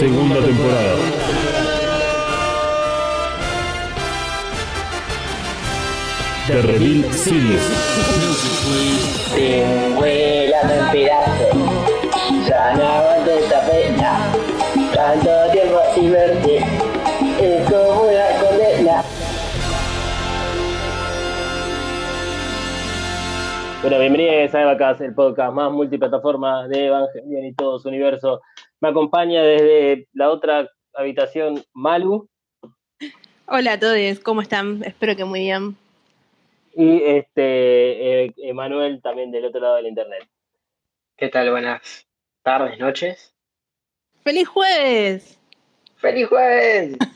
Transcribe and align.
Segunda 0.00 0.40
temporada. 0.40 1.09
The 6.50 6.62
Reveal 6.62 7.04
Series. 7.12 7.62
En 9.36 9.96
pedazos, 10.90 11.54
ya 12.48 12.74
no 12.74 12.84
aguanto 12.84 13.30
esta 13.30 13.60
pena. 13.70 14.32
Tanto 14.92 15.52
tiempo 15.52 15.78
sin 15.94 16.10
verte, 16.10 16.56
es 17.40 17.70
como 17.70 18.02
una 18.02 18.26
condena. 18.40 19.04
Bueno, 23.82 23.98
bienvenidos 24.00 24.52
a 24.52 24.62
Evacast, 24.62 25.02
el 25.02 25.14
podcast 25.14 25.54
más 25.54 25.70
multiplataforma 25.70 26.66
de 26.66 26.86
Evangelion 26.86 27.44
y 27.44 27.54
todo 27.54 27.78
su 27.78 27.86
universo. 27.86 28.40
Me 28.80 28.88
acompaña 28.88 29.40
desde 29.44 30.08
la 30.14 30.30
otra 30.30 30.68
habitación 30.94 31.62
Malu 31.74 32.28
Hola 33.46 33.74
a 33.74 33.78
todos, 33.78 34.18
¿cómo 34.18 34.42
están? 34.42 34.82
Espero 34.84 35.14
que 35.14 35.24
muy 35.24 35.40
bien. 35.40 35.76
Y 36.74 37.02
este 37.02 38.24
eh, 38.24 38.34
Emanuel 38.38 39.00
también 39.02 39.30
del 39.30 39.46
otro 39.46 39.60
lado 39.60 39.76
del 39.76 39.86
internet. 39.86 40.28
¿Qué 41.16 41.28
tal? 41.28 41.50
Buenas 41.50 42.06
tardes, 42.42 42.78
noches. 42.78 43.34
¡Feliz 44.22 44.48
jueves! 44.48 45.38
¡Feliz 45.96 46.28
jueves! 46.28 46.96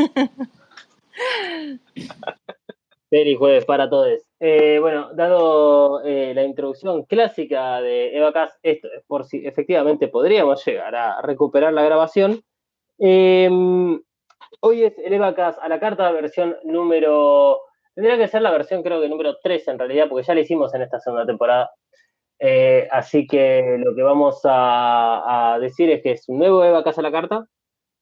Feliz 3.11 3.39
jueves 3.39 3.65
para 3.65 3.89
todos. 3.89 4.21
Eh, 4.41 4.79
bueno, 4.81 5.11
dado 5.15 6.03
eh, 6.05 6.33
la 6.35 6.43
introducción 6.43 7.05
clásica 7.05 7.81
de 7.81 8.17
Evacast, 8.17 8.59
esto 8.63 8.89
es 8.93 9.03
por 9.07 9.25
si 9.25 9.47
efectivamente 9.47 10.09
podríamos 10.09 10.65
llegar 10.65 10.95
a 10.97 11.23
recuperar 11.23 11.73
la 11.73 11.85
grabación. 11.85 12.43
eh, 12.99 13.49
hoy 14.61 14.83
es 14.83 14.99
el 14.99 15.13
Evacast 15.13 15.59
a 15.61 15.69
la 15.69 15.79
carta 15.79 16.11
versión 16.11 16.57
número. 16.65 17.61
Tendría 17.95 18.19
que 18.19 18.29
ser 18.29 18.43
la 18.43 18.51
versión, 18.51 18.83
creo 18.83 19.01
que 19.01 19.09
número 19.09 19.37
3 19.43 19.69
en 19.69 19.79
realidad, 19.79 20.09
porque 20.09 20.27
ya 20.27 20.35
la 20.35 20.41
hicimos 20.41 20.75
en 20.75 20.83
esta 20.83 20.99
segunda 21.01 21.25
temporada. 21.25 21.71
Eh, 22.41 22.89
así 22.91 23.27
que 23.27 23.77
lo 23.79 23.95
que 23.95 24.03
vamos 24.03 24.41
a, 24.45 25.57
decir 25.61 25.91
es 25.91 26.03
que 26.03 26.13
es 26.13 26.29
un 26.29 26.39
nuevo 26.39 26.65
Evacast 26.65 26.99
a 26.99 27.03
la 27.03 27.13
carta, 27.13 27.47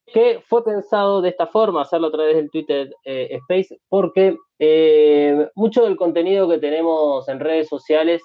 que 0.06 0.40
fue 0.46 0.64
pensado 0.64 1.20
de 1.20 1.28
esta 1.28 1.46
forma, 1.46 1.82
hacerlo 1.82 2.08
a 2.08 2.12
través 2.12 2.36
del 2.36 2.50
Twitter 2.50 2.90
eh, 3.04 3.28
Space, 3.42 3.78
porque 3.88 4.36
eh, 4.58 5.48
mucho 5.54 5.84
del 5.84 5.96
contenido 5.96 6.48
que 6.48 6.58
tenemos 6.58 7.28
en 7.28 7.40
redes 7.40 7.68
sociales 7.68 8.22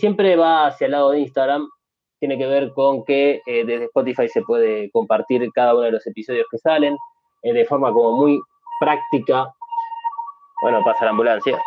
siempre 0.00 0.36
va 0.36 0.68
hacia 0.68 0.86
el 0.86 0.92
lado 0.92 1.10
de 1.10 1.20
Instagram. 1.20 1.68
Tiene 2.18 2.38
que 2.38 2.46
ver 2.46 2.72
con 2.72 3.04
que 3.04 3.42
desde 3.46 3.84
Spotify 3.84 4.26
se 4.26 4.40
puede 4.40 4.90
compartir 4.90 5.46
cada 5.52 5.74
uno 5.74 5.82
de 5.82 5.90
los 5.90 6.06
episodios 6.06 6.46
que 6.50 6.56
salen 6.56 6.96
de 7.42 7.64
forma 7.66 7.92
como 7.92 8.12
muy 8.12 8.40
práctica. 8.80 9.52
Bueno, 10.62 10.82
pasa 10.84 11.04
la 11.04 11.10
ambulancia. 11.10 11.58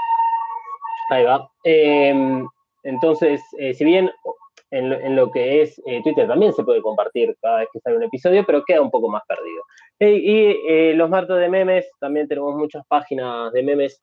Ahí 1.10 1.24
va. 1.24 1.50
Eh, 1.64 2.14
entonces, 2.84 3.42
eh, 3.60 3.74
si 3.74 3.86
bien 3.86 4.10
en 4.74 4.90
lo, 4.90 5.00
en 5.00 5.16
lo 5.16 5.30
que 5.30 5.62
es 5.62 5.80
eh, 5.86 6.02
Twitter 6.04 6.28
también 6.28 6.52
se 6.52 6.64
puede 6.64 6.82
compartir 6.82 7.36
cada 7.42 7.60
vez 7.60 7.70
que 7.72 7.80
sale 7.80 7.98
un 7.98 8.04
episodio, 8.04 8.44
pero 8.46 8.64
queda 8.66 8.82
un 8.82 8.90
poco 8.90 9.08
más 9.08 9.22
perdido. 9.28 9.62
Eh, 10.00 10.18
y 10.18 10.58
eh, 10.68 10.94
los 10.96 11.10
martes 11.10 11.38
de 11.38 11.48
memes, 11.48 11.90
también 12.00 12.28
tenemos 12.28 12.56
muchas 12.56 12.84
páginas 12.88 13.54
de 13.54 13.62
memes 13.62 14.02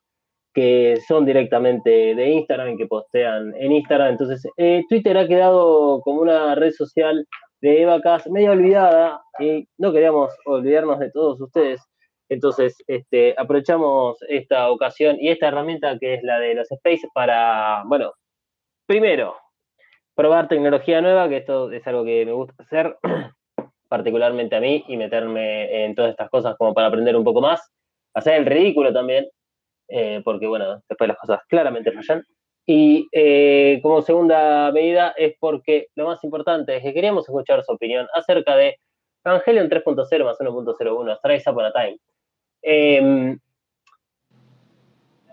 que 0.54 0.98
son 1.06 1.26
directamente 1.26 2.14
de 2.14 2.30
Instagram, 2.30 2.76
que 2.76 2.86
postean 2.86 3.52
en 3.56 3.72
Instagram. 3.72 4.10
Entonces, 4.10 4.42
Twitter 4.88 5.16
ha 5.16 5.28
quedado 5.28 6.00
como 6.02 6.22
una 6.22 6.54
red 6.56 6.72
social 6.72 7.24
de 7.60 7.82
Evacast 7.82 8.26
medio 8.28 8.52
olvidada 8.52 9.22
y 9.38 9.68
no 9.78 9.92
queríamos 9.92 10.32
olvidarnos 10.46 10.98
de 10.98 11.10
todos 11.10 11.40
ustedes. 11.40 11.80
Entonces, 12.30 12.76
este, 12.86 13.34
aprovechamos 13.36 14.16
esta 14.28 14.70
ocasión 14.70 15.16
y 15.20 15.30
esta 15.30 15.48
herramienta 15.48 15.98
que 15.98 16.14
es 16.14 16.22
la 16.22 16.38
de 16.38 16.54
los 16.54 16.70
Space 16.70 17.08
para, 17.12 17.82
bueno, 17.86 18.12
primero, 18.86 19.36
probar 20.14 20.46
tecnología 20.46 21.00
nueva, 21.00 21.28
que 21.28 21.38
esto 21.38 21.72
es 21.72 21.84
algo 21.88 22.04
que 22.04 22.24
me 22.24 22.32
gusta 22.32 22.54
hacer, 22.58 22.96
particularmente 23.88 24.54
a 24.54 24.60
mí, 24.60 24.84
y 24.86 24.96
meterme 24.96 25.84
en 25.84 25.96
todas 25.96 26.12
estas 26.12 26.30
cosas 26.30 26.56
como 26.56 26.72
para 26.72 26.86
aprender 26.86 27.16
un 27.16 27.24
poco 27.24 27.40
más. 27.40 27.72
Hacer 28.14 28.34
el 28.34 28.46
ridículo 28.46 28.92
también, 28.92 29.26
eh, 29.88 30.22
porque 30.24 30.46
bueno, 30.46 30.80
después 30.88 31.08
las 31.08 31.18
cosas 31.18 31.40
claramente 31.48 31.90
fallan. 31.90 32.22
Y 32.64 33.08
eh, 33.10 33.80
como 33.82 34.02
segunda 34.02 34.70
medida 34.70 35.14
es 35.16 35.34
porque 35.40 35.88
lo 35.96 36.06
más 36.06 36.22
importante 36.22 36.76
es 36.76 36.82
que 36.84 36.94
queríamos 36.94 37.28
escuchar 37.28 37.64
su 37.64 37.72
opinión 37.72 38.06
acerca 38.14 38.54
de 38.54 38.76
Evangelion 39.24 39.68
3.0 39.68 40.24
más 40.24 40.38
1.01, 40.38 41.18
Strice 41.18 41.50
Upon 41.50 41.64
a 41.64 41.72
Time. 41.72 41.98
Eh, 42.62 43.36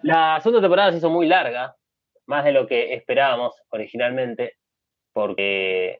la 0.03 0.39
segunda 0.41 0.61
temporada 0.61 0.91
se 0.91 0.97
hizo 0.97 1.09
muy 1.09 1.27
larga, 1.27 1.75
más 2.25 2.45
de 2.45 2.51
lo 2.51 2.67
que 2.67 2.93
esperábamos 2.93 3.55
originalmente, 3.69 4.53
porque 5.13 5.99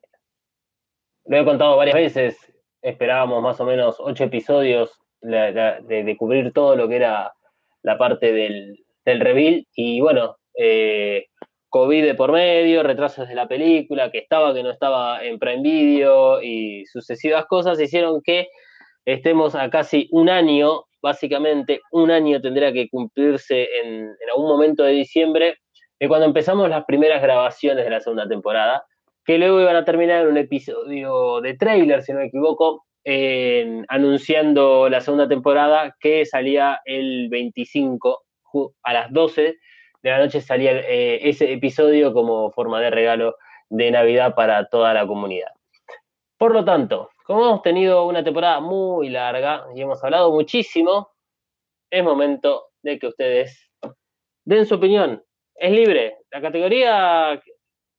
lo 1.26 1.38
he 1.38 1.46
contado 1.46 1.78
varias 1.78 1.96
veces, 1.96 2.54
esperábamos 2.82 3.42
más 3.42 3.60
o 3.60 3.66
menos 3.66 3.98
ocho 4.00 4.26
episodios 4.26 5.00
de 5.22 6.16
cubrir 6.18 6.54
todo 6.54 6.76
lo 6.76 6.88
que 6.88 6.98
era 6.98 7.34
la 7.82 7.98
parte 7.98 8.32
del, 8.32 8.78
del 9.06 9.20
reveal, 9.20 9.66
y 9.74 10.02
bueno, 10.02 10.38
eh, 10.54 11.28
COVID 11.70 12.04
de 12.04 12.16
por 12.16 12.32
medio, 12.32 12.84
retrasos 12.84 13.28
de 13.28 13.36
la 13.36 13.48
película, 13.48 14.12
que 14.12 14.20
estaba, 14.20 14.54
que 14.54 14.64
no 14.64 14.72
estaba 14.72 15.24
en 15.24 15.40
Prime 15.40 15.62
Video, 15.62 16.42
y 16.42 16.86
sucesivas 16.86 17.46
cosas 17.46 17.80
hicieron 17.80 18.22
que 18.22 18.48
estemos 19.06 19.56
a 19.56 19.70
casi 19.70 20.10
un 20.12 20.30
año, 20.30 20.87
básicamente 21.07 21.81
un 21.91 22.12
año 22.12 22.41
tendría 22.41 22.72
que 22.73 22.90
cumplirse 22.90 23.68
en, 23.81 24.09
algún 24.31 24.47
momento 24.50 24.84
de 24.84 24.91
diciembre, 24.91 25.57
de 26.00 26.07
cuando 26.07 26.25
empezamos 26.25 26.69
las 26.69 26.85
primeras 26.85 27.22
grabaciones 27.22 27.84
de 27.85 27.90
la 27.90 28.01
segunda 28.01 28.28
temporada, 28.28 28.84
que 29.25 29.38
luego 29.38 29.62
iban 29.62 29.75
a 29.75 29.85
terminar 29.85 30.22
en 30.22 30.28
un 30.28 30.38
episodio 30.38 31.41
de 31.41 31.56
trailer, 31.56 32.03
si 32.03 32.12
no 32.13 32.19
me 32.19 32.25
equivoco, 32.25 32.85
anunciando 33.88 34.90
la 34.90 35.01
segunda 35.01 35.28
temporada 35.28 35.95
que 36.00 36.25
salía 36.25 36.79
el 36.85 37.29
25 37.29 38.24
ju- 38.53 38.74
a 38.84 38.94
las 38.94 39.12
12 39.13 39.56
de 40.03 40.09
la 40.12 40.19
noche 40.19 40.41
salía 40.41 40.72
eh, 40.74 41.19
ese 41.29 41.51
episodio 41.51 42.13
como 42.13 42.51
forma 42.51 42.79
de 42.81 42.91
regalo 42.91 43.35
de 43.69 43.91
Navidad 43.91 44.35
para 44.35 44.68
toda 44.69 44.94
la 44.94 45.07
comunidad. 45.07 45.50
Por 46.38 46.53
lo 46.53 46.63
tanto, 46.63 47.09
como 47.28 47.44
hemos 47.44 47.62
tenido 47.62 48.06
una 48.08 48.24
temporada 48.24 48.62
muy 48.62 49.10
larga 49.10 49.66
y 49.76 49.82
hemos 49.82 50.02
hablado 50.02 50.32
muchísimo, 50.32 51.12
es 51.92 52.02
momento 52.02 52.70
de 52.82 52.98
que 52.98 53.08
ustedes 53.08 53.70
den 54.46 54.66
su 54.66 54.76
opinión. 54.76 55.22
Es 55.54 55.74
libre. 55.74 56.20
La 56.32 56.40
categoría, 56.40 57.42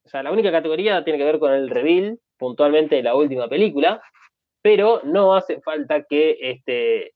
o 0.03 0.09
sea, 0.09 0.23
la 0.23 0.31
única 0.31 0.51
categoría 0.51 1.03
tiene 1.03 1.19
que 1.19 1.25
ver 1.25 1.37
con 1.37 1.53
el 1.53 1.69
reveal, 1.69 2.19
puntualmente 2.39 2.95
de 2.95 3.03
la 3.03 3.13
última 3.13 3.47
película, 3.47 4.01
pero 4.63 5.01
no 5.03 5.35
hace 5.35 5.61
falta 5.61 6.03
que 6.09 6.35
este, 6.41 7.13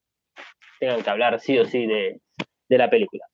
tengan 0.80 1.02
que 1.02 1.10
hablar 1.10 1.40
sí 1.40 1.58
o 1.58 1.66
sí 1.66 1.88
de, 1.88 2.22
la 2.70 2.92
película. 2.92 3.26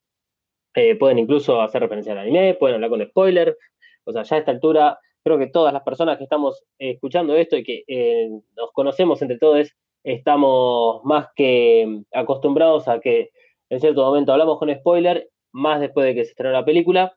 Eh, 0.74 0.96
pueden 0.96 1.20
incluso 1.20 1.62
hacer 1.62 1.82
referencia 1.82 2.14
al 2.14 2.20
anime, 2.20 2.54
pueden 2.54 2.76
hablar 2.76 2.92
con 2.92 3.06
spoiler. 3.06 3.58
O 4.06 4.14
sea, 4.14 4.24
ya 4.24 4.38
a 4.38 4.40
esta 4.40 4.52
altura, 4.52 5.00
creo 5.24 5.38
que 5.38 5.48
todas 5.48 5.74
las 5.74 5.84
personas 5.84 6.18
que 6.18 6.24
estamos 6.24 6.64
eh, 6.80 6.92
escuchando 6.92 7.36
esto 7.36 7.58
y 7.58 7.64
que 7.64 7.84
eh, 7.88 8.30
nos 8.56 8.72
conocemos 8.72 9.22
entre 9.22 9.38
todos, 9.38 9.70
estamos 10.04 11.04
más 11.04 11.28
que 11.36 12.02
acostumbrados 12.14 12.88
a 12.88 13.00
que 13.00 13.32
en 13.70 13.80
cierto 13.80 14.04
momento 14.04 14.32
hablamos 14.32 14.58
con 14.58 14.74
spoiler, 14.74 15.30
más 15.52 15.80
después 15.80 16.06
de 16.06 16.16
que 16.16 16.24
se 16.24 16.32
estrenó 16.32 16.54
la 16.54 16.66
película. 16.66 17.16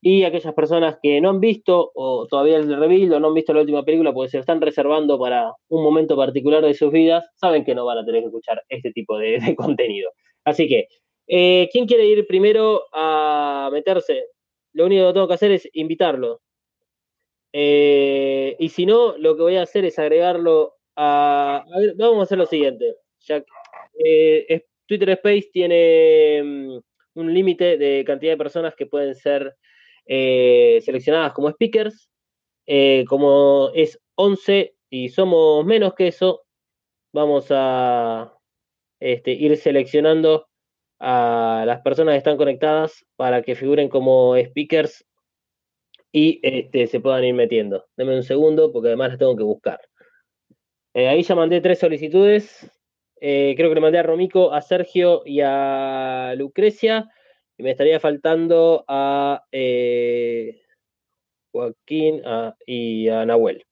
Y 0.00 0.24
aquellas 0.24 0.52
personas 0.52 0.98
que 1.02 1.18
no 1.22 1.30
han 1.30 1.40
visto 1.40 1.90
o 1.94 2.26
todavía 2.26 2.58
el 2.58 2.76
reveal 2.76 3.14
o 3.14 3.20
no 3.20 3.28
han 3.28 3.34
visto 3.34 3.54
la 3.54 3.60
última 3.60 3.84
película 3.84 4.12
porque 4.12 4.28
se 4.28 4.36
lo 4.36 4.42
están 4.42 4.60
reservando 4.60 5.18
para 5.18 5.50
un 5.68 5.82
momento 5.82 6.14
particular 6.14 6.62
de 6.62 6.74
sus 6.74 6.92
vidas, 6.92 7.24
saben 7.36 7.64
que 7.64 7.74
no 7.74 7.86
van 7.86 7.98
a 7.98 8.04
tener 8.04 8.20
que 8.20 8.26
escuchar 8.26 8.62
este 8.68 8.92
tipo 8.92 9.16
de, 9.16 9.38
de 9.40 9.56
contenido. 9.56 10.10
Así 10.44 10.68
que, 10.68 10.88
eh, 11.26 11.70
¿quién 11.72 11.86
quiere 11.86 12.06
ir 12.06 12.26
primero 12.26 12.82
a 12.92 13.70
meterse? 13.72 14.26
Lo 14.74 14.86
único 14.86 15.06
que 15.06 15.12
tengo 15.14 15.28
que 15.28 15.34
hacer 15.34 15.52
es 15.52 15.68
invitarlo. 15.72 16.40
Eh, 17.56 18.56
y 18.58 18.68
si 18.68 18.84
no, 18.84 19.16
lo 19.16 19.36
que 19.36 19.42
voy 19.42 19.56
a 19.56 19.62
hacer 19.62 19.84
es 19.84 19.96
agregarlo 20.00 20.74
a... 20.96 21.64
vamos 21.96 22.18
a 22.18 22.22
hacer 22.24 22.38
lo 22.38 22.46
siguiente. 22.46 22.96
eh, 24.04 24.66
Twitter 24.86 25.10
Space 25.10 25.50
tiene 25.52 26.42
mm, 26.42 26.78
un 27.14 27.32
límite 27.32 27.78
de 27.78 28.02
cantidad 28.04 28.32
de 28.32 28.38
personas 28.38 28.74
que 28.74 28.86
pueden 28.86 29.14
ser 29.14 29.54
eh, 30.04 30.80
seleccionadas 30.84 31.32
como 31.32 31.48
speakers. 31.50 32.10
Eh, 32.66 33.04
como 33.08 33.70
es 33.72 34.00
11 34.16 34.74
y 34.90 35.10
somos 35.10 35.64
menos 35.64 35.94
que 35.94 36.08
eso, 36.08 36.42
vamos 37.12 37.46
a 37.50 38.36
este, 38.98 39.30
ir 39.32 39.56
seleccionando 39.58 40.48
a 40.98 41.64
las 41.66 41.82
personas 41.82 42.14
que 42.14 42.18
están 42.18 42.36
conectadas 42.36 43.04
para 43.16 43.42
que 43.42 43.54
figuren 43.54 43.88
como 43.88 44.34
speakers 44.36 45.04
y 46.14 46.38
este, 46.44 46.86
se 46.86 47.00
puedan 47.00 47.24
ir 47.24 47.34
metiendo. 47.34 47.86
Deme 47.96 48.14
un 48.14 48.22
segundo 48.22 48.70
porque 48.70 48.86
además 48.86 49.08
las 49.08 49.18
tengo 49.18 49.34
que 49.34 49.42
buscar. 49.42 49.80
Eh, 50.94 51.08
ahí 51.08 51.24
ya 51.24 51.34
mandé 51.34 51.60
tres 51.60 51.80
solicitudes. 51.80 52.70
Eh, 53.20 53.54
creo 53.56 53.68
que 53.68 53.74
le 53.74 53.80
mandé 53.80 53.98
a 53.98 54.04
Romico, 54.04 54.52
a 54.52 54.62
Sergio 54.62 55.22
y 55.26 55.40
a 55.40 56.34
Lucrecia. 56.36 57.10
Y 57.58 57.64
me 57.64 57.72
estaría 57.72 57.98
faltando 57.98 58.84
a 58.86 59.42
eh, 59.50 60.62
Joaquín 61.50 62.22
y 62.64 63.08
a 63.08 63.26
Nahuel. 63.26 63.64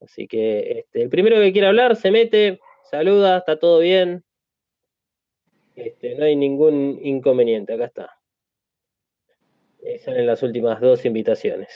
Así 0.00 0.26
que 0.26 0.80
este, 0.80 1.02
el 1.02 1.08
primero 1.08 1.36
que 1.36 1.52
quiera 1.52 1.68
hablar 1.68 1.94
se 1.94 2.10
mete, 2.10 2.58
saluda, 2.90 3.38
está 3.38 3.60
todo 3.60 3.78
bien. 3.78 4.24
Este, 5.76 6.16
no 6.16 6.24
hay 6.24 6.34
ningún 6.34 6.98
inconveniente, 7.00 7.74
acá 7.74 7.84
está. 7.84 8.23
Ahí 9.84 9.98
salen 9.98 10.26
las 10.26 10.42
últimas 10.42 10.80
dos 10.80 11.04
invitaciones. 11.04 11.68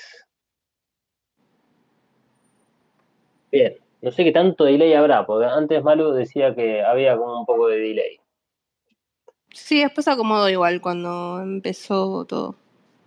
Bien, 3.50 3.76
no 4.02 4.10
sé 4.12 4.24
qué 4.24 4.32
tanto 4.32 4.64
delay 4.64 4.92
habrá, 4.94 5.26
porque 5.26 5.46
antes 5.46 5.82
Malu 5.82 6.12
decía 6.12 6.54
que 6.54 6.82
había 6.82 7.16
como 7.16 7.40
un 7.40 7.46
poco 7.46 7.68
de 7.68 7.78
delay. 7.78 8.20
Sí, 9.52 9.80
después 9.82 10.04
se 10.04 10.10
acomodó 10.10 10.48
igual 10.48 10.80
cuando 10.80 11.40
empezó 11.40 12.24
todo. 12.24 12.54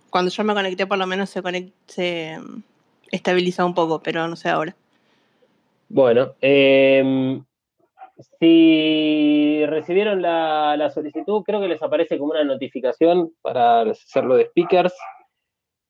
Cuando 0.09 0.29
yo 0.31 0.43
me 0.43 0.53
conecté, 0.53 0.85
por 0.87 0.97
lo 0.97 1.07
menos 1.07 1.29
se, 1.29 1.41
conect- 1.41 1.71
se 1.87 2.37
mm, 2.39 2.63
estabilizó 3.11 3.65
un 3.65 3.73
poco, 3.73 4.01
pero 4.03 4.27
no 4.27 4.35
sé 4.35 4.49
ahora. 4.49 4.75
Bueno, 5.87 6.35
em, 6.41 7.43
si 8.39 9.65
recibieron 9.65 10.21
la, 10.21 10.89
solicitud, 10.93 11.43
creo 11.43 11.61
que 11.61 11.67
les 11.67 11.81
aparece 11.81 12.17
como 12.17 12.31
una 12.31 12.43
notificación 12.43 13.33
para 13.41 13.81
hacerlo 13.81 14.35
de 14.35 14.45
speakers 14.45 14.93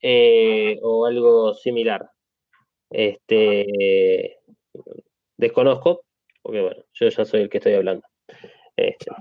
eh, 0.01 0.80
o 0.81 1.06
algo 1.06 1.54
similar. 1.54 2.10
Este, 2.89 4.38
desconozco, 5.38 6.04
porque 6.42 6.62
bueno, 6.62 6.83
yo 6.94 7.10
ya 7.10 7.25
soy 7.25 7.42
el 7.42 7.50
que 7.50 7.57
estoy 7.57 7.74
hablando. 7.74 8.06
Este, 8.75 9.12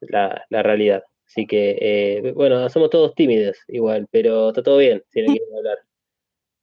la, 0.00 0.44
la 0.50 0.62
realidad. 0.62 1.02
Así 1.26 1.46
que, 1.46 1.76
eh, 1.80 2.32
bueno, 2.32 2.68
somos 2.70 2.90
todos 2.90 3.14
tímidos 3.14 3.58
igual, 3.68 4.06
pero 4.10 4.48
está 4.48 4.62
todo 4.62 4.78
bien 4.78 5.02
si 5.10 5.20
no 5.22 5.32
quieren 5.32 5.56
hablar. 5.56 5.78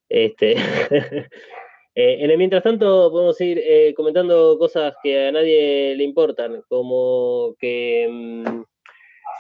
Este, 0.09 0.55
Eh, 1.95 2.17
en 2.19 2.29
el 2.29 2.37
mientras 2.37 2.61
tanto, 2.61 3.09
podemos 3.09 3.39
ir 3.39 3.57
eh, 3.57 3.93
comentando 3.95 4.57
cosas 4.59 4.95
que 5.01 5.29
a 5.29 5.31
nadie 5.31 5.95
le 5.95 6.03
importan, 6.03 6.61
como 6.67 7.55
que 7.57 8.07
mm, 8.11 8.63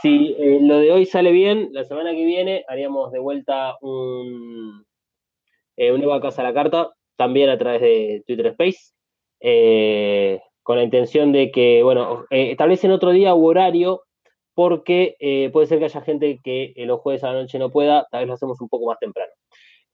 si 0.01 0.35
eh, 0.37 0.59
lo 0.61 0.79
de 0.79 0.91
hoy 0.91 1.05
sale 1.05 1.31
bien, 1.31 1.69
la 1.71 1.83
semana 1.83 2.11
que 2.11 2.25
viene 2.25 2.63
haríamos 2.67 3.11
de 3.11 3.19
vuelta 3.19 3.75
un, 3.81 4.85
eh, 5.77 5.91
un 5.91 6.03
Eva 6.03 6.21
Casa 6.21 6.41
a 6.41 6.45
la 6.45 6.53
Carta, 6.53 6.93
también 7.17 7.49
a 7.49 7.57
través 7.57 7.81
de 7.81 8.23
Twitter 8.27 8.47
Space, 8.47 8.93
eh, 9.39 10.41
con 10.63 10.77
la 10.77 10.83
intención 10.83 11.31
de 11.31 11.51
que, 11.51 11.83
bueno, 11.83 12.25
establecen 12.29 12.91
otro 12.91 13.11
día 13.11 13.35
u 13.35 13.45
horario, 13.47 14.03
porque 14.53 15.15
puede 15.51 15.67
ser 15.67 15.79
que 15.79 15.85
haya 15.85 16.01
gente 16.01 16.39
que 16.43 16.73
los 16.77 17.01
jueves 17.01 17.23
a 17.23 17.33
la 17.33 17.41
noche 17.41 17.59
no 17.59 17.71
pueda, 17.71 18.07
tal 18.09 18.21
vez 18.21 18.27
lo 18.29 18.33
hacemos 18.35 18.61
un 18.61 18.69
poco 18.69 18.87
más 18.87 18.97
temprano. 18.99 19.31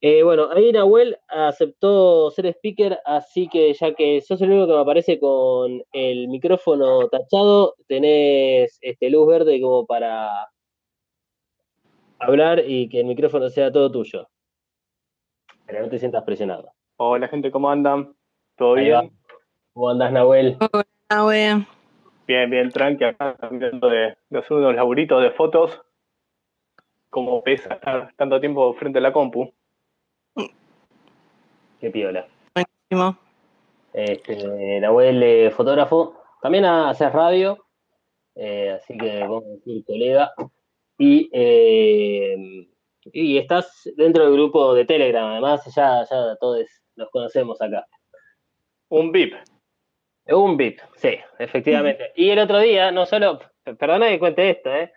Eh, 0.03 0.24
bueno, 0.24 0.50
ahí 0.51 0.71
Nahuel 0.71 1.19
aceptó 1.27 2.31
ser 2.31 2.48
speaker, 2.48 3.00
así 3.06 3.48
que 3.48 3.71
ya 3.74 3.94
que 3.94 4.19
sos 4.21 4.42
el 4.42 4.50
único 4.50 4.65
que 4.65 4.74
me 4.74 4.80
aparece 4.80 5.19
con 5.19 5.83
el 5.94 6.27
micrófono 6.27 7.07
tachado, 7.07 7.75
tenés 7.88 8.80
este, 8.81 9.12
luz 9.12 9.27
verde 9.27 9.62
como 9.62 9.86
para 9.86 10.50
hablar 12.18 12.63
y 12.65 12.89
que 12.89 13.01
el 13.01 13.06
micrófono 13.06 13.48
sea 13.51 13.71
todo 13.71 13.92
tuyo. 13.92 14.27
Pero 15.68 15.83
no 15.83 15.89
te 15.89 16.00
sientas 16.00 16.24
presionado. 16.24 16.71
Hola 16.98 17.27
gente, 17.27 17.51
¿cómo 17.51 17.69
andan? 17.69 18.15
¿Todo 18.57 18.74
Ahí 18.75 18.89
va. 18.89 19.01
bien? 19.01 19.13
¿Cómo 19.74 19.89
andás, 19.92 20.12
Nahuel? 20.12 20.57
Ah, 21.09 21.24
bueno. 21.24 21.68
Bien, 22.25 22.50
bien, 22.50 22.71
tranqui, 22.71 23.03
acá 23.03 23.36
cambiando 23.36 23.88
de, 23.88 24.18
de 24.30 24.39
hacer 24.39 24.57
unos 24.57 24.74
laburitos 24.74 25.21
de 25.21 25.30
fotos. 25.31 25.80
Como 27.12 27.44
pesa 27.44 27.75
estar 27.75 28.15
tanto 28.15 28.39
tiempo 28.39 28.74
frente 28.74 28.98
a 28.98 29.01
la 29.01 29.13
compu. 29.13 29.53
Qué 30.36 31.89
piola. 31.89 32.28
Buenísimo. 32.54 33.18
Este, 33.94 34.80
Nahuel, 34.80 35.24
eh, 35.24 35.51
fotógrafo, 35.51 36.22
también 36.42 36.66
haces 36.66 37.12
radio, 37.12 37.66
eh, 38.36 38.72
así 38.72 38.98
que 38.98 39.19
vamos 39.22 39.44
a 39.45 39.48
decir 39.50 39.83
colega. 39.83 40.33
Y, 40.98 41.30
eh, 41.33 42.68
y 43.12 43.38
estás 43.38 43.89
dentro 43.98 44.25
del 44.25 44.33
grupo 44.33 44.75
de 44.75 44.86
Telegram, 44.86 45.31
además 45.31 45.66
ya, 45.75 46.06
ya 46.10 46.36
todos 46.39 46.66
nos 46.95 47.10
conocemos 47.10 47.60
acá. 47.62 47.88
Un 48.89 49.12
VIP. 49.12 49.34
Un 50.27 50.56
VIP, 50.56 50.80
sí, 50.95 51.18
efectivamente. 51.39 52.12
Y 52.16 52.30
el 52.30 52.39
otro 52.39 52.60
día, 52.60 52.92
no 52.92 53.06
solo, 53.07 53.39
perdona 53.63 54.07
que 54.10 54.19
cuente 54.19 54.51
esto, 54.51 54.72
¿eh? 54.72 54.94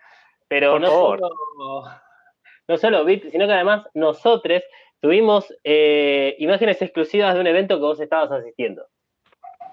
pero 0.47 0.73
Por 0.73 0.81
no 0.81 0.87
favor. 0.87 1.19
solo, 1.19 1.83
no 2.67 2.77
solo 2.77 3.03
VIP, 3.05 3.31
sino 3.31 3.47
que 3.47 3.53
además 3.53 3.87
nosotros 3.95 4.61
tuvimos 5.01 5.53
eh, 5.63 6.35
imágenes 6.39 6.81
exclusivas 6.81 7.33
de 7.35 7.41
un 7.41 7.47
evento 7.47 7.75
que 7.75 7.81
vos 7.81 7.99
estabas 7.99 8.31
asistiendo. 8.31 8.85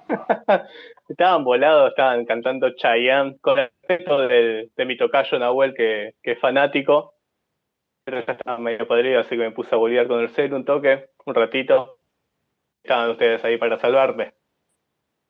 Estaban 1.08 1.44
volados, 1.44 1.90
estaban 1.90 2.24
cantando 2.24 2.70
Chayanne 2.76 3.36
con 3.40 3.58
el 3.58 3.70
del- 3.88 4.70
de 4.76 4.84
mi 4.86 4.96
tocayo 4.96 5.38
Nahuel, 5.38 5.74
que, 5.74 6.14
que 6.22 6.32
es 6.32 6.38
fanático. 6.40 7.14
Pero 8.04 8.24
ya 8.24 8.32
estaba 8.32 8.58
medio 8.58 8.86
podrido, 8.86 9.20
así 9.20 9.30
que 9.30 9.36
me 9.36 9.50
puse 9.52 9.74
a 9.74 9.78
bolear 9.78 10.06
con 10.08 10.20
el 10.20 10.30
cel 10.30 10.54
un 10.54 10.64
toque, 10.64 11.10
un 11.26 11.34
ratito. 11.34 11.98
Estaban 12.82 13.10
ustedes 13.10 13.44
ahí 13.44 13.58
para 13.58 13.78
salvarme. 13.78 14.32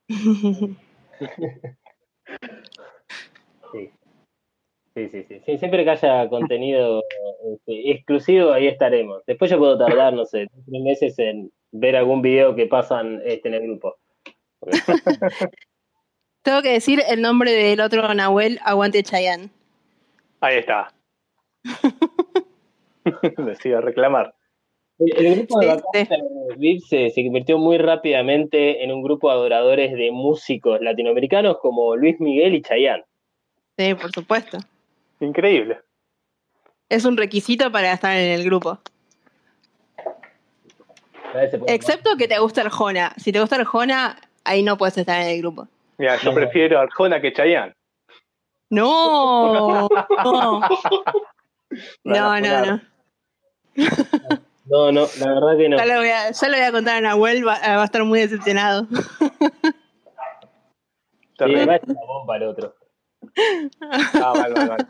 Sí. 3.71 3.91
Sí, 4.95 5.09
sí, 5.09 5.23
sí. 5.27 5.41
Sí, 5.45 5.57
Siempre 5.57 5.83
que 5.83 5.89
haya 5.89 6.29
contenido 6.29 7.01
este, 7.51 7.91
exclusivo, 7.91 8.51
ahí 8.51 8.67
estaremos. 8.67 9.23
Después 9.25 9.49
yo 9.49 9.57
puedo 9.57 9.77
tardar, 9.77 10.13
no 10.13 10.25
sé, 10.25 10.47
tres 10.47 10.81
meses 10.83 11.17
en 11.17 11.51
ver 11.71 11.95
algún 11.95 12.21
video 12.21 12.55
que 12.55 12.67
pasan 12.67 13.19
este, 13.25 13.47
en 13.47 13.55
el 13.55 13.63
grupo. 13.63 13.95
Tengo 16.43 16.61
que 16.61 16.73
decir 16.73 17.01
el 17.09 17.21
nombre 17.21 17.51
del 17.51 17.79
otro 17.81 18.13
Nahuel, 18.13 18.59
Aguante 18.63 19.01
Chayanne. 19.01 19.49
Ahí 20.41 20.57
está. 20.57 20.93
Decía 23.37 23.81
reclamar. 23.81 24.35
El, 24.99 25.25
el 25.25 25.35
grupo 25.35 25.59
de 25.59 25.65
Sí, 25.65 25.71
vacaciones 25.71 26.09
de 26.49 26.55
VIP 26.57 26.81
se, 26.81 27.09
se 27.09 27.23
convirtió 27.23 27.57
muy 27.57 27.79
rápidamente 27.79 28.83
en 28.83 28.91
un 28.91 29.01
grupo 29.01 29.29
de 29.29 29.35
adoradores 29.35 29.93
de 29.93 30.11
músicos 30.11 30.79
latinoamericanos 30.81 31.57
como 31.59 31.95
Luis 31.95 32.19
Miguel 32.19 32.53
y 32.53 32.61
Chayanne. 32.61 33.05
Sí, 33.77 33.95
por 33.95 34.11
supuesto. 34.11 34.59
Increíble. 35.19 35.79
Es 36.89 37.05
un 37.05 37.17
requisito 37.17 37.71
para 37.71 37.93
estar 37.93 38.15
en 38.15 38.31
el 38.31 38.43
grupo. 38.43 38.79
Excepto 41.67 42.15
que 42.17 42.27
te 42.27 42.37
gusta 42.39 42.61
Arjona. 42.61 43.13
Si 43.17 43.31
te 43.31 43.39
gusta 43.39 43.55
Arjona, 43.55 44.17
ahí 44.43 44.61
no 44.63 44.77
puedes 44.77 44.97
estar 44.97 45.21
en 45.21 45.27
el 45.29 45.39
grupo. 45.39 45.67
Mira, 45.97 46.17
yo 46.17 46.29
No. 46.31 46.35
prefiero 46.35 46.79
Arjona 46.79 47.19
que 47.21 47.33
Chayanne. 47.33 47.73
No, 48.69 49.53
no, 49.53 49.89
no, 52.03 52.39
no, 52.39 52.65
no. 52.65 52.81
No, 54.65 54.91
no, 54.91 55.07
la 55.19 55.27
verdad 55.33 55.57
que 55.57 55.69
no. 55.69 55.77
Ya 55.77 55.85
lo 55.85 55.95
voy 55.97 56.09
a, 56.09 56.31
ya 56.31 56.47
lo 56.47 56.57
voy 56.57 56.65
a 56.65 56.71
contar 56.71 56.95
a 56.97 57.01
Nahuel, 57.01 57.45
va, 57.47 57.59
va 57.59 57.81
a 57.81 57.85
estar 57.85 58.03
muy 58.03 58.19
decepcionado. 58.21 58.87
Sí, 61.37 61.55
además 61.55 61.79
es 61.83 61.89
una 61.89 62.01
bomba 62.05 62.37
el 62.37 62.43
otro. 62.43 62.75
Ah, 63.81 64.33
mal, 64.35 64.53
mal, 64.53 64.67
mal. 64.69 64.87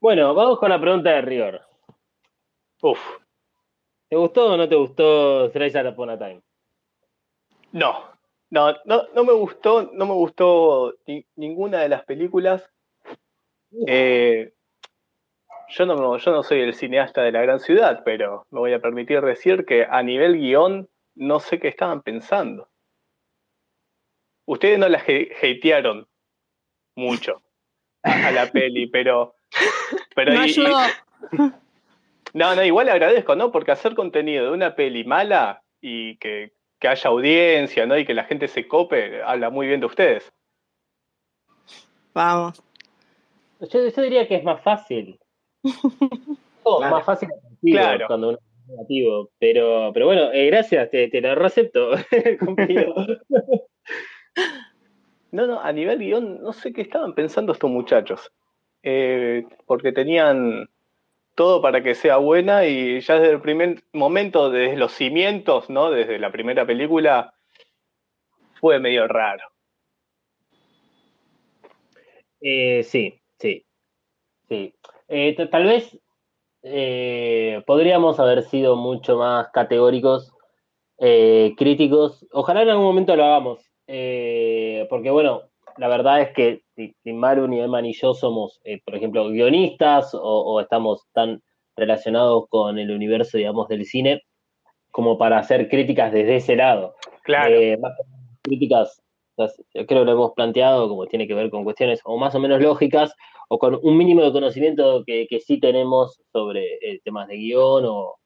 Bueno, 0.00 0.34
vamos 0.34 0.58
con 0.58 0.70
la 0.70 0.80
pregunta 0.80 1.10
de 1.10 1.20
rigor. 1.22 1.60
Uf, 2.82 2.98
¿Te 4.08 4.16
gustó 4.16 4.54
o 4.54 4.56
no 4.56 4.68
te 4.68 4.74
gustó 4.76 5.50
Thrice 5.50 5.86
Upon 5.86 6.10
a 6.10 6.18
Time? 6.18 6.40
no. 7.72 8.16
No, 8.50 8.74
no, 8.86 9.02
no 9.14 9.24
me 9.24 9.32
gustó, 9.34 9.90
no 9.92 10.06
me 10.06 10.14
gustó 10.14 10.94
ni- 11.06 11.26
ninguna 11.36 11.80
de 11.80 11.90
las 11.90 12.02
películas. 12.06 12.66
Eh, 13.86 14.54
yo, 15.68 15.84
no, 15.84 16.16
yo 16.16 16.30
no 16.32 16.42
soy 16.42 16.60
el 16.60 16.72
cineasta 16.72 17.20
de 17.20 17.32
la 17.32 17.42
gran 17.42 17.60
ciudad, 17.60 18.00
pero 18.06 18.46
me 18.48 18.60
voy 18.60 18.72
a 18.72 18.80
permitir 18.80 19.20
decir 19.20 19.66
que 19.66 19.84
a 19.84 20.02
nivel 20.02 20.38
guion 20.38 20.88
no 21.14 21.40
sé 21.40 21.58
qué 21.60 21.68
estaban 21.68 22.00
pensando. 22.00 22.68
ustedes 24.46 24.78
no 24.78 24.88
la 24.88 25.02
he- 25.06 25.30
hatearon 25.36 26.08
mucho 26.94 27.42
a, 28.08 28.30
la 28.30 28.50
peli, 28.50 28.86
pero... 28.88 29.34
pero 30.14 30.32
No 30.32 30.44
y- 30.44 30.48
y- 30.48 30.50
ayudó. 30.50 30.78
no, 32.34 32.54
no, 32.54 32.64
igual 32.64 32.88
agradezco, 32.88 33.34
¿no? 33.36 33.50
Porque 33.52 33.72
hacer 33.72 33.94
contenido 33.94 34.46
de 34.46 34.50
una 34.52 34.74
peli 34.74 35.04
mala 35.04 35.62
y 35.80 36.16
que, 36.16 36.52
que 36.78 36.88
haya 36.88 37.10
audiencia, 37.10 37.86
¿no? 37.86 37.98
Y 37.98 38.04
que 38.04 38.14
la 38.14 38.24
gente 38.24 38.48
se 38.48 38.66
cope, 38.68 39.22
habla 39.22 39.50
muy 39.50 39.66
bien 39.66 39.80
de 39.80 39.86
ustedes. 39.86 40.32
Vamos. 42.14 42.62
Yo, 43.60 43.88
yo 43.88 44.02
diría 44.02 44.26
que 44.28 44.36
es 44.36 44.44
más 44.44 44.62
fácil. 44.62 45.18
Oh, 46.64 46.78
Claro. 46.80 46.96
Más 46.96 47.04
fácil 47.06 47.30
contigo 47.30 47.78
Claro. 47.78 48.06
cuando 48.08 48.28
uno 48.28 48.38
es 48.38 48.68
negativo. 48.68 49.30
Pero, 49.38 49.90
pero 49.94 50.04
bueno, 50.04 50.30
eh, 50.32 50.46
gracias, 50.48 50.90
te, 50.90 51.08
te 51.08 51.20
lo 51.22 51.34
recepto. 51.34 51.92
No, 55.30 55.46
no, 55.46 55.60
a 55.60 55.72
nivel 55.72 55.98
guion, 55.98 56.42
no 56.42 56.52
sé 56.52 56.72
qué 56.72 56.82
estaban 56.82 57.14
pensando 57.14 57.52
estos 57.52 57.70
muchachos. 57.70 58.32
Eh, 58.82 59.44
porque 59.66 59.92
tenían 59.92 60.68
todo 61.34 61.60
para 61.62 61.82
que 61.82 61.94
sea 61.94 62.16
buena 62.16 62.66
y 62.66 63.00
ya 63.00 63.18
desde 63.18 63.34
el 63.34 63.40
primer 63.40 63.82
momento, 63.92 64.50
desde 64.50 64.76
los 64.76 64.92
cimientos, 64.92 65.70
¿no? 65.70 65.90
Desde 65.90 66.18
la 66.18 66.32
primera 66.32 66.66
película, 66.66 67.32
fue 68.60 68.80
medio 68.80 69.06
raro. 69.06 69.44
Eh, 72.40 72.82
sí, 72.82 73.20
sí. 73.38 73.64
sí. 74.48 74.74
Eh, 75.08 75.48
tal 75.50 75.64
vez 75.64 75.98
eh, 76.62 77.62
podríamos 77.66 78.18
haber 78.20 78.42
sido 78.42 78.76
mucho 78.76 79.16
más 79.18 79.48
categóricos, 79.52 80.32
críticos. 80.98 82.26
Ojalá 82.32 82.62
en 82.62 82.70
algún 82.70 82.86
momento 82.86 83.14
lo 83.14 83.24
hagamos. 83.24 83.67
Eh, 83.88 84.86
porque 84.88 85.10
bueno, 85.10 85.42
la 85.78 85.88
verdad 85.88 86.20
es 86.20 86.32
que 86.34 86.62
ni, 86.76 87.12
Maru, 87.12 87.48
ni 87.48 87.60
Emma, 87.60 87.82
ni 87.82 87.92
yo 87.92 88.14
somos, 88.14 88.60
eh, 88.64 88.80
por 88.84 88.94
ejemplo, 88.94 89.28
guionistas 89.28 90.14
o, 90.14 90.20
o 90.20 90.60
estamos 90.60 91.06
tan 91.12 91.42
relacionados 91.76 92.44
con 92.48 92.78
el 92.78 92.90
universo, 92.90 93.38
digamos, 93.38 93.68
del 93.68 93.84
cine 93.84 94.22
como 94.90 95.16
para 95.16 95.38
hacer 95.38 95.68
críticas 95.68 96.12
desde 96.12 96.36
ese 96.36 96.56
lado. 96.56 96.94
Claro. 97.22 97.54
Eh, 97.54 97.76
más 97.78 97.92
críticas, 98.42 99.00
o 99.36 99.46
sea, 99.46 99.64
yo 99.74 99.86
creo 99.86 100.00
que 100.00 100.06
lo 100.06 100.12
hemos 100.12 100.32
planteado 100.32 100.88
como 100.88 101.06
tiene 101.06 101.26
que 101.26 101.34
ver 101.34 101.50
con 101.50 101.64
cuestiones 101.64 102.00
o 102.04 102.16
más 102.16 102.34
o 102.34 102.40
menos 102.40 102.60
lógicas 102.60 103.14
o 103.48 103.58
con 103.58 103.78
un 103.82 103.96
mínimo 103.96 104.22
de 104.22 104.32
conocimiento 104.32 105.04
que, 105.06 105.26
que 105.28 105.40
sí 105.40 105.60
tenemos 105.60 106.20
sobre 106.32 106.74
eh, 106.82 107.00
temas 107.04 107.28
de 107.28 107.36
guion 107.36 107.84
o, 107.84 108.16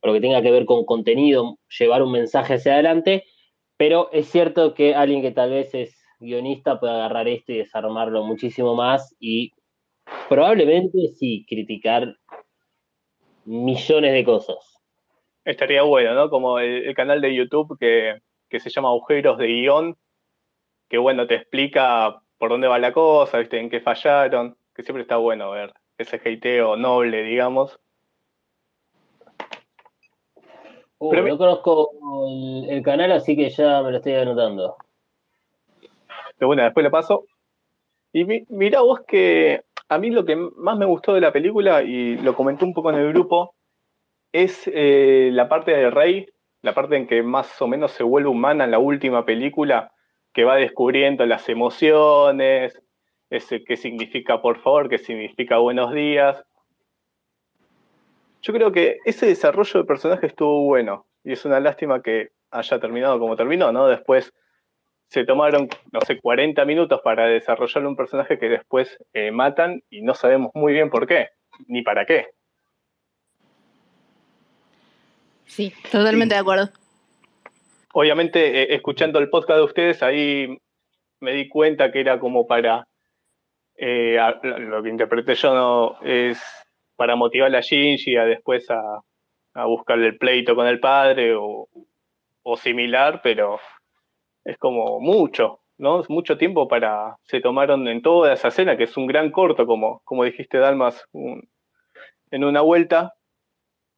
o 0.00 0.06
lo 0.06 0.12
que 0.12 0.20
tenga 0.20 0.42
que 0.42 0.50
ver 0.50 0.66
con 0.66 0.84
contenido, 0.84 1.58
llevar 1.78 2.02
un 2.02 2.12
mensaje 2.12 2.54
hacia 2.54 2.74
adelante, 2.74 3.24
pero 3.78 4.10
es 4.12 4.28
cierto 4.28 4.74
que 4.74 4.94
alguien 4.94 5.22
que 5.22 5.30
tal 5.30 5.50
vez 5.50 5.72
es 5.72 5.96
guionista 6.18 6.78
puede 6.78 6.92
agarrar 6.94 7.28
esto 7.28 7.52
y 7.52 7.58
desarmarlo 7.58 8.24
muchísimo 8.24 8.74
más 8.74 9.16
y 9.20 9.54
probablemente 10.28 11.08
sí 11.14 11.46
criticar 11.48 12.16
millones 13.44 14.12
de 14.12 14.24
cosas. 14.24 14.82
Estaría 15.44 15.82
bueno, 15.82 16.12
¿no? 16.14 16.28
Como 16.28 16.58
el, 16.58 16.94
canal 16.94 17.20
de 17.20 17.34
YouTube 17.34 17.78
que, 17.78 18.20
que 18.50 18.60
se 18.60 18.68
llama 18.68 18.88
Agujeros 18.88 19.38
de 19.38 19.46
Guión, 19.46 19.96
que 20.88 20.98
bueno, 20.98 21.26
te 21.26 21.36
explica 21.36 22.20
por 22.36 22.50
dónde 22.50 22.68
va 22.68 22.78
la 22.78 22.92
cosa, 22.92 23.38
¿viste? 23.38 23.58
en 23.58 23.70
qué 23.70 23.80
fallaron, 23.80 24.56
que 24.74 24.82
siempre 24.82 25.02
está 25.02 25.16
bueno 25.16 25.52
ver 25.52 25.72
ese 25.98 26.16
hateo 26.16 26.76
noble, 26.76 27.22
digamos. 27.22 27.78
Uh, 30.98 31.10
Pero 31.10 31.22
mi- 31.22 31.30
no 31.30 31.38
conozco 31.38 31.90
el, 32.28 32.70
el 32.70 32.82
canal, 32.82 33.12
así 33.12 33.36
que 33.36 33.50
ya 33.50 33.82
me 33.82 33.90
lo 33.90 33.98
estoy 33.98 34.14
anotando. 34.14 34.76
Pero 36.36 36.46
bueno, 36.48 36.62
después 36.64 36.84
lo 36.84 36.90
paso. 36.90 37.24
Y 38.12 38.24
mi- 38.24 38.44
mira 38.48 38.80
vos 38.80 39.00
que 39.06 39.62
a 39.88 39.98
mí 39.98 40.10
lo 40.10 40.24
que 40.24 40.36
más 40.36 40.76
me 40.76 40.86
gustó 40.86 41.14
de 41.14 41.20
la 41.20 41.32
película, 41.32 41.82
y 41.82 42.16
lo 42.18 42.34
comenté 42.34 42.64
un 42.64 42.74
poco 42.74 42.90
en 42.90 42.96
el 42.96 43.12
grupo, 43.12 43.54
es 44.32 44.70
eh, 44.72 45.30
la 45.32 45.48
parte 45.48 45.70
del 45.72 45.92
rey, 45.92 46.26
la 46.62 46.74
parte 46.74 46.96
en 46.96 47.06
que 47.06 47.22
más 47.22 47.60
o 47.62 47.68
menos 47.68 47.92
se 47.92 48.02
vuelve 48.02 48.28
humana 48.28 48.64
en 48.64 48.70
la 48.72 48.78
última 48.78 49.24
película, 49.24 49.92
que 50.32 50.44
va 50.44 50.56
descubriendo 50.56 51.24
las 51.26 51.48
emociones, 51.48 52.80
ese 53.30 53.64
qué 53.64 53.76
significa 53.76 54.42
por 54.42 54.60
favor, 54.60 54.88
qué 54.88 54.98
significa 54.98 55.58
buenos 55.58 55.92
días. 55.92 56.44
Yo 58.42 58.52
creo 58.52 58.72
que 58.72 58.98
ese 59.04 59.26
desarrollo 59.26 59.80
de 59.80 59.86
personaje 59.86 60.26
estuvo 60.26 60.64
bueno, 60.64 61.06
y 61.24 61.32
es 61.32 61.44
una 61.44 61.60
lástima 61.60 62.02
que 62.02 62.30
haya 62.50 62.80
terminado 62.80 63.18
como 63.18 63.36
terminó, 63.36 63.72
¿no? 63.72 63.88
Después 63.88 64.32
se 65.08 65.24
tomaron, 65.24 65.68
no 65.92 66.00
sé, 66.02 66.20
40 66.20 66.64
minutos 66.64 67.00
para 67.02 67.26
desarrollar 67.26 67.86
un 67.86 67.96
personaje 67.96 68.38
que 68.38 68.48
después 68.48 68.98
eh, 69.12 69.30
matan 69.30 69.82
y 69.90 70.02
no 70.02 70.14
sabemos 70.14 70.50
muy 70.54 70.72
bien 70.72 70.90
por 70.90 71.06
qué, 71.06 71.28
ni 71.66 71.82
para 71.82 72.04
qué. 72.06 72.26
Sí, 75.46 75.72
totalmente 75.90 76.34
de 76.34 76.40
acuerdo. 76.40 76.68
Obviamente, 77.94 78.62
eh, 78.62 78.74
escuchando 78.74 79.18
el 79.18 79.30
podcast 79.30 79.58
de 79.58 79.64
ustedes, 79.64 80.02
ahí 80.02 80.58
me 81.20 81.32
di 81.32 81.48
cuenta 81.48 81.90
que 81.90 82.00
era 82.00 82.20
como 82.20 82.46
para, 82.46 82.86
eh, 83.76 84.18
lo 84.42 84.82
que 84.82 84.90
interpreté 84.90 85.34
yo 85.34 85.54
no, 85.54 85.98
es 86.02 86.38
para 86.98 87.14
motivar 87.14 87.54
a 87.54 87.60
Shinji 87.60 88.16
a 88.16 88.24
después 88.24 88.68
a, 88.70 89.02
buscarle 89.66 90.08
el 90.08 90.18
pleito 90.18 90.54
con 90.54 90.66
el 90.66 90.78
padre 90.80 91.34
o, 91.36 91.68
similar, 92.56 93.20
pero 93.22 93.58
es 94.44 94.56
como 94.58 95.00
mucho, 95.00 95.60
¿no? 95.78 96.00
Es 96.00 96.10
mucho 96.10 96.36
tiempo 96.36 96.66
para, 96.66 97.16
se 97.22 97.40
tomaron 97.40 97.86
en 97.88 98.02
toda 98.02 98.32
esa 98.32 98.48
escena, 98.48 98.76
que 98.76 98.84
es 98.84 98.96
un 98.96 99.06
gran 99.06 99.30
corto, 99.30 99.66
como, 99.66 100.00
como 100.04 100.24
dijiste, 100.24 100.58
Dalmas, 100.58 101.04
un- 101.12 101.48
en 102.30 102.44
una 102.44 102.62
vuelta, 102.62 103.14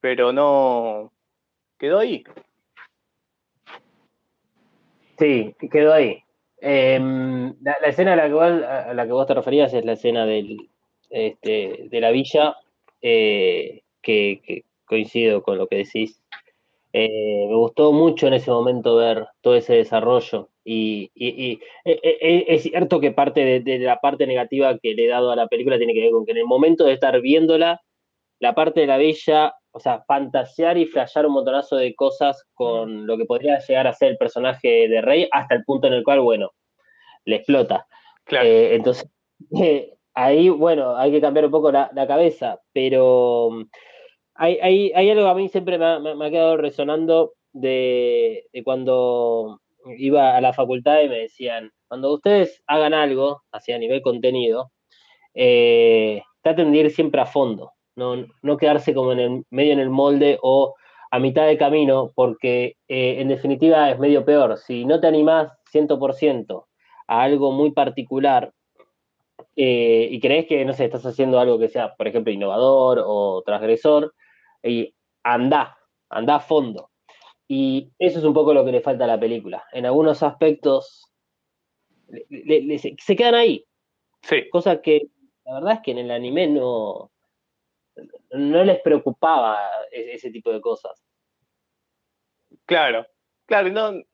pero 0.01 0.33
no, 0.33 1.13
quedó 1.79 2.01
ahí. 2.01 2.25
Sí, 5.19 5.55
quedó 5.71 5.93
ahí. 5.95 6.23
Em, 6.61 7.55
la, 7.63 7.77
la 7.81 7.89
escena 7.89 8.13
a 8.15 8.17
la, 8.17 8.27
que 8.27 8.35
vos, 8.35 8.45
a 8.45 8.93
la 8.95 9.07
que 9.07 9.13
vos 9.13 9.27
te 9.27 9.35
referías 9.35 9.73
es 9.73 9.85
la 9.85 9.93
escena 9.93 10.27
del, 10.27 10.69
este, 11.11 11.87
de 11.91 12.01
la 12.01 12.11
villa, 12.11 12.57
eh, 13.03 13.83
que, 14.03 14.41
que 14.45 14.65
coincido 14.87 15.43
con 15.43 15.59
lo 15.59 15.67
que 15.69 15.77
decís. 15.77 16.23
Eh, 16.93 17.47
me 17.49 17.55
gustó 17.55 17.93
mucho 17.93 18.27
en 18.27 18.35
ese 18.35 18.51
momento 18.51 18.97
ver 18.97 19.29
todo 19.43 19.55
ese 19.55 19.75
desarrollo 19.75 20.49
y, 20.65 21.11
y- 21.15 21.53
y, 21.53 21.61
eh, 21.85 22.45
es 22.49 22.65
cierto 22.65 22.99
que 23.01 23.13
parte 23.13 23.45
de, 23.45 23.61
de 23.61 23.79
la 23.79 24.01
parte 24.01 24.27
negativa 24.27 24.77
que 24.79 24.95
le 24.95 25.05
he 25.05 25.09
dado 25.09 25.31
a 25.31 25.37
la 25.37 25.47
película 25.47 25.79
tiene 25.79 25.95
que 25.95 26.01
ver 26.01 26.11
con 26.11 26.25
que 26.27 26.33
en 26.33 26.39
el 26.39 26.47
momento 26.47 26.85
de 26.85 26.95
estar 26.95 27.21
viéndola, 27.21 27.81
la 28.41 28.55
parte 28.55 28.81
de 28.81 28.87
la 28.89 28.97
villa, 28.99 29.55
o 29.73 29.79
sea, 29.81 30.03
fantasear 30.09 30.79
y 30.79 30.87
flashear 30.87 31.27
un 31.27 31.35
montonazo 31.35 31.77
de 31.77 31.95
cosas 31.95 32.45
con 32.55 33.07
lo 33.07 33.17
que 33.17 33.25
podría 33.27 33.59
llegar 33.61 33.87
a 33.87 33.93
ser 33.93 34.11
el 34.13 34.17
personaje 34.19 34.89
de 34.89 35.01
Rey 35.01 35.29
hasta 35.31 35.55
el 35.55 35.65
punto 35.65 35.87
en 35.87 35.93
el 35.95 36.03
cual, 36.05 36.21
bueno, 36.21 36.51
le 37.25 37.37
explota. 37.37 37.87
Claro. 38.25 38.49
Eh, 38.49 38.75
entonces, 38.75 39.09
eh, 39.63 39.95
ahí, 40.25 40.49
bueno, 40.49 40.97
hay 40.97 41.11
que 41.11 41.21
cambiar 41.21 41.47
un 41.47 41.51
poco 41.51 41.71
la, 41.73 41.91
cabeza, 42.07 42.61
pero 42.73 43.51
mm, 43.51 43.63
hay, 44.35 44.93
algo 44.93 45.25
que 45.25 45.31
a 45.31 45.35
mí 45.35 45.49
siempre 45.49 45.79
me 45.79 45.85
ha, 46.27 46.31
quedado 46.31 46.57
resonando 46.57 47.33
de, 47.53 48.47
cuando 48.65 49.61
iba 49.99 50.37
a 50.37 50.41
la 50.41 50.53
facultad 50.53 51.01
y 51.03 51.09
me 51.09 51.21
decían, 51.21 51.71
cuando 51.89 52.15
ustedes 52.15 52.63
hagan 52.67 52.95
algo, 52.95 53.43
así 53.53 53.73
a 53.73 53.79
nivel 53.79 54.03
contenido, 54.03 54.71
eh, 55.35 56.23
traten 56.43 56.73
de 56.73 56.79
ir 56.79 56.91
siempre 56.91 57.21
a 57.21 57.27
fondo, 57.27 57.73
no, 57.97 58.27
no 58.43 58.57
quedarse 58.57 58.95
como 58.95 59.13
en 59.13 59.21
el 59.21 59.45
medio 59.51 59.73
en 59.73 59.81
el 59.81 59.91
molde 59.91 60.39
o 60.43 60.75
a 61.11 61.19
mitad 61.19 61.47
de 61.47 61.59
camino, 61.59 62.13
porque 62.15 62.77
eh, 62.89 63.17
en 63.19 63.29
definitiva 63.29 63.91
es 63.91 63.99
medio 63.99 64.25
peor. 64.25 64.59
Si 64.59 64.85
no 64.85 65.01
te 65.01 65.09
animás 65.09 65.53
100% 65.73 66.67
a 67.09 67.23
algo 67.23 67.51
muy 67.53 67.73
particular 67.73 68.53
eh, 69.63 70.09
y 70.11 70.21
crees 70.21 70.47
que, 70.47 70.65
no 70.65 70.73
sé, 70.73 70.87
estás 70.87 71.05
haciendo 71.05 71.39
algo 71.39 71.59
que 71.59 71.69
sea, 71.69 71.95
por 71.95 72.09
ejemplo, 72.09 72.33
innovador 72.33 73.03
o 73.05 73.43
transgresor, 73.45 74.15
y 74.63 74.95
anda, 75.23 75.77
anda 76.09 76.37
a 76.37 76.41
fondo. 76.41 76.91
Y 77.47 77.91
eso 77.99 78.19
es 78.21 78.25
un 78.25 78.33
poco 78.33 78.55
lo 78.55 78.65
que 78.65 78.73
le 78.73 78.81
falta 78.81 79.05
a 79.05 79.09
la 79.09 79.21
película. 79.21 79.65
En 79.73 79.85
algunos 79.85 80.23
aspectos 80.23 81.13
le- 82.09 82.27
le- 82.31 82.63
le- 82.63 82.79
se, 82.79 82.95
se 82.99 83.17
quedan 83.17 83.35
ahí, 83.35 83.65
Sí, 84.23 84.49
cosa 84.51 84.81
que 84.81 85.09
la 85.45 85.55
verdad 85.55 85.73
es 85.75 85.81
que 85.81 85.91
en 85.93 85.99
el 85.99 86.11
anime 86.11 86.47
no, 86.47 87.11
no 88.31 88.65
les 88.65 88.81
preocupaba 88.81 89.59
e- 89.91 90.13
ese 90.15 90.31
tipo 90.31 90.51
de 90.53 90.61
cosas. 90.61 91.03
claro. 92.67 93.07
Claro, 93.47 93.69
no, 93.71 93.93
yo 93.93 94.05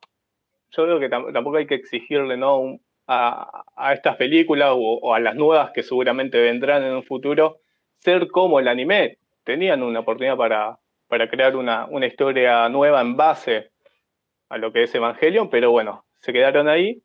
creo 0.84 0.98
que 0.98 1.10
tam- 1.10 1.32
tampoco 1.32 1.58
hay 1.58 1.66
que 1.66 1.74
exigirle 1.74 2.36
¿no? 2.36 2.58
un- 2.58 2.85
a, 3.06 3.64
a 3.76 3.92
estas 3.92 4.16
películas 4.16 4.70
o, 4.74 5.14
a 5.14 5.20
las 5.20 5.34
nuevas 5.34 5.70
que 5.72 5.82
seguramente 5.82 6.40
vendrán 6.40 6.84
en 6.84 6.94
un 6.94 7.04
futuro 7.04 7.58
ser 8.00 8.28
como 8.28 8.60
el 8.60 8.68
anime. 8.68 9.18
Tenían 9.44 9.82
una 9.82 10.00
oportunidad 10.00 10.36
para, 10.36 10.78
para 11.08 11.28
crear 11.28 11.56
una, 11.56 11.86
una 11.86 12.06
historia 12.06 12.68
nueva 12.68 13.00
en 13.00 13.16
base 13.16 13.70
a 14.48 14.58
lo 14.58 14.72
que 14.72 14.84
es 14.84 14.94
Evangelion, 14.94 15.50
pero 15.50 15.70
bueno, 15.70 16.04
se 16.20 16.32
quedaron 16.32 16.68
ahí. 16.68 17.02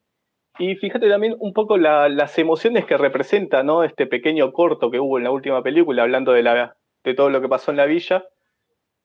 Y 0.59 0.75
fíjate 0.75 1.09
también 1.09 1.35
un 1.39 1.53
poco 1.53 1.77
la- 1.77 2.09
las 2.09 2.37
emociones 2.39 2.85
que 2.85 2.97
representa, 2.97 3.63
¿no? 3.63 3.83
Este 3.83 4.07
pequeño 4.07 4.53
corto 4.53 4.91
que 4.91 4.99
hubo 4.99 5.17
en 5.17 5.23
la 5.25 5.31
última 5.31 5.63
película, 5.63 6.03
hablando 6.03 6.33
de, 6.33 6.43
la, 6.43 6.77
de 7.03 7.13
todo 7.15 7.29
lo 7.29 7.41
que 7.41 7.49
pasó 7.49 7.71
en 7.71 7.77
la 7.77 7.85
villa, 7.85 8.25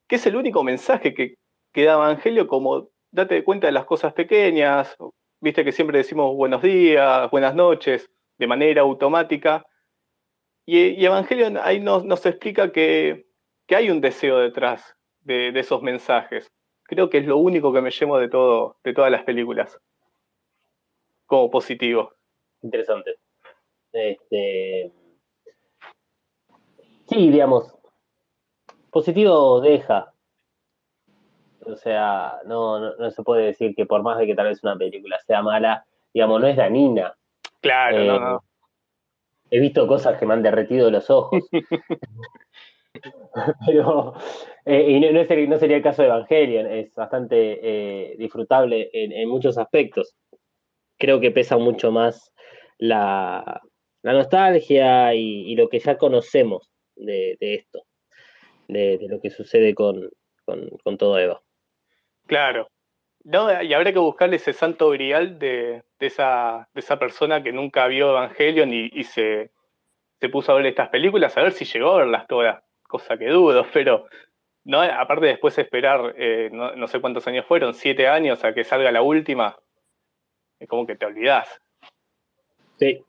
que 0.08 0.16
es 0.16 0.26
el 0.26 0.36
único 0.36 0.62
mensaje 0.64 1.14
que, 1.14 1.34
que 1.72 1.84
da 1.84 1.94
Evangelio, 1.94 2.46
como 2.46 2.88
date 3.10 3.44
cuenta 3.44 3.66
de 3.68 3.72
las 3.72 3.86
cosas 3.86 4.12
pequeñas, 4.12 4.96
viste 5.46 5.64
que 5.64 5.70
siempre 5.70 5.98
decimos 5.98 6.34
buenos 6.34 6.60
días, 6.60 7.30
buenas 7.30 7.54
noches, 7.54 8.10
de 8.36 8.48
manera 8.48 8.82
automática. 8.82 9.64
Y, 10.66 10.88
y 11.00 11.06
Evangelio 11.06 11.62
ahí 11.62 11.78
nos, 11.78 12.04
nos 12.04 12.26
explica 12.26 12.72
que, 12.72 13.28
que 13.64 13.76
hay 13.76 13.88
un 13.88 14.00
deseo 14.00 14.38
detrás 14.38 14.96
de, 15.20 15.52
de 15.52 15.60
esos 15.60 15.82
mensajes. 15.82 16.50
Creo 16.82 17.08
que 17.08 17.18
es 17.18 17.26
lo 17.26 17.36
único 17.36 17.72
que 17.72 17.80
me 17.80 17.92
llevo 17.92 18.18
de, 18.18 18.28
todo, 18.28 18.80
de 18.82 18.92
todas 18.92 19.12
las 19.12 19.22
películas 19.22 19.78
como 21.26 21.48
positivo. 21.48 22.12
Interesante. 22.62 23.14
Este, 23.92 24.90
sí, 27.08 27.30
digamos, 27.30 27.72
positivo 28.90 29.60
deja. 29.60 30.12
O 31.66 31.76
sea, 31.76 32.38
no, 32.46 32.78
no, 32.80 32.96
no 32.96 33.10
se 33.10 33.22
puede 33.22 33.46
decir 33.46 33.74
que 33.74 33.86
por 33.86 34.02
más 34.02 34.18
de 34.18 34.26
que 34.26 34.34
tal 34.34 34.46
vez 34.46 34.62
una 34.62 34.76
película 34.76 35.18
sea 35.20 35.42
mala, 35.42 35.84
digamos, 36.14 36.40
no 36.40 36.46
es 36.46 36.56
dañina. 36.56 37.14
Claro, 37.60 37.98
Eh, 37.98 38.06
no, 38.06 38.20
no. 38.20 38.44
He 39.50 39.60
visto 39.60 39.86
cosas 39.86 40.18
que 40.18 40.26
me 40.26 40.34
han 40.34 40.42
derretido 40.42 40.90
los 40.90 41.08
ojos. 41.10 41.42
Pero, 43.66 44.14
eh, 44.64 44.86
y 44.90 45.00
no, 45.00 45.08
el- 45.20 45.48
no 45.48 45.58
sería 45.58 45.76
el 45.76 45.82
caso 45.82 46.02
de 46.02 46.08
Evangelion, 46.08 46.66
es 46.66 46.94
bastante 46.94 47.60
eh, 47.62 48.16
disfrutable 48.16 48.90
en, 48.92 49.12
en 49.12 49.28
muchos 49.28 49.58
aspectos. 49.58 50.16
Creo 50.98 51.20
que 51.20 51.30
pesa 51.30 51.58
mucho 51.58 51.92
más 51.92 52.32
la, 52.78 53.60
la 54.02 54.12
nostalgia 54.12 55.14
y, 55.14 55.52
y 55.52 55.56
lo 55.56 55.68
que 55.68 55.78
ya 55.78 55.98
conocemos 55.98 56.70
de, 56.96 57.36
de 57.38 57.54
esto, 57.54 57.82
de, 58.68 58.98
de 58.98 59.08
lo 59.08 59.20
que 59.20 59.30
sucede 59.30 59.74
con, 59.74 60.08
con, 60.44 60.68
con 60.82 60.96
todo 60.96 61.18
Eva. 61.18 61.40
Claro. 62.26 62.68
No, 63.24 63.62
y 63.62 63.74
habrá 63.74 63.92
que 63.92 63.98
buscarle 63.98 64.36
ese 64.36 64.52
santo 64.52 64.90
grial 64.90 65.38
de, 65.38 65.82
de 65.98 66.06
esa, 66.06 66.68
de 66.72 66.80
esa 66.80 66.98
persona 66.98 67.42
que 67.42 67.52
nunca 67.52 67.86
vio 67.88 68.10
Evangelion 68.10 68.72
y, 68.72 68.88
y 68.92 69.02
se, 69.02 69.50
se 70.20 70.28
puso 70.28 70.52
a 70.52 70.56
ver 70.56 70.66
estas 70.66 70.90
películas, 70.90 71.36
a 71.36 71.42
ver 71.42 71.52
si 71.52 71.64
llegó 71.64 71.92
a 71.92 71.98
verlas 71.98 72.26
todas, 72.28 72.62
cosa 72.84 73.18
que 73.18 73.28
dudo, 73.28 73.66
pero 73.72 74.06
no, 74.64 74.80
aparte 74.80 75.26
después 75.26 75.58
esperar, 75.58 76.14
eh, 76.16 76.50
no, 76.52 76.74
no 76.74 76.86
sé 76.88 77.00
cuántos 77.00 77.26
años 77.26 77.46
fueron, 77.46 77.74
siete 77.74 78.08
años 78.08 78.44
a 78.44 78.52
que 78.54 78.64
salga 78.64 78.90
la 78.92 79.02
última, 79.02 79.56
es 80.58 80.68
como 80.68 80.86
que 80.86 80.96
te 80.96 81.06
olvidás. 81.06 81.60
Sí, 82.78 83.04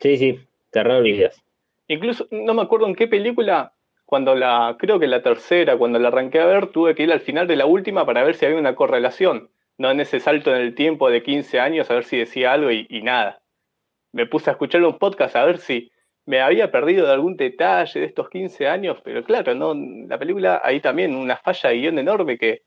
sí, 0.00 0.16
sí, 0.16 0.40
te 0.70 0.82
re 0.82 0.94
olvidas. 0.94 1.42
Incluso, 1.88 2.26
no 2.30 2.54
me 2.54 2.62
acuerdo 2.62 2.86
en 2.86 2.94
qué 2.94 3.08
película, 3.08 3.72
cuando 4.08 4.34
la, 4.34 4.74
creo 4.78 4.98
que 4.98 5.06
la 5.06 5.22
tercera, 5.22 5.76
cuando 5.76 5.98
la 5.98 6.08
arranqué 6.08 6.40
a 6.40 6.46
ver, 6.46 6.68
tuve 6.68 6.94
que 6.94 7.02
ir 7.02 7.12
al 7.12 7.20
final 7.20 7.46
de 7.46 7.56
la 7.56 7.66
última 7.66 8.06
para 8.06 8.22
ver 8.22 8.36
si 8.36 8.46
había 8.46 8.56
una 8.56 8.74
correlación. 8.74 9.50
No 9.76 9.90
en 9.90 10.00
ese 10.00 10.18
salto 10.18 10.50
en 10.50 10.62
el 10.62 10.74
tiempo 10.74 11.10
de 11.10 11.22
15 11.22 11.60
años, 11.60 11.90
a 11.90 11.94
ver 11.94 12.04
si 12.04 12.16
decía 12.16 12.54
algo 12.54 12.70
y, 12.70 12.86
y 12.88 13.02
nada. 13.02 13.42
Me 14.12 14.24
puse 14.24 14.48
a 14.48 14.54
escuchar 14.54 14.82
un 14.82 14.96
podcast 14.96 15.36
a 15.36 15.44
ver 15.44 15.58
si 15.58 15.92
me 16.24 16.40
había 16.40 16.70
perdido 16.70 17.06
de 17.06 17.12
algún 17.12 17.36
detalle 17.36 18.00
de 18.00 18.06
estos 18.06 18.30
15 18.30 18.66
años, 18.66 18.98
pero 19.04 19.22
claro, 19.24 19.54
no, 19.54 19.74
la 19.74 20.18
película 20.18 20.62
ahí 20.64 20.80
también 20.80 21.14
una 21.14 21.36
falla 21.36 21.68
de 21.68 21.76
guion 21.76 21.98
enorme 21.98 22.38
que 22.38 22.62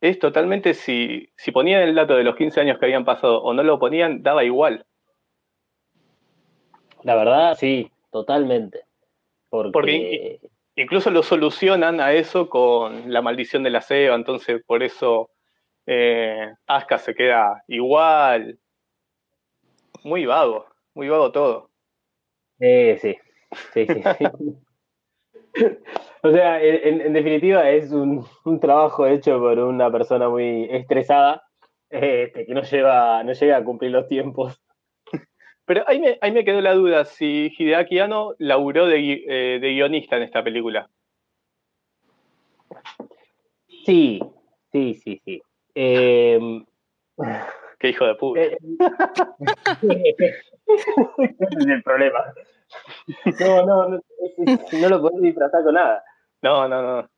es 0.00 0.18
totalmente, 0.18 0.72
si, 0.72 1.28
si 1.36 1.52
ponían 1.52 1.82
el 1.82 1.94
dato 1.94 2.16
de 2.16 2.24
los 2.24 2.34
15 2.34 2.62
años 2.62 2.78
que 2.78 2.86
habían 2.86 3.04
pasado 3.04 3.42
o 3.42 3.52
no 3.52 3.62
lo 3.62 3.78
ponían, 3.78 4.22
daba 4.22 4.42
igual. 4.42 4.86
La 7.02 7.14
verdad, 7.14 7.58
sí, 7.58 7.90
totalmente. 8.10 8.86
Porque, 9.50 9.70
Porque 9.70 10.51
Incluso 10.76 11.10
lo 11.10 11.22
solucionan 11.22 12.00
a 12.00 12.12
eso 12.12 12.48
con 12.48 13.12
la 13.12 13.20
maldición 13.20 13.62
de 13.62 13.70
la 13.70 13.82
ceba, 13.82 14.14
entonces 14.14 14.62
por 14.66 14.82
eso 14.82 15.30
eh, 15.86 16.50
Asuka 16.66 16.98
se 16.98 17.14
queda 17.14 17.62
igual. 17.68 18.58
Muy 20.04 20.26
vago, 20.26 20.66
muy 20.94 21.08
vago 21.08 21.30
todo. 21.30 21.70
Eh, 22.58 22.98
sí, 23.00 23.16
sí, 23.74 23.86
sí. 23.86 24.24
o 26.22 26.30
sea, 26.30 26.62
en, 26.62 27.00
en 27.02 27.12
definitiva 27.12 27.68
es 27.70 27.90
un, 27.92 28.24
un, 28.44 28.60
trabajo 28.60 29.06
hecho 29.06 29.38
por 29.38 29.58
una 29.58 29.90
persona 29.90 30.28
muy 30.28 30.68
estresada 30.70 31.42
este, 31.90 32.46
que 32.46 32.54
no, 32.54 32.62
lleva, 32.62 33.22
no 33.22 33.32
llega 33.32 33.56
a 33.58 33.64
cumplir 33.64 33.90
los 33.90 34.08
tiempos. 34.08 34.61
Pero 35.64 35.84
ahí 35.86 36.00
me, 36.00 36.18
ahí 36.20 36.32
me 36.32 36.44
quedó 36.44 36.60
la 36.60 36.74
duda 36.74 37.04
si 37.04 37.52
Hideaki 37.56 37.98
Anno 38.00 38.34
laburó 38.38 38.86
de, 38.86 39.24
eh, 39.26 39.58
de 39.60 39.72
guionista 39.74 40.16
en 40.16 40.24
esta 40.24 40.42
película. 40.42 40.88
Sí, 43.84 44.20
sí, 44.72 44.94
sí, 44.94 45.20
sí. 45.24 45.42
Eh, 45.74 46.64
Qué 47.78 47.88
hijo 47.88 48.06
de 48.06 48.14
puta. 48.14 48.40
Eh, 48.40 48.56
ese 49.82 50.36
es 51.40 51.66
el 51.66 51.82
problema. 51.82 52.20
No, 53.40 53.66
no, 53.66 53.88
no, 53.88 54.00
no 54.80 54.88
lo 54.88 55.02
podés 55.02 55.20
disfrazar 55.20 55.64
con 55.64 55.74
nada. 55.74 56.04
No, 56.42 56.68
no, 56.68 56.80
no. 56.80 57.08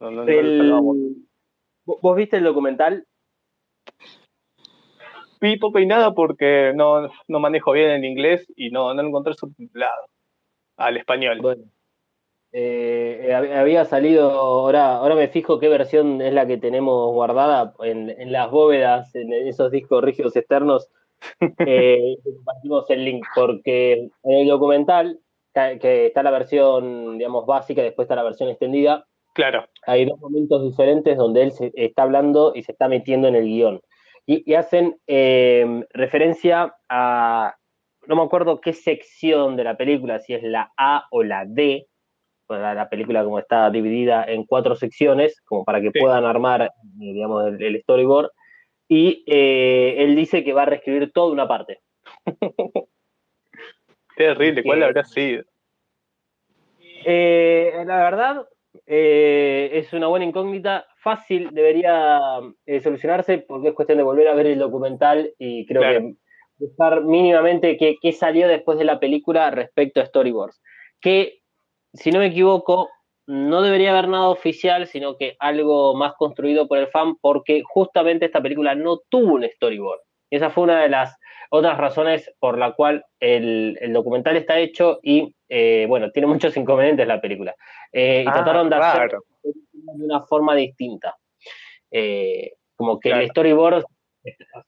no, 0.00 0.10
no, 0.10 0.24
no 0.24 0.28
el, 0.28 1.16
¿Vos 1.84 2.16
viste 2.16 2.36
el 2.36 2.44
documental? 2.44 3.06
Vi 5.40 5.58
poco 5.58 5.78
y 5.78 5.86
nada 5.86 6.14
porque 6.14 6.72
no, 6.74 7.08
no 7.28 7.40
manejo 7.40 7.72
bien 7.72 7.90
el 7.90 8.04
inglés 8.04 8.46
y 8.56 8.70
no, 8.70 8.94
no 8.94 9.02
lo 9.02 9.08
encontré 9.08 9.34
subtitulado 9.34 10.08
al 10.76 10.96
español. 10.96 11.40
Bueno, 11.40 11.64
eh, 12.52 13.34
había 13.34 13.84
salido, 13.84 14.30
ahora, 14.30 14.96
ahora 14.96 15.14
me 15.14 15.28
fijo 15.28 15.58
qué 15.58 15.68
versión 15.68 16.22
es 16.22 16.32
la 16.32 16.46
que 16.46 16.56
tenemos 16.56 17.12
guardada 17.12 17.74
en, 17.80 18.08
en 18.08 18.32
las 18.32 18.50
bóvedas, 18.50 19.14
en 19.14 19.32
esos 19.32 19.70
discos 19.70 20.02
rígidos 20.02 20.36
externos. 20.36 20.88
Eh, 21.66 22.16
compartimos 22.22 22.90
el 22.90 23.04
link 23.04 23.24
porque 23.34 24.10
en 24.22 24.38
el 24.38 24.48
documental, 24.48 25.18
que 25.54 26.06
está 26.06 26.22
la 26.22 26.30
versión, 26.30 27.16
digamos, 27.16 27.46
básica, 27.46 27.82
después 27.82 28.04
está 28.04 28.16
la 28.16 28.22
versión 28.22 28.50
extendida. 28.50 29.06
Claro. 29.32 29.66
Hay 29.86 30.04
dos 30.04 30.20
momentos 30.20 30.62
diferentes 30.62 31.16
donde 31.16 31.42
él 31.42 31.52
se 31.52 31.72
está 31.74 32.02
hablando 32.02 32.52
y 32.54 32.62
se 32.62 32.72
está 32.72 32.88
metiendo 32.88 33.28
en 33.28 33.34
el 33.34 33.44
guion. 33.44 33.80
Y, 34.26 34.50
y 34.50 34.54
hacen 34.54 34.98
eh, 35.06 35.84
referencia 35.90 36.74
a, 36.88 37.54
no 38.06 38.16
me 38.16 38.22
acuerdo 38.22 38.60
qué 38.60 38.72
sección 38.72 39.56
de 39.56 39.64
la 39.64 39.76
película, 39.76 40.18
si 40.18 40.34
es 40.34 40.42
la 40.42 40.72
A 40.76 41.06
o 41.10 41.22
la 41.22 41.44
D, 41.46 41.86
pues 42.46 42.60
la, 42.60 42.74
la, 42.74 42.88
película 42.88 43.24
como 43.24 43.38
está 43.38 43.70
dividida 43.70 44.24
en 44.24 44.44
cuatro 44.44 44.76
secciones, 44.76 45.40
como 45.42 45.64
para 45.64 45.80
que 45.80 45.90
sí. 45.92 46.00
puedan 46.00 46.24
armar, 46.24 46.70
digamos, 46.82 47.46
el, 47.46 47.62
el 47.62 47.80
storyboard, 47.82 48.30
y 48.88 49.24
eh, 49.26 49.96
él 49.98 50.14
dice 50.14 50.44
que 50.44 50.52
va 50.52 50.62
a 50.62 50.66
reescribir 50.66 51.12
toda 51.12 51.32
una 51.32 51.48
parte. 51.48 51.80
Terrible, 54.16 54.62
¿cuál 54.62 54.82
habrá 54.82 55.04
sido? 55.04 55.44
Eh, 57.04 57.82
la 57.84 57.98
verdad, 57.98 58.48
eh, 58.86 59.70
es 59.72 59.92
una 59.92 60.06
buena 60.06 60.24
incógnita, 60.24 60.86
fácil, 60.96 61.50
debería 61.52 62.20
eh, 62.66 62.80
solucionarse 62.80 63.38
porque 63.38 63.68
es 63.68 63.74
cuestión 63.74 63.98
de 63.98 64.04
volver 64.04 64.28
a 64.28 64.34
ver 64.34 64.46
el 64.46 64.58
documental 64.58 65.32
y 65.38 65.66
creo 65.66 65.82
claro. 65.82 66.00
que 66.00 66.14
buscar 66.58 67.04
mínimamente 67.04 67.76
qué, 67.76 67.96
qué, 68.00 68.12
salió 68.12 68.48
después 68.48 68.78
de 68.78 68.84
la 68.84 68.98
película 68.98 69.50
respecto 69.50 70.00
a 70.00 70.06
storyboards. 70.06 70.60
Que, 71.00 71.40
si 71.92 72.10
no 72.10 72.18
me 72.18 72.26
equivoco, 72.26 72.88
no 73.26 73.62
debería 73.62 73.90
haber 73.90 74.08
nada 74.08 74.28
oficial, 74.28 74.86
sino 74.86 75.16
que 75.16 75.36
algo 75.38 75.94
más 75.94 76.14
construido 76.14 76.68
por 76.68 76.78
el 76.78 76.88
fan, 76.88 77.16
porque 77.16 77.62
justamente 77.66 78.26
esta 78.26 78.40
película 78.40 78.74
no 78.74 79.00
tuvo 79.08 79.34
un 79.34 79.44
storyboard. 79.44 80.00
Y 80.30 80.36
esa 80.36 80.50
fue 80.50 80.64
una 80.64 80.80
de 80.82 80.88
las 80.88 81.16
otras 81.50 81.78
razones 81.78 82.32
por 82.40 82.58
la 82.58 82.72
cual 82.72 83.04
el, 83.20 83.78
el 83.80 83.92
documental 83.92 84.36
está 84.36 84.58
hecho 84.58 84.98
y, 85.02 85.34
eh, 85.48 85.86
bueno, 85.88 86.10
tiene 86.10 86.26
muchos 86.26 86.56
inconvenientes 86.56 87.06
la 87.06 87.20
película. 87.20 87.54
Eh, 87.92 88.22
y 88.24 88.28
ah, 88.28 88.32
trataron 88.32 88.68
de 88.68 88.76
hacer 88.76 89.08
claro. 89.08 89.24
de 89.42 90.04
una 90.04 90.20
forma 90.22 90.54
distinta. 90.54 91.16
Eh, 91.90 92.52
como 92.74 92.98
que 92.98 93.10
Claro. 93.10 93.22
el 93.22 93.30
storyboard, 93.30 93.84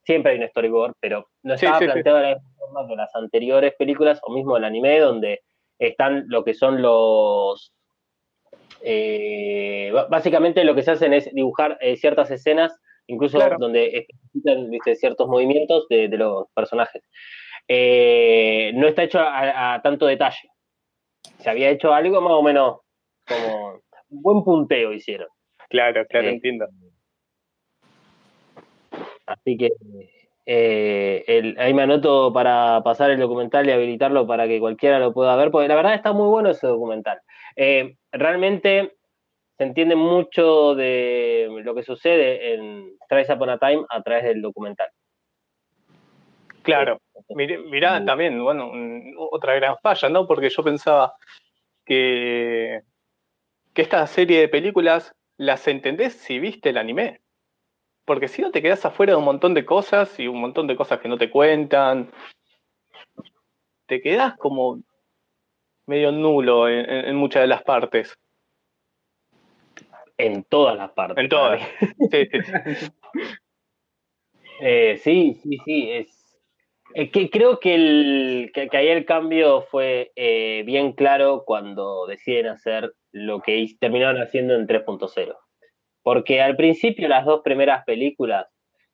siempre 0.05 0.33
hay 0.33 0.39
un 0.39 0.49
storyboard, 0.49 0.95
pero 1.01 1.29
no 1.43 1.55
estaba 1.55 1.79
sí, 1.79 1.85
sí. 1.85 1.91
planteado 1.91 2.19
de 2.19 2.25
la 2.25 2.35
misma 2.37 2.51
forma 2.59 2.89
que 2.89 2.97
las 2.97 3.15
anteriores 3.17 3.75
películas 3.77 4.21
o 4.23 4.33
mismo 4.33 4.57
el 4.57 4.65
anime, 4.65 5.01
donde 5.01 5.41
están 5.81 6.25
lo 6.29 6.45
que 6.45 6.55
son 6.55 6.81
los. 6.81 7.73
eh, 8.83 9.93
básicamente 10.09 10.63
lo 10.65 10.75
que 10.75 10.83
se 10.83 10.93
hacen 10.93 11.13
es 11.13 11.33
dibujar 11.35 11.77
eh, 11.81 11.97
ciertas 11.97 12.31
escenas, 12.31 12.79
incluso 13.09 13.39
Claro. 13.39 13.57
donde 13.59 13.87
especifican 13.99 14.71
¿viste? 14.71 14.95
ciertos 14.95 15.27
movimientos 15.29 15.87
de, 15.89 16.09
de 16.09 16.17
los 16.17 16.47
personajes. 16.55 17.03
Eh, 17.67 18.71
no 18.75 18.87
está 18.87 19.03
hecho 19.03 19.19
a, 19.21 19.75
a 19.75 19.83
tanto 19.83 20.07
detalle. 20.07 20.49
Se 21.39 21.51
había 21.51 21.71
hecho 21.71 21.93
algo 21.93 22.21
más 22.21 22.33
o 22.33 22.43
menos 22.43 22.79
como 23.27 23.73
un 24.11 24.23
buen 24.23 24.45
punteo 24.45 24.93
hicieron. 24.93 25.29
Claro, 25.69 26.07
claro, 26.07 26.29
Eh, 26.29 26.33
entiendo. 26.33 26.67
Así 29.27 29.57
que 29.57 29.71
Eh, 30.51 31.25
el- 31.27 31.59
ahí 31.59 31.75
me 31.75 31.83
anoto 31.83 32.33
para 32.33 32.81
pasar 32.83 33.11
el 33.11 33.21
documental 33.21 33.69
y 33.69 33.73
habilitarlo 33.73 34.27
para 34.27 34.49
que 34.49 34.59
cualquiera 34.61 34.99
lo 34.99 35.13
pueda 35.13 35.37
ver, 35.37 35.51
porque 35.51 35.69
la 35.69 35.75
verdad 35.75 35.93
está 35.93 36.13
muy 36.15 36.27
bueno 36.29 36.49
ese 36.49 36.67
documental. 36.67 37.21
Realmente 38.13 38.97
se 39.59 39.65
entiende 39.65 39.97
mucho 39.97 40.75
de 40.77 41.49
lo 41.65 41.75
que 41.75 41.83
sucede 41.83 42.55
en 42.55 42.97
Trace 43.09 43.33
Upon 43.33 43.51
a 43.51 43.59
Time 43.59 43.85
a 43.91 44.01
través 44.03 44.25
del 44.25 44.41
documental. 44.41 44.89
Claro. 46.63 47.01
Mirá, 47.31 47.59
mirá 47.59 48.05
también, 48.05 48.43
bueno, 48.43 48.71
otra 49.31 49.55
gran 49.57 49.77
falla, 49.83 50.09
¿no? 50.09 50.27
Porque 50.27 50.49
yo 50.49 50.63
pensaba 50.63 51.15
que, 51.85 52.83
que 53.75 53.83
esta 53.83 54.07
serie 54.07 54.41
de 54.41 54.49
películas 54.49 55.13
las 55.39 55.67
entendés 55.67 56.15
si 56.15 56.39
viste 56.39 56.71
el 56.71 56.79
anime. 56.79 57.21
Porque 58.05 58.29
si 58.29 58.43
no 58.43 58.51
te 58.51 58.63
quedás 58.63 58.85
afuera 58.85 59.13
de 59.13 59.19
un 59.19 59.25
montón 59.25 59.55
de 59.55 59.65
cosas 59.65 60.19
y 60.21 60.29
un 60.29 60.41
montón 60.41 60.67
de 60.67 60.77
cosas 60.77 61.01
que 61.01 61.09
no 61.09 61.19
te 61.19 61.31
cuentan. 61.31 62.11
Te 63.87 64.01
quedás 64.01 64.37
como 64.37 64.81
medio 65.87 66.13
nulo 66.13 66.69
en, 66.69 66.89
en- 66.89 67.05
en 67.07 67.17
muchas 67.17 67.43
de 67.43 67.49
las 67.49 67.63
partes. 67.63 68.15
En 70.19 70.45
todas 70.45 70.77
las 70.77 70.91
partes. 70.91 71.23
En 71.23 71.29
todas. 71.29 71.61
para 71.61 71.95
mí. 71.99 72.09
Sí, 72.11 72.27
sí, 72.31 72.75
sí. 72.75 72.87
Eh, 74.61 74.97
sí, 75.05 75.35
sí, 75.35 75.59
sí. 75.65 75.91
Es, 75.93 76.41
es 76.95 77.13
que 77.13 77.31
creo 77.31 77.61
que, 77.61 77.77
el, 77.77 78.51
que, 78.53 78.69
que 78.69 78.77
ahí 78.77 78.89
el 78.89 79.05
cambio 79.05 79.63
fue 79.63 80.11
eh, 80.17 80.65
bien 80.67 80.93
claro 80.95 81.45
cuando 81.47 82.09
deciden 82.09 82.49
hacer 82.49 82.93
lo 83.13 83.41
que 83.41 83.67
terminaron 83.79 84.21
haciendo 84.21 84.55
en 84.55 84.67
3.0. 84.67 85.37
Porque 86.03 86.41
al 86.41 86.57
principio 86.57 87.07
las 87.07 87.25
dos 87.25 87.43
primeras 87.43 87.85
películas 87.85 88.47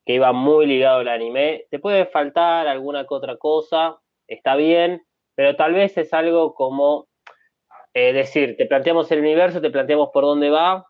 que 0.04 0.14
iban 0.14 0.36
muy 0.36 0.66
ligado 0.66 0.98
al 0.98 1.08
anime, 1.08 1.64
te 1.70 1.78
puede 1.78 2.04
faltar 2.04 2.68
alguna 2.68 3.06
que 3.06 3.14
otra 3.14 3.38
cosa, 3.38 3.96
está 4.26 4.56
bien, 4.56 5.02
pero 5.34 5.56
tal 5.56 5.72
vez 5.72 5.96
es 5.96 6.12
algo 6.12 6.54
como 6.54 7.08
eh, 7.94 8.12
decir, 8.12 8.56
te 8.58 8.66
planteamos 8.66 9.10
el 9.12 9.20
universo, 9.20 9.62
te 9.62 9.70
planteamos 9.70 10.10
por 10.12 10.24
dónde 10.24 10.50
va 10.50 10.84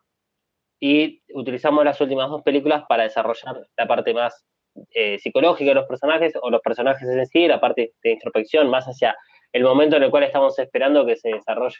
y 0.86 1.22
utilizamos 1.32 1.82
las 1.82 1.98
últimas 2.02 2.28
dos 2.28 2.42
películas 2.42 2.84
para 2.86 3.04
desarrollar 3.04 3.56
la 3.74 3.86
parte 3.86 4.12
más 4.12 4.44
eh, 4.90 5.18
psicológica 5.18 5.70
de 5.70 5.76
los 5.76 5.86
personajes 5.86 6.34
o 6.42 6.50
los 6.50 6.60
personajes 6.60 7.08
en 7.08 7.24
sí, 7.26 7.48
la 7.48 7.58
parte 7.58 7.94
de 8.02 8.10
introspección, 8.10 8.68
más 8.68 8.84
hacia 8.84 9.16
el 9.54 9.62
momento 9.62 9.96
en 9.96 10.02
el 10.02 10.10
cual 10.10 10.24
estamos 10.24 10.58
esperando 10.58 11.06
que 11.06 11.16
se 11.16 11.30
desarrolle 11.30 11.76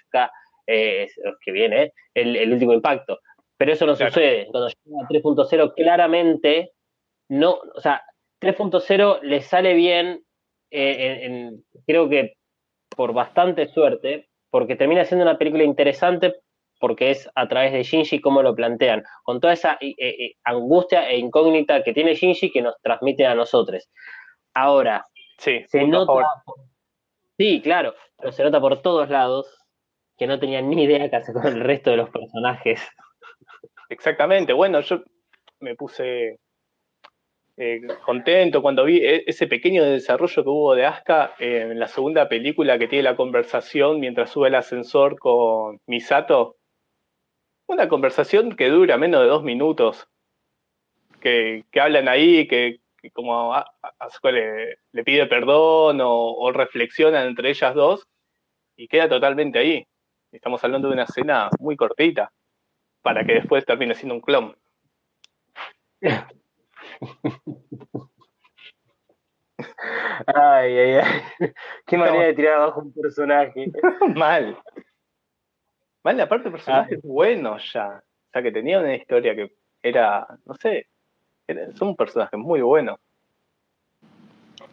eh, 0.66 1.06
que 1.44 1.52
viene, 1.52 1.82
eh, 1.82 1.92
el, 2.14 2.34
el 2.36 2.52
último 2.54 2.72
impacto. 2.72 3.18
Pero 3.58 3.72
eso 3.72 3.84
no 3.84 3.94
Claro. 3.94 4.10
sucede. 4.10 4.46
Cuando 4.50 4.68
llega 4.68 5.04
a 5.04 5.08
3.0, 5.08 5.74
claramente 5.74 6.72
no, 7.28 7.58
o 7.74 7.80
sea, 7.82 8.02
3.0 8.40 9.20
le 9.22 9.42
sale 9.42 9.74
bien, 9.74 10.22
eh, 10.70 11.20
en- 11.24 11.32
en- 11.32 11.64
creo 11.86 12.08
que 12.08 12.36
por 12.96 13.12
bastante 13.12 13.66
suerte, 13.68 14.28
porque 14.50 14.76
termina 14.76 15.04
siendo 15.04 15.24
una 15.24 15.36
película 15.36 15.62
interesante 15.64 16.36
porque 16.84 17.12
es 17.12 17.30
a 17.34 17.48
través 17.48 17.72
de 17.72 17.82
Shinji 17.82 18.20
cómo 18.20 18.42
lo 18.42 18.54
plantean, 18.54 19.02
con 19.22 19.40
toda 19.40 19.54
esa 19.54 19.78
eh, 19.80 19.94
eh, 19.96 20.34
angustia 20.44 21.08
e 21.08 21.16
incógnita 21.16 21.82
que 21.82 21.94
tiene 21.94 22.12
Shinji 22.12 22.50
que 22.50 22.60
nos 22.60 22.74
transmite 22.82 23.24
a 23.24 23.34
nosotros. 23.34 23.88
Ahora, 24.52 25.06
Sí, 25.38 25.64
se 25.66 25.86
nota, 25.86 26.12
sí, 27.38 27.62
claro, 27.62 27.94
pero 28.18 28.32
se 28.32 28.44
nota 28.44 28.60
por 28.60 28.82
todos 28.82 29.08
lados 29.08 29.46
que 30.18 30.26
no 30.26 30.38
tenían 30.38 30.68
ni 30.68 30.84
idea 30.84 31.08
qué 31.08 31.16
hacer 31.16 31.34
con 31.34 31.46
el 31.46 31.60
resto 31.60 31.90
de 31.90 31.96
los 31.96 32.10
personajes. 32.10 32.86
Exactamente. 33.88 34.52
Bueno, 34.52 34.82
yo 34.82 35.02
me 35.60 35.74
puse 35.74 36.38
eh, 37.56 37.80
contento 38.04 38.60
cuando 38.60 38.84
vi 38.84 38.98
e- 38.98 39.24
ese 39.26 39.46
pequeño 39.46 39.84
desarrollo 39.84 40.42
que 40.42 40.50
hubo 40.50 40.74
de 40.74 40.84
Asuka 40.84 41.34
en 41.38 41.78
la 41.78 41.88
segunda 41.88 42.28
película 42.28 42.78
que 42.78 42.88
tiene 42.88 43.04
la 43.04 43.16
conversación 43.16 44.00
mientras 44.00 44.30
sube 44.30 44.48
el 44.48 44.54
ascensor 44.56 45.18
con 45.18 45.80
Misato. 45.86 46.56
Una 47.74 47.88
conversación 47.88 48.54
que 48.54 48.68
dura 48.68 48.96
menos 48.98 49.20
de 49.22 49.26
dos 49.26 49.42
minutos. 49.42 50.06
Que, 51.20 51.64
que 51.72 51.80
hablan 51.80 52.06
ahí, 52.06 52.46
que, 52.46 52.78
que 53.02 53.10
como 53.10 53.52
a- 53.52 53.66
a- 53.82 53.92
Asuka 53.98 54.30
le, 54.30 54.78
le 54.92 55.02
pide 55.02 55.26
perdón 55.26 56.00
o, 56.00 56.34
o 56.34 56.52
reflexionan 56.52 57.26
entre 57.26 57.50
ellas 57.50 57.74
dos 57.74 58.06
y 58.76 58.86
queda 58.86 59.08
totalmente 59.08 59.58
ahí. 59.58 59.84
Estamos 60.30 60.62
hablando 60.62 60.86
de 60.86 60.94
una 60.94 61.02
escena 61.02 61.50
muy 61.58 61.74
cortita 61.76 62.30
para 63.02 63.24
que 63.24 63.34
después 63.34 63.64
termine 63.64 63.94
siendo 63.96 64.14
un 64.14 64.20
clon. 64.20 64.56
Ay, 70.26 70.78
ay, 70.78 70.94
ay. 70.96 71.52
Qué 71.86 71.96
manera 71.96 72.26
de 72.26 72.34
tirar 72.34 72.54
abajo 72.54 72.80
un 72.80 72.92
personaje. 72.92 73.66
Mal. 74.14 74.58
Mal, 76.04 76.20
aparte 76.20 76.48
el 76.48 76.52
personaje 76.52 76.96
es 76.96 77.02
bueno 77.02 77.56
ya. 77.72 78.02
O 78.28 78.30
sea, 78.30 78.42
que 78.42 78.52
tenía 78.52 78.78
una 78.78 78.94
historia 78.94 79.34
que 79.34 79.56
era, 79.82 80.26
no 80.44 80.54
sé, 80.54 80.86
era- 81.46 81.64
es 81.66 81.80
un 81.80 81.96
personaje 81.96 82.36
muy 82.36 82.60
bueno. 82.60 82.98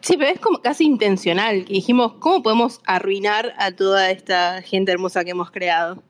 Sí, 0.00 0.16
pero 0.18 0.30
es 0.30 0.40
como 0.40 0.60
casi 0.60 0.84
intencional. 0.84 1.64
Que 1.64 1.74
dijimos, 1.74 2.14
¿cómo 2.14 2.42
podemos 2.42 2.82
arruinar 2.86 3.54
a 3.56 3.72
toda 3.72 4.10
esta 4.10 4.60
gente 4.60 4.92
hermosa 4.92 5.24
que 5.24 5.30
hemos 5.30 5.50
creado? 5.50 6.02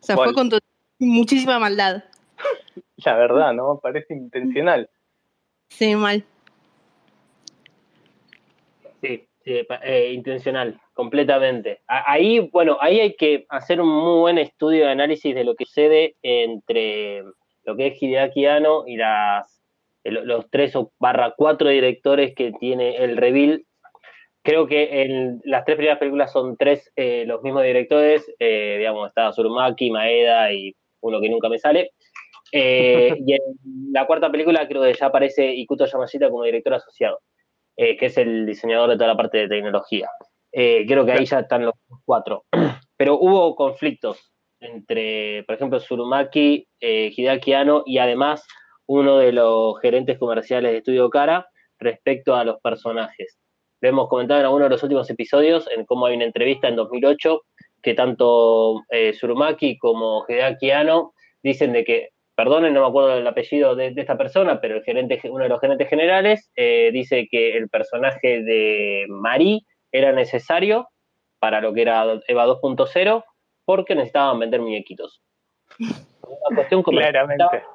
O 0.00 0.02
sea, 0.02 0.16
fue 0.16 0.32
con 0.32 0.48
muchísima 0.98 1.58
maldad. 1.58 2.04
La 3.04 3.16
verdad, 3.16 3.52
¿no? 3.52 3.78
Parece 3.78 4.14
intencional. 4.14 4.88
Sí, 5.68 5.94
mal. 5.96 6.24
Sí, 9.02 9.26
sí, 9.44 9.66
eh, 9.82 10.12
intencional, 10.14 10.80
completamente. 11.00 11.80
Ahí, 11.86 12.40
bueno, 12.52 12.76
ahí 12.78 13.00
hay 13.00 13.16
que 13.16 13.46
hacer 13.48 13.80
un 13.80 13.88
muy 13.88 14.20
buen 14.20 14.36
estudio 14.36 14.84
de 14.84 14.90
análisis 14.90 15.34
de 15.34 15.44
lo 15.44 15.54
que 15.54 15.64
sucede 15.64 16.16
entre 16.20 17.22
lo 17.64 17.74
que 17.74 17.86
es 17.86 18.02
Hideaki 18.02 18.44
Anno 18.44 18.84
y 18.86 18.98
las 18.98 19.62
el- 20.04 20.26
los 20.26 20.50
tres 20.50 20.76
o 20.76 20.92
barra 20.98 21.32
cuatro 21.34 21.70
directores 21.70 22.34
que 22.34 22.52
tiene 22.52 22.96
el 22.96 23.16
reveal. 23.16 23.64
Creo 24.42 24.66
que 24.66 25.00
en 25.00 25.40
las 25.44 25.64
tres 25.64 25.76
primeras 25.78 25.98
películas 25.98 26.32
son 26.32 26.58
tres 26.58 26.92
eh, 26.96 27.24
los 27.26 27.40
mismos 27.42 27.62
directores, 27.62 28.30
eh, 28.38 28.76
digamos, 28.76 29.08
está 29.08 29.32
Surumaki, 29.32 29.90
Maeda 29.90 30.52
y 30.52 30.76
uno 31.00 31.18
que 31.18 31.30
nunca 31.30 31.48
me 31.48 31.58
sale. 31.58 31.92
Eh, 32.52 33.14
y 33.26 33.32
en 33.32 33.40
la 33.90 34.06
cuarta 34.06 34.30
película 34.30 34.68
creo 34.68 34.82
que 34.82 34.92
ya 34.92 35.06
aparece 35.06 35.46
Ikuto 35.54 35.86
Yamashita 35.86 36.28
como 36.28 36.44
director 36.44 36.74
asociado 36.74 37.20
eh, 37.78 37.96
que 37.96 38.06
es 38.06 38.18
el 38.18 38.44
diseñador 38.44 38.90
de 38.90 38.96
toda 38.96 39.08
la 39.08 39.16
parte 39.16 39.38
de 39.38 39.48
tecnología. 39.48 40.06
Eh, 40.52 40.84
creo 40.86 41.04
que 41.04 41.12
ahí 41.12 41.24
ya 41.24 41.40
están 41.40 41.64
los 41.64 41.74
cuatro. 42.04 42.44
Pero 42.96 43.18
hubo 43.18 43.54
conflictos 43.56 44.32
entre, 44.60 45.44
por 45.44 45.54
ejemplo, 45.54 45.80
Surumaki, 45.80 46.66
eh, 46.80 47.12
Hideaki 47.16 47.52
Anno 47.54 47.82
y 47.86 47.98
además 47.98 48.46
uno 48.86 49.18
de 49.18 49.32
los 49.32 49.80
gerentes 49.80 50.18
comerciales 50.18 50.72
de 50.72 50.78
Estudio 50.78 51.08
Cara 51.10 51.46
respecto 51.78 52.34
a 52.34 52.44
los 52.44 52.60
personajes. 52.60 53.38
Lo 53.80 53.88
hemos 53.88 54.08
comentado 54.08 54.40
en 54.40 54.46
alguno 54.46 54.64
de 54.64 54.70
los 54.70 54.82
últimos 54.82 55.08
episodios, 55.08 55.68
en 55.74 55.86
cómo 55.86 56.06
hay 56.06 56.16
una 56.16 56.26
entrevista 56.26 56.68
en 56.68 56.76
2008 56.76 57.40
que 57.82 57.94
tanto 57.94 58.82
eh, 58.90 59.14
Surumaki 59.14 59.78
como 59.78 60.24
Hideaki 60.28 60.70
Anno 60.70 61.14
dicen 61.42 61.72
de 61.72 61.84
que 61.84 62.08
perdonen, 62.34 62.74
no 62.74 62.80
me 62.80 62.88
acuerdo 62.88 63.16
el 63.16 63.26
apellido 63.26 63.74
de, 63.74 63.92
de 63.92 64.00
esta 64.00 64.18
persona, 64.18 64.60
pero 64.60 64.76
el 64.76 64.82
gerente, 64.82 65.20
uno 65.30 65.44
de 65.44 65.50
los 65.50 65.60
gerentes 65.60 65.88
generales 65.88 66.50
eh, 66.56 66.90
dice 66.92 67.28
que 67.30 67.56
el 67.56 67.68
personaje 67.68 68.42
de 68.42 69.06
Marie 69.08 69.60
era 69.92 70.12
necesario 70.12 70.88
para 71.38 71.60
lo 71.60 71.72
que 71.72 71.82
era 71.82 72.20
Eva 72.26 72.46
2.0 72.46 73.24
porque 73.64 73.94
necesitaban 73.94 74.38
vender 74.38 74.60
muñequitos. 74.60 75.22
Una 75.78 76.56
cuestión 76.56 76.82
comercial. 76.82 77.12
Claramente. 77.12 77.66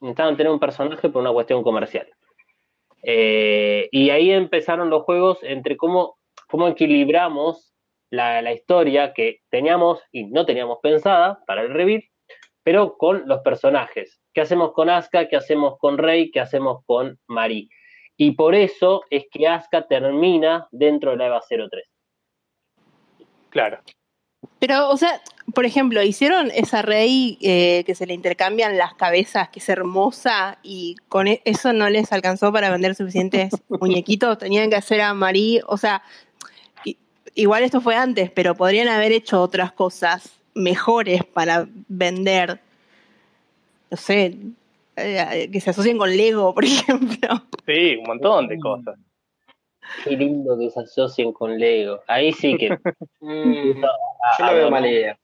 Necesitaban 0.00 0.36
tener, 0.36 0.52
un 0.52 0.60
personaje 0.60 1.08
por 1.08 1.20
una 1.20 1.32
cuestión 1.32 1.62
comercial. 1.62 2.08
Eh, 3.02 3.88
y 3.92 4.10
ahí 4.10 4.30
empezaron 4.30 4.90
los 4.90 5.02
juegos 5.04 5.38
entre 5.42 5.76
cómo, 5.76 6.16
cómo 6.48 6.68
equilibramos 6.68 7.74
la, 8.10 8.42
la 8.42 8.52
historia 8.52 9.12
que 9.12 9.40
teníamos 9.50 10.02
y 10.10 10.24
no 10.24 10.44
teníamos 10.46 10.78
pensada 10.82 11.42
para 11.46 11.62
el 11.62 11.72
reveal 11.72 12.02
pero 12.62 12.96
con 12.96 13.26
los 13.26 13.40
personajes. 13.40 14.20
¿Qué 14.32 14.42
hacemos 14.42 14.72
con 14.72 14.90
Asuka? 14.90 15.28
¿Qué 15.28 15.36
hacemos 15.36 15.78
con 15.78 15.98
Rey? 15.98 16.30
¿Qué 16.30 16.40
hacemos 16.40 16.84
con 16.86 17.18
Marie? 17.26 17.68
Y 18.22 18.32
por 18.32 18.54
eso 18.54 19.02
es 19.08 19.24
que 19.32 19.48
Asuka 19.48 19.86
termina 19.86 20.68
dentro 20.72 21.12
de 21.12 21.16
la 21.16 21.28
EVA 21.28 21.40
03. 21.48 21.70
Claro. 23.48 23.78
Pero, 24.58 24.90
o 24.90 24.96
sea, 24.98 25.22
por 25.54 25.64
ejemplo, 25.64 26.02
hicieron 26.02 26.50
esa 26.50 26.82
rey 26.82 27.38
eh, 27.40 27.82
que 27.86 27.94
se 27.94 28.04
le 28.04 28.12
intercambian 28.12 28.76
las 28.76 28.92
cabezas, 28.92 29.48
que 29.48 29.60
es 29.60 29.68
hermosa, 29.70 30.58
y 30.62 30.96
con 31.08 31.28
e- 31.28 31.40
eso 31.46 31.72
no 31.72 31.88
les 31.88 32.12
alcanzó 32.12 32.52
para 32.52 32.68
vender 32.68 32.94
suficientes 32.94 33.54
muñequitos. 33.70 34.36
Tenían 34.36 34.68
que 34.68 34.76
hacer 34.76 35.00
a 35.00 35.14
Marie, 35.14 35.62
o 35.66 35.78
sea, 35.78 36.02
igual 37.34 37.62
esto 37.62 37.80
fue 37.80 37.96
antes, 37.96 38.30
pero 38.30 38.54
podrían 38.54 38.88
haber 38.88 39.12
hecho 39.12 39.40
otras 39.40 39.72
cosas 39.72 40.28
mejores 40.52 41.24
para 41.24 41.66
vender. 41.88 42.60
No 43.90 43.96
sé, 43.96 44.36
eh, 45.02 45.50
que 45.50 45.60
se 45.60 45.70
asocien 45.70 45.98
con 45.98 46.10
Lego, 46.16 46.54
por 46.54 46.64
ejemplo. 46.66 47.28
Sí, 47.66 47.96
un 47.96 48.04
montón 48.06 48.48
de 48.48 48.58
cosas. 48.58 48.98
Qué 50.04 50.10
lindo 50.16 50.56
que 50.58 50.70
se 50.70 50.80
asocien 50.80 51.32
con 51.32 51.58
Lego. 51.58 52.00
Ahí 52.06 52.32
sí 52.32 52.56
que. 52.56 52.78
Mm, 53.20 53.82
Ah, 53.84 54.36
yo 54.38 54.46
lo 54.46 54.52
veo 54.54 54.70
mala 54.70 54.88
idea. 54.88 55.18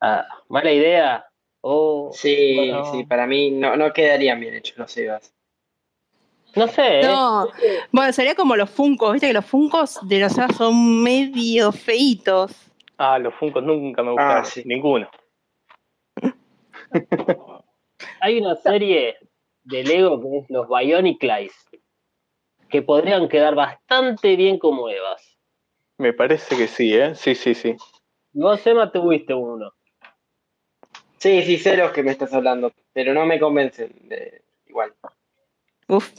ah, 0.00 0.26
mala 0.48 0.72
idea. 0.72 1.24
Oh, 1.60 2.10
Sí, 2.12 2.54
bueno. 2.56 2.84
sí, 2.92 3.04
para 3.04 3.26
mí 3.26 3.50
no, 3.50 3.76
no 3.76 3.92
quedarían 3.92 4.38
bien 4.40 4.54
hechos 4.54 4.76
los 4.78 4.90
Sebas. 4.92 5.32
No 6.56 6.66
sé. 6.68 7.00
¿eh? 7.00 7.02
No, 7.04 7.48
bueno, 7.92 8.12
sería 8.12 8.34
como 8.34 8.56
los 8.56 8.70
Funcos, 8.70 9.12
viste 9.12 9.26
que 9.28 9.32
los 9.32 9.44
Funcos 9.46 9.98
de 10.08 10.20
los 10.20 10.32
Sebas 10.32 10.56
son 10.56 11.02
medio 11.02 11.72
feitos. 11.72 12.52
Ah, 12.98 13.18
los 13.18 13.34
Funkos 13.34 13.62
nunca 13.62 14.02
me 14.02 14.10
gustaron. 14.12 14.42
Ah, 14.42 14.44
sí. 14.44 14.62
Ninguno. 14.64 15.08
Hay 18.20 18.38
una 18.38 18.56
serie 18.56 19.16
de 19.64 19.84
Lego 19.84 20.20
que 20.20 20.38
es 20.38 20.50
los 20.50 20.66
Bionic 20.68 21.22
Lies, 21.22 21.54
que 22.68 22.82
podrían 22.82 23.28
quedar 23.28 23.54
bastante 23.54 24.36
bien 24.36 24.58
como 24.58 24.88
Evas. 24.88 25.36
Me 25.98 26.12
parece 26.12 26.56
que 26.56 26.68
sí, 26.68 26.94
¿eh? 26.94 27.14
Sí, 27.14 27.34
sí, 27.34 27.54
sí. 27.54 27.76
Vos, 28.32 28.64
Emma, 28.66 28.90
tuviste 28.92 29.34
uno. 29.34 29.72
Sí, 31.18 31.42
sí, 31.42 31.56
sé 31.58 31.76
los 31.76 31.90
que 31.92 32.02
me 32.04 32.12
estás 32.12 32.32
hablando, 32.32 32.72
pero 32.92 33.12
no 33.12 33.26
me 33.26 33.40
convencen. 33.40 33.92
de- 34.08 34.42
igual. 34.66 34.94
Uf. 35.88 36.12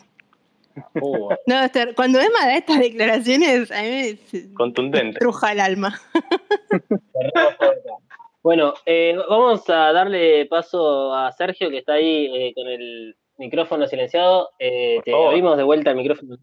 No, 1.45 1.63
este- 1.63 1.93
cuando 1.93 2.19
Emma 2.19 2.45
da 2.45 2.57
estas 2.57 2.79
declaraciones, 2.79 3.71
a 3.71 3.81
mí 3.81 4.19
me 4.33 4.53
Contundente. 4.53 5.19
truja 5.19 5.51
el 5.53 5.59
alma. 5.59 5.99
Bueno, 8.41 8.73
eh, 8.85 9.17
vamos 9.27 9.69
a 9.69 9.91
darle 9.91 10.45
paso 10.45 11.13
a 11.13 11.31
Sergio, 11.33 11.69
que 11.69 11.79
está 11.79 11.93
ahí 11.93 12.31
eh, 12.33 12.53
con 12.55 12.67
el 12.67 13.15
micrófono 13.37 13.85
silenciado. 13.85 14.51
Eh, 14.59 15.01
te 15.03 15.11
favor. 15.11 15.27
abrimos 15.29 15.57
de 15.57 15.63
vuelta 15.63 15.89
el 15.91 15.97
micrófono. 15.97 16.37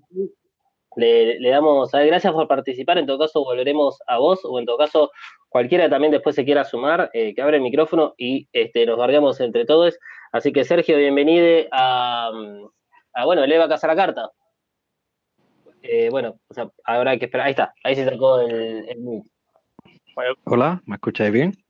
Le, 0.97 1.41
le 1.41 1.51
damos 1.51 1.95
a 1.95 2.03
gracias 2.03 2.33
por 2.35 2.49
participar. 2.49 2.99
En 2.99 3.07
todo 3.07 3.19
caso, 3.19 3.43
volveremos 3.45 3.99
a 4.07 4.19
vos, 4.19 4.41
o 4.45 4.59
en 4.59 4.67
todo 4.67 4.77
caso, 4.77 5.11
cualquiera 5.49 5.89
también 5.89 6.13
después 6.13 6.35
se 6.37 6.45
quiera 6.45 6.65
sumar, 6.65 7.11
eh, 7.15 7.35
que 7.35 7.41
abre 7.41 7.57
el 7.57 7.63
micrófono 7.63 8.15
y 8.19 8.47
este, 8.53 8.85
nos 8.85 8.99
largamos 8.99 9.41
entre 9.41 9.65
todos. 9.65 9.99
Así 10.33 10.53
que, 10.53 10.65
Sergio, 10.65 10.99
bienvenido 10.99 11.67
a, 11.73 12.31
a 13.15 13.25
bueno, 13.25 13.43
el 13.45 13.53
Eva 13.53 13.69
Casa 13.69 13.87
la 13.87 13.97
Carta. 13.97 14.31
Eh, 15.83 16.11
bueno, 16.11 16.39
o 16.49 16.55
sea, 16.55 16.71
habrá 16.85 17.17
que 17.17 17.25
esperar. 17.25 17.47
Ahí 17.47 17.53
está, 17.53 17.73
ahí 17.85 17.95
se 17.95 18.05
sacó 18.05 18.41
el, 18.41 18.87
el. 18.89 19.23
Hola, 20.45 20.83
¿me 20.85 20.97
escucháis 20.97 21.33
bien? 21.33 21.66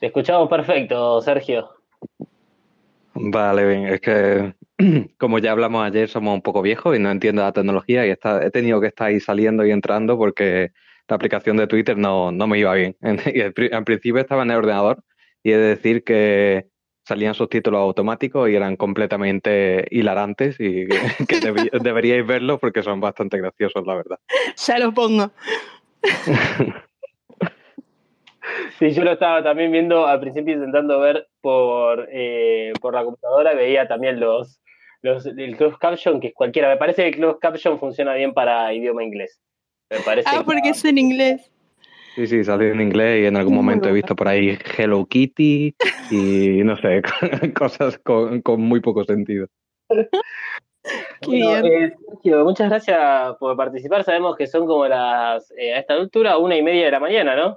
Te 0.00 0.06
escuchamos 0.06 0.48
perfecto, 0.48 1.20
Sergio. 1.22 1.70
Vale, 3.14 3.66
bien, 3.66 3.86
es 3.86 4.00
que 4.00 4.54
como 5.18 5.38
ya 5.38 5.52
hablamos 5.52 5.84
ayer, 5.86 6.08
somos 6.08 6.34
un 6.34 6.42
poco 6.42 6.60
viejos 6.62 6.94
y 6.96 6.98
no 7.00 7.10
entiendo 7.10 7.42
la 7.42 7.52
tecnología 7.52 8.06
y 8.06 8.10
está, 8.10 8.44
he 8.44 8.50
tenido 8.50 8.80
que 8.80 8.88
estar 8.88 9.08
ahí 9.08 9.20
saliendo 9.20 9.64
y 9.64 9.70
entrando 9.70 10.18
porque 10.18 10.72
la 11.08 11.16
aplicación 11.16 11.56
de 11.56 11.66
Twitter 11.66 11.96
no, 11.96 12.30
no 12.30 12.46
me 12.46 12.58
iba 12.58 12.74
bien. 12.74 12.96
Y 13.34 13.40
al 13.40 13.52
pri- 13.54 13.70
al 13.72 13.84
principio 13.84 14.20
estaba 14.20 14.42
en 14.42 14.50
el 14.50 14.58
ordenador 14.58 15.02
y 15.42 15.52
he 15.52 15.56
de 15.56 15.68
decir 15.68 16.04
que 16.04 16.66
salían 17.06 17.34
subtítulos 17.34 17.80
automáticos 17.80 18.50
y 18.50 18.54
eran 18.56 18.76
completamente 18.76 19.86
hilarantes 19.90 20.56
y 20.60 20.86
que, 20.88 20.98
que 21.26 21.40
debi- 21.40 21.70
deberíais 21.80 22.26
verlos 22.26 22.58
porque 22.60 22.82
son 22.82 23.00
bastante 23.00 23.38
graciosos, 23.38 23.86
la 23.86 23.94
verdad. 23.94 24.18
Ya 24.66 24.78
lo 24.78 24.92
pongo. 24.92 25.30
Sí, 28.78 28.90
yo 28.90 29.04
lo 29.04 29.12
estaba 29.12 29.42
también 29.42 29.72
viendo 29.72 30.06
al 30.06 30.20
principio 30.20 30.54
intentando 30.54 31.00
ver 31.00 31.26
por, 31.40 32.08
eh, 32.10 32.72
por 32.80 32.94
la 32.94 33.04
computadora, 33.04 33.54
veía 33.54 33.88
también 33.88 34.20
los, 34.20 34.60
los 35.02 35.26
el 35.26 35.56
closed 35.56 35.78
caption, 35.78 36.20
que 36.20 36.28
es 36.28 36.34
cualquiera. 36.34 36.68
Me 36.68 36.76
parece 36.76 37.02
que 37.02 37.08
el 37.08 37.14
closed 37.16 37.38
caption 37.40 37.78
funciona 37.78 38.14
bien 38.14 38.32
para 38.34 38.72
idioma 38.72 39.02
inglés. 39.04 39.40
Me 39.90 40.00
parece 40.00 40.28
Ah, 40.30 40.38
que- 40.38 40.44
porque 40.44 40.68
es 40.70 40.84
en 40.84 40.98
inglés. 40.98 41.50
Sí, 42.14 42.26
sí, 42.26 42.44
salió 42.44 42.72
en 42.72 42.80
inglés 42.80 43.22
y 43.22 43.26
en 43.26 43.36
algún 43.36 43.54
momento 43.54 43.88
he 43.88 43.92
visto 43.92 44.16
por 44.16 44.26
ahí 44.28 44.56
Hello 44.78 45.04
Kitty 45.04 45.74
y 46.10 46.48
no 46.64 46.74
sé, 46.78 47.02
cosas 47.54 47.98
con, 47.98 48.40
con 48.40 48.60
muy 48.62 48.80
poco 48.80 49.04
sentido. 49.04 49.46
Qué 51.20 51.26
Bueno, 51.26 51.62
bien. 51.62 51.66
eh, 51.66 51.94
Sergio, 52.08 52.44
muchas 52.44 52.70
gracias 52.70 53.36
por 53.38 53.56
participar. 53.56 54.04
Sabemos 54.04 54.36
que 54.36 54.46
son 54.46 54.66
como 54.66 54.86
las, 54.86 55.50
eh, 55.58 55.74
a 55.74 55.78
esta 55.80 55.94
altura, 55.94 56.38
una 56.38 56.56
y 56.56 56.62
media 56.62 56.86
de 56.86 56.90
la 56.92 57.00
mañana, 57.00 57.36
¿no? 57.36 57.56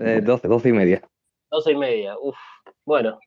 Eh, 0.00 0.20
12, 0.22 0.48
12 0.48 0.68
y 0.68 0.72
media. 0.72 1.02
Doce 1.50 1.72
y 1.72 1.76
media, 1.76 2.16
uf. 2.18 2.36
Bueno. 2.84 3.18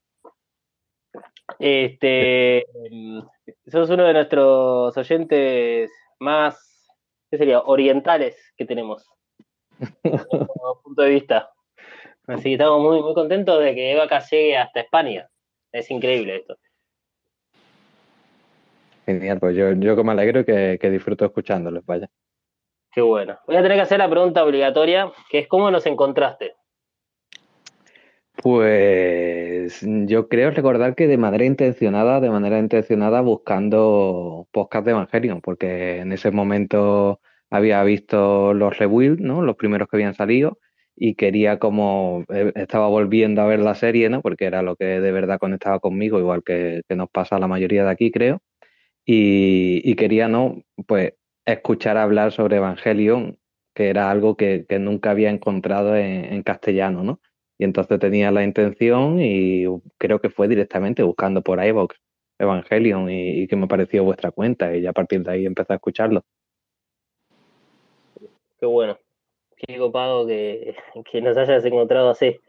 Este, 1.60 2.66
mm, 2.92 3.20
sos 3.68 3.90
uno 3.90 4.04
de 4.04 4.14
nuestros 4.14 4.98
oyentes 4.98 5.92
más, 6.20 6.90
¿qué 7.32 7.38
sería? 7.38 7.62
Orientales 7.62 8.36
que 8.58 8.66
tenemos. 8.66 9.10
nuestro 10.04 10.28
punto 10.84 11.02
de 11.02 11.10
vista. 11.10 11.52
Así 12.28 12.44
que 12.44 12.54
estamos 12.54 12.82
muy, 12.82 13.02
muy 13.02 13.14
contentos 13.14 13.62
de 13.64 13.74
que 13.74 13.94
Evaca 13.94 14.20
llegue 14.20 14.58
hasta 14.58 14.82
España. 14.82 15.30
Es 15.72 15.90
increíble 15.90 16.38
esto. 16.38 16.58
Genial, 19.06 19.40
pues 19.40 19.56
yo, 19.56 19.72
yo 19.72 20.04
me 20.04 20.12
alegro 20.12 20.44
que 20.44 20.90
disfruto 20.90 21.24
escuchándolos, 21.24 21.86
vaya. 21.86 22.10
Qué 22.98 23.04
bueno. 23.04 23.38
Voy 23.46 23.56
a 23.56 23.62
tener 23.62 23.78
que 23.78 23.84
hacer 23.84 24.00
la 24.00 24.10
pregunta 24.10 24.44
obligatoria, 24.44 25.12
que 25.30 25.38
es 25.38 25.48
¿cómo 25.48 25.70
nos 25.70 25.86
encontraste? 25.86 26.56
Pues 28.42 29.86
yo 29.86 30.28
creo 30.28 30.50
recordar 30.50 30.96
que 30.96 31.06
de 31.06 31.20
manera 31.20 31.46
intencionada, 31.46 32.20
de 32.20 32.32
manera 32.32 32.58
intencionada 32.58 33.22
buscando 33.22 34.48
podcast 34.52 34.84
de 34.84 34.94
Evangelion, 34.94 35.42
porque 35.42 36.00
en 36.00 36.12
ese 36.12 36.32
momento 36.32 37.20
había 37.52 37.84
visto 37.84 38.56
los 38.56 38.76
rebuild, 38.80 39.20
¿no? 39.20 39.44
Los 39.44 39.58
primeros 39.58 39.88
que 39.88 39.98
habían 39.98 40.16
salido 40.16 40.58
y 40.96 41.14
quería 41.14 41.60
como 41.60 42.26
eh, 42.34 42.52
estaba 42.56 42.88
volviendo 42.88 43.44
a 43.44 43.46
ver 43.46 43.60
la 43.60 43.76
serie, 43.76 44.10
¿no? 44.10 44.24
Porque 44.24 44.46
era 44.46 44.64
lo 44.64 44.76
que 44.76 44.86
de 44.86 45.12
verdad 45.12 45.38
conectaba 45.38 45.80
conmigo, 45.80 46.18
igual 46.18 46.42
que, 46.44 46.82
nos 46.90 47.12
pasa 47.12 47.36
a 47.36 47.40
la 47.40 47.48
mayoría 47.48 47.84
de 47.84 47.92
aquí, 47.92 48.10
creo. 48.10 48.42
Y 49.06 49.96
quería, 49.96 50.28
¿no? 50.28 50.64
Pues 50.88 51.14
escuchar 51.48 51.98
hablar 51.98 52.32
sobre 52.32 52.58
Evangelion, 52.58 53.40
que 53.74 53.90
era 53.90 54.12
algo 54.12 54.36
que, 54.36 54.66
que 54.68 54.80
nunca 54.80 55.12
había 55.12 55.30
encontrado 55.30 55.96
en, 55.96 56.26
en 56.26 56.44
castellano, 56.44 57.04
¿no? 57.04 57.22
Y 57.58 57.64
entonces 57.64 58.00
tenía 58.00 58.32
la 58.32 58.44
intención 58.44 59.20
y 59.20 59.66
creo 59.98 60.20
que 60.22 60.30
fue 60.30 60.48
directamente 60.48 61.04
buscando 61.04 61.42
por 61.42 61.64
iVoox 61.64 61.96
Evangelion 62.40 63.10
y, 63.10 63.42
y 63.42 63.48
que 63.48 63.56
me 63.56 63.68
pareció 63.68 64.04
vuestra 64.04 64.32
cuenta 64.32 64.76
y 64.76 64.82
ya 64.82 64.92
a 64.92 64.94
partir 64.94 65.24
de 65.24 65.32
ahí 65.32 65.46
empecé 65.46 65.74
a 65.74 65.78
escucharlo. 65.78 66.24
Qué 68.60 68.66
bueno. 68.66 68.98
Qué 69.56 69.78
copado 69.78 70.28
que, 70.28 70.76
que 71.12 71.22
nos 71.22 71.36
hayas 71.38 71.66
encontrado 71.66 72.10
así. 72.12 72.40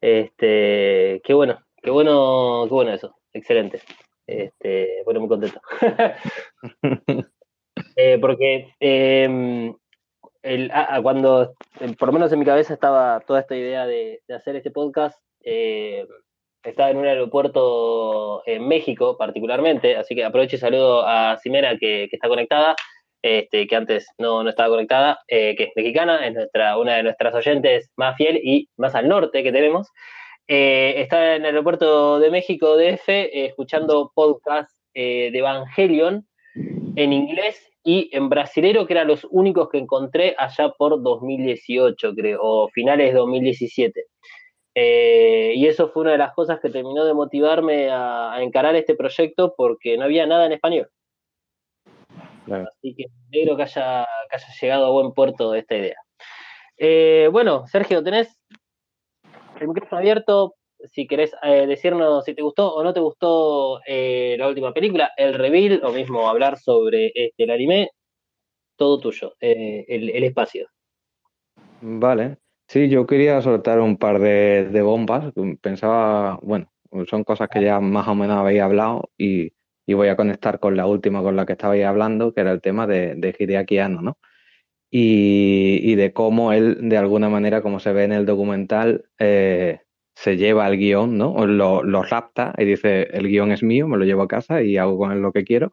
Este, 0.00 1.20
qué 1.22 1.34
bueno, 1.34 1.58
qué 1.82 1.90
bueno, 1.90 2.64
qué 2.66 2.74
bueno 2.74 2.92
eso. 2.92 3.14
Excelente. 3.34 3.82
Este, 4.26 5.02
bueno, 5.04 5.20
muy 5.20 5.28
contento. 5.28 5.60
Eh, 7.96 8.18
porque 8.20 8.74
eh, 8.80 9.72
el- 10.42 10.70
ah, 10.72 11.00
cuando, 11.02 11.54
eh, 11.80 11.94
por 11.98 12.08
lo 12.08 12.12
menos 12.12 12.32
en 12.32 12.38
mi 12.38 12.44
cabeza 12.44 12.74
estaba 12.74 13.20
toda 13.20 13.40
esta 13.40 13.56
idea 13.56 13.86
de, 13.86 14.20
hacer 14.34 14.56
este 14.56 14.70
podcast, 14.70 15.18
eh, 15.44 16.06
estaba 16.62 16.90
en 16.90 16.98
un 16.98 17.06
aeropuerto 17.06 18.42
en 18.46 18.66
México 18.68 19.16
particularmente, 19.16 19.96
así 19.96 20.14
que 20.14 20.24
aprovecho 20.24 20.56
y 20.56 20.58
saludo 20.58 21.06
a 21.06 21.38
Simena 21.38 21.76
que, 21.78 22.08
está 22.10 22.28
conectada, 22.28 22.76
este, 23.22 23.66
que 23.66 23.76
antes 23.76 24.06
no, 24.18 24.42
no 24.42 24.50
estaba 24.50 24.70
conectada, 24.70 25.20
eh, 25.28 25.54
que 25.56 25.64
es 25.64 25.70
mexicana, 25.76 26.26
es 26.26 26.34
nuestra, 26.34 26.78
una 26.78 26.96
de 26.96 27.02
nuestras 27.02 27.34
oyentes 27.34 27.90
más 27.96 28.16
fiel 28.16 28.40
y 28.42 28.68
más 28.76 28.94
al 28.94 29.08
norte 29.08 29.42
que 29.42 29.52
tenemos. 29.52 29.88
Eh, 30.48 30.94
está 31.02 31.36
en 31.36 31.42
el 31.42 31.46
aeropuerto 31.46 32.18
de 32.18 32.30
México, 32.30 32.76
DF, 32.76 33.08
escuchando 33.46 34.10
podcast 34.14 34.70
eh, 34.94 35.30
de 35.32 35.38
Evangelion 35.38 36.26
en 36.96 37.12
inglés 37.12 37.69
y 37.82 38.10
en 38.12 38.28
brasilero, 38.28 38.86
que 38.86 38.92
eran 38.92 39.08
los 39.08 39.26
únicos 39.30 39.68
que 39.70 39.78
encontré 39.78 40.34
allá 40.38 40.70
por 40.76 41.02
2018, 41.02 42.14
creo, 42.14 42.38
o 42.42 42.68
finales 42.68 43.12
de 43.12 43.18
2017. 43.18 44.04
Eh, 44.74 45.52
y 45.56 45.66
eso 45.66 45.88
fue 45.88 46.02
una 46.02 46.12
de 46.12 46.18
las 46.18 46.32
cosas 46.34 46.60
que 46.60 46.70
terminó 46.70 47.04
de 47.04 47.14
motivarme 47.14 47.90
a, 47.90 48.32
a 48.32 48.42
encarar 48.42 48.76
este 48.76 48.94
proyecto 48.94 49.54
porque 49.56 49.96
no 49.96 50.04
había 50.04 50.26
nada 50.26 50.46
en 50.46 50.52
español. 50.52 50.88
Claro. 52.44 52.66
Así 52.68 52.94
que 52.94 53.06
me 53.08 53.38
alegro 53.38 53.56
que 53.56 53.62
haya, 53.62 54.06
que 54.28 54.36
haya 54.36 54.48
llegado 54.60 54.86
a 54.86 54.90
buen 54.90 55.12
puerto 55.12 55.54
esta 55.54 55.76
idea. 55.76 55.96
Eh, 56.76 57.28
bueno, 57.30 57.66
Sergio, 57.66 58.02
tenés 58.02 58.40
el 59.60 59.68
micrófono 59.68 59.98
abierto. 59.98 60.54
Si 60.92 61.06
querés 61.06 61.32
eh, 61.42 61.66
decirnos 61.66 62.24
si 62.24 62.34
te 62.34 62.42
gustó 62.42 62.74
o 62.74 62.82
no 62.82 62.92
te 62.92 63.00
gustó 63.00 63.80
eh, 63.86 64.36
la 64.38 64.48
última 64.48 64.72
película, 64.72 65.12
el 65.16 65.34
reveal, 65.34 65.80
o 65.84 65.92
mismo 65.92 66.28
hablar 66.28 66.58
sobre 66.58 67.12
este, 67.14 67.44
el 67.44 67.50
anime, 67.50 67.90
todo 68.76 68.98
tuyo, 68.98 69.34
eh, 69.40 69.84
el, 69.88 70.24
espacio. 70.24 70.68
Vale. 71.82 72.38
Sí, 72.66 72.88
yo 72.88 73.06
quería 73.06 73.42
soltar 73.42 73.80
un 73.80 73.96
par 73.96 74.18
de, 74.20 74.82
bombas. 74.82 75.32
Pensaba, 75.60 76.38
bueno, 76.42 76.70
son 77.08 77.24
cosas 77.24 77.48
que 77.48 77.62
ya 77.62 77.80
más 77.80 78.08
o 78.08 78.14
menos 78.14 78.38
habéis 78.38 78.62
hablado 78.62 79.10
y, 79.18 79.52
y 79.86 79.94
voy 79.94 80.08
a 80.08 80.16
conectar 80.16 80.60
con 80.60 80.76
la 80.76 80.86
última 80.86 81.22
con 81.22 81.36
la 81.36 81.44
que 81.44 81.52
estabais 81.52 81.84
hablando, 81.84 82.32
que 82.32 82.40
era 82.40 82.52
el 82.52 82.60
tema 82.60 82.86
de, 82.86 83.16
de 83.16 83.34
Hideaki 83.38 83.78
Anno, 83.78 84.02
¿no? 84.02 84.18
Y, 84.90 85.80
y 85.82 85.94
de 85.94 86.12
cómo 86.12 86.52
él, 86.52 86.88
de 86.88 86.96
alguna 86.96 87.28
manera, 87.28 87.62
como 87.62 87.80
se 87.80 87.92
ve 87.92 88.04
en 88.04 88.12
el 88.12 88.26
documental, 88.26 89.04
eh, 89.18 89.80
se 90.20 90.36
lleva 90.36 90.68
el 90.68 90.76
guion, 90.78 91.16
¿no? 91.16 91.46
Lo, 91.46 91.82
lo 91.82 92.02
rapta 92.02 92.52
y 92.58 92.64
dice, 92.66 93.04
el 93.12 93.26
guion 93.28 93.52
es 93.52 93.62
mío, 93.62 93.88
me 93.88 93.96
lo 93.96 94.04
llevo 94.04 94.22
a 94.22 94.28
casa 94.28 94.62
y 94.62 94.76
hago 94.76 94.98
con 94.98 95.12
él 95.12 95.20
lo 95.22 95.32
que 95.32 95.44
quiero. 95.44 95.72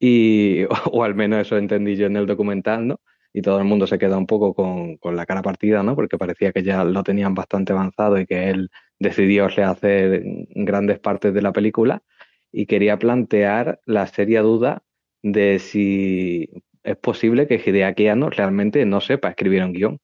Y, 0.00 0.64
o, 0.92 1.04
al 1.04 1.14
menos 1.16 1.40
eso 1.40 1.58
entendí 1.58 1.96
yo 1.96 2.06
en 2.06 2.16
el 2.16 2.26
documental, 2.26 2.86
¿no? 2.88 3.00
Y 3.32 3.42
todo 3.42 3.58
el 3.58 3.64
mundo 3.64 3.86
se 3.88 3.98
queda 3.98 4.16
un 4.18 4.26
poco 4.26 4.54
con, 4.54 4.96
con 4.98 5.16
la 5.16 5.26
cara 5.26 5.42
partida, 5.42 5.82
¿no? 5.82 5.96
Porque 5.96 6.18
parecía 6.18 6.52
que 6.52 6.62
ya 6.62 6.84
lo 6.84 7.02
tenían 7.04 7.34
bastante 7.34 7.72
avanzado 7.72 8.18
y 8.20 8.26
que 8.26 8.50
él 8.50 8.70
decidió 9.00 9.48
rehacer 9.48 10.22
grandes 10.50 11.00
partes 11.00 11.34
de 11.34 11.42
la 11.42 11.52
película 11.52 12.02
y 12.52 12.66
quería 12.66 12.98
plantear 12.98 13.80
la 13.86 14.06
seria 14.06 14.42
duda 14.42 14.84
de 15.22 15.58
si 15.58 16.48
es 16.84 16.96
posible 16.96 17.46
que 17.48 17.62
Hideaki 17.64 18.08
Anno 18.08 18.30
realmente 18.30 18.84
no 18.86 19.00
sepa 19.00 19.30
escribir 19.30 19.64
un 19.64 19.72
guion. 19.72 20.00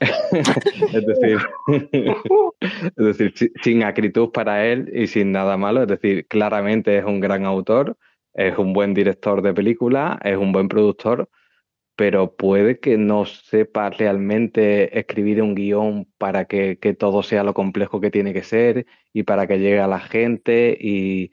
Es 0.00 1.06
decir, 1.06 1.38
es 2.60 2.94
decir, 2.96 3.32
si- 3.36 3.52
sin 3.62 3.82
acritud 3.82 4.30
para 4.30 4.66
él 4.66 4.90
y 4.94 5.06
sin 5.06 5.32
nada 5.32 5.56
malo, 5.56 5.82
es 5.82 5.88
decir, 5.88 6.26
claramente 6.26 6.96
es 6.98 7.04
un 7.04 7.20
gran 7.20 7.44
autor, 7.44 7.96
es 8.34 8.56
un 8.58 8.72
buen 8.72 8.94
director 8.94 9.42
de 9.42 9.52
película, 9.52 10.18
es 10.24 10.36
un 10.36 10.52
buen 10.52 10.68
productor, 10.68 11.28
pero 11.96 12.34
puede 12.34 12.80
que 12.80 12.96
no 12.96 13.26
sepa 13.26 13.90
realmente 13.90 14.98
escribir 14.98 15.42
un 15.42 15.54
guion 15.54 16.08
para 16.16 16.46
que, 16.46 16.76
todo 16.98 17.22
sea 17.22 17.44
lo 17.44 17.52
complejo 17.52 18.00
que 18.00 18.10
tiene 18.10 18.32
que 18.32 18.42
ser 18.42 18.86
y 19.12 19.24
para 19.24 19.46
que 19.46 19.58
llegue 19.58 19.80
a 19.80 19.86
la 19.86 20.00
gente 20.00 20.76
y, 20.80 21.32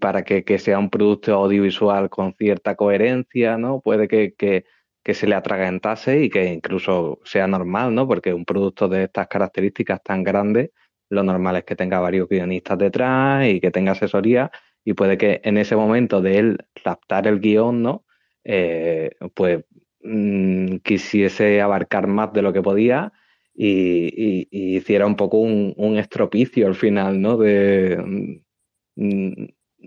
para 0.00 0.22
que, 0.24 0.58
sea 0.58 0.78
un 0.78 0.90
producto 0.90 1.34
audiovisual 1.34 2.10
con 2.10 2.34
cierta 2.34 2.76
coherencia, 2.76 3.56
¿no? 3.56 3.80
Puede 3.80 4.06
que, 4.06 4.64
que 5.02 5.14
se 5.14 5.26
le 5.26 5.34
atragantase 5.34 6.24
y 6.24 6.30
que 6.30 6.52
incluso 6.52 7.20
sea 7.24 7.46
normal, 7.46 7.94
¿no? 7.94 8.06
Porque 8.06 8.32
un 8.34 8.44
producto 8.44 8.88
de 8.88 9.04
estas 9.04 9.28
características 9.28 10.02
tan 10.02 10.22
grande, 10.22 10.72
lo 11.08 11.22
normal 11.22 11.56
es 11.56 11.64
que 11.64 11.76
tenga 11.76 12.00
varios 12.00 12.28
guionistas 12.28 12.78
detrás 12.78 13.46
y 13.46 13.60
que 13.60 13.70
tenga 13.70 13.92
asesoría 13.92 14.50
y 14.84 14.94
puede 14.94 15.18
que 15.18 15.40
en 15.44 15.58
ese 15.58 15.76
momento 15.76 16.20
de 16.20 16.38
él 16.38 16.58
raptar 16.84 17.26
el 17.26 17.40
guion, 17.40 17.82
¿no? 17.82 18.04
Eh, 18.44 19.10
pues 19.34 19.64
mm, 20.02 20.76
quisiese 20.78 21.60
abarcar 21.60 22.06
más 22.06 22.32
de 22.32 22.42
lo 22.42 22.52
que 22.52 22.62
podía 22.62 23.12
y, 23.54 24.48
hiciera 24.76 25.06
un 25.06 25.16
poco 25.16 25.38
un, 25.38 25.96
estropicio 25.98 26.66
al 26.66 26.74
final, 26.74 27.20
¿no? 27.20 27.36
De, 27.36 28.40
mm, 28.96 29.44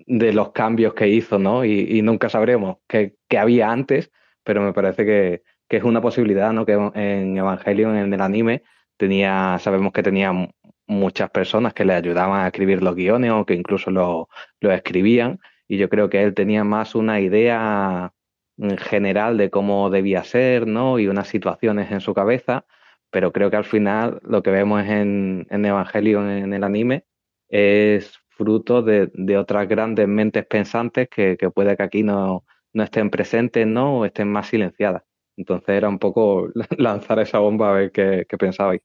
de 0.07 0.33
los 0.33 0.51
cambios 0.51 0.93
que 0.93 1.07
hizo, 1.07 1.39
¿no? 1.39 1.65
Y, 1.65 2.01
nunca 2.01 2.29
sabremos 2.29 2.77
qué 2.87 3.15
había 3.37 3.71
antes, 3.71 4.11
pero 4.45 4.61
me 4.61 4.73
parece 4.73 5.05
que, 5.05 5.43
que 5.69 5.77
es 5.77 5.83
una 5.83 6.01
posibilidad, 6.01 6.53
¿no? 6.53 6.65
Que 6.65 6.73
en 6.73 7.37
Evangelion, 7.37 7.97
en 7.97 8.13
el 8.13 8.21
anime, 8.21 8.63
tenía, 8.97 9.57
sabemos 9.59 9.93
que 9.93 10.03
tenía 10.03 10.31
mu- 10.33 10.49
muchas 10.87 11.29
personas 11.31 11.73
que 11.73 11.85
le 11.85 11.93
ayudaban 11.93 12.41
a 12.41 12.47
escribir 12.47 12.83
los 12.83 12.95
guiones 12.95 13.31
o 13.31 13.45
que 13.45 13.55
incluso 13.55 13.91
lo, 13.91 14.29
lo 14.61 14.71
escribían, 14.71 15.39
y 15.67 15.77
yo 15.77 15.89
creo 15.89 16.09
que 16.09 16.23
él 16.23 16.33
tenía 16.35 16.63
más 16.63 16.95
una 16.95 17.19
idea 17.21 18.13
en 18.57 18.77
general 18.77 19.37
de 19.37 19.49
cómo 19.49 19.89
debía 19.89 20.23
ser, 20.23 20.67
¿no? 20.67 20.99
Y 20.99 21.07
unas 21.07 21.27
situaciones 21.27 21.91
en 21.91 22.01
su 22.01 22.13
cabeza, 22.13 22.65
pero 23.11 23.31
creo 23.33 23.49
que 23.51 23.57
al 23.57 23.65
final 23.65 24.19
lo 24.23 24.43
que 24.43 24.51
vemos 24.51 24.83
en, 24.85 25.47
en 25.49 25.65
Evangelion, 25.65 26.29
en 26.29 26.53
el 26.53 26.63
anime, 26.63 27.05
es 27.49 28.17
fruto 28.29 28.81
de, 28.81 29.09
de 29.13 29.37
otras 29.37 29.67
grandes 29.67 30.07
mentes 30.07 30.45
pensantes 30.45 31.07
que, 31.09 31.37
que 31.37 31.49
puede 31.49 31.77
que 31.77 31.83
aquí 31.83 32.03
no, 32.03 32.45
no 32.75 32.83
estén 32.83 33.09
presentes, 33.09 33.65
¿no? 33.65 33.99
O 33.99 34.05
estén 34.05 34.27
más 34.31 34.47
silenciadas. 34.47 35.01
Entonces 35.37 35.69
era 35.69 35.89
un 35.89 35.97
poco 35.97 36.49
lanzar 36.77 37.19
esa 37.19 37.39
bomba 37.39 37.69
a 37.69 37.73
ver 37.73 37.91
qué, 37.91 38.25
qué 38.29 38.37
pensabais. 38.37 38.81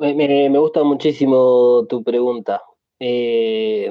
Me, 0.00 0.14
me- 0.14 0.58
gusta 0.58 0.82
muchísimo 0.82 1.86
tu 1.88 2.02
pregunta. 2.02 2.60
Eh, 2.98 3.88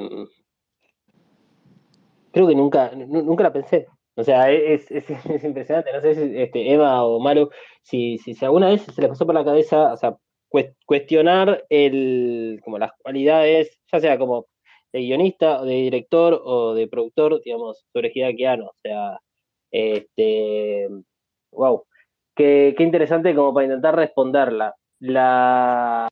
creo 2.32 2.46
que 2.48 2.54
nunca, 2.54 2.90
nu- 2.94 3.22
nunca 3.22 3.44
la 3.44 3.52
pensé. 3.52 3.86
O 4.16 4.24
sea, 4.24 4.50
es, 4.50 4.90
es, 4.90 5.08
es 5.30 5.44
impresionante. 5.44 5.92
No 5.92 6.00
sé 6.00 6.14
si 6.14 6.36
este, 6.38 6.72
Eva 6.72 7.04
o 7.04 7.20
Maru, 7.20 7.48
si, 7.82 8.18
si, 8.18 8.34
si 8.34 8.44
alguna 8.44 8.68
vez 8.68 8.82
se 8.82 9.00
les 9.00 9.08
pasó 9.08 9.24
por 9.24 9.34
la 9.34 9.44
cabeza, 9.44 9.92
o 9.92 9.96
sea, 9.96 10.16
cues- 10.50 10.74
cuestionar 10.84 11.64
el, 11.70 12.60
como 12.64 12.78
las 12.78 12.90
cualidades, 13.02 13.80
ya 13.90 14.00
sea 14.00 14.18
como 14.18 14.46
de 14.92 15.00
guionista, 15.00 15.62
de 15.62 15.74
director 15.74 16.40
o 16.44 16.74
de 16.74 16.88
productor, 16.88 17.40
digamos, 17.42 17.84
sobre 17.92 18.10
Hideaki 18.14 18.44
Anno. 18.44 18.66
O 18.66 18.74
sea, 18.82 19.20
este, 19.70 20.88
wow, 21.52 21.84
qué, 22.34 22.74
qué 22.76 22.82
interesante 22.82 23.34
como 23.34 23.54
para 23.54 23.66
intentar 23.66 23.96
responderla. 23.96 24.74
La, 25.00 26.08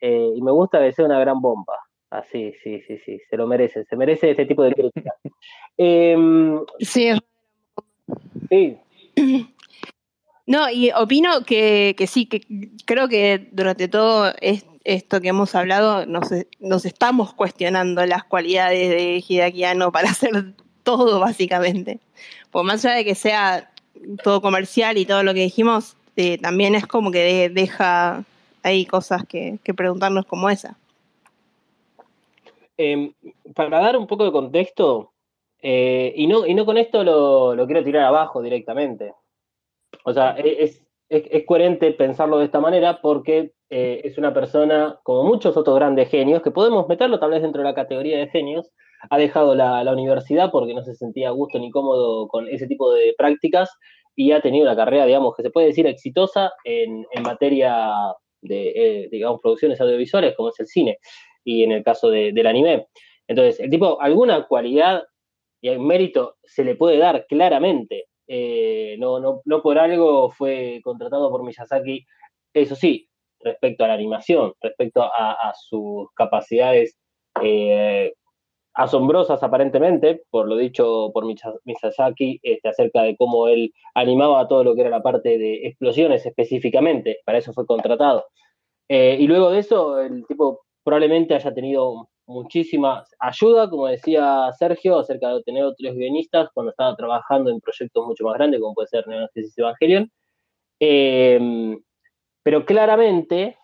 eh, 0.00 0.32
y 0.34 0.42
me 0.42 0.50
gusta 0.50 0.80
que 0.80 0.92
sea 0.92 1.04
una 1.04 1.20
gran 1.20 1.40
bomba. 1.40 1.78
Así, 2.10 2.52
sí, 2.62 2.80
sí, 2.82 2.98
sí, 2.98 3.18
se 3.28 3.36
lo 3.36 3.46
merece, 3.46 3.84
se 3.84 3.96
merece 3.96 4.30
este 4.30 4.46
tipo 4.46 4.62
de 4.62 4.72
crítica. 4.72 5.14
Em, 5.76 6.60
Sí, 6.78 7.10
sí, 8.48 8.78
No, 10.46 10.70
y 10.70 10.90
opino 10.92 11.40
que, 11.46 11.94
que 11.96 12.06
sí, 12.06 12.26
que 12.26 12.42
creo 12.84 13.08
que 13.08 13.48
durante 13.50 13.88
todo 13.88 14.32
es- 14.40 14.66
esto 14.84 15.20
que 15.20 15.28
hemos 15.28 15.54
hablado 15.54 16.06
nos, 16.06 16.28
nos 16.60 16.84
estamos 16.84 17.32
cuestionando 17.34 18.04
las 18.06 18.24
cualidades 18.24 18.88
de 18.90 19.24
Hideaki 19.26 19.64
Anno 19.64 19.90
para 19.92 20.08
hacer 20.10 20.52
todo, 20.82 21.18
básicamente. 21.20 21.98
Pues 22.50 22.64
más 22.64 22.84
allá 22.84 22.96
de 22.96 23.04
que 23.04 23.14
sea 23.14 23.70
todo 24.22 24.40
comercial 24.40 24.98
y 24.98 25.06
todo 25.06 25.22
lo 25.22 25.32
que 25.34 25.40
dijimos, 25.40 25.96
eh, 26.16 26.38
también 26.38 26.74
es 26.74 26.86
como 26.86 27.10
que 27.10 27.18
de- 27.20 27.48
deja 27.48 28.24
ahí 28.62 28.84
cosas 28.86 29.24
que, 29.26 29.58
que 29.64 29.74
preguntarnos 29.74 30.26
como 30.26 30.48
esa. 30.50 30.76
em, 32.76 33.12
para 33.54 33.78
dar 33.80 33.96
un 33.96 34.06
poco 34.06 34.24
de 34.24 34.32
contexto, 34.32 35.12
eh, 35.62 36.12
y, 36.16 36.26
no, 36.26 36.44
y 36.46 36.54
no 36.54 36.66
con 36.66 36.76
esto 36.76 37.04
lo, 37.04 37.54
lo 37.54 37.66
quiero 37.66 37.84
tirar 37.84 38.04
abajo 38.04 38.42
directamente. 38.42 39.14
O 40.04 40.12
sea, 40.12 40.34
e- 40.38 40.64
es, 40.64 40.82
es, 41.08 41.44
coherente 41.46 41.92
pensarlo 41.92 42.38
de 42.38 42.46
esta 42.46 42.60
manera 42.60 43.00
porque 43.02 43.52
eh, 43.70 44.00
es 44.04 44.18
una 44.18 44.32
persona, 44.34 44.98
como 45.02 45.24
muchos 45.24 45.56
otros 45.56 45.76
grandes 45.76 46.08
genios, 46.08 46.42
que 46.42 46.50
podemos 46.50 46.88
meterlo 46.88 47.18
tal 47.18 47.30
vez 47.30 47.42
dentro 47.42 47.62
de 47.62 47.68
la 47.68 47.74
categoría 47.74 48.18
de 48.18 48.28
genios, 48.28 48.70
ha 49.10 49.18
dejado 49.18 49.54
la, 49.54 49.84
la 49.84 49.92
universidad 49.92 50.50
porque 50.50 50.74
no 50.74 50.82
se 50.82 50.94
sentía 50.94 51.28
a 51.28 51.32
gusto 51.32 51.58
ni 51.58 51.70
cómodo 51.70 52.26
con 52.28 52.48
ese 52.48 52.66
tipo 52.66 52.92
de 52.92 53.14
prácticas 53.18 53.70
y 54.16 54.32
ha 54.32 54.40
tenido 54.40 54.64
una 54.64 54.76
carrera, 54.76 55.06
digamos, 55.06 55.34
que 55.36 55.42
se 55.42 55.50
puede 55.50 55.68
decir 55.68 55.86
exitosa 55.86 56.52
en, 56.64 57.04
en 57.10 57.22
materia 57.22 57.92
de, 58.42 58.68
eh, 59.04 59.08
digamos, 59.10 59.40
producciones 59.42 59.80
audiovisuales, 59.80 60.34
como 60.36 60.50
es 60.50 60.60
el 60.60 60.66
cine, 60.66 60.98
y 61.44 61.64
en 61.64 61.72
el 61.72 61.82
caso 61.84 62.10
de- 62.10 62.32
del 62.32 62.46
anime. 62.46 62.86
Entonces, 63.26 63.58
el 63.60 63.70
tipo, 63.70 64.00
alguna 64.00 64.46
cualidad 64.46 65.02
y 65.60 65.68
el 65.68 65.80
mérito 65.80 66.36
se 66.44 66.64
le 66.64 66.76
puede 66.76 66.98
dar 66.98 67.26
claramente. 67.26 68.06
Eh, 68.26 68.96
no, 68.98 69.20
no, 69.20 69.42
no 69.44 69.62
por 69.62 69.78
algo 69.78 70.30
fue 70.30 70.80
contratado 70.82 71.30
por 71.30 71.44
Miyazaki, 71.44 72.06
eso 72.54 72.74
sí, 72.74 73.08
respecto 73.40 73.84
a 73.84 73.88
la 73.88 73.94
animación, 73.94 74.54
respecto 74.60 75.02
a, 75.02 75.52
sus 75.54 76.08
capacidades 76.14 76.96
eh, 77.42 78.14
asombrosas 78.74 79.42
aparentemente, 79.42 80.22
por 80.30 80.48
lo 80.48 80.56
dicho 80.56 81.10
por 81.12 81.24
Miyazaki, 81.26 82.40
este, 82.42 82.68
acerca 82.68 83.02
de 83.02 83.16
cómo 83.16 83.48
él 83.48 83.72
animaba 83.94 84.48
todo 84.48 84.64
lo 84.64 84.74
que 84.74 84.82
era 84.82 84.90
la 84.90 85.02
parte 85.02 85.38
de 85.38 85.66
explosiones 85.66 86.26
específicamente, 86.26 87.18
para 87.24 87.38
eso 87.38 87.52
fue 87.52 87.66
contratado. 87.66 88.24
Eh, 88.88 89.16
y 89.20 89.26
luego 89.26 89.50
de 89.50 89.60
eso, 89.60 90.00
el 90.00 90.26
tipo 90.26 90.64
probablemente 90.82 91.34
haya 91.34 91.54
tenido 91.54 92.08
muchísima 92.26 93.04
ayuda, 93.18 93.68
como 93.68 93.86
decía 93.86 94.50
Sergio, 94.58 94.98
acerca 94.98 95.28
de 95.34 95.42
tener 95.42 95.64
otros 95.64 95.94
guionistas 95.94 96.48
cuando 96.54 96.70
estaba 96.70 96.96
trabajando 96.96 97.50
en 97.50 97.60
proyectos 97.60 98.06
mucho 98.06 98.24
más 98.24 98.34
grandes, 98.34 98.60
como 98.60 98.74
puede 98.74 98.88
ser 98.88 99.06
Neogenesis 99.06 99.58
Evangelion. 99.58 100.10
Eh, 100.80 101.76
pero 102.42 102.64
claramente 102.66 103.56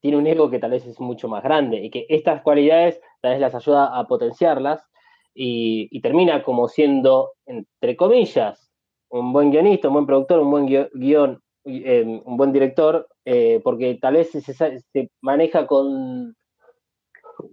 tiene 0.00 0.18
un 0.18 0.26
ego 0.26 0.50
que 0.50 0.58
tal 0.58 0.70
vez 0.70 0.86
es 0.86 1.00
mucho 1.00 1.28
más 1.28 1.42
grande 1.42 1.78
y 1.78 1.90
que 1.90 2.06
estas 2.08 2.42
cualidades 2.42 3.00
tal 3.20 3.32
vez 3.32 3.40
las 3.40 3.54
ayuda 3.54 3.98
a 3.98 4.06
potenciarlas 4.06 4.86
y, 5.34 6.00
termina 6.00 6.42
como 6.42 6.68
siendo, 6.68 7.32
entre 7.44 7.96
comillas, 7.96 8.70
un 9.10 9.32
buen 9.32 9.50
guionista, 9.50 9.88
un 9.88 9.94
buen 9.94 10.06
productor, 10.06 10.40
un 10.40 10.50
buen 10.50 10.88
guion, 10.94 11.42
eh, 11.64 12.22
un 12.24 12.36
buen 12.36 12.52
director, 12.52 13.06
eh, 13.24 13.60
porque 13.62 13.98
tal 14.00 14.14
vez 14.14 14.30
se- 14.30 14.40
se 14.42 15.10
maneja 15.20 15.66
con, 15.66 16.34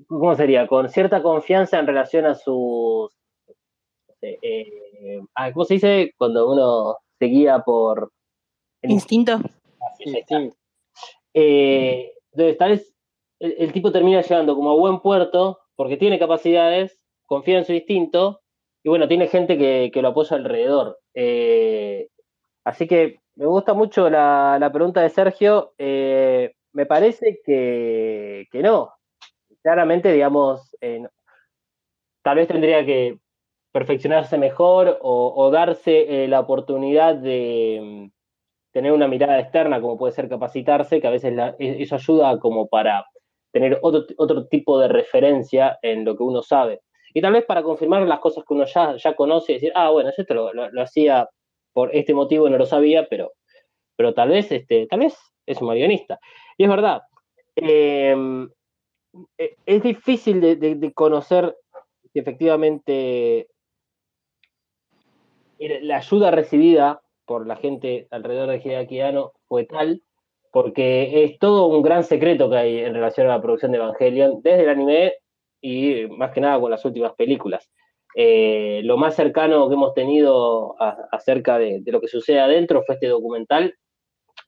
¿cómo 0.07 0.35
sería? 0.35 0.67
Con 0.67 0.89
cierta 0.89 1.21
confianza 1.21 1.79
en 1.79 1.87
relación 1.87 2.25
a 2.25 2.35
sus, 2.35 3.11
eh, 4.21 4.37
eh, 4.41 5.21
¿cómo 5.53 5.65
se 5.65 5.73
dice? 5.75 6.13
Cuando 6.17 6.51
uno 6.51 6.97
se 7.19 7.25
guía 7.25 7.59
por... 7.59 8.11
Instinto. 8.81 9.39
Eh, 11.33 12.13
entonces, 12.31 12.57
tal 12.57 12.71
vez 12.71 12.95
el, 13.39 13.55
el 13.57 13.73
tipo 13.73 13.91
termina 13.91 14.21
llegando 14.21 14.55
como 14.55 14.71
a 14.71 14.75
buen 14.75 14.99
puerto 14.99 15.59
porque 15.75 15.97
tiene 15.97 16.19
capacidades, 16.19 16.99
confía 17.25 17.57
en 17.57 17.65
su 17.65 17.73
instinto 17.73 18.41
y 18.83 18.89
bueno, 18.89 19.07
tiene 19.07 19.27
gente 19.27 19.57
que, 19.57 19.89
que 19.93 20.01
lo 20.01 20.09
apoya 20.09 20.35
alrededor. 20.35 20.99
Eh, 21.13 22.09
así 22.65 22.87
que 22.87 23.19
me 23.35 23.45
gusta 23.45 23.73
mucho 23.73 24.09
la, 24.09 24.57
la 24.59 24.71
pregunta 24.71 25.01
de 25.01 25.09
Sergio. 25.09 25.73
Eh, 25.77 26.53
me 26.73 26.85
parece 26.85 27.39
que, 27.45 28.47
que 28.51 28.61
no. 28.61 28.93
Claramente, 29.63 30.11
digamos, 30.11 30.75
eh, 30.81 31.07
tal 32.21 32.37
vez 32.37 32.47
tendría 32.47 32.85
que 32.85 33.17
perfeccionarse 33.71 34.37
mejor 34.37 34.99
o, 35.01 35.49
darse 35.51 36.25
eh, 36.25 36.27
la 36.27 36.39
oportunidad 36.41 37.15
de 37.15 37.79
mm, 37.81 38.11
tener 38.73 38.93
una 38.93 39.07
mirada 39.09 39.39
externa, 39.39 39.81
como 39.81 39.97
puede 39.97 40.13
ser 40.13 40.29
capacitarse, 40.29 41.01
que 41.01 41.07
a 41.07 41.11
veces 41.11 41.33
la- 41.35 41.55
e- 41.59 41.81
eso 41.83 41.95
ayuda 41.95 42.39
como 42.39 42.67
para 42.67 43.05
tener 43.53 43.79
otro, 43.83 44.05
otro 44.17 44.47
tipo 44.47 44.79
de 44.79 44.89
referencia 44.89 45.79
en 45.81 46.05
lo 46.05 46.17
que 46.17 46.23
uno 46.23 46.43
sabe. 46.43 46.81
Y 47.13 47.21
tal 47.21 47.33
vez 47.33 47.45
para 47.45 47.63
confirmar 47.63 48.03
las 48.07 48.19
cosas 48.19 48.45
que 48.47 48.53
uno 48.55 48.65
ya, 48.65 48.95
ya 48.97 49.15
conoce 49.15 49.53
y 49.53 49.55
decir, 49.55 49.73
ah, 49.75 49.91
bueno, 49.91 50.09
yo 50.15 50.21
esto 50.23 50.33
lo, 50.35 50.53
lo- 50.53 50.83
hacía 50.83 51.29
por 51.73 51.95
este 51.95 52.13
motivo 52.13 52.49
no 52.49 52.57
lo 52.57 52.65
sabía, 52.67 53.07
pero, 53.09 53.33
pero 53.97 54.13
tal 54.13 54.29
vez, 54.29 54.51
este, 54.51 54.87
tal 54.87 54.99
vez 55.01 55.15
es 55.47 55.61
un 55.61 55.67
mal 55.67 55.77
guionista. 55.77 56.19
Y 56.57 56.63
es 56.65 56.69
verdad, 56.69 57.01
eh, 57.55 58.15
es 59.37 59.83
difícil 59.83 60.41
de, 60.41 60.91
conocer 60.93 61.55
si 62.11 62.19
efectivamente 62.19 63.47
la 65.59 65.97
ayuda 65.97 66.31
recibida 66.31 67.01
por 67.25 67.47
la 67.47 67.55
gente 67.55 68.07
alrededor 68.11 68.49
de 68.49 68.57
Hideaki 68.57 68.99
Anno 68.99 69.33
fue 69.47 69.65
tal, 69.65 70.01
porque 70.51 71.23
es 71.23 71.39
todo 71.39 71.67
un 71.67 71.81
gran 71.81 72.03
secreto 72.03 72.49
que 72.49 72.57
hay 72.57 72.79
en 72.79 72.93
relación 72.93 73.27
a 73.27 73.31
la 73.31 73.41
producción 73.41 73.71
de 73.71 73.77
Evangelion, 73.77 74.41
desde 74.41 74.63
el 74.63 74.69
anime 74.69 75.13
y 75.61 76.07
más 76.07 76.31
que 76.31 76.41
nada 76.41 76.59
con 76.59 76.69
las 76.69 76.83
últimas 76.83 77.13
películas. 77.13 77.69
Eh, 78.15 78.81
lo 78.83 78.97
más 78.97 79.15
cercano 79.15 79.67
que 79.67 79.73
hemos 79.73 79.93
tenido 79.93 80.75
acerca 81.11 81.57
de, 81.57 81.79
de 81.81 81.91
lo 81.91 81.99
que 81.99 82.07
sucede 82.07 82.39
adentro 82.39 82.83
fue 82.85 82.95
este 82.95 83.07
documental 83.07 83.73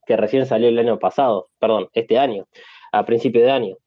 que 0.05 0.18
recién 0.18 0.45
salió 0.45 0.70
el 0.70 0.78
año 0.78 0.99
pasado, 0.99 1.49
perdón, 1.57 1.89
este 1.93 2.20
año, 2.20 2.45
a 2.91 3.05
principio 3.05 3.41
de 3.41 3.51
año. 3.51 3.78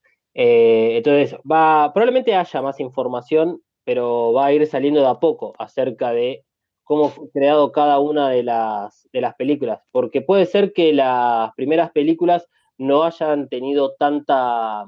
Eh, 0.40 0.98
entonces, 0.98 1.36
va, 1.50 1.92
probablemente 1.92 2.32
haya 2.32 2.62
más 2.62 2.78
información, 2.78 3.60
pero 3.84 4.32
va 4.32 4.46
a 4.46 4.52
ir 4.52 4.64
saliendo 4.68 5.00
de 5.00 5.08
a 5.08 5.14
poco 5.14 5.52
acerca 5.58 6.12
de 6.12 6.44
cómo 6.84 7.08
fue 7.08 7.28
creado 7.32 7.72
cada 7.72 7.98
una 7.98 8.30
de 8.30 8.44
las, 8.44 9.08
de 9.12 9.20
las 9.20 9.34
películas, 9.34 9.80
porque 9.90 10.22
puede 10.22 10.46
ser 10.46 10.72
que 10.72 10.92
las 10.92 11.52
primeras 11.56 11.90
películas 11.90 12.46
no 12.78 13.02
hayan 13.02 13.48
tenido 13.48 13.96
tanta 13.98 14.84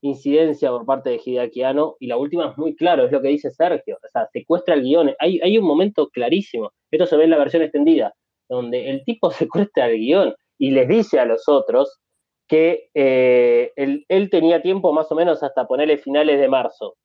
incidencia 0.00 0.70
por 0.70 0.86
parte 0.86 1.10
de 1.10 1.20
Hideaki 1.22 1.60
y 2.00 2.06
la 2.06 2.16
última 2.16 2.48
es 2.48 2.56
muy 2.56 2.74
claro, 2.74 3.04
es 3.04 3.12
lo 3.12 3.20
que 3.20 3.28
dice 3.28 3.50
Sergio, 3.50 3.98
o 4.02 4.08
sea, 4.08 4.26
secuestra 4.32 4.74
el 4.74 4.84
guion, 4.84 5.14
hay, 5.18 5.38
hay 5.42 5.58
un 5.58 5.66
momento 5.66 6.08
clarísimo, 6.08 6.72
esto 6.90 7.04
se 7.04 7.16
ve 7.18 7.24
en 7.24 7.30
la 7.30 7.38
versión 7.38 7.62
extendida, 7.62 8.14
donde 8.48 8.88
el 8.88 9.04
tipo 9.04 9.30
secuestra 9.32 9.88
el 9.88 9.98
guion 9.98 10.34
y 10.56 10.70
les 10.70 10.88
dice 10.88 11.20
a 11.20 11.26
los 11.26 11.46
otros 11.46 12.00
que 12.48 12.90
eh, 12.94 13.72
él, 13.76 14.06
él 14.08 14.30
tenía 14.30 14.62
tiempo 14.62 14.92
más 14.92 15.12
o 15.12 15.14
menos 15.14 15.42
hasta 15.42 15.66
ponerle 15.66 15.98
finales 15.98 16.40
de 16.40 16.48
marzo, 16.48 16.96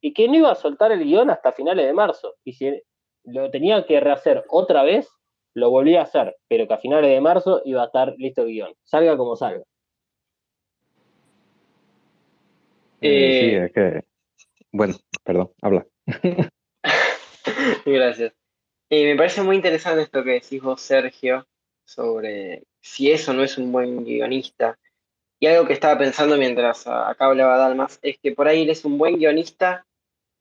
y 0.00 0.12
que 0.12 0.28
no 0.28 0.34
iba 0.34 0.50
a 0.50 0.56
soltar 0.56 0.92
el 0.92 1.04
guion 1.04 1.30
hasta 1.30 1.52
finales 1.52 1.86
de 1.86 1.92
marzo, 1.92 2.34
y 2.44 2.52
si 2.52 2.82
lo 3.24 3.50
tenía 3.50 3.86
que 3.86 4.00
rehacer 4.00 4.44
otra 4.48 4.82
vez, 4.82 5.08
lo 5.54 5.70
volvía 5.70 6.00
a 6.00 6.04
hacer, 6.04 6.36
pero 6.48 6.66
que 6.66 6.74
a 6.74 6.78
finales 6.78 7.10
de 7.10 7.20
marzo 7.20 7.62
iba 7.64 7.82
a 7.82 7.86
estar 7.86 8.14
listo 8.18 8.42
el 8.42 8.48
guion, 8.48 8.74
salga 8.82 9.16
como 9.16 9.36
salga. 9.36 9.62
Eh, 13.00 13.40
sí, 13.40 13.56
Eh, 13.56 13.64
es 13.66 13.72
que. 13.72 14.04
Bueno, 14.72 14.94
perdón, 15.22 15.52
habla. 15.62 15.86
Gracias. 17.86 18.34
Eh, 18.90 19.04
me 19.04 19.16
parece 19.16 19.42
muy 19.42 19.56
interesante 19.56 20.02
esto 20.02 20.24
que 20.24 20.30
decís 20.32 20.60
vos, 20.60 20.80
Sergio, 20.80 21.46
sobre 21.84 22.64
si 22.80 23.10
eso 23.10 23.32
no 23.32 23.42
es 23.42 23.58
un 23.58 23.72
buen 23.72 24.04
guionista. 24.04 24.78
Y 25.40 25.46
algo 25.46 25.66
que 25.66 25.72
estaba 25.72 25.98
pensando 25.98 26.36
mientras 26.36 26.86
acá 26.86 27.26
hablaba 27.26 27.58
Dalmas 27.58 27.98
es 28.02 28.18
que 28.18 28.32
por 28.32 28.48
ahí 28.48 28.62
él 28.62 28.70
es 28.70 28.84
un 28.84 28.98
buen 28.98 29.18
guionista 29.18 29.86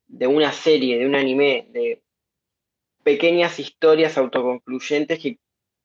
de 0.07 0.27
una 0.27 0.51
serie, 0.51 0.99
de 0.99 1.05
un 1.05 1.15
anime, 1.15 1.67
de 1.69 2.01
pequeñas 3.03 3.59
historias 3.59 4.17
autoconcluyentes 4.17 5.19
que 5.19 5.39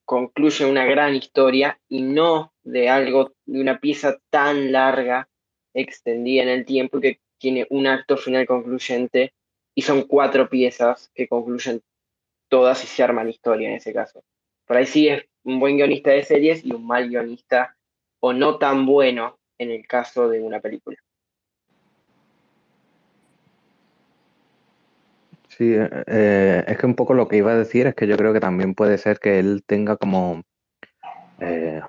concluyen 0.04 0.68
una 0.70 0.86
gran 0.86 1.14
historia 1.14 1.78
y 1.88 2.02
no 2.02 2.52
de 2.62 2.88
algo, 2.88 3.32
de 3.44 3.60
una 3.60 3.80
pieza 3.80 4.18
tan 4.30 4.72
larga, 4.72 5.28
extendida 5.74 6.42
en 6.42 6.48
el 6.48 6.64
tiempo 6.64 7.00
que 7.00 7.20
tiene 7.38 7.66
un 7.70 7.86
acto 7.86 8.16
final 8.16 8.46
concluyente 8.46 9.32
y 9.74 9.82
son 9.82 10.02
cuatro 10.02 10.48
piezas 10.48 11.10
que 11.14 11.28
concluyen 11.28 11.82
todas 12.48 12.82
y 12.84 12.86
se 12.86 13.02
arma 13.02 13.24
la 13.24 13.30
historia 13.30 13.68
en 13.68 13.74
ese 13.76 13.92
caso. 13.92 14.24
Por 14.68 14.76
ahí 14.76 14.86
sí 14.86 15.08
es 15.08 15.24
un 15.44 15.58
buen 15.58 15.78
guionista 15.78 16.10
de 16.10 16.22
series 16.22 16.62
y 16.62 16.72
un 16.72 16.86
mal 16.86 17.08
guionista 17.08 17.74
o 18.20 18.34
no 18.34 18.58
tan 18.58 18.84
bueno 18.84 19.38
en 19.56 19.70
el 19.70 19.86
caso 19.86 20.28
de 20.28 20.42
una 20.42 20.60
película. 20.60 20.98
Sí, 25.48 25.72
eh, 25.72 25.88
eh, 26.06 26.64
es 26.68 26.76
que 26.76 26.86
un 26.86 26.94
poco 26.94 27.14
lo 27.14 27.26
que 27.26 27.38
iba 27.38 27.50
a 27.50 27.56
decir 27.56 27.86
es 27.86 27.94
que 27.94 28.06
yo 28.06 28.18
creo 28.18 28.34
que 28.34 28.40
también 28.40 28.74
puede 28.74 28.98
ser 28.98 29.18
que 29.18 29.38
él 29.38 29.64
tenga 29.66 29.96
como. 29.96 30.42
eh, 31.40 31.80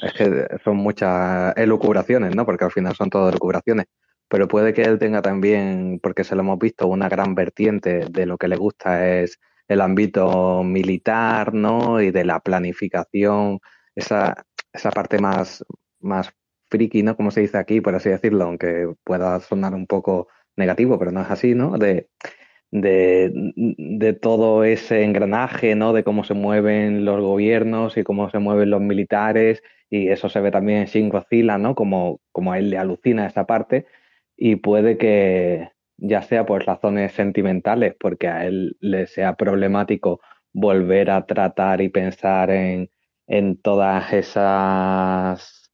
es 0.00 0.12
que 0.12 0.46
son 0.62 0.76
muchas 0.76 1.56
elucubraciones, 1.56 2.36
¿no? 2.36 2.46
Porque 2.46 2.64
al 2.64 2.70
final 2.70 2.94
son 2.94 3.10
todas 3.10 3.32
elucubraciones. 3.32 3.86
Pero 4.28 4.46
puede 4.46 4.72
que 4.72 4.82
él 4.82 4.98
tenga 5.00 5.22
también, 5.22 5.98
porque 6.00 6.22
se 6.22 6.36
lo 6.36 6.42
hemos 6.42 6.58
visto, 6.58 6.86
una 6.86 7.08
gran 7.08 7.34
vertiente 7.34 8.06
de 8.08 8.26
lo 8.26 8.38
que 8.38 8.46
le 8.46 8.56
gusta 8.56 9.08
es 9.08 9.40
el 9.68 9.80
ámbito 9.80 10.62
militar, 10.64 11.54
¿no? 11.54 12.00
Y 12.00 12.10
de 12.10 12.24
la 12.24 12.40
planificación, 12.40 13.60
esa, 13.94 14.44
esa 14.72 14.90
parte 14.90 15.18
más, 15.20 15.64
más 16.00 16.32
friki, 16.70 17.02
¿no? 17.02 17.16
Como 17.16 17.30
se 17.30 17.42
dice 17.42 17.58
aquí, 17.58 17.80
por 17.80 17.94
así 17.94 18.08
decirlo, 18.10 18.44
aunque 18.44 18.92
pueda 19.04 19.40
sonar 19.40 19.74
un 19.74 19.86
poco 19.86 20.28
negativo, 20.56 20.98
pero 20.98 21.10
no 21.12 21.22
es 21.22 21.30
así, 21.30 21.54
¿no? 21.54 21.78
De, 21.78 22.08
de, 22.70 24.18
todo 24.20 24.64
ese 24.64 25.04
engranaje, 25.04 25.74
¿no? 25.74 25.92
De 25.92 26.04
cómo 26.04 26.24
se 26.24 26.34
mueven 26.34 27.04
los 27.04 27.20
gobiernos 27.20 27.96
y 27.96 28.04
cómo 28.04 28.30
se 28.30 28.38
mueven 28.38 28.70
los 28.70 28.80
militares, 28.80 29.62
y 29.90 30.08
eso 30.08 30.28
se 30.28 30.40
ve 30.40 30.50
también 30.50 30.80
en 30.80 30.86
Shin 30.86 31.08
Godzilla, 31.08 31.58
¿no? 31.58 31.74
Como, 31.74 32.20
como 32.32 32.52
a 32.52 32.58
él 32.58 32.70
le 32.70 32.78
alucina 32.78 33.26
esa 33.26 33.46
parte, 33.46 33.86
y 34.36 34.56
puede 34.56 34.98
que 34.98 35.70
ya 35.98 36.22
sea 36.22 36.46
por 36.46 36.64
razones 36.66 37.12
sentimentales, 37.12 37.94
porque 37.98 38.28
a 38.28 38.46
él 38.46 38.76
le 38.80 39.06
sea 39.06 39.36
problemático 39.36 40.20
volver 40.52 41.10
a 41.10 41.26
tratar 41.26 41.80
y 41.82 41.88
pensar 41.90 42.50
en, 42.50 42.90
en 43.26 43.60
todas 43.60 44.12
esas 44.12 45.70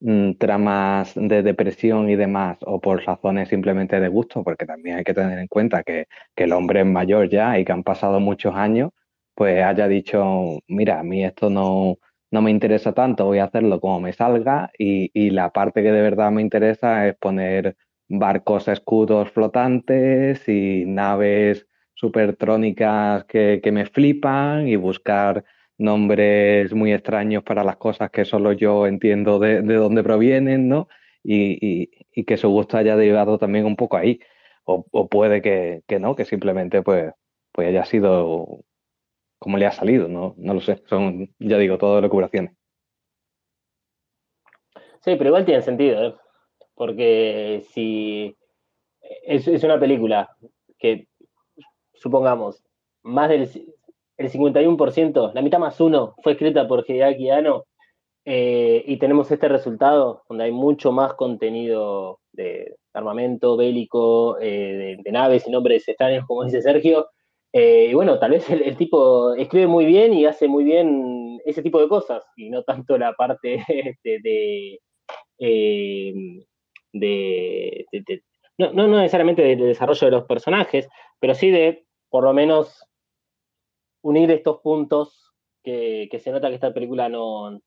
mm, 0.00 0.32
tramas 0.38 1.12
de 1.14 1.42
depresión 1.42 2.08
y 2.10 2.16
demás, 2.16 2.58
o 2.62 2.80
por 2.80 3.04
razones 3.04 3.48
simplemente 3.48 4.00
de 4.00 4.08
gusto, 4.08 4.42
porque 4.44 4.66
también 4.66 4.98
hay 4.98 5.04
que 5.04 5.14
tener 5.14 5.38
en 5.38 5.48
cuenta 5.48 5.82
que, 5.82 6.06
que 6.34 6.44
el 6.44 6.52
hombre 6.52 6.80
es 6.80 6.86
mayor 6.86 7.28
ya 7.28 7.58
y 7.58 7.64
que 7.64 7.72
han 7.72 7.82
pasado 7.84 8.20
muchos 8.20 8.54
años, 8.54 8.90
pues 9.34 9.62
haya 9.64 9.88
dicho, 9.88 10.58
mira, 10.68 11.00
a 11.00 11.02
mí 11.02 11.24
esto 11.24 11.50
no, 11.50 11.96
no 12.30 12.42
me 12.42 12.50
interesa 12.50 12.92
tanto, 12.92 13.24
voy 13.26 13.38
a 13.38 13.44
hacerlo 13.44 13.80
como 13.80 14.00
me 14.00 14.12
salga, 14.12 14.70
y, 14.78 15.10
y 15.14 15.30
la 15.30 15.50
parte 15.52 15.82
que 15.82 15.92
de 15.92 16.02
verdad 16.02 16.30
me 16.30 16.42
interesa 16.42 17.06
es 17.08 17.16
poner 17.16 17.76
barcos 18.08 18.68
escudos 18.68 19.30
flotantes 19.30 20.48
y 20.48 20.84
naves 20.86 21.66
supertrónicas 21.94 23.24
que, 23.24 23.60
que 23.62 23.72
me 23.72 23.86
flipan 23.86 24.68
y 24.68 24.76
buscar 24.76 25.44
nombres 25.78 26.72
muy 26.74 26.92
extraños 26.92 27.42
para 27.42 27.64
las 27.64 27.76
cosas 27.76 28.10
que 28.10 28.24
solo 28.24 28.52
yo 28.52 28.86
entiendo 28.86 29.38
de, 29.38 29.62
de 29.62 29.74
dónde 29.74 30.02
provienen, 30.02 30.68
¿no? 30.68 30.88
Y, 31.22 31.58
y, 31.60 31.90
y 32.12 32.24
que 32.24 32.36
su 32.36 32.48
gusto 32.50 32.76
haya 32.78 32.96
derivado 32.96 33.38
también 33.38 33.64
un 33.66 33.76
poco 33.76 33.96
ahí. 33.96 34.20
O, 34.64 34.84
o 34.90 35.08
puede 35.08 35.42
que, 35.42 35.82
que 35.86 36.00
no, 36.00 36.16
que 36.16 36.24
simplemente 36.24 36.82
pues, 36.82 37.12
pues 37.52 37.68
haya 37.68 37.84
sido 37.84 38.64
como 39.38 39.58
le 39.58 39.66
ha 39.66 39.72
salido, 39.72 40.08
¿no? 40.08 40.34
No 40.38 40.54
lo 40.54 40.60
sé. 40.60 40.82
Son, 40.86 41.28
ya 41.38 41.58
digo, 41.58 41.78
todo 41.78 42.00
locuraciones. 42.00 42.52
Sí, 45.04 45.14
pero 45.16 45.28
igual 45.28 45.44
tiene 45.44 45.62
sentido, 45.62 46.04
¿eh? 46.04 46.14
Porque 46.76 47.64
si 47.72 48.36
es, 49.24 49.64
una 49.64 49.80
película 49.80 50.30
que, 50.78 51.08
supongamos, 51.94 52.62
más 53.02 53.28
del 53.28 53.50
el 54.18 54.30
51%, 54.30 55.32
la 55.34 55.42
mitad 55.42 55.58
más 55.58 55.80
uno, 55.80 56.14
fue 56.22 56.32
escrita 56.32 56.66
por 56.66 56.84
Hideaki 56.88 57.30
Anno, 57.30 57.64
eh, 58.24 58.82
y 58.86 58.96
tenemos 58.96 59.30
este 59.30 59.48
resultado 59.48 60.24
donde 60.28 60.44
hay 60.44 60.52
mucho 60.52 60.90
más 60.90 61.14
contenido 61.14 62.18
de 62.32 62.76
armamento 62.92 63.56
bélico, 63.56 64.38
eh, 64.40 64.96
de, 65.02 65.12
naves 65.12 65.46
y 65.46 65.50
nombres 65.50 65.86
extraños, 65.88 66.24
como 66.26 66.44
dice 66.44 66.62
Sergio. 66.62 67.08
Eh, 67.52 67.88
y 67.90 67.94
bueno, 67.94 68.18
tal 68.18 68.32
vez 68.32 68.50
el, 68.50 68.76
tipo 68.76 69.34
escribe 69.34 69.66
muy 69.66 69.86
bien 69.86 70.12
y 70.12 70.26
hace 70.26 70.48
muy 70.48 70.64
bien 70.64 71.38
ese 71.44 71.62
tipo 71.62 71.80
de 71.80 71.88
cosas, 71.88 72.24
y 72.36 72.50
no 72.50 72.62
tanto 72.64 72.98
la 72.98 73.12
parte 73.12 73.64
de, 74.04 74.80
de, 76.98 77.86
no, 78.58 78.72
no 78.72 78.88
necesariamente 78.88 79.42
del 79.42 79.58
desarrollo 79.58 80.06
de 80.06 80.10
los 80.10 80.24
personajes, 80.24 80.88
pero 81.20 81.34
sí 81.34 81.50
de 81.50 81.86
por 82.08 82.24
lo 82.24 82.32
menos 82.32 82.86
unir 84.02 84.30
estos 84.30 84.60
puntos 84.60 85.32
que, 85.62 86.08
que 86.10 86.18
se 86.18 86.30
nota 86.30 86.48
que 86.48 86.54
esta 86.54 86.72
película 86.72 87.08
no, 87.08 87.58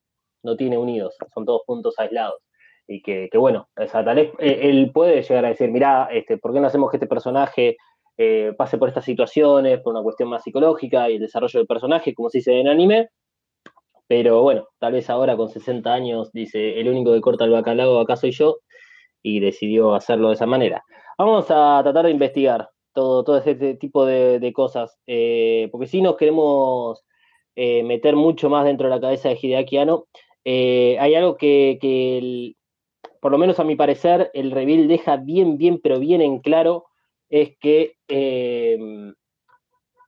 no 0.44 0.56
tiene 0.58 0.78
unidos, 0.78 1.16
son 1.34 1.46
todos 1.46 1.62
puntos 1.66 1.98
aislados. 2.00 2.42
Y 2.88 3.04
que, 3.04 3.30
bueno, 3.36 3.70
o 3.78 3.86
tal 3.86 4.16
vez 4.16 4.32
eh, 4.40 4.62
él 4.64 4.92
puede 4.92 5.22
llegar 5.22 5.46
a 5.46 5.50
decir, 5.50 5.70
mira, 5.70 6.10
este, 6.12 6.40
¿por 6.40 6.54
qué 6.54 6.60
no 6.60 6.68
hacemos 6.68 6.90
que 6.90 6.98
este 6.98 7.06
personaje 7.06 7.78
eh, 8.18 8.54
pase 8.58 8.80
por 8.80 8.88
estas 8.88 9.06
situaciones, 9.06 9.80
por 9.82 9.94
una 9.94 10.02
cuestión 10.02 10.30
más 10.30 10.42
psicológica 10.44 11.08
y 11.10 11.16
el 11.16 11.22
desarrollo 11.22 11.60
del 11.60 11.68
personaje, 11.68 12.16
como 12.16 12.30
se 12.30 12.40
dice 12.40 12.60
en 12.60 12.68
anime? 12.68 13.10
Pero 14.08 14.42
bueno, 14.42 14.68
tal 14.80 14.94
vez 14.94 15.08
ahora 15.12 15.38
con 15.38 15.50
60 15.50 15.94
años 15.94 16.32
dice, 16.32 16.80
el 16.80 16.90
único 16.90 17.14
que 17.14 17.22
corta 17.22 17.46
el 17.46 17.52
bacalao 17.52 18.00
acá 18.00 18.16
soy 18.16 18.32
yo, 18.32 18.58
y 19.22 19.39
decidió 19.39 19.95
hacerlo 19.95 20.30
de 20.30 20.36
esa 20.36 20.45
manera. 20.45 20.84
Vamos 21.17 21.45
a 21.49 21.80
tratar 21.84 22.05
de 22.05 22.11
investigar 22.11 22.70
todo, 22.93 23.24
todo 23.24 23.38
este 23.38 23.76
tipo 23.76 24.05
de, 24.05 24.39
de 24.39 24.53
cosas, 24.53 24.97
eh, 25.07 25.70
porque 25.72 25.88
si 25.88 26.01
nos 26.01 26.17
queremos 26.17 27.03
eh, 27.55 27.84
meter 27.84 28.15
mucho 28.15 28.49
más 28.49 28.65
dentro 28.65 28.88
de 28.88 28.95
la 28.95 29.01
cabeza 29.01 29.30
de 29.30 29.38
Hideaki 29.41 29.78
Anno, 29.78 30.05
eh, 30.45 30.97
hay 30.99 31.15
algo 31.15 31.38
que, 31.38 31.78
que 31.82 32.53
por 33.22 33.32
lo 33.32 33.38
menos 33.38 33.59
a 33.59 33.63
mi 33.63 33.76
parecer, 33.76 34.32
el 34.34 34.51
reveal 34.51 34.88
deja 34.88 35.17
bien, 35.17 35.57
bien, 35.57 35.80
pero 35.82 35.99
bien 35.99 36.22
en 36.22 36.39
claro, 36.39 36.86
es 37.30 37.57
que 37.59 37.95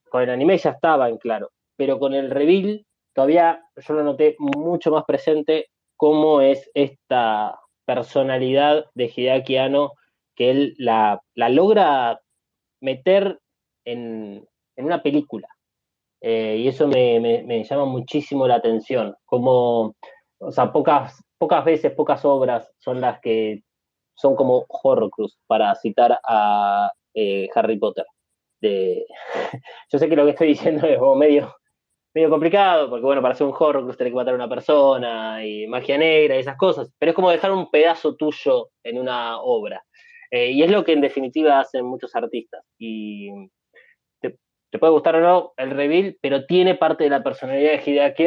con 0.09 0.21
el 0.21 0.29
anime 0.29 0.57
ya 0.57 0.71
estaba 0.71 1.09
en 1.09 1.17
claro, 1.17 1.51
pero 1.75 1.99
con 1.99 2.13
el 2.13 2.31
reveal 2.31 2.85
todavía 3.13 3.63
yo 3.75 3.93
lo 3.93 4.03
noté 4.03 4.35
mucho 4.39 4.91
más 4.91 5.03
presente 5.05 5.67
cómo 5.97 6.41
es 6.41 6.69
esta 6.73 7.60
personalidad 7.95 8.85
de 8.93 9.11
Hideaki 9.15 9.57
Anno 9.57 9.93
que 10.35 10.51
él 10.51 10.75
la, 10.77 11.21
logra 11.35 12.21
meter 12.81 13.39
en, 13.85 14.47
una 14.77 15.03
película. 15.03 15.47
Eh, 16.21 16.57
y 16.59 16.67
eso 16.67 16.87
me 16.87 17.63
llama 17.63 17.85
muchísimo 17.85 18.47
la 18.47 18.55
atención. 18.55 19.15
Como, 19.25 19.95
o 20.39 20.51
sea, 20.51 20.71
pocas, 20.71 21.23
pocas 21.37 21.65
veces, 21.65 21.91
pocas 21.93 22.23
obras 22.25 22.71
son 22.77 23.01
las 23.01 23.19
que 23.19 23.63
son 24.15 24.35
como 24.35 24.65
Horrocrux, 24.67 25.39
para 25.47 25.73
citar 25.75 26.19
a 26.23 26.91
eh, 27.15 27.49
Harry 27.55 27.77
Potter. 27.77 28.05
De... 28.61 29.05
Yo 29.91 29.99
sé 29.99 30.07
que 30.07 30.15
lo 30.15 30.25
que 30.25 30.31
estoy 30.31 30.49
diciendo 30.49 30.85
es 30.87 30.99
como 30.99 31.15
medio, 31.15 31.55
medio 32.13 32.29
complicado, 32.29 32.89
porque 32.89 33.05
bueno, 33.05 33.21
para 33.21 33.33
hacer 33.33 33.47
un 33.47 33.53
Horrocrux 33.57 33.97
tenés 33.97 34.11
que 34.11 34.15
matar 34.15 34.33
a 34.33 34.37
una 34.37 34.49
persona 34.49 35.45
y 35.45 35.67
magia 35.67 35.97
negra 35.97 36.35
y 36.35 36.39
esas 36.39 36.57
cosas, 36.57 36.91
pero 36.99 37.11
es 37.11 37.15
como 37.15 37.31
dejar 37.31 37.51
un 37.51 37.69
pedazo 37.69 38.15
tuyo 38.15 38.69
en 38.83 38.99
una 38.99 39.39
obra. 39.39 39.83
Eh, 40.31 40.51
y 40.51 40.63
es 40.63 40.71
lo 40.71 40.83
que 40.83 40.93
en 40.93 41.01
definitiva 41.01 41.59
hacen 41.59 41.85
muchos 41.85 42.15
artistas. 42.15 42.63
Y 42.77 43.29
te, 44.21 44.79
puede 44.79 44.93
gustar 44.93 45.17
o 45.17 45.21
no 45.21 45.53
el 45.57 45.71
reveal, 45.71 46.17
pero 46.21 46.45
tiene 46.45 46.75
parte 46.75 47.03
de 47.03 47.09
la 47.09 47.23
personalidad 47.23 47.71
de 47.71 47.91
Hideaki. 47.91 48.25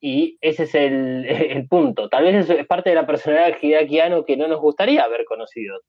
Y 0.00 0.36
ese 0.42 0.64
es 0.64 0.74
el, 0.74 1.24
el 1.28 1.66
punto. 1.68 2.08
Tal 2.08 2.24
vez 2.24 2.34
eso 2.34 2.52
es 2.52 2.66
parte 2.66 2.90
de 2.90 2.96
la 2.96 3.06
personalidad 3.06 3.58
de 3.58 3.66
Hideaki 3.66 4.24
que 4.26 4.36
no 4.36 4.48
nos 4.48 4.60
gustaría 4.60 5.02
haber 5.02 5.24
conocido 5.24 5.80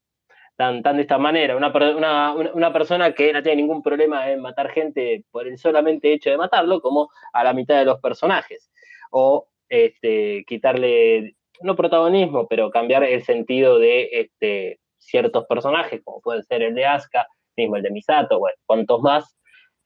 tan, 0.58 0.82
de 0.82 1.02
esta 1.02 1.18
manera. 1.18 1.56
Una, 1.56 1.68
una, 1.68 2.32
una, 2.32 2.72
persona 2.72 3.12
que 3.12 3.32
no 3.32 3.42
tiene 3.42 3.62
ningún 3.62 3.80
problema 3.80 4.28
en 4.30 4.40
matar 4.42 4.70
gente 4.70 5.24
por 5.30 5.46
el 5.46 5.56
solamente 5.56 6.12
hecho 6.12 6.30
de 6.30 6.36
matarlo, 6.36 6.80
como 6.80 7.08
a 7.32 7.44
la 7.44 7.52
mitad 7.54 7.78
de 7.78 7.84
los 7.84 8.00
personajes. 8.00 8.70
O 9.12 9.46
este, 9.68 10.44
quitarle, 10.46 11.36
no 11.62 11.76
protagonismo, 11.76 12.48
pero 12.48 12.70
cambiar 12.70 13.04
el 13.04 13.22
sentido 13.22 13.78
de 13.78 14.08
este, 14.12 14.80
ciertos 14.98 15.46
personajes, 15.46 16.02
como 16.04 16.20
puede 16.20 16.42
ser 16.42 16.62
el 16.62 16.74
de 16.74 16.86
Asuka, 16.86 17.26
mismo 17.56 17.76
el 17.76 17.82
de 17.82 17.90
Misato, 17.90 18.40
bueno, 18.40 18.56
cuantos 18.66 19.00
más, 19.00 19.36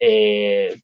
eh, 0.00 0.74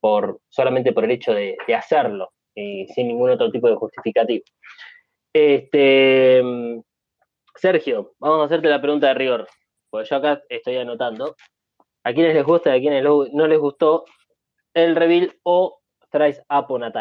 por, 0.00 0.40
solamente 0.48 0.92
por 0.92 1.04
el 1.04 1.12
hecho 1.12 1.32
de, 1.32 1.56
de 1.66 1.74
hacerlo, 1.76 2.32
y 2.56 2.86
sin 2.88 3.06
ningún 3.06 3.30
otro 3.30 3.52
tipo 3.52 3.68
de 3.68 3.76
justificativo. 3.76 4.44
Este, 5.32 6.42
Sergio, 7.56 8.12
vamos 8.18 8.42
a 8.42 8.44
hacerte 8.44 8.68
la 8.68 8.80
pregunta 8.80 9.08
de 9.08 9.14
rigor, 9.14 9.48
porque 9.90 10.08
yo 10.08 10.16
acá 10.16 10.42
estoy 10.48 10.76
anotando. 10.76 11.36
¿A 12.04 12.12
quiénes 12.12 12.34
les 12.34 12.44
gusta 12.44 12.74
y 12.74 12.78
a 12.78 12.80
quiénes 12.80 13.02
no 13.02 13.46
les 13.46 13.58
gustó 13.58 14.04
el 14.74 14.94
reveal 14.94 15.32
o 15.42 15.80
Thrice 16.10 16.42
Upon 16.50 16.84
a? 16.84 16.92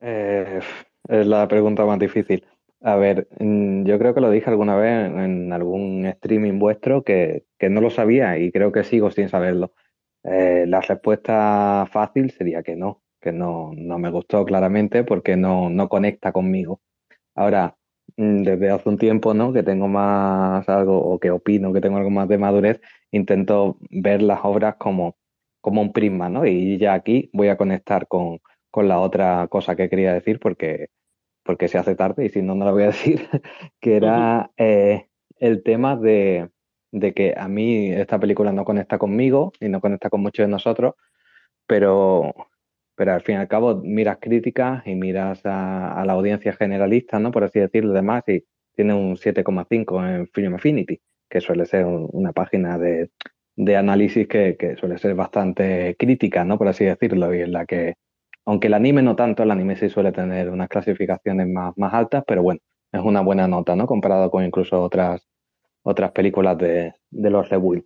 Eh, 0.00 0.60
es 1.08 1.26
la 1.26 1.46
pregunta 1.48 1.84
más 1.84 1.98
difícil. 1.98 2.46
A 2.82 2.96
ver, 2.96 3.28
mm, 3.38 3.84
yo 3.84 3.98
creo 3.98 4.14
que 4.14 4.20
lo 4.20 4.30
dije 4.30 4.50
alguna 4.50 4.76
vez 4.76 5.06
en, 5.06 5.20
en 5.20 5.52
algún 5.52 6.06
streaming 6.06 6.58
vuestro 6.58 7.04
que, 7.04 7.44
que 7.58 7.68
no 7.68 7.80
lo 7.80 7.90
sabía 7.90 8.38
y 8.38 8.50
creo 8.50 8.72
que 8.72 8.84
sigo 8.84 9.10
sin 9.10 9.28
saberlo. 9.28 9.72
Eh, 10.24 10.64
la 10.66 10.80
respuesta 10.80 11.86
fácil 11.90 12.30
sería 12.30 12.62
que 12.62 12.76
no, 12.76 13.02
que 13.20 13.32
no, 13.32 13.70
no 13.74 13.98
me 13.98 14.10
gustó 14.10 14.44
claramente 14.44 15.04
porque 15.04 15.36
no, 15.36 15.70
no 15.70 15.88
conecta 15.88 16.32
conmigo. 16.32 16.80
Ahora, 17.34 17.76
mm, 18.16 18.42
desde 18.42 18.70
hace 18.70 18.88
un 18.88 18.98
tiempo, 18.98 19.34
¿no? 19.34 19.52
Que 19.52 19.62
tengo 19.62 19.88
más 19.88 20.68
algo, 20.68 20.98
o 20.98 21.18
que 21.18 21.30
opino 21.30 21.72
que 21.72 21.80
tengo 21.80 21.98
algo 21.98 22.10
más 22.10 22.28
de 22.28 22.38
madurez, 22.38 22.80
intento 23.10 23.78
ver 23.90 24.22
las 24.22 24.40
obras 24.44 24.76
como, 24.76 25.16
como 25.60 25.82
un 25.82 25.92
prisma, 25.92 26.28
¿no? 26.28 26.46
Y 26.46 26.78
ya 26.78 26.94
aquí 26.94 27.30
voy 27.32 27.48
a 27.48 27.56
conectar 27.56 28.06
con, 28.08 28.40
con 28.70 28.88
la 28.88 29.00
otra 29.00 29.46
cosa 29.48 29.76
que 29.76 29.88
quería 29.88 30.12
decir 30.14 30.38
porque, 30.40 30.88
porque 31.44 31.68
se 31.68 31.78
hace 31.78 31.94
tarde 31.96 32.26
y 32.26 32.30
si 32.30 32.42
no, 32.42 32.54
no 32.54 32.64
la 32.64 32.72
voy 32.72 32.84
a 32.84 32.86
decir, 32.94 33.28
que 33.80 33.96
era 33.96 34.50
eh, 34.56 35.08
el 35.38 35.62
tema 35.62 35.96
de, 35.96 36.50
de 36.92 37.14
que 37.14 37.34
a 37.36 37.48
mí 37.48 37.90
esta 37.92 38.18
película 38.20 38.52
no 38.52 38.64
conecta 38.64 38.98
conmigo 38.98 39.52
y 39.60 39.68
no 39.68 39.80
conecta 39.80 40.10
con 40.10 40.22
muchos 40.22 40.44
de 40.44 40.50
nosotros, 40.50 40.94
pero, 41.66 42.34
pero 43.00 43.14
al 43.14 43.22
fin 43.22 43.36
y 43.36 43.38
al 43.38 43.48
cabo 43.48 43.76
miras 43.76 44.18
críticas 44.20 44.86
y 44.86 44.94
miras 44.94 45.40
a, 45.46 46.04
la 46.04 46.12
audiencia 46.12 46.52
generalista, 46.52 47.18
¿no? 47.18 47.30
Por 47.30 47.44
así 47.44 47.58
decirlo, 47.58 47.94
demás, 47.94 48.24
y 48.28 48.44
tiene 48.76 48.92
un 48.92 49.16
7,5 49.16 50.04
en 50.06 50.28
Film 50.28 50.56
Affinity, 50.56 51.00
que 51.30 51.40
suele 51.40 51.64
ser 51.64 51.86
un- 51.86 52.10
una 52.12 52.32
página 52.34 52.76
de, 52.76 53.10
de 53.56 53.76
análisis 53.78 54.28
que, 54.28 54.76
suele 54.78 54.98
ser 54.98 55.14
bastante 55.14 55.96
crítica, 55.98 56.44
¿no? 56.44 56.58
Por 56.58 56.68
así 56.68 56.84
decirlo, 56.84 57.34
y 57.34 57.40
en 57.40 57.52
la 57.52 57.64
que, 57.64 57.94
aunque 58.44 58.66
el 58.66 58.74
anime 58.74 59.00
no 59.00 59.16
tanto, 59.16 59.44
el 59.44 59.50
anime 59.50 59.76
sí 59.76 59.88
suele 59.88 60.12
tener 60.12 60.50
unas 60.50 60.68
clasificaciones 60.68 61.48
más, 61.48 61.72
altas, 61.94 62.22
pero 62.26 62.42
bueno, 62.42 62.60
es 62.92 63.00
una 63.00 63.22
buena 63.22 63.48
nota, 63.48 63.76
¿no? 63.76 63.86
Comparado 63.86 64.30
con 64.30 64.44
incluso 64.44 64.78
otras, 64.82 65.26
otras 65.84 66.12
películas 66.12 66.58
de, 66.58 66.92
de 67.10 67.30
los 67.30 67.48
Rebuild. 67.48 67.84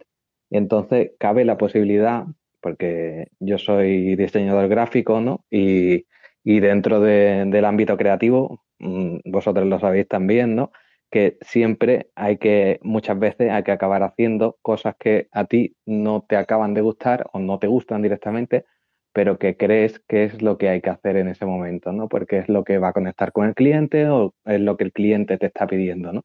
Entonces 0.51 1.13
cabe 1.21 1.45
la 1.45 1.57
posibilidad, 1.57 2.25
porque 2.65 3.29
yo 3.41 3.59
soy 3.59 4.17
diseñador 4.17 4.69
gráfico, 4.69 5.21
¿no? 5.23 5.45
Y, 5.51 6.07
y 6.45 6.61
dentro 6.61 7.01
de- 7.01 7.45
del 7.47 7.67
ámbito 7.67 7.99
creativo, 7.99 8.63
mm, 8.81 9.19
vosotros 9.27 9.69
lo 9.69 9.81
sabéis 9.81 10.09
también, 10.09 10.57
¿no? 10.57 10.73
Que 11.13 11.39
siempre 11.43 12.11
hay 12.17 12.39
que, 12.39 12.81
muchas 12.83 13.19
veces 13.21 13.51
hay 13.53 13.65
que 13.65 13.73
acabar 13.73 14.03
haciendo 14.05 14.59
cosas 14.63 14.97
que 15.01 15.29
a 15.33 15.45
ti 15.47 15.77
no 15.87 16.25
te 16.29 16.37
acaban 16.39 16.75
de 16.75 16.83
gustar 16.83 17.27
o 17.35 17.41
no 17.41 17.59
te 17.61 17.69
gustan 17.69 18.03
directamente, 18.03 18.67
pero 19.13 19.39
que 19.39 19.57
crees 19.57 20.01
que 20.09 20.25
es 20.25 20.43
lo 20.43 20.59
que 20.59 20.69
hay 20.71 20.81
que 20.83 20.91
hacer 20.91 21.17
en 21.17 21.29
ese 21.29 21.47
momento, 21.47 21.93
¿no? 21.93 22.09
Porque 22.09 22.39
es 22.39 22.49
lo 22.49 22.65
que 22.65 22.79
va 22.79 22.89
a 22.89 22.93
conectar 22.95 23.33
con 23.33 23.47
el 23.47 23.55
cliente 23.55 24.09
o 24.09 24.35
es 24.47 24.61
lo 24.61 24.77
que 24.77 24.85
el 24.85 24.93
cliente 24.93 25.39
te 25.39 25.47
está 25.47 25.67
pidiendo, 25.69 26.13
¿no? 26.13 26.23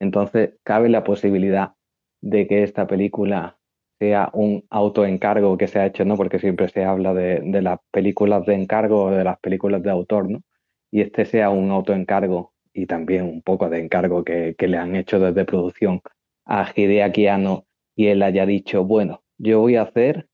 Entonces, 0.00 0.54
cabe 0.64 0.88
la 0.88 1.04
posibilidad 1.04 1.72
de 2.22 2.46
que 2.46 2.62
esta 2.62 2.86
película 2.86 3.58
sea 4.00 4.30
un 4.32 4.64
autoencargo 4.70 5.58
que 5.58 5.68
se 5.68 5.78
ha 5.78 5.86
hecho, 5.86 6.06
¿no? 6.06 6.16
Porque 6.16 6.38
siempre 6.38 6.68
se 6.70 6.84
habla 6.84 7.12
de, 7.12 7.42
las 7.62 7.78
películas 7.92 8.46
de 8.46 8.54
encargo 8.54 9.04
o 9.04 9.10
de 9.10 9.24
las 9.24 9.38
películas 9.40 9.82
de 9.82 9.90
autor, 9.90 10.30
¿no? 10.30 10.42
Y 10.90 11.02
este 11.02 11.26
sea 11.26 11.50
un 11.50 11.70
autoencargo 11.70 12.54
y 12.72 12.86
también 12.86 13.24
un 13.24 13.42
poco 13.42 13.68
de 13.68 13.78
encargo 13.80 14.24
que, 14.24 14.56
le 14.58 14.76
han 14.78 14.96
hecho 14.96 15.20
desde 15.20 15.44
producción 15.44 16.00
a 16.46 16.72
Hideaki 16.74 17.26
Anno 17.26 17.66
y 17.94 18.06
él 18.06 18.22
haya 18.22 18.46
dicho, 18.46 18.84
bueno, 18.84 19.22
yo 19.36 19.60
voy 19.60 19.76
a 19.76 19.82
hacer 19.82 20.28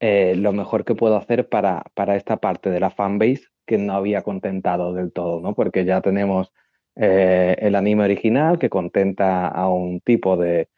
eh, 0.00 0.34
lo 0.36 0.52
mejor 0.52 0.84
que 0.84 0.94
puedo 0.94 1.16
hacer 1.16 1.48
para, 1.48 1.84
para 1.94 2.16
esta 2.16 2.36
parte 2.36 2.68
de 2.68 2.80
la 2.80 2.90
fanbase 2.90 3.44
que 3.66 3.78
no 3.78 3.94
había 3.94 4.22
contentado 4.22 4.92
del 4.92 5.10
todo, 5.10 5.40
¿no? 5.40 5.54
Porque 5.54 5.86
ya 5.86 6.02
tenemos 6.02 6.52
eh, 6.96 7.56
el 7.60 7.76
anime 7.76 8.04
original 8.04 8.58
que 8.58 8.68
contenta 8.68 9.48
a 9.48 9.70
un 9.70 10.00
tipo 10.00 10.36
de 10.36 10.68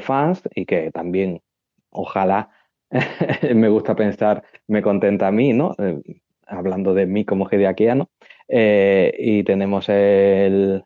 fans 0.00 0.42
y 0.54 0.66
que 0.66 0.90
también, 0.90 1.40
ojalá, 1.94 2.50
me 3.54 3.68
gusta 3.68 3.94
pensar, 3.96 4.44
me 4.68 4.82
contenta 4.82 5.28
a 5.28 5.32
mí, 5.32 5.52
¿no? 5.52 5.74
Eh, 5.78 6.00
hablando 6.46 6.94
de 6.94 7.06
mí 7.06 7.24
como 7.24 7.48
Hideakiano. 7.50 8.10
Eh, 8.48 9.14
y 9.18 9.44
tenemos 9.44 9.88
el, 9.88 10.84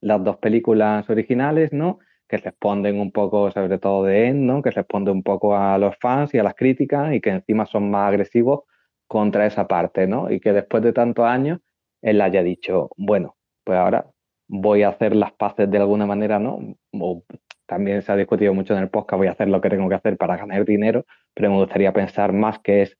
las 0.00 0.22
dos 0.24 0.36
películas 0.38 1.08
originales, 1.10 1.72
¿no? 1.72 1.98
Que 2.28 2.36
responden 2.36 3.00
un 3.00 3.10
poco, 3.10 3.50
sobre 3.50 3.78
todo 3.78 4.04
de 4.04 4.28
End, 4.28 4.42
¿no? 4.42 4.62
Que 4.62 4.70
responde 4.70 5.10
un 5.10 5.22
poco 5.22 5.56
a 5.56 5.78
los 5.78 5.96
fans 5.98 6.32
y 6.34 6.38
a 6.38 6.42
las 6.44 6.54
críticas 6.54 7.12
y 7.12 7.20
que 7.20 7.30
encima 7.30 7.66
son 7.66 7.90
más 7.90 8.08
agresivos 8.08 8.60
contra 9.08 9.46
esa 9.46 9.66
parte, 9.66 10.06
¿no? 10.06 10.30
Y 10.30 10.40
que 10.40 10.52
después 10.52 10.82
de 10.82 10.92
tantos 10.92 11.24
años 11.26 11.60
él 12.02 12.20
haya 12.20 12.42
dicho, 12.42 12.90
bueno, 12.96 13.36
pues 13.64 13.78
ahora 13.78 14.06
voy 14.48 14.82
a 14.82 14.90
hacer 14.90 15.14
las 15.16 15.32
paces 15.32 15.70
de 15.70 15.78
alguna 15.78 16.06
manera, 16.06 16.38
¿no? 16.38 16.76
También 17.70 18.02
se 18.02 18.10
ha 18.10 18.16
discutido 18.16 18.52
mucho 18.52 18.74
en 18.74 18.80
el 18.80 18.90
podcast, 18.90 19.16
voy 19.16 19.28
a 19.28 19.30
hacer 19.30 19.46
lo 19.46 19.60
que 19.60 19.70
tengo 19.70 19.88
que 19.88 19.94
hacer 19.94 20.16
para 20.16 20.36
ganar 20.36 20.64
dinero, 20.64 21.06
pero 21.32 21.50
me 21.50 21.56
gustaría 21.58 21.92
pensar 21.92 22.32
más 22.32 22.58
que 22.58 22.82
es 22.82 22.98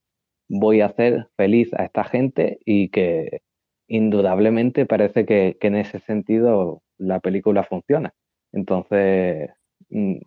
voy 0.48 0.80
a 0.80 0.86
hacer 0.86 1.26
feliz 1.36 1.74
a 1.74 1.84
esta 1.86 2.04
gente 2.04 2.60
y 2.64 2.88
que 2.90 3.40
indudablemente 3.88 4.86
parece 4.86 5.26
que, 5.26 5.56
en 5.60 5.74
ese 5.74 5.98
sentido 5.98 6.82
la 6.98 7.18
película 7.18 7.64
funciona. 7.64 8.14
Entonces, 8.52 9.50
mm, 9.88 10.18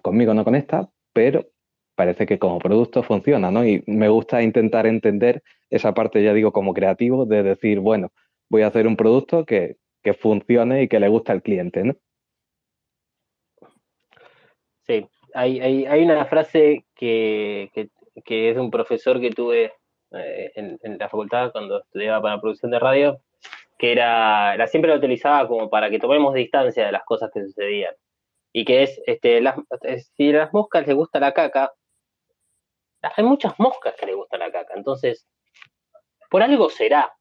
conmigo 0.00 0.32
no 0.32 0.44
conecta, 0.44 0.88
pero 1.12 1.48
parece 1.96 2.24
que 2.24 2.38
como 2.38 2.60
producto 2.60 3.02
funciona, 3.02 3.50
¿no? 3.50 3.64
Y 3.66 3.82
me 3.88 4.08
gusta 4.08 4.44
intentar 4.44 4.86
entender 4.86 5.42
esa 5.70 5.92
parte, 5.92 6.22
ya 6.22 6.32
digo, 6.34 6.52
como 6.52 6.72
creativo, 6.72 7.26
de 7.26 7.42
decir, 7.42 7.80
bueno, 7.80 8.12
voy 8.48 8.62
a 8.62 8.68
hacer 8.68 8.86
un 8.86 8.96
producto 8.96 9.44
que, 9.44 9.78
que 10.04 10.14
funcione 10.14 10.84
y 10.84 10.88
que 10.88 11.00
le 11.00 11.08
guste 11.08 11.32
al 11.32 11.42
cliente, 11.42 11.82
¿no? 11.82 11.96
Sí, 14.86 15.06
hay, 15.34 16.02
una 16.04 16.24
frase 16.26 16.84
que, 16.94 17.70
que, 18.24 18.50
es 18.50 18.54
de 18.54 18.60
un 18.60 18.70
profesor 18.70 19.20
que 19.20 19.30
tuve 19.30 19.72
eh, 20.12 20.52
en, 20.54 20.98
la 20.98 21.08
facultad 21.08 21.52
cuando 21.52 21.80
estudiaba 21.80 22.20
para 22.22 22.40
producción 22.40 22.70
de 22.70 22.78
radio, 22.78 23.20
que 23.78 23.92
era, 23.92 24.56
siempre 24.68 24.90
la 24.90 24.98
utilizaba 24.98 25.48
como 25.48 25.68
para 25.70 25.90
que 25.90 25.98
tomemos 25.98 26.34
distancia 26.34 26.86
de 26.86 26.92
las 26.92 27.04
cosas 27.04 27.30
que 27.32 27.42
sucedían. 27.42 27.94
Y 28.52 28.64
que 28.64 28.82
es, 28.82 29.00
este, 29.06 29.40
las, 29.40 29.56
si 30.16 30.30
a 30.30 30.38
las 30.38 30.52
moscas 30.52 30.86
les 30.86 30.94
gusta 30.94 31.18
la 31.18 31.32
caca, 31.32 31.72
hay 33.02 33.24
muchas 33.24 33.58
moscas 33.58 33.94
que 33.98 34.06
les 34.06 34.14
gusta 34.14 34.38
la 34.38 34.52
caca, 34.52 34.74
entonces, 34.76 35.26
por 36.30 36.42
algo 36.42 36.68
será. 36.68 37.12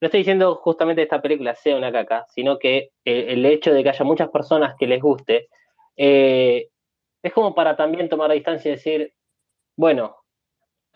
No 0.00 0.06
estoy 0.06 0.20
diciendo 0.20 0.54
justamente 0.56 1.00
que 1.00 1.04
esta 1.04 1.22
película 1.22 1.54
sea 1.54 1.76
una 1.76 1.90
caca, 1.90 2.26
sino 2.28 2.58
que 2.58 2.90
el, 3.04 3.44
hecho 3.46 3.72
de 3.72 3.82
que 3.82 3.88
haya 3.88 4.04
muchas 4.04 4.28
personas 4.28 4.76
que 4.78 4.86
les 4.86 5.02
guste, 5.02 5.48
eh, 5.96 6.68
es 7.22 7.32
como 7.32 7.54
para 7.54 7.76
también 7.76 8.08
tomar 8.08 8.32
distancia 8.32 8.70
y 8.70 8.74
decir, 8.74 9.12
bueno, 9.76 10.16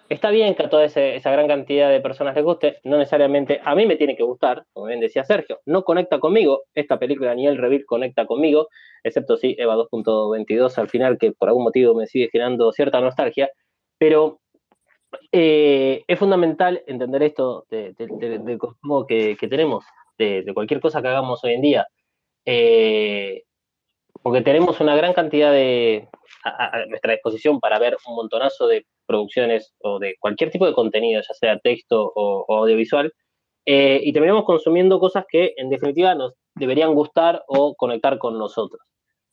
está 0.08 0.30
bien 0.30 0.54
que 0.54 0.64
a 0.64 0.70
toda 0.70 0.84
esa 0.84 1.30
gran 1.30 1.48
cantidad 1.48 1.90
de 1.90 2.00
personas 2.00 2.34
les 2.34 2.44
guste, 2.44 2.78
no 2.84 2.98
necesariamente 2.98 3.60
a 3.64 3.74
mí 3.74 3.86
me 3.86 3.96
tiene 3.96 4.16
que 4.16 4.22
gustar, 4.22 4.64
como 4.72 4.86
bien 4.86 5.00
decía 5.00 5.24
Sergio, 5.24 5.60
no 5.66 5.84
conecta 5.84 6.20
conmigo, 6.20 6.62
esta 6.74 6.98
película 6.98 7.34
ni 7.34 7.46
el 7.46 7.58
reveal 7.58 7.84
conecta 7.86 8.26
conmigo, 8.26 8.68
excepto 9.02 9.36
sí 9.36 9.56
Eva 9.58 9.76
2.22 9.76 10.78
al 10.78 10.88
final, 10.88 11.18
que 11.18 11.32
por 11.32 11.48
algún 11.48 11.64
motivo 11.64 11.94
me 11.94 12.06
sigue 12.06 12.28
generando 12.30 12.72
cierta 12.72 13.00
nostalgia, 13.00 13.50
pero 13.98 14.40
eh, 15.30 16.04
es 16.06 16.18
fundamental 16.18 16.82
entender 16.86 17.22
esto 17.22 17.66
del 17.70 18.58
consumo 18.58 19.06
que, 19.06 19.36
tenemos, 19.48 19.84
de, 20.18 20.44
cualquier 20.54 20.80
cosa 20.80 21.02
que 21.02 21.08
hagamos 21.08 21.42
hoy 21.44 21.54
en 21.54 21.62
día. 21.62 21.86
Eh, 22.44 23.44
porque 24.22 24.42
tenemos 24.42 24.80
una 24.80 24.94
gran 24.96 25.12
cantidad 25.12 25.52
de 25.52 26.08
a, 26.44 26.86
nuestra 26.86 27.12
disposición 27.12 27.60
para 27.60 27.78
ver 27.78 27.96
un 28.06 28.14
montonazo 28.14 28.66
de 28.66 28.86
producciones 29.06 29.74
o 29.80 29.98
de 29.98 30.16
cualquier 30.18 30.50
tipo 30.50 30.66
de 30.66 30.72
contenido, 30.72 31.20
ya 31.26 31.34
sea 31.34 31.58
texto 31.58 32.12
o, 32.14 32.56
audiovisual, 32.56 33.12
eh, 33.66 34.00
y 34.02 34.12
terminamos 34.12 34.44
consumiendo 34.44 34.98
cosas 34.98 35.24
que 35.28 35.54
en 35.56 35.70
definitiva 35.70 36.14
nos 36.14 36.34
deberían 36.54 36.94
gustar 36.94 37.42
o 37.46 37.74
conectar 37.74 38.18
con 38.18 38.38
nosotros. 38.38 38.82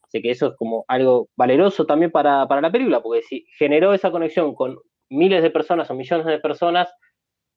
Así 0.03 0.21
que 0.21 0.31
eso 0.31 0.47
es 0.47 0.55
como 0.55 0.85
algo 0.87 1.29
valeroso 1.35 1.85
también 1.85 2.11
para, 2.11 2.47
para 2.47 2.61
la 2.61 2.71
película, 2.71 3.01
porque 3.01 3.21
si 3.21 3.45
generó 3.57 3.93
esa 3.93 4.11
conexión 4.11 4.55
con 4.55 4.77
miles 5.09 5.43
de 5.43 5.51
personas 5.51 5.89
o 5.89 5.95
millones 5.95 6.25
de 6.25 6.39
personas, 6.39 6.91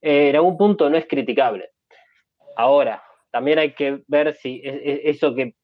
eh, 0.03 0.28
en 0.30 0.37
algún 0.37 0.59
punto 0.59 0.91
no 0.91 0.97
es 0.97 1.07
criticable. 1.07 1.70
Ahora, 2.57 3.03
también 3.30 3.59
hay 3.59 3.72
que 3.72 4.03
ver 4.07 4.35
si 4.35 4.61
eso 4.62 5.35
que 5.35 5.55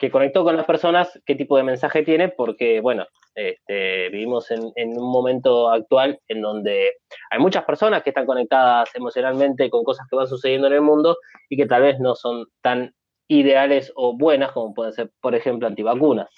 que 0.00 0.10
conectó 0.10 0.44
con 0.44 0.56
las 0.56 0.64
personas, 0.64 1.20
qué 1.26 1.34
tipo 1.34 1.58
de 1.58 1.62
mensaje 1.62 2.02
tiene, 2.02 2.30
porque, 2.30 2.80
bueno, 2.80 3.06
este, 3.34 4.08
vivimos 4.08 4.50
en, 4.50 4.62
un 4.74 5.12
momento 5.12 5.70
actual 5.70 6.18
en 6.26 6.40
donde 6.40 6.94
hay 7.30 7.38
muchas 7.38 7.64
personas 7.64 8.02
que 8.02 8.08
están 8.08 8.24
conectadas 8.24 8.88
emocionalmente 8.94 9.68
con 9.68 9.84
cosas 9.84 10.06
que 10.08 10.16
van 10.16 10.26
sucediendo 10.26 10.68
en 10.68 10.72
el 10.72 10.80
mundo 10.80 11.18
y 11.50 11.56
que 11.58 11.66
tal 11.66 11.82
vez 11.82 12.00
no 12.00 12.14
son 12.14 12.46
tan 12.62 12.94
ideales 13.28 13.92
o 13.94 14.16
buenas 14.16 14.52
como 14.52 14.72
pueden 14.72 14.94
ser, 14.94 15.10
por 15.20 15.34
ejemplo, 15.34 15.68
antivacunas. 15.68 16.30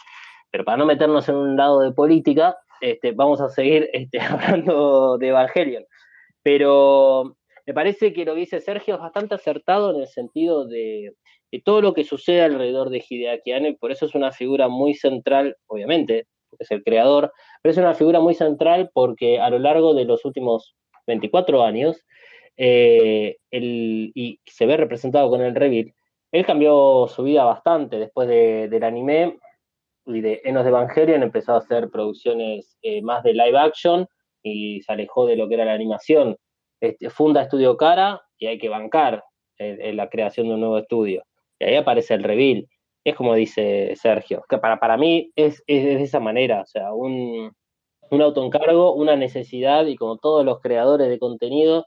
Pero 0.51 0.65
para 0.65 0.79
no 0.79 0.85
meternos 0.85 1.29
en 1.29 1.37
un 1.37 1.57
lado 1.57 1.83
de 1.83 1.93
política, 1.93 2.57
este, 2.81 3.13
vamos 3.13 3.41
a 3.41 3.49
seguir 3.49 3.89
este, 3.93 4.21
hablando 4.21 5.19
de 5.19 5.29
Evangelion. 5.29 5.85
Pero 6.43 7.37
me 7.65 7.75
parece 7.75 8.13
que 8.13 8.25
lo 8.25 8.35
dice 8.35 8.61
Sergio 8.61 8.97
es 8.97 9.01
bastante 9.01 9.37
acertado 9.37 9.95
en 9.95 10.01
el 10.01 10.09
sentido 10.09 10.67
de, 10.67 11.15
todo 11.61 11.83
lo 11.83 11.93
que 11.93 12.05
sucede 12.05 12.43
alrededor 12.43 12.89
de 12.91 13.05
Hideaki 13.07 13.53
Anno, 13.53 13.69
y 13.69 13.77
por 13.77 13.93
eso 13.93 14.07
es 14.07 14.15
una 14.15 14.33
figura 14.33 14.69
muy 14.69 14.95
central, 14.95 15.57
obviamente, 15.67 16.27
porque 16.49 16.65
es 16.65 16.71
el 16.71 16.83
creador, 16.83 17.33
pero 17.63 17.73
es 17.73 17.79
una 17.79 17.95
figura 17.95 18.21
muy 18.21 18.35
central 18.35 18.91
porque 18.93 19.39
a 19.39 19.51
lo 19.51 19.59
largo 19.59 19.95
de 19.95 20.05
los 20.05 20.25
últimos 20.25 20.75
24 21.07 21.63
años, 21.63 22.05
eh, 22.57 23.37
y 23.51 24.41
se 24.47 24.67
ve 24.67 24.77
representado 24.77 25.29
con 25.29 25.43
el 25.43 25.55
Revit, 25.55 25.95
él 26.33 26.47
cambió 26.47 27.07
su 27.09 27.23
vida 27.23 27.45
bastante 27.45 27.99
después 27.99 28.27
del 28.29 28.85
anime 28.85 29.39
y 30.07 30.21
de 30.21 30.41
Enos 30.45 30.65
de 30.65 30.71
Evangelion, 30.71 31.23
empezó 31.23 31.53
a 31.53 31.59
hacer 31.59 31.91
producciones 31.91 32.79
eh, 32.83 33.03
más 33.03 33.23
de 33.23 33.35
live 33.35 33.59
action 33.59 34.07
y 34.43 34.81
se 34.83 34.93
alejó 34.93 35.27
de 35.27 35.37
lo 35.37 35.49
que 35.49 35.55
era 35.55 35.67
la 35.67 35.75
animación. 35.75 36.37
Este, 36.81 37.11
funda 37.11 37.43
Estudio 37.43 37.77
Cara 37.77 38.23
y 38.39 38.47
hay 38.47 38.59
que 38.59 38.69
bancar 38.69 39.23
en 39.59 39.97
la 39.97 40.09
creación 40.09 40.49
de 40.49 40.55
un 40.55 40.61
nuevo 40.61 40.79
estudio. 40.79 41.23
Y 41.63 41.65
ahí 41.65 41.77
aparece 41.77 42.15
el 42.15 42.25
reveal. 42.25 42.69
Es 43.05 43.15
como 43.15 43.35
dice 43.35 43.95
Sergio, 43.97 44.45
que 44.49 44.59
para, 44.59 44.79
para 44.79 44.97
mí 44.97 45.33
es, 45.37 45.63
de 45.67 46.03
esa 46.03 46.21
manera, 46.21 46.63
o 46.63 46.67
sea, 46.67 46.93
un, 46.93 47.53
un 48.11 48.23
autoencargo, 48.23 48.95
una 48.95 49.17
necesidad, 49.17 49.87
y 49.87 49.97
como 49.97 50.19
todos 50.19 50.45
los 50.45 50.61
creadores 50.61 51.09
de 51.09 51.19
contenido, 51.19 51.87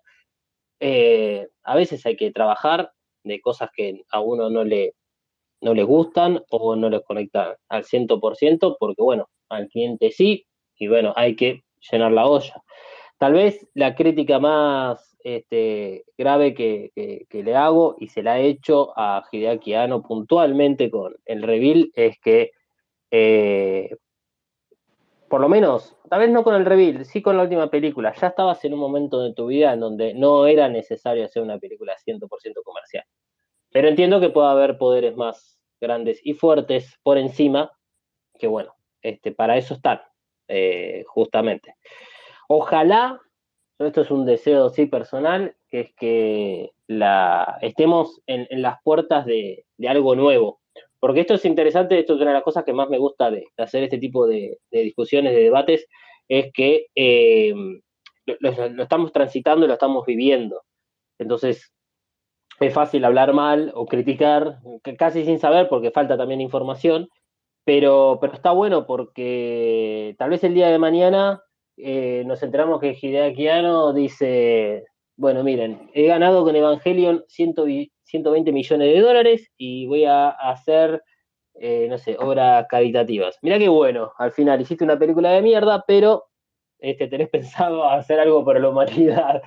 eh, 0.80 1.48
a 1.64 1.76
veces 1.76 2.06
hay 2.06 2.16
que 2.16 2.32
trabajar 2.32 2.92
de 3.24 3.40
cosas 3.42 3.70
que 3.76 4.02
a 4.10 4.20
uno 4.20 4.50
no 4.50 4.64
le, 4.64 4.94
no 5.62 5.86
gustan 5.86 6.44
o 6.50 6.76
no 6.76 6.90
les 6.90 7.02
conectan 7.04 7.56
al 7.70 7.84
100%, 7.84 8.78
porque 8.80 9.02
bueno, 9.02 9.30
al 9.50 9.68
cliente 9.70 10.12
sí, 10.12 10.46
y 10.78 10.88
bueno, 10.88 11.14
hay 11.16 11.36
que 11.36 11.64
llenar 11.92 12.12
la 12.12 12.28
olla. 12.28 12.62
Tal 13.18 13.34
vez 13.34 13.68
la 13.74 13.96
crítica 13.96 14.40
más 14.40 15.15
este, 15.26 16.06
grave 16.20 16.54
que, 16.54 16.92
le 17.32 17.56
hago 17.56 17.96
y 18.00 18.10
se 18.10 18.22
la 18.22 18.40
he 18.40 18.46
hecho 18.46 18.94
a 18.96 19.24
Hideaki 19.32 19.74
Anno 19.74 20.04
puntualmente 20.04 20.92
con 20.92 21.16
el 21.26 21.42
reveal 21.42 21.92
es 21.96 22.20
que, 22.20 22.52
eh, 23.10 23.90
por 25.28 25.42
lo 25.42 25.50
menos, 25.50 25.98
tal 26.12 26.20
vez 26.20 26.30
no 26.30 26.44
con 26.44 26.54
el 26.54 26.64
reveal, 26.64 27.06
sí 27.06 27.24
con 27.24 27.38
la 27.38 27.44
última 27.44 27.72
película, 27.72 28.14
ya 28.14 28.28
estabas 28.28 28.64
en 28.66 28.76
un 28.76 28.80
momento 28.80 29.20
de 29.20 29.34
tu 29.34 29.48
vida 29.48 29.74
en 29.74 29.80
donde 29.80 30.14
no 30.14 30.46
era 30.46 30.70
necesario 30.70 31.26
hacer 31.26 31.42
una 31.42 31.58
película 31.58 31.96
100% 31.98 32.62
comercial. 32.64 33.04
Pero 33.72 33.88
entiendo 33.88 34.20
que 34.20 34.30
puede 34.30 34.50
haber 34.50 34.78
poderes 34.78 35.16
más 35.16 35.60
grandes 35.82 36.20
y 36.24 36.36
fuertes 36.36 37.00
por 37.02 37.18
encima, 37.18 37.72
que 38.38 38.46
bueno, 38.46 38.76
este, 39.02 39.32
para 39.32 39.58
eso 39.58 39.74
están, 39.74 40.02
eh, 40.48 41.04
justamente. 41.08 41.74
Ojalá 42.48 43.20
esto 43.80 44.02
es 44.02 44.12
un 44.12 44.26
deseo 44.26 44.70
sí 44.70 44.86
personal, 44.86 45.56
que 45.70 45.80
es 45.82 45.94
que 45.96 46.72
estemos 47.62 48.22
en, 48.28 48.48
las 48.62 48.78
puertas 48.84 49.26
de, 49.26 49.66
algo 49.88 50.16
nuevo. 50.16 50.62
Porque 51.00 51.22
esto 51.22 51.34
es 51.36 51.46
interesante, 51.46 52.00
esto 52.00 52.16
es 52.16 52.22
una 52.22 52.32
de 52.32 52.36
las 52.36 52.44
cosas 52.44 52.64
que 52.64 52.74
más 52.74 52.90
me 52.90 52.98
gusta 52.98 53.30
de, 53.30 53.46
hacer 53.58 53.84
este 53.84 53.98
tipo 53.98 54.28
de, 54.28 54.60
discusiones, 54.72 55.34
de 55.34 55.44
debates, 55.44 55.88
es 56.28 56.52
que 56.54 56.88
eh, 56.96 57.54
lo, 58.26 58.82
estamos 58.82 59.12
transitando 59.12 59.66
y 59.66 59.68
lo 59.68 59.74
estamos 59.74 60.06
viviendo. 60.06 60.64
Entonces, 61.20 61.74
es 62.60 62.74
fácil 62.74 63.04
hablar 63.04 63.34
mal 63.34 63.72
o 63.76 63.86
criticar, 63.86 64.60
casi 64.98 65.26
sin 65.26 65.40
saber, 65.40 65.68
porque 65.68 65.92
falta 65.92 66.18
también 66.18 66.42
información, 66.42 67.10
pero, 67.66 68.20
pero 68.22 68.34
está 68.34 68.52
bueno 68.52 68.86
porque 68.86 70.16
tal 70.18 70.30
vez 70.30 70.44
el 70.44 70.54
día 70.54 70.70
de 70.70 70.78
mañana 70.78 71.44
eh, 71.78 72.24
nos 72.26 72.42
enteramos 72.44 72.80
que 72.80 72.98
Hideaki 73.00 73.48
Anno 73.48 73.94
dice, 73.94 74.86
bueno, 75.18 75.44
miren, 75.44 75.90
he 75.94 76.06
ganado 76.08 76.44
con 76.44 76.56
Evangelion 76.56 77.26
120 77.28 78.52
millones 78.52 78.94
de 78.94 79.02
dólares 79.02 79.52
y 79.58 79.86
voy 79.88 80.06
a 80.06 80.30
hacer, 80.30 81.04
eh, 81.56 81.88
no 81.90 81.98
sé, 81.98 82.18
obras 82.20 82.66
caritativas. 82.70 83.38
Mirá 83.42 83.60
qué 83.60 83.70
bueno, 83.70 84.12
al 84.18 84.32
final 84.32 84.62
hiciste 84.62 84.84
una 84.84 85.00
película 85.00 85.32
de 85.32 85.42
mierda, 85.42 85.84
pero 85.88 86.26
este, 86.80 87.08
tenés 87.08 87.30
pensado 87.32 87.90
hacer 87.90 88.20
algo 88.20 88.46
para 88.46 88.60
la 88.60 88.70
humanidad. 88.70 89.42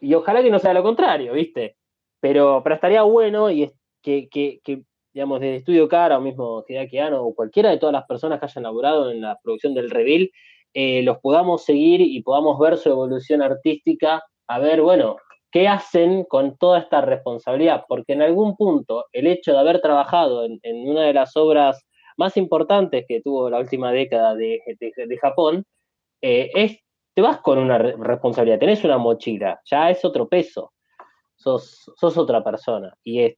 Y 0.00 0.14
ojalá 0.14 0.42
que 0.42 0.50
no 0.50 0.58
sea 0.58 0.74
lo 0.74 0.82
contrario, 0.82 1.32
¿viste? 1.32 1.76
Pero, 2.20 2.62
pero 2.62 2.74
estaría 2.76 3.02
bueno 3.02 3.50
y 3.50 3.70
que, 4.02 4.28
que 4.28 4.82
digamos, 5.12 5.40
desde 5.40 5.56
Estudio 5.56 5.88
Cara 5.88 6.18
o 6.18 6.20
mismo 6.20 6.64
Hideaki 6.68 6.98
Anno 6.98 7.24
o 7.24 7.34
cualquiera 7.34 7.70
de 7.70 7.78
todas 7.78 7.92
las 7.92 8.06
personas 8.06 8.38
que 8.38 8.46
hayan 8.46 8.62
laborado 8.62 9.10
en 9.10 9.20
la 9.20 9.38
producción 9.42 9.74
del 9.74 9.90
Reveal 9.90 10.30
eh, 10.74 11.02
los 11.02 11.18
podamos 11.18 11.64
seguir 11.64 12.00
y 12.00 12.22
podamos 12.22 12.58
ver 12.58 12.76
su 12.76 12.90
evolución 12.90 13.42
artística, 13.42 14.22
a 14.46 14.58
ver, 14.58 14.80
bueno, 14.82 15.16
¿qué 15.50 15.68
hacen 15.68 16.24
con 16.24 16.56
toda 16.56 16.80
esta 16.80 17.00
responsabilidad? 17.00 17.84
Porque 17.88 18.12
en 18.12 18.22
algún 18.22 18.56
punto 18.56 19.06
el 19.12 19.26
hecho 19.26 19.52
de 19.52 19.58
haber 19.58 19.80
trabajado 19.80 20.44
en, 20.44 20.60
una 20.88 21.02
de 21.02 21.14
las 21.14 21.36
obras 21.36 21.84
más 22.16 22.36
importantes 22.36 23.04
que 23.06 23.20
tuvo 23.20 23.48
la 23.50 23.58
última 23.58 23.92
década 23.92 24.34
de, 24.34 24.60
Japón, 25.20 25.64
eh, 26.20 26.50
es, 26.54 26.78
te 27.14 27.22
vas 27.22 27.40
con 27.40 27.58
una 27.58 27.78
re- 27.78 27.94
responsabilidad, 27.98 28.58
tenés 28.58 28.84
una 28.84 28.98
mochila, 28.98 29.60
ya 29.64 29.90
es 29.90 30.04
otro 30.04 30.28
peso, 30.28 30.72
sos, 31.36 31.92
sos 31.96 32.16
otra 32.18 32.42
persona. 32.42 32.92
Y, 33.04 33.20
es, 33.22 33.36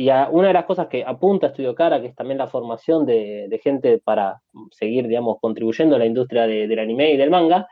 y 0.00 0.08
una 0.08 0.48
de 0.48 0.54
las 0.54 0.64
cosas 0.64 0.86
que 0.86 1.04
apunta 1.04 1.48
Estudio 1.48 1.74
Cara, 1.74 2.00
que 2.00 2.06
es 2.06 2.14
también 2.14 2.38
la 2.38 2.46
formación 2.46 3.04
de, 3.04 3.60
gente 3.62 3.98
para 3.98 4.40
seguir, 4.70 5.06
digamos, 5.06 5.36
contribuyendo 5.42 5.94
a 5.94 5.98
la 5.98 6.06
industria 6.06 6.46
de- 6.46 6.66
del 6.66 6.78
anime 6.78 7.12
y 7.12 7.18
del 7.18 7.28
manga, 7.28 7.68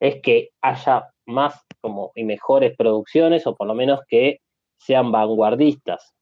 es 0.00 0.20
que 0.20 0.50
haya 0.60 1.10
más 1.26 1.64
como 1.80 2.10
y 2.16 2.24
mejores 2.24 2.76
producciones, 2.76 3.46
o 3.46 3.54
por 3.54 3.68
lo 3.68 3.74
menos 3.74 4.00
que 4.08 4.40
sean 4.78 5.12
vanguardistas. 5.12 6.12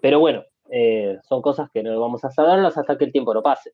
Pero 0.00 0.20
bueno, 0.20 0.42
eh, 0.70 1.18
son 1.28 1.42
cosas 1.42 1.68
que 1.70 1.82
no 1.82 2.00
vamos 2.00 2.24
a 2.24 2.30
saberlas 2.30 2.78
hasta 2.78 2.96
que 2.96 3.04
el 3.04 3.12
tiempo 3.12 3.34
lo 3.34 3.42
pase. 3.42 3.72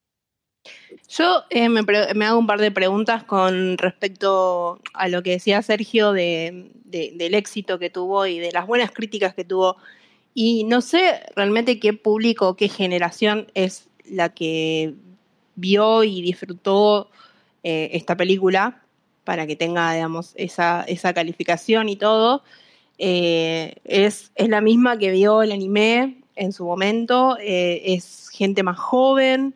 Yo 1.09 1.45
eh, 1.51 1.69
me, 1.69 2.27
hago 2.27 2.39
un 2.41 2.49
par 2.49 2.61
de 2.61 2.73
preguntas 2.73 3.23
con 3.23 3.79
respecto 3.79 4.81
a 4.95 5.07
lo 5.07 5.23
que 5.23 5.31
decía 5.31 5.63
Sergio 5.63 6.13
de, 6.13 6.73
de- 6.85 7.13
del 7.15 7.35
éxito 7.35 7.79
que 7.79 7.89
tuvo 7.89 8.27
y 8.27 8.41
de 8.41 8.51
las 8.51 8.67
buenas 8.67 8.91
críticas 8.91 9.33
que 9.33 9.45
tuvo. 9.45 9.77
Y 10.35 10.65
no 10.65 10.81
sé 10.81 11.21
realmente 11.35 11.81
qué 11.81 11.93
público, 11.93 12.57
qué 12.57 12.69
generación 12.69 13.49
es 13.55 13.89
la 14.09 14.29
que 14.31 14.95
vio 15.57 16.05
y 16.05 16.23
disfrutó 16.23 17.11
eh, 17.63 17.91
esta 17.93 18.17
película 18.17 18.83
para 19.25 19.47
que 19.47 19.57
tenga, 19.57 19.93
digamos, 19.93 20.33
esa, 20.37 20.85
esa 20.85 21.13
calificación 21.13 21.89
y 21.89 21.97
todo. 21.97 22.43
Eh, 22.99 23.75
es, 23.85 24.33
es 24.35 24.49
la 24.49 24.61
misma 24.61 24.99
que 24.99 25.11
vio 25.11 25.43
el 25.43 25.53
anime 25.53 26.19
en 26.37 26.53
su 26.53 26.65
momento, 26.65 27.37
eh, 27.41 27.83
es 27.85 28.29
gente 28.31 28.63
más 28.63 28.79
joven. 28.79 29.55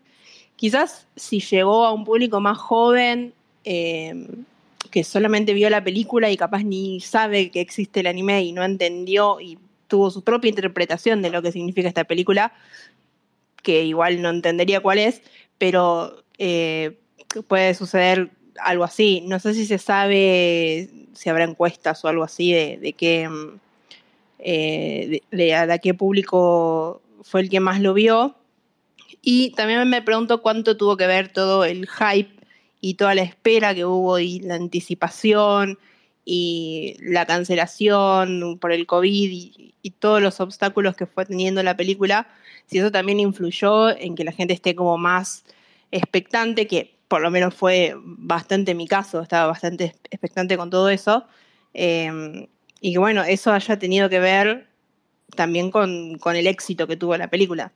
Quizás 0.56 1.06
si 1.16 1.40
llegó 1.40 1.86
a 1.86 1.92
un 1.92 2.04
público 2.04 2.40
más 2.40 2.58
joven 2.58 3.32
que 3.64 5.02
solamente 5.04 5.54
vio 5.54 5.70
la 5.70 5.82
película 5.82 6.30
y 6.30 6.36
capaz 6.36 6.62
ni 6.62 7.00
sabe 7.00 7.50
que 7.50 7.62
existe 7.62 8.00
el 8.00 8.06
anime 8.06 8.42
y 8.42 8.52
no 8.52 8.62
entendió 8.62 9.38
tuvo 9.94 10.10
su 10.10 10.24
propia 10.24 10.48
interpretación 10.48 11.22
de 11.22 11.30
lo 11.30 11.40
que 11.40 11.52
significa 11.52 11.86
esta 11.86 12.02
película, 12.02 12.52
que 13.62 13.84
igual 13.84 14.20
no 14.20 14.30
entendería 14.30 14.80
cuál 14.80 14.98
es, 14.98 15.22
pero 15.56 16.24
eh, 16.36 16.98
puede 17.46 17.74
suceder 17.74 18.32
algo 18.60 18.82
así. 18.82 19.20
No 19.20 19.38
sé 19.38 19.54
si 19.54 19.66
se 19.66 19.78
sabe 19.78 20.90
si 21.12 21.30
habrá 21.30 21.44
encuestas 21.44 22.04
o 22.04 22.08
algo 22.08 22.24
así 22.24 22.52
de, 22.52 22.76
de 22.78 22.92
qué 22.94 23.28
mm, 23.28 23.60
eh, 24.40 25.20
de, 25.30 25.80
qué 25.80 25.94
público 25.94 27.00
fue 27.22 27.42
el 27.42 27.48
que 27.48 27.60
más 27.60 27.80
lo 27.80 27.94
vio. 27.94 28.34
Y 29.22 29.50
también 29.50 29.88
me 29.88 30.02
pregunto 30.02 30.42
cuánto 30.42 30.76
tuvo 30.76 30.96
que 30.96 31.06
ver 31.06 31.32
todo 31.32 31.64
el 31.64 31.88
hype 31.88 32.34
y 32.80 32.94
toda 32.94 33.14
la 33.14 33.22
espera 33.22 33.76
que 33.76 33.84
hubo 33.84 34.18
y 34.18 34.40
la 34.40 34.56
anticipación 34.56 35.78
y 36.24 36.96
la 37.00 37.26
cancelación 37.26 38.58
por 38.60 38.72
el 38.72 38.86
COVID 38.86 39.30
y, 39.30 39.74
y 39.82 39.90
todos 39.90 40.22
los 40.22 40.40
obstáculos 40.40 40.96
que 40.96 41.06
fue 41.06 41.26
teniendo 41.26 41.62
la 41.62 41.76
película, 41.76 42.26
si 42.66 42.78
eso 42.78 42.90
también 42.90 43.20
influyó 43.20 43.90
en 43.90 44.14
que 44.14 44.24
la 44.24 44.32
gente 44.32 44.54
esté 44.54 44.74
como 44.74 44.96
más 44.96 45.44
expectante, 45.90 46.66
que 46.66 46.94
por 47.08 47.20
lo 47.20 47.30
menos 47.30 47.54
fue 47.54 47.94
bastante 48.02 48.74
mi 48.74 48.88
caso, 48.88 49.20
estaba 49.20 49.46
bastante 49.46 49.94
expectante 50.10 50.56
con 50.56 50.70
todo 50.70 50.88
eso, 50.88 51.26
eh, 51.74 52.48
y 52.80 52.92
que 52.92 52.98
bueno, 52.98 53.22
eso 53.22 53.52
haya 53.52 53.78
tenido 53.78 54.08
que 54.08 54.20
ver 54.20 54.66
también 55.36 55.70
con, 55.70 56.18
con 56.18 56.36
el 56.36 56.46
éxito 56.46 56.86
que 56.86 56.96
tuvo 56.96 57.16
la 57.16 57.28
película. 57.28 57.72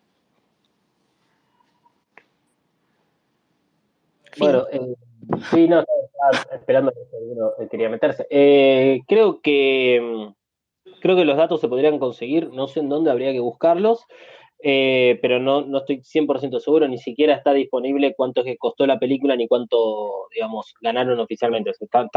Bueno, 4.38 4.66
eh, 4.72 4.94
sí, 5.51 5.66
no, 5.66 5.84
estaba 6.18 6.56
esperando 6.56 6.92
que 6.92 7.16
alguno 7.16 7.52
eh, 7.58 7.68
quería 7.70 7.88
meterse. 7.88 8.26
Eh, 8.30 9.00
creo 9.06 9.40
que 9.40 10.00
mm, 10.02 10.90
creo 11.00 11.16
que 11.16 11.24
los 11.24 11.36
datos 11.36 11.60
se 11.60 11.68
podrían 11.68 11.98
conseguir, 11.98 12.50
no 12.52 12.68
sé 12.68 12.80
en 12.80 12.88
dónde 12.88 13.10
habría 13.10 13.32
que 13.32 13.40
buscarlos, 13.40 14.04
eh, 14.60 15.18
pero 15.22 15.38
no, 15.38 15.62
no 15.62 15.78
estoy 15.78 16.02
100% 16.02 16.58
seguro, 16.58 16.88
ni 16.88 16.98
siquiera 16.98 17.34
está 17.34 17.52
disponible 17.52 18.14
cuánto 18.16 18.42
que 18.42 18.56
costó 18.56 18.86
la 18.86 18.98
película 18.98 19.36
ni 19.36 19.46
cuánto, 19.46 20.26
digamos, 20.34 20.74
ganaron 20.80 21.20
oficialmente. 21.20 21.70
O 21.70 22.08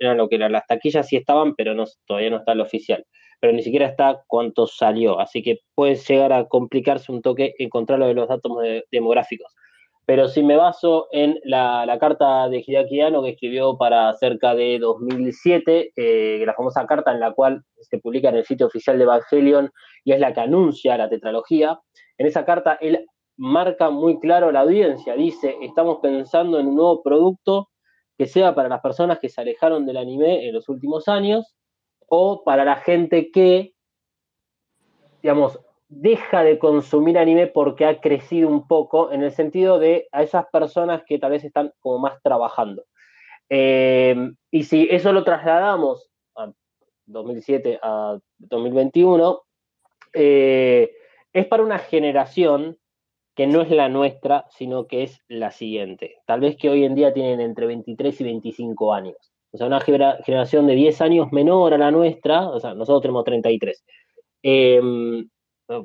eran 0.00 0.16
lo 0.16 0.28
que 0.28 0.36
eran 0.36 0.52
las 0.52 0.66
taquillas 0.66 1.06
sí 1.08 1.16
estaban, 1.16 1.54
pero 1.54 1.74
no, 1.74 1.84
todavía 2.06 2.30
no 2.30 2.38
está 2.38 2.54
lo 2.54 2.62
oficial. 2.62 3.04
Pero 3.40 3.52
ni 3.52 3.62
siquiera 3.62 3.86
está 3.86 4.22
cuánto 4.26 4.66
salió, 4.66 5.20
así 5.20 5.42
que 5.42 5.58
puede 5.74 5.96
llegar 5.96 6.32
a 6.32 6.46
complicarse 6.46 7.12
un 7.12 7.20
toque 7.20 7.54
encontrar 7.58 7.98
lo 7.98 8.06
de 8.06 8.14
los 8.14 8.28
datos 8.28 8.56
de- 8.62 8.84
demográficos. 8.90 9.52
Pero 10.06 10.28
si 10.28 10.42
me 10.42 10.56
baso 10.56 11.08
en 11.12 11.40
la, 11.44 11.96
carta 11.98 12.48
de 12.48 12.62
Hideaki 12.66 13.00
Anno 13.00 13.22
que 13.22 13.30
escribió 13.30 13.78
para 13.78 14.12
cerca 14.14 14.54
de 14.54 14.78
2007, 14.78 15.92
eh, 15.96 16.42
la 16.44 16.52
famosa 16.54 16.86
carta 16.86 17.12
en 17.12 17.20
la 17.20 17.32
cual 17.32 17.62
se 17.80 17.98
publica 17.98 18.28
en 18.28 18.36
el 18.36 18.44
sitio 18.44 18.66
oficial 18.66 18.98
de 18.98 19.04
Evangelion 19.04 19.70
y 20.04 20.12
es 20.12 20.20
la 20.20 20.34
que 20.34 20.40
anuncia 20.40 20.98
la 20.98 21.08
tetralogía, 21.08 21.80
en 22.18 22.26
esa 22.26 22.44
carta 22.44 22.76
él 22.80 23.06
marca 23.36 23.90
muy 23.90 24.20
claro 24.20 24.52
la 24.52 24.60
audiencia, 24.60 25.14
dice, 25.14 25.56
estamos 25.62 25.98
pensando 26.02 26.58
en 26.60 26.68
un 26.68 26.76
nuevo 26.76 27.02
producto 27.02 27.70
que 28.16 28.26
sea 28.26 28.54
para 28.54 28.68
las 28.68 28.80
personas 28.80 29.18
que 29.18 29.28
se 29.28 29.40
alejaron 29.40 29.86
del 29.86 29.96
anime 29.96 30.46
en 30.46 30.54
los 30.54 30.68
últimos 30.68 31.08
años 31.08 31.56
o 32.06 32.44
para 32.44 32.64
la 32.64 32.76
gente 32.76 33.30
que, 33.32 33.74
digamos, 35.22 35.58
deja 35.96 36.42
de 36.42 36.58
consumir 36.58 37.18
anime 37.18 37.46
porque 37.46 37.84
ha 37.84 38.00
crecido 38.00 38.48
un 38.48 38.66
poco 38.66 39.12
en 39.12 39.22
el 39.22 39.32
sentido 39.32 39.78
de 39.78 40.08
a 40.12 40.22
esas 40.22 40.46
personas 40.52 41.02
que 41.06 41.18
tal 41.18 41.30
vez 41.30 41.44
están 41.44 41.72
como 41.80 41.98
más 41.98 42.20
trabajando. 42.22 42.84
Eh, 43.48 44.16
y 44.50 44.64
si 44.64 44.88
eso 44.90 45.12
lo 45.12 45.24
trasladamos 45.24 46.10
a 46.36 46.50
2007 47.06 47.78
a 47.82 48.18
2021, 48.38 49.42
eh, 50.14 50.92
es 51.32 51.46
para 51.46 51.62
una 51.62 51.78
generación 51.78 52.76
que 53.34 53.46
no 53.46 53.62
es 53.62 53.70
la 53.70 53.88
nuestra, 53.88 54.46
sino 54.50 54.86
que 54.86 55.02
es 55.02 55.20
la 55.28 55.50
siguiente. 55.50 56.16
Tal 56.26 56.40
vez 56.40 56.56
que 56.56 56.70
hoy 56.70 56.84
en 56.84 56.94
día 56.94 57.12
tienen 57.12 57.40
entre 57.40 57.66
23 57.66 58.20
y 58.20 58.24
25 58.24 58.94
años. 58.94 59.16
O 59.50 59.56
sea, 59.56 59.66
una 59.66 59.80
genera- 59.80 60.18
generación 60.24 60.66
de 60.66 60.74
10 60.74 61.00
años 61.00 61.32
menor 61.32 61.74
a 61.74 61.78
la 61.78 61.90
nuestra, 61.90 62.48
o 62.48 62.60
sea, 62.60 62.74
nosotros 62.74 63.02
tenemos 63.02 63.24
33. 63.24 63.84
Eh, 64.42 64.80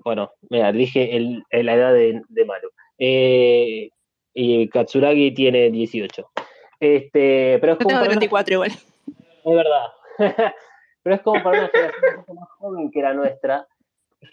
bueno, 0.04 0.32
mira, 0.50 0.72
dije 0.72 1.16
el, 1.16 1.44
el- 1.50 1.66
la 1.66 1.74
edad 1.76 1.94
de, 1.94 2.22
de 2.28 2.46
Maru. 2.46 2.70
Eh, 2.98 3.90
y 4.34 4.68
Katsuragi 4.70 5.32
tiene 5.34 5.70
18. 5.72 6.30
Este, 6.80 7.58
pero 7.60 7.74
es 7.74 7.80
Yo 7.80 7.84
como 7.84 7.90
tengo 7.90 8.02
una- 8.02 8.10
34 8.12 8.54
igual. 8.54 8.72
es 9.46 9.56
verdad. 9.56 9.88
Pero 11.02 11.16
es 11.16 11.22
como 11.22 11.42
para 11.42 11.60
una 11.60 11.70
generación 11.70 12.18
un 12.18 12.26
poco 12.26 12.34
más 12.34 12.50
joven 12.60 12.92
que 12.92 13.02
la 13.02 13.14
nuestra, 13.14 13.66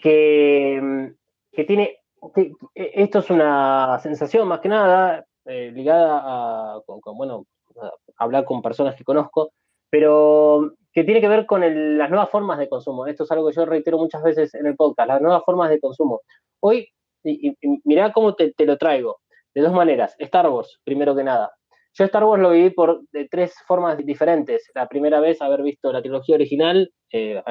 que, 0.01 1.11
que 1.53 1.63
tiene. 1.63 1.97
que 2.35 2.51
esto 2.75 3.19
es 3.19 3.29
una 3.29 3.97
sensación 4.03 4.47
más 4.49 4.59
que 4.59 4.67
nada 4.69 5.25
eh, 5.45 5.71
ligada 5.73 6.19
a, 6.23 6.81
con, 6.85 6.99
con, 6.99 7.17
bueno, 7.17 7.45
a 7.81 7.91
hablar 8.17 8.43
con 8.43 8.61
personas 8.61 8.95
que 8.95 9.05
conozco, 9.05 9.51
pero 9.89 10.73
que 10.97 11.03
tiene 11.03 11.21
que 11.21 11.27
ver 11.27 11.45
con 11.45 11.61
las 11.99 12.09
nuevas 12.09 12.27
formas 12.31 12.57
de 12.57 12.67
consumo. 12.67 13.05
Esto 13.05 13.23
es 13.25 13.31
algo 13.31 13.47
que 13.47 13.55
yo 13.55 13.67
reitero 13.67 13.99
muchas 13.99 14.23
veces 14.23 14.55
en 14.55 14.65
el 14.65 14.75
podcast, 14.75 15.07
las 15.07 15.21
nuevas 15.21 15.43
formas 15.45 15.69
de 15.69 15.79
consumo. 15.79 16.21
Hoy, 16.59 16.89
y, 17.23 17.55
mirá 17.83 18.11
cómo 18.11 18.33
te, 18.33 18.51
lo 18.65 18.79
traigo, 18.79 19.19
de 19.53 19.61
dos 19.61 19.73
maneras. 19.73 20.15
Star 20.17 20.49
Wars, 20.49 20.79
primero 20.83 21.15
que 21.15 21.23
nada. 21.23 21.51
Yo 21.93 22.03
Star 22.05 22.23
Wars 22.23 22.41
lo 22.41 22.49
viví 22.49 22.71
por 22.71 23.01
de 23.11 23.27
tres 23.29 23.53
formas 23.67 23.95
diferentes. 23.99 24.71
La 24.73 24.87
primera 24.87 25.19
vez 25.19 25.39
haber 25.39 25.61
visto 25.61 25.93
la 25.93 26.01
trilogía 26.01 26.33
original, 26.33 26.91
eh, 27.13 27.43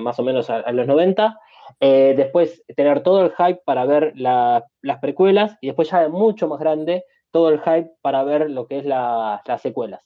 más 0.00 0.18
o 0.18 0.22
menos 0.22 0.48
a, 0.48 0.60
a 0.60 0.72
los 0.72 0.86
90. 0.86 1.38
Eh, 1.80 2.14
después 2.16 2.64
tener 2.74 3.02
todo 3.02 3.22
el 3.26 3.32
hype 3.32 3.60
para 3.66 3.84
ver 3.84 4.14
la- 4.16 4.64
las 4.80 4.98
precuelas 5.00 5.58
y 5.60 5.66
después 5.66 5.90
ya 5.90 6.08
mucho 6.08 6.48
más 6.48 6.58
grande 6.58 7.04
todo 7.30 7.50
el 7.50 7.60
hype 7.60 7.90
para 8.00 8.24
ver 8.24 8.48
lo 8.50 8.66
que 8.66 8.78
es 8.78 8.86
la- 8.86 9.42
las 9.46 9.60
secuelas. 9.60 10.00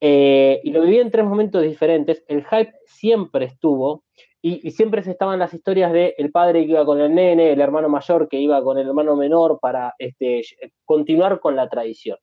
Eh, 0.00 0.60
y 0.64 0.70
lo 0.70 0.82
viví 0.82 0.98
en 0.98 1.10
tres 1.10 1.26
momentos 1.26 1.62
diferentes. 1.62 2.24
El 2.26 2.44
hype 2.46 2.72
siempre 2.86 3.44
estuvo 3.46 4.04
y, 4.42 4.70
siempre 4.70 5.02
se 5.02 5.10
estaban 5.10 5.38
las 5.38 5.52
historias 5.52 5.92
de 5.92 6.14
el 6.16 6.30
padre 6.30 6.64
que 6.64 6.72
iba 6.72 6.84
con 6.84 7.00
el 7.00 7.14
nene, 7.14 7.52
el 7.52 7.60
hermano 7.60 7.88
mayor 7.88 8.28
que 8.28 8.38
iba 8.38 8.62
con 8.62 8.78
el 8.78 8.88
hermano 8.88 9.14
menor 9.14 9.58
para 9.60 9.94
este, 9.98 10.42
continuar 10.84 11.40
con 11.40 11.56
la 11.56 11.68
tradición. 11.68 12.18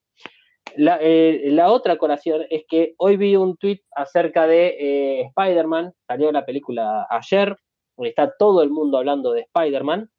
La, 0.76 1.00
eh, 1.02 1.58
otra 1.66 1.98
colación 1.98 2.46
es 2.50 2.66
que 2.68 2.94
hoy 2.98 3.18
vi 3.18 3.36
un 3.36 3.56
tweet 3.58 3.82
acerca 3.96 4.48
de 4.48 4.76
eh, 4.80 5.22
Spider-Man, 5.36 5.94
salió 6.08 6.32
la 6.32 6.46
película 6.46 7.08
ayer, 7.10 7.56
está 7.98 8.34
todo 8.38 8.62
el 8.64 8.70
mundo 8.70 8.98
hablando 8.98 9.32
de 9.32 9.42
Spider-Man, 9.42 10.10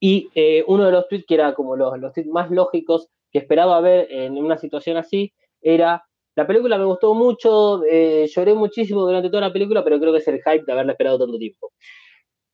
y 0.00 0.30
eh, 0.34 0.64
uno 0.66 0.84
de 0.86 0.92
los 0.92 1.08
tweets 1.08 1.26
que 1.26 1.34
era 1.34 1.54
como 1.54 1.76
los, 1.76 1.98
los 1.98 2.12
tweets 2.12 2.30
más 2.30 2.50
lógicos 2.50 3.08
que 3.30 3.38
esperaba 3.38 3.80
ver 3.80 4.08
en 4.10 4.38
una 4.38 4.56
situación 4.56 4.96
así 4.96 5.32
era 5.60 6.07
La 6.38 6.46
película 6.46 6.78
me 6.78 6.84
gustó 6.84 7.14
mucho, 7.14 7.82
eh, 7.84 8.30
lloré 8.32 8.54
muchísimo 8.54 9.00
durante 9.00 9.28
toda 9.28 9.48
la 9.48 9.52
película, 9.52 9.82
pero 9.82 9.98
creo 9.98 10.12
que 10.12 10.20
es 10.20 10.28
el 10.28 10.36
hype 10.36 10.62
de 10.64 10.72
haberla 10.72 10.92
esperado 10.92 11.18
tanto 11.18 11.36
tiempo. 11.36 11.72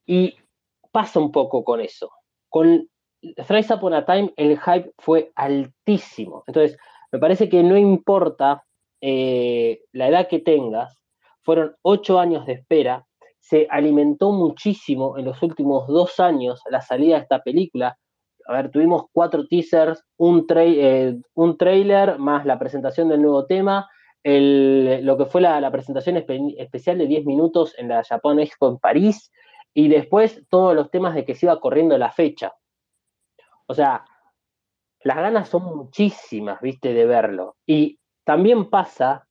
Y 0.07 0.35
pasa 0.91 1.21
un 1.21 1.31
poco 1.31 1.63
con 1.63 1.83
eso. 1.83 2.11
Con 2.49 2.89
Thrice 3.47 3.75
Upon 3.75 3.93
a 3.93 4.07
Time 4.07 4.33
el 4.39 4.59
hype 4.59 4.91
fue 4.97 5.33
altísimo. 5.35 6.45
Entonces, 6.47 6.79
me 7.13 7.19
parece 7.19 7.51
que 7.51 7.63
no 7.63 7.77
importa 7.77 8.65
eh, 9.03 9.83
la 9.93 10.09
edad 10.09 10.29
que 10.29 10.39
tengas, 10.39 10.99
fueron 11.43 11.77
ocho 11.83 12.19
años 12.19 12.47
de 12.47 12.55
espera, 12.55 13.07
se 13.39 13.67
alimentó 13.69 14.33
muchísimo 14.33 15.19
en 15.19 15.27
los 15.27 15.43
últimos 15.43 15.87
dos 15.89 16.21
años 16.21 16.63
la 16.71 16.81
salida 16.81 17.17
de 17.17 17.23
esta 17.25 17.43
película. 17.43 17.99
A 18.47 18.53
ver, 18.53 18.71
tuvimos 18.71 19.05
cuatro 19.13 19.47
teasers, 19.47 20.05
un, 20.17 20.47
eh, 20.57 21.17
un 21.35 21.57
trailer 21.57 22.19
más 22.19 22.45
la 22.45 22.59
presentación 22.59 23.09
del 23.09 23.23
nuevo 23.23 23.47
tema, 23.47 23.89
lo 24.23 25.19
que 25.19 25.27
fue 25.27 25.41
la, 25.41 25.71
presentación 25.71 26.17
especial 26.17 26.99
de 26.99 27.07
10 27.07 27.27
minutos 27.27 27.75
en 27.79 27.89
la 27.89 28.03
Japan 28.03 28.41
Expo 28.41 28.69
en 28.69 28.79
París, 28.79 29.31
y 29.75 29.89
después 29.89 30.43
todos 30.49 30.75
los 30.75 30.91
temas 30.91 31.15
de 31.15 31.25
que 31.25 31.35
se 31.35 31.47
iba 31.47 31.61
corriendo 31.61 31.99
la 31.99 32.11
fecha. 32.11 32.55
O 33.67 33.75
sea, 33.75 34.05
las 35.01 35.17
ganas 35.17 35.49
son 35.49 35.65
muchísimas, 35.77 36.61
viste, 36.61 36.95
de 36.95 37.05
verlo. 37.05 37.57
Y 37.67 37.99
también 38.25 38.71
pasa 38.71 39.29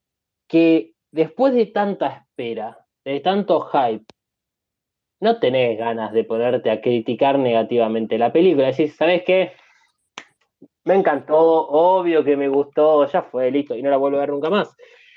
que 0.47 0.93
después 1.11 1.53
de 1.53 1.67
tanta 1.67 2.07
espera, 2.07 2.85
de 3.03 3.19
tanto 3.21 3.61
hype, 3.61 4.05
no 5.23 5.39
tenés 5.39 5.77
ganas 5.77 6.13
de 6.13 6.23
ponerte 6.23 6.69
a 6.69 6.81
criticar 6.81 7.39
negativamente 7.39 8.17
la 8.17 8.31
película. 8.31 8.67
Decís, 8.67 8.95
¿sabes 8.95 9.23
qué? 9.23 9.53
Me 10.83 10.95
encantó, 10.95 11.39
obvio 11.39 12.23
que 12.23 12.37
me 12.37 12.49
gustó, 12.49 13.07
ya 13.07 13.23
fue, 13.23 13.49
listo, 13.49 13.75
y 13.75 13.81
no 13.81 13.89
la 13.89 13.97
vuelvo 13.97 14.17
a 14.17 14.21
ver 14.21 14.29
nunca 14.29 14.49
más. 14.49 14.75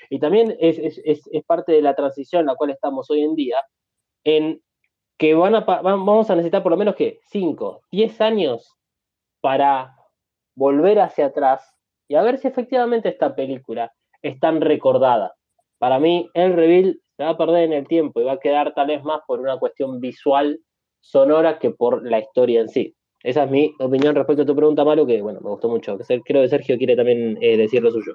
Y 0.09 0.19
también 0.19 0.55
es, 0.59 0.79
es 0.79 1.43
parte 1.45 1.73
de 1.73 1.81
la 1.81 1.93
transición 1.93 2.41
en 2.41 2.47
la 2.47 2.55
cual 2.55 2.69
estamos 2.69 3.09
hoy 3.11 3.21
en 3.21 3.35
día, 3.35 3.57
en 4.23 4.61
que 5.17 5.33
van 5.33 5.55
a, 5.55 5.61
vamos 5.61 6.29
a 6.29 6.35
necesitar 6.35 6.63
por 6.63 6.71
lo 6.71 6.77
menos 6.77 6.95
que 6.95 7.19
5, 7.29 7.81
10 7.91 8.21
años 8.21 8.75
para 9.41 9.95
volver 10.55 10.99
hacia 10.99 11.27
atrás 11.27 11.75
y 12.07 12.15
a 12.15 12.21
ver 12.21 12.37
si 12.37 12.47
efectivamente 12.47 13.09
esta 13.09 13.35
película 13.35 13.91
es 14.21 14.39
tan 14.39 14.61
recordada. 14.61 15.35
Para 15.79 15.99
mí, 15.99 16.29
el 16.33 16.53
reveal 16.53 17.01
se 17.17 17.23
va 17.23 17.31
a 17.31 17.37
perder 17.37 17.63
en 17.63 17.73
el 17.73 17.87
tiempo 17.87 18.21
y 18.21 18.23
va 18.23 18.33
a 18.33 18.39
quedar 18.39 18.73
tal 18.75 18.87
vez 18.87 19.03
más 19.03 19.21
por 19.27 19.39
una 19.39 19.57
cuestión 19.57 19.99
visual, 19.99 20.59
sonora, 21.01 21.57
que 21.57 21.71
por 21.71 22.07
la 22.07 22.19
historia 22.19 22.61
en 22.61 22.69
sí. 22.69 22.95
Esa 23.23 23.45
es 23.45 23.51
mi 23.51 23.73
opinión 23.79 24.15
respecto 24.15 24.43
a 24.43 24.45
tu 24.45 24.55
pregunta, 24.55 24.85
Maru, 24.85 25.07
que 25.07 25.21
bueno, 25.21 25.41
me 25.41 25.49
gustó 25.49 25.67
mucho. 25.67 25.97
Creo 25.97 26.43
que 26.43 26.49
Sergio 26.49 26.77
quiere 26.77 26.95
también 26.95 27.37
eh, 27.41 27.57
decir 27.57 27.81
lo 27.81 27.91
suyo. 27.91 28.13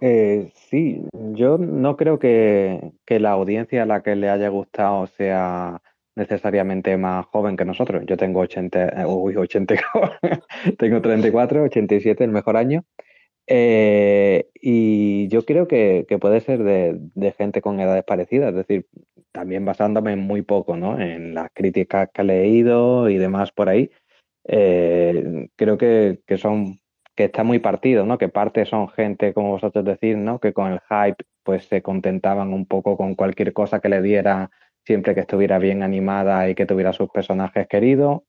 Eh, 0.00 0.52
sí, 0.54 1.02
yo 1.32 1.56
no 1.56 1.96
creo 1.96 2.18
que, 2.18 2.92
la 3.08 3.30
audiencia 3.30 3.84
a 3.84 3.86
la 3.86 4.02
que 4.02 4.14
le 4.16 4.28
haya 4.28 4.48
gustado 4.48 5.06
sea 5.06 5.80
necesariamente 6.14 6.96
más 6.98 7.24
joven 7.26 7.56
que 7.56 7.64
nosotros. 7.64 8.04
Yo 8.06 8.18
tengo 8.18 8.40
80, 8.40 9.02
eh, 9.02 9.06
uy, 9.06 9.36
80, 9.36 9.74
tengo 10.78 11.00
34, 11.00 11.62
87, 11.62 12.22
el 12.24 12.30
mejor 12.30 12.58
año. 12.58 12.84
Eh, 13.46 14.48
y 14.54 15.28
yo 15.28 15.44
creo 15.44 15.68
que, 15.68 16.06
puede 16.20 16.40
ser 16.40 16.62
de, 16.62 17.32
gente 17.36 17.60
con 17.60 17.80
edades 17.80 18.04
parecidas, 18.04 18.50
es 18.50 18.56
decir, 18.56 18.86
también 19.32 19.64
basándome 19.64 20.16
muy 20.16 20.42
poco, 20.42 20.76
¿no? 20.76 21.00
En 21.00 21.34
las 21.34 21.50
críticas 21.52 22.08
que 22.12 22.22
he 22.22 22.24
leído 22.24 23.08
y 23.10 23.18
demás 23.18 23.52
por 23.52 23.68
ahí. 23.68 23.90
creo 24.44 25.78
que, 25.78 26.20
que 26.26 26.38
son 26.38 26.80
que 27.14 27.24
está 27.24 27.44
muy 27.44 27.58
partido, 27.60 28.06
¿no? 28.06 28.18
Que 28.18 28.28
parte 28.28 28.64
son 28.66 28.88
gente, 28.88 29.32
como 29.34 29.50
vosotros 29.50 29.84
decís, 29.84 30.16
¿no? 30.16 30.40
Que 30.40 30.52
con 30.52 30.72
el 30.72 30.80
hype, 30.80 31.24
pues 31.42 31.66
se 31.66 31.82
contentaban 31.82 32.52
un 32.52 32.66
poco 32.66 32.96
con 32.96 33.14
cualquier 33.14 33.52
cosa 33.52 33.80
que 33.80 33.88
le 33.88 34.02
diera, 34.02 34.50
siempre 34.84 35.14
que 35.14 35.20
estuviera 35.20 35.58
bien 35.58 35.82
animada 35.82 36.48
y 36.48 36.54
que 36.54 36.66
tuviera 36.66 36.92
sus 36.92 37.10
personajes 37.10 37.68
queridos. 37.68 38.22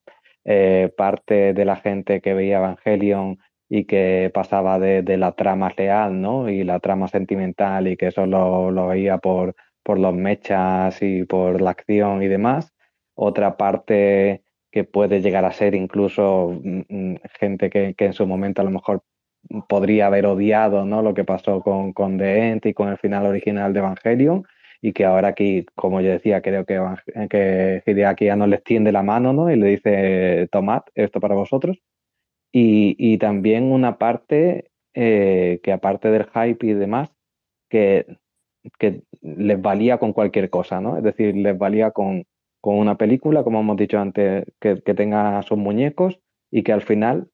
Eh, 0.45 0.93
parte 0.95 1.53
de 1.53 1.65
la 1.65 1.77
gente 1.77 2.21
que 2.21 2.35
veía 2.35 2.57
Evangelion 2.57 3.39
y 3.69 3.85
que 3.85 4.31
pasaba 4.33 4.79
de, 4.79 5.03
la 5.17 5.33
trama 5.33 5.69
real, 5.69 6.21
¿no? 6.21 6.49
Y 6.49 6.63
la 6.63 6.79
trama 6.79 7.07
sentimental 7.07 7.87
y 7.87 7.97
que 7.97 8.07
eso 8.07 8.25
lo, 8.25 8.71
lo 8.71 8.87
veía 8.87 9.17
por, 9.17 9.55
por 9.83 9.99
los 9.99 10.13
mechas 10.13 11.01
y 11.01 11.23
por 11.25 11.61
la 11.61 11.71
acción 11.71 12.23
y 12.23 12.27
demás. 12.27 12.73
Otra 13.15 13.57
parte 13.57 14.43
que 14.71 14.83
puede 14.83 15.21
llegar 15.21 15.45
a 15.45 15.53
ser 15.53 15.75
incluso 15.75 16.59
mm, 16.63 16.81
mm, 16.89 17.15
gente 17.39 17.69
que, 17.69 17.95
en 17.97 18.13
su 18.13 18.27
momento 18.27 18.61
a 18.61 18.65
lo 18.65 18.71
mejor 18.71 19.03
podría 19.69 20.07
haber 20.07 20.25
odiado 20.25 20.85
¿no? 20.85 21.01
lo 21.01 21.13
que 21.13 21.23
pasó 21.23 21.61
con, 21.61 21.93
con 21.93 22.17
The 22.17 22.49
End 22.49 22.65
y 22.65 22.73
con 22.73 22.89
el 22.89 22.97
final 22.97 23.25
original 23.25 23.73
de 23.73 23.79
Evangelion 23.79 24.43
y 24.81 24.91
que 24.93 25.05
ahora 25.05 25.29
aquí, 25.29 25.65
como 25.75 26.01
yo 26.01 26.11
decía, 26.11 26.41
creo 26.41 26.65
que, 26.65 26.79
que 27.29 27.83
Hideaki 27.85 28.25
ya 28.25 28.35
no 28.35 28.47
les 28.47 28.63
tiende 28.63 28.91
la 28.91 29.03
mano 29.03 29.33
¿no? 29.33 29.49
y 29.49 29.55
le 29.55 29.67
dice, 29.67 30.49
tomad 30.51 30.81
esto 30.93 31.19
para 31.19 31.35
vosotros. 31.35 31.81
Y, 32.57 33.17
también 33.17 33.65
una 33.65 33.97
parte 33.97 34.71
eh, 34.93 35.59
que 35.61 35.73
aparte 35.73 36.09
del 36.09 36.25
hype 36.25 36.65
y 36.65 36.73
demás, 36.73 37.13
que, 37.69 38.05
que 38.79 39.03
les 39.21 39.61
valía 39.61 39.97
con 39.97 40.13
cualquier 40.13 40.49
cosa, 40.49 40.79
¿no? 40.79 40.97
Es 40.97 41.03
decir, 41.03 41.35
les 41.35 41.57
valía 41.57 41.91
con, 41.91 42.25
con 42.61 42.77
una 42.77 42.97
película, 42.97 43.43
como 43.43 43.59
hemos 43.59 43.75
dicho 43.75 43.99
antes, 43.99 44.45
que, 44.59 44.77
tenga 44.77 45.41
sus 45.43 45.57
muñecos 45.57 46.19
y 46.49 46.63
que 46.63 46.71
al 46.71 46.81
final 46.81 47.29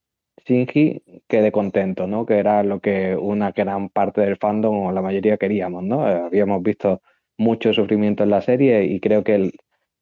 Shinji 0.45 1.03
quede 1.27 1.51
contento, 1.51 2.07
¿no? 2.07 2.25
Que 2.25 2.39
era 2.39 2.63
lo 2.63 2.79
que 2.81 3.15
una 3.15 3.51
gran 3.51 3.89
parte 3.89 4.21
del 4.21 4.37
fandom 4.37 4.87
o 4.87 4.91
la 4.91 5.03
mayoría 5.03 5.37
queríamos, 5.37 5.83
¿no? 5.83 6.09
Eh, 6.09 6.15
habíamos 6.15 6.63
visto 6.63 7.01
mucho 7.37 7.73
sufrimiento 7.73 8.23
en 8.23 8.31
la 8.31 8.41
serie 8.41 8.85
y 8.85 8.99
creo 8.99 9.23
que 9.23 9.51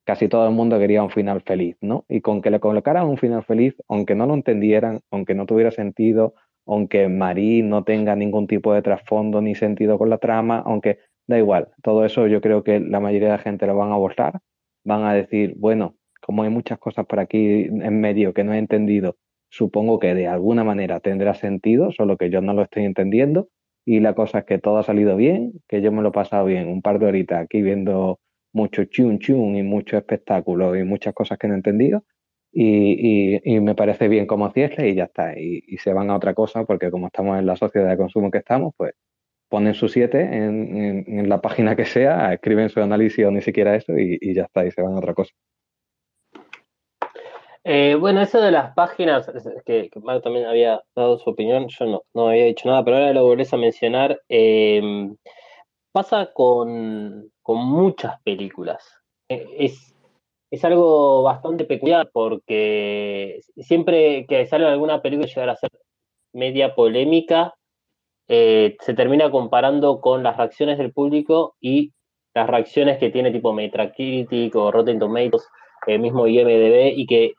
casi 0.09 0.27
todo 0.27 0.47
el 0.47 0.55
mundo 0.55 0.79
quería 0.79 1.03
un 1.03 1.11
final 1.11 1.41
feliz, 1.41 1.77
¿no? 1.81 2.03
Y 2.09 2.21
con 2.21 2.41
que 2.41 2.49
le 2.49 2.59
colocaran 2.59 3.05
un 3.07 3.17
final 3.17 3.43
feliz, 3.43 3.75
aunque 3.87 4.15
no 4.15 4.25
lo 4.25 4.33
entendieran, 4.33 5.01
aunque 5.11 5.35
no 5.35 5.45
tuviera 5.45 5.69
sentido, 5.69 6.33
aunque 6.65 7.07
Marie 7.09 7.61
no 7.61 7.83
tenga 7.83 8.15
ningún 8.15 8.47
tipo 8.47 8.73
de 8.73 8.81
trasfondo 8.81 9.39
ni 9.39 9.53
sentido 9.53 9.99
con 9.99 10.09
la 10.09 10.17
trama, 10.17 10.63
aunque 10.65 10.97
da 11.27 11.37
igual, 11.37 11.67
todo 11.83 12.05
eso 12.05 12.25
yo 12.25 12.41
creo 12.41 12.63
que 12.63 12.79
la 12.79 12.99
mayoría 12.99 13.27
de 13.27 13.37
la 13.37 13.43
gente 13.43 13.67
lo 13.67 13.77
van 13.77 13.91
a 13.91 13.93
abordar 13.93 14.39
van 14.83 15.03
a 15.03 15.13
decir, 15.13 15.53
bueno, 15.57 15.95
como 16.19 16.41
hay 16.41 16.49
muchas 16.49 16.79
cosas 16.79 17.05
por 17.05 17.19
aquí 17.19 17.65
en 17.69 18.01
medio 18.01 18.33
que 18.33 18.43
no 18.43 18.53
he 18.53 18.57
entendido, 18.57 19.15
supongo 19.51 19.99
que 19.99 20.15
de 20.15 20.25
alguna 20.25 20.63
manera 20.63 21.01
tendrá 21.01 21.35
sentido, 21.35 21.91
solo 21.91 22.17
que 22.17 22.31
yo 22.31 22.41
no 22.41 22.55
lo 22.55 22.63
estoy 22.63 22.85
entendiendo. 22.85 23.49
Y 23.85 23.99
la 23.99 24.15
cosa 24.15 24.39
es 24.39 24.45
que 24.45 24.57
todo 24.57 24.77
ha 24.79 24.83
salido 24.83 25.15
bien, 25.15 25.53
que 25.67 25.81
yo 25.83 25.91
me 25.91 26.01
lo 26.01 26.09
he 26.09 26.11
pasado 26.11 26.45
bien, 26.45 26.67
un 26.67 26.81
par 26.81 26.97
de 26.97 27.05
horitas 27.05 27.43
aquí 27.43 27.61
viendo 27.61 28.19
mucho 28.53 28.85
chun 28.85 29.19
chun 29.19 29.55
y 29.55 29.63
mucho 29.63 29.97
espectáculo 29.97 30.75
y 30.75 30.83
muchas 30.83 31.13
cosas 31.13 31.37
que 31.37 31.47
no 31.47 31.53
he 31.53 31.57
entendido. 31.57 32.03
Y, 32.51 33.39
y, 33.43 33.59
me 33.59 33.75
parece 33.75 34.07
bien 34.07 34.25
como 34.25 34.49
cierre 34.51 34.89
y 34.89 34.95
ya 34.95 35.03
está. 35.05 35.39
Y, 35.39 35.77
se 35.77 35.93
van 35.93 36.09
a 36.09 36.15
otra 36.15 36.33
cosa 36.33 36.65
porque 36.65 36.89
como 36.89 37.07
estamos 37.07 37.37
en 37.37 37.45
la 37.45 37.55
sociedad 37.55 37.89
de 37.89 37.97
consumo 37.97 38.31
que 38.31 38.39
estamos, 38.39 38.73
pues 38.75 38.93
ponen 39.49 39.75
su 39.75 39.87
7 39.87 40.19
en, 40.21 41.29
la 41.29 41.41
página 41.41 41.75
que 41.75 41.85
sea, 41.85 42.33
escriben 42.33 42.69
su 42.69 42.81
análisis 42.81 43.25
o 43.25 43.31
ni 43.31 43.41
siquiera 43.41 43.75
eso 43.75 43.93
y, 43.97 44.33
ya 44.33 44.43
está, 44.43 44.65
y 44.65 44.71
se 44.71 44.81
van 44.81 44.93
a 44.93 44.97
otra 44.97 45.13
cosa. 45.13 45.33
Eh, 47.63 47.95
bueno, 47.99 48.21
eso 48.21 48.41
de 48.41 48.51
las 48.51 48.73
páginas, 48.73 49.29
que, 49.65 49.89
que 49.89 49.99
también 50.23 50.45
había 50.45 50.81
dado 50.95 51.19
su 51.19 51.29
opinión, 51.29 51.67
yo 51.67 51.85
no, 51.85 52.03
no 52.15 52.29
había 52.29 52.45
dicho 52.45 52.67
nada, 52.67 52.83
pero 52.83 52.97
ahora 52.97 53.13
lo 53.13 53.23
volvés 53.25 53.53
a 53.53 53.57
mencionar. 53.57 54.19
Eh, 54.27 54.81
pasa 55.91 56.31
con, 56.33 57.31
muchas 57.57 58.21
películas. 58.23 58.87
Eh, 59.29 59.47
es, 59.59 59.95
es 60.51 60.65
algo 60.65 61.23
bastante 61.23 61.65
peculiar 61.65 62.09
porque 62.11 63.41
siempre 63.57 64.25
que 64.27 64.45
sale 64.47 64.65
alguna 64.65 65.01
película 65.01 65.27
llegar 65.27 65.49
a 65.49 65.55
ser 65.55 65.71
media 66.33 66.75
polémica, 66.75 67.53
eh, 68.27 68.77
se 68.81 68.93
termina 68.93 69.31
comparando 69.31 70.01
con 70.01 70.21
las 70.21 70.37
reacciones 70.37 70.77
del 70.77 70.93
público 70.93 71.55
y 71.59 71.93
las 72.35 72.47
reacciones 72.47 72.99
que 72.99 73.09
tiene 73.09 73.31
tipo 73.31 73.53
Metacritic 73.53 74.55
o 74.55 74.71
Rotten 74.71 74.99
Tomatoes, 74.99 75.47
el 75.87 75.99
mismo 75.99 76.27
IMDB, 76.27 76.93
y 76.95 77.07
que 77.07 77.33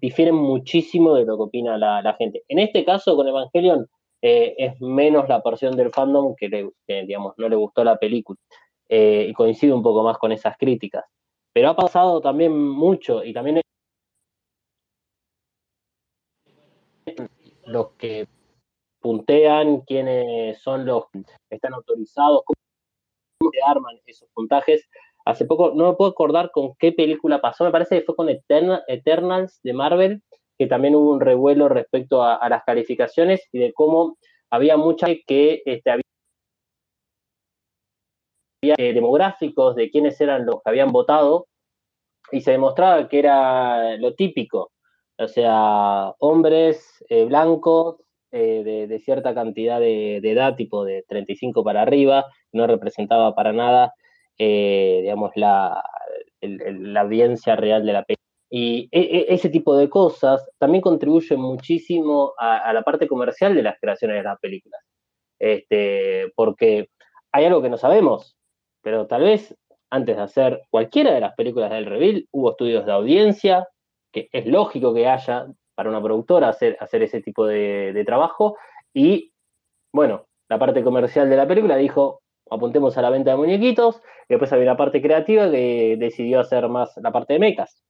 difieren 0.00 0.34
muchísimo 0.34 1.14
de 1.14 1.24
lo 1.24 1.36
que 1.36 1.42
opina 1.44 1.78
la, 1.78 2.14
gente. 2.18 2.42
En 2.48 2.58
este 2.58 2.84
caso, 2.84 3.16
con 3.16 3.26
Evangelion, 3.26 3.86
eh, 4.20 4.54
es 4.58 4.80
menos 4.80 5.28
la 5.28 5.40
porción 5.40 5.76
del 5.76 5.90
fandom 5.90 6.34
que, 6.36 6.68
digamos, 6.86 7.34
no 7.38 7.48
le 7.48 7.56
gustó 7.56 7.82
la 7.84 7.96
película. 7.96 8.38
Eh, 8.96 9.26
y 9.28 9.32
coincide 9.32 9.72
un 9.72 9.82
poco 9.82 10.04
más 10.04 10.18
con 10.18 10.30
esas 10.30 10.56
críticas. 10.56 11.04
Pero 11.52 11.70
ha 11.70 11.74
pasado 11.74 12.20
también 12.20 12.56
mucho 12.56 13.24
y 13.24 13.32
también 13.32 13.60
los 17.66 17.88
que 17.98 18.28
puntean, 19.00 19.80
quiénes 19.80 20.62
son 20.62 20.86
los 20.86 21.06
que 21.10 21.24
están 21.50 21.74
autorizados, 21.74 22.42
cómo 22.44 23.50
se 23.50 23.60
arman 23.66 23.98
esos 24.06 24.28
puntajes. 24.32 24.88
Hace 25.24 25.44
poco, 25.44 25.72
no 25.74 25.88
me 25.88 25.96
puedo 25.96 26.12
acordar 26.12 26.52
con 26.52 26.76
qué 26.76 26.92
película 26.92 27.40
pasó, 27.40 27.64
me 27.64 27.72
parece 27.72 27.98
que 27.98 28.04
fue 28.04 28.14
con 28.14 28.28
Eternals 28.28 29.60
de 29.64 29.72
Marvel, 29.72 30.22
que 30.56 30.68
también 30.68 30.94
hubo 30.94 31.10
un 31.10 31.20
revuelo 31.20 31.68
respecto 31.68 32.22
a, 32.22 32.48
las 32.48 32.62
calificaciones 32.62 33.48
y 33.50 33.58
de 33.58 33.72
cómo 33.72 34.18
había 34.50 34.76
mucha 34.76 35.08
que 35.26 35.62
este, 35.64 35.90
había 35.90 36.03
eh, 38.70 38.92
demográficos 38.92 39.76
de 39.76 39.90
quiénes 39.90 40.20
eran 40.20 40.46
los 40.46 40.56
que 40.56 40.70
habían 40.70 40.92
votado 40.92 41.46
y 42.32 42.40
se 42.40 42.52
demostraba 42.52 43.08
que 43.08 43.18
era 43.18 43.96
lo 43.98 44.14
típico, 44.14 44.72
o 45.18 45.28
sea, 45.28 46.12
hombres 46.18 47.04
eh, 47.08 47.24
blancos 47.24 47.96
eh, 48.32 48.86
de, 48.88 48.98
cierta 48.98 49.34
cantidad 49.34 49.78
de, 49.78 50.16
edad, 50.16 50.56
tipo 50.56 50.84
de 50.84 51.04
35 51.08 51.62
para 51.62 51.82
arriba, 51.82 52.26
no 52.52 52.66
representaba 52.66 53.34
para 53.34 53.52
nada, 53.52 53.94
digamos, 54.36 55.30
la, 55.36 55.82
la 56.40 57.00
audiencia 57.02 57.54
real 57.56 57.86
de 57.86 57.92
la 57.92 58.02
película. 58.02 58.24
Y 58.50 58.88
e, 58.92 59.00
e, 59.00 59.34
ese 59.34 59.48
tipo 59.48 59.76
de 59.76 59.88
cosas 59.88 60.48
también 60.58 60.80
contribuyen 60.82 61.40
muchísimo 61.40 62.34
a, 62.38 62.72
la 62.72 62.82
parte 62.82 63.08
comercial 63.08 63.54
de 63.54 63.62
las 63.64 63.80
creaciones 63.80 64.18
de 64.18 64.22
las 64.22 64.38
películas. 64.38 64.80
Este, 65.40 66.32
porque 66.36 66.88
hay 67.32 67.46
algo 67.46 67.62
que 67.62 67.68
no 67.68 67.76
sabemos, 67.76 68.36
pero 68.84 69.06
tal 69.06 69.22
vez 69.22 69.56
antes 69.90 70.16
de 70.16 70.22
hacer 70.22 70.62
cualquiera 70.70 71.12
de 71.12 71.20
las 71.20 71.34
películas 71.34 71.70
del 71.70 71.86
Reveal 71.86 72.28
hubo 72.30 72.50
estudios 72.50 72.84
de 72.84 72.92
audiencia, 72.92 73.66
que 74.12 74.28
es 74.30 74.46
lógico 74.46 74.94
que 74.94 75.08
haya 75.08 75.46
para 75.74 75.88
una 75.88 76.02
productora 76.02 76.50
hacer, 76.50 76.76
hacer 76.78 77.02
ese 77.02 77.20
tipo 77.20 77.46
de, 77.46 78.02
trabajo, 78.06 78.56
y 78.92 79.32
bueno, 79.92 80.26
la 80.48 80.58
parte 80.58 80.84
comercial 80.84 81.30
de 81.30 81.36
la 81.36 81.48
película 81.48 81.76
dijo, 81.76 82.20
apuntemos 82.50 82.96
a 82.96 83.02
la 83.02 83.10
venta 83.10 83.30
de 83.30 83.36
muñequitos, 83.38 84.02
y 84.28 84.34
después 84.34 84.52
había 84.52 84.66
la 84.66 84.76
parte 84.76 85.00
creativa 85.00 85.50
que 85.50 85.96
decidió 85.98 86.40
hacer 86.40 86.68
más 86.68 86.92
la 86.98 87.10
parte 87.10 87.32
de 87.34 87.38
mecas. 87.38 87.82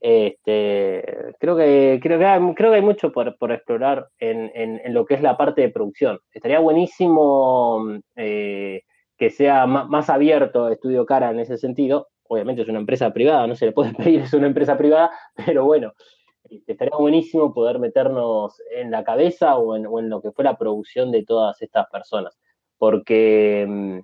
Este, 0.00 1.04
creo 1.38 1.56
que 1.56 2.00
creo 2.02 2.18
que 2.18 2.24
hay, 2.24 2.54
creo 2.54 2.70
que 2.70 2.76
hay 2.76 2.82
mucho 2.82 3.12
por, 3.12 3.28
explorar 3.52 4.08
en, 4.18 4.82
lo 4.92 5.06
que 5.06 5.14
es 5.14 5.22
la 5.22 5.36
parte 5.36 5.62
de 5.62 5.70
producción. 5.70 6.18
Estaría 6.32 6.58
buenísimo 6.58 8.00
eh, 8.16 8.82
que 9.16 9.30
sea 9.30 9.66
más, 9.66 10.10
abierto 10.10 10.68
Estudio 10.68 11.06
Cara 11.06 11.30
en 11.30 11.40
ese 11.40 11.56
sentido. 11.58 12.08
Obviamente 12.28 12.62
es 12.62 12.68
una 12.68 12.80
empresa 12.80 13.12
privada, 13.12 13.46
no 13.46 13.54
se 13.54 13.66
le 13.66 13.72
puede 13.72 13.94
pedir, 13.94 14.20
es 14.20 14.32
una 14.32 14.46
empresa 14.46 14.76
privada, 14.76 15.10
pero 15.46 15.64
bueno, 15.64 15.92
este, 16.50 16.72
estaría 16.72 16.96
buenísimo 16.96 17.52
poder 17.54 17.78
meternos 17.78 18.60
en 18.70 18.90
la 18.90 19.04
cabeza 19.04 19.56
o 19.56 19.76
en, 19.76 20.10
lo 20.10 20.20
que 20.20 20.32
fue 20.32 20.44
la 20.44 20.58
producción 20.58 21.10
de 21.12 21.24
todas 21.24 21.60
estas 21.62 21.88
personas. 21.90 22.38
Porque 22.78 23.64
mm, 23.68 23.98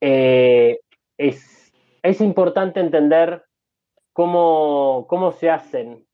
eh, 0.00 0.80
es, 1.16 1.72
es 2.02 2.20
importante 2.20 2.80
entender 2.80 3.42
cómo, 4.12 5.06
cómo 5.08 5.32
se 5.32 5.50
hacen 5.50 6.06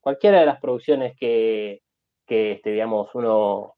cualquiera 0.00 0.40
de 0.40 0.46
las 0.46 0.60
producciones 0.60 1.16
que, 1.16 1.82
que 2.26 2.52
este, 2.52 2.84
uno 2.84 3.74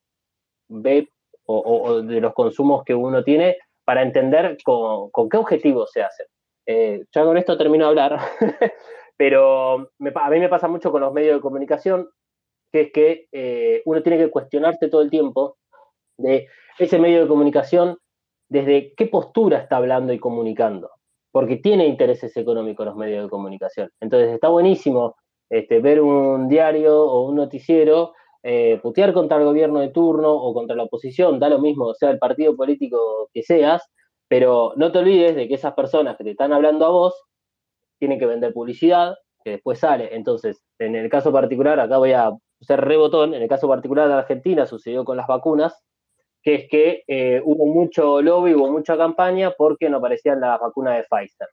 ve 0.68 1.08
o, 1.46 2.02
de 2.02 2.20
los 2.20 2.32
consumos 2.34 2.82
que 2.84 2.94
uno 2.94 3.22
tiene 3.22 3.56
para 3.84 4.02
entender 4.02 4.56
con, 4.64 5.10
qué 5.30 5.36
objetivo 5.36 5.86
se 5.86 6.02
hacen. 6.02 6.26
Eh, 6.66 7.04
ya 7.14 7.24
con 7.24 7.36
esto 7.36 7.58
termino 7.58 7.84
de 7.84 7.88
hablar, 7.90 8.18
pero 9.16 9.74
a 10.14 10.30
mí 10.30 10.40
me 10.40 10.48
pasa 10.48 10.68
mucho 10.68 10.90
con 10.90 11.02
los 11.02 11.12
medios 11.12 11.36
de 11.36 11.42
comunicación, 11.42 12.08
que 12.72 12.80
es 12.80 12.92
que 12.92 13.26
eh, 13.32 13.82
uno 13.84 14.02
tiene 14.02 14.18
que 14.18 14.30
cuestionarse 14.30 14.88
todo 14.88 15.02
el 15.02 15.10
tiempo 15.10 15.58
de 16.16 16.48
ese 16.78 16.98
medio 16.98 17.20
de 17.22 17.28
comunicación, 17.28 17.98
desde 18.48 18.94
qué 18.94 19.06
postura 19.06 19.58
está 19.58 19.76
hablando 19.76 20.12
y 20.12 20.18
comunicando 20.18 20.90
porque 21.34 21.56
tiene 21.56 21.88
intereses 21.88 22.36
económicos 22.36 22.86
los 22.86 22.94
medios 22.94 23.24
de 23.24 23.28
comunicación. 23.28 23.90
Entonces 24.00 24.32
está 24.32 24.50
buenísimo 24.50 25.16
este, 25.50 25.80
ver 25.80 26.00
un 26.00 26.48
diario 26.48 26.96
o 26.96 27.28
un 27.28 27.34
noticiero 27.34 28.12
eh, 28.46 28.78
putear 28.82 29.14
contra 29.14 29.38
el 29.38 29.44
gobierno 29.44 29.80
de 29.80 29.88
turno 29.88 30.30
o 30.30 30.52
contra 30.52 30.76
la 30.76 30.82
oposición, 30.82 31.38
da 31.38 31.48
lo 31.48 31.58
mismo, 31.58 31.94
sea 31.94 32.10
el 32.10 32.18
partido 32.18 32.54
político 32.54 33.30
que 33.32 33.42
seas, 33.42 33.90
pero 34.28 34.74
no 34.76 34.92
te 34.92 34.98
olvides 34.98 35.34
de 35.34 35.48
que 35.48 35.54
esas 35.54 35.72
personas 35.72 36.18
que 36.18 36.24
te 36.24 36.32
están 36.32 36.52
hablando 36.52 36.84
a 36.84 36.90
vos 36.90 37.14
tienen 37.98 38.18
que 38.18 38.26
vender 38.26 38.52
publicidad, 38.52 39.14
que 39.42 39.52
después 39.52 39.78
sale. 39.78 40.14
Entonces, 40.14 40.62
en 40.78 40.94
el 40.94 41.08
caso 41.08 41.32
particular, 41.32 41.80
acá 41.80 41.96
voy 41.96 42.12
a 42.12 42.32
ser 42.60 42.82
rebotón, 42.82 43.32
en 43.32 43.40
el 43.40 43.48
caso 43.48 43.66
particular 43.66 44.08
de 44.08 44.14
Argentina 44.14 44.66
sucedió 44.66 45.06
con 45.06 45.16
las 45.16 45.26
vacunas, 45.26 45.82
que 46.42 46.54
es 46.54 46.68
que 46.68 47.02
eh, 47.06 47.40
hubo 47.42 47.64
mucho 47.64 48.20
lobby, 48.20 48.52
hubo 48.52 48.70
mucha 48.70 48.98
campaña 48.98 49.52
porque 49.56 49.88
no 49.88 49.96
aparecían 49.96 50.40
las 50.40 50.60
vacunas 50.60 50.98
de 50.98 51.04
Pfizer. 51.04 51.48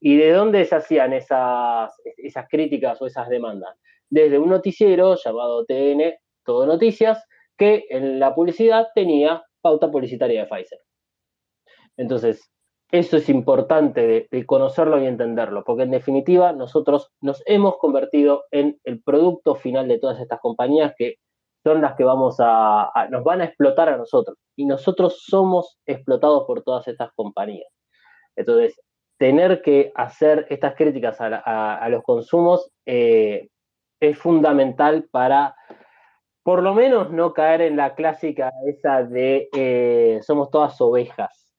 ¿Y 0.00 0.16
de 0.16 0.32
dónde 0.32 0.64
se 0.64 0.74
hacían 0.74 1.12
esas, 1.12 1.94
esas 2.16 2.48
críticas 2.48 3.00
o 3.00 3.06
esas 3.06 3.28
demandas? 3.28 3.76
Desde 4.10 4.38
un 4.40 4.50
noticiero 4.50 5.16
llamado 5.16 5.64
TN, 5.64 6.14
Todo 6.44 6.66
Noticias, 6.66 7.24
que 7.56 7.86
en 7.90 8.18
la 8.18 8.34
publicidad 8.34 8.88
tenía 8.94 9.44
pauta 9.60 9.90
publicitaria 9.90 10.42
de 10.42 10.48
Pfizer. 10.48 10.78
Entonces, 11.96 12.50
eso 12.90 13.16
es 13.16 13.28
importante 13.28 14.28
de, 14.30 14.46
conocerlo 14.46 15.02
y 15.02 15.06
entenderlo, 15.06 15.64
porque 15.64 15.82
en 15.82 15.90
definitiva 15.90 16.52
nosotros 16.52 17.10
nos 17.20 17.42
hemos 17.46 17.78
convertido 17.78 18.44
en 18.50 18.78
el 18.84 19.02
producto 19.02 19.54
final 19.54 19.88
de 19.88 19.98
todas 19.98 20.20
estas 20.20 20.40
compañías 20.40 20.94
que 20.96 21.16
son 21.64 21.80
las 21.80 21.96
que 21.96 22.04
vamos 22.04 22.36
a, 22.38 22.90
nos 23.10 23.24
van 23.24 23.40
a 23.40 23.46
explotar 23.46 23.88
a 23.88 23.96
nosotros. 23.96 24.36
Y 24.54 24.66
nosotros 24.66 25.24
somos 25.26 25.78
explotados 25.86 26.44
por 26.46 26.62
todas 26.62 26.86
estas 26.86 27.10
compañías. 27.16 27.68
Entonces, 28.36 28.78
tener 29.18 29.62
que 29.62 29.90
hacer 29.94 30.46
estas 30.50 30.74
críticas 30.74 31.16
a, 31.20 31.88
los 31.88 32.02
consumos 32.02 32.70
eh, 32.84 33.48
es 33.98 34.18
fundamental 34.18 35.08
para, 35.10 35.56
por 36.44 36.62
lo 36.62 36.74
menos, 36.74 37.10
no 37.10 37.32
caer 37.32 37.62
en 37.62 37.76
la 37.76 37.94
clásica 37.94 38.52
esa 38.66 39.02
de 39.02 39.48
eh, 39.56 40.20
somos 40.22 40.50
todas 40.50 40.78
ovejas 40.78 41.50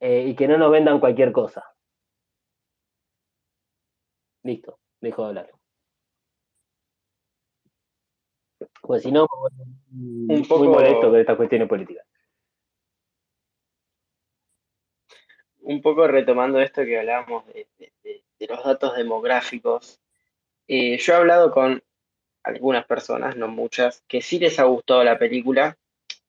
eh, 0.00 0.24
y 0.26 0.34
que 0.34 0.48
no 0.48 0.58
nos 0.58 0.72
vendan 0.72 0.98
cualquier 0.98 1.30
cosa. 1.30 1.64
Listo, 4.42 4.80
dejo 5.00 5.22
de 5.22 5.28
hablar. 5.28 5.50
Pues 8.82 9.04
si 9.04 9.12
no, 9.12 9.28
un 9.92 10.44
poco 10.48 10.64
muy 10.64 10.68
molesto 10.68 11.08
con 11.08 11.20
estas 11.20 11.36
cuestiones 11.36 11.68
políticas. 11.68 12.04
Un 15.60 15.80
poco 15.80 16.08
retomando 16.08 16.58
esto 16.60 16.84
que 16.84 16.98
hablábamos 16.98 17.46
de, 17.46 17.68
los 18.48 18.64
datos 18.64 18.96
demográficos, 18.96 20.00
eh, 20.66 20.98
yo 20.98 21.12
he 21.12 21.16
hablado 21.16 21.52
con 21.52 21.82
algunas 22.46 22.86
personas, 22.86 23.36
no 23.36 23.48
muchas, 23.48 24.02
que 24.06 24.22
sí 24.22 24.38
les 24.38 24.58
ha 24.60 24.64
gustado 24.64 25.02
la 25.02 25.18
película, 25.18 25.76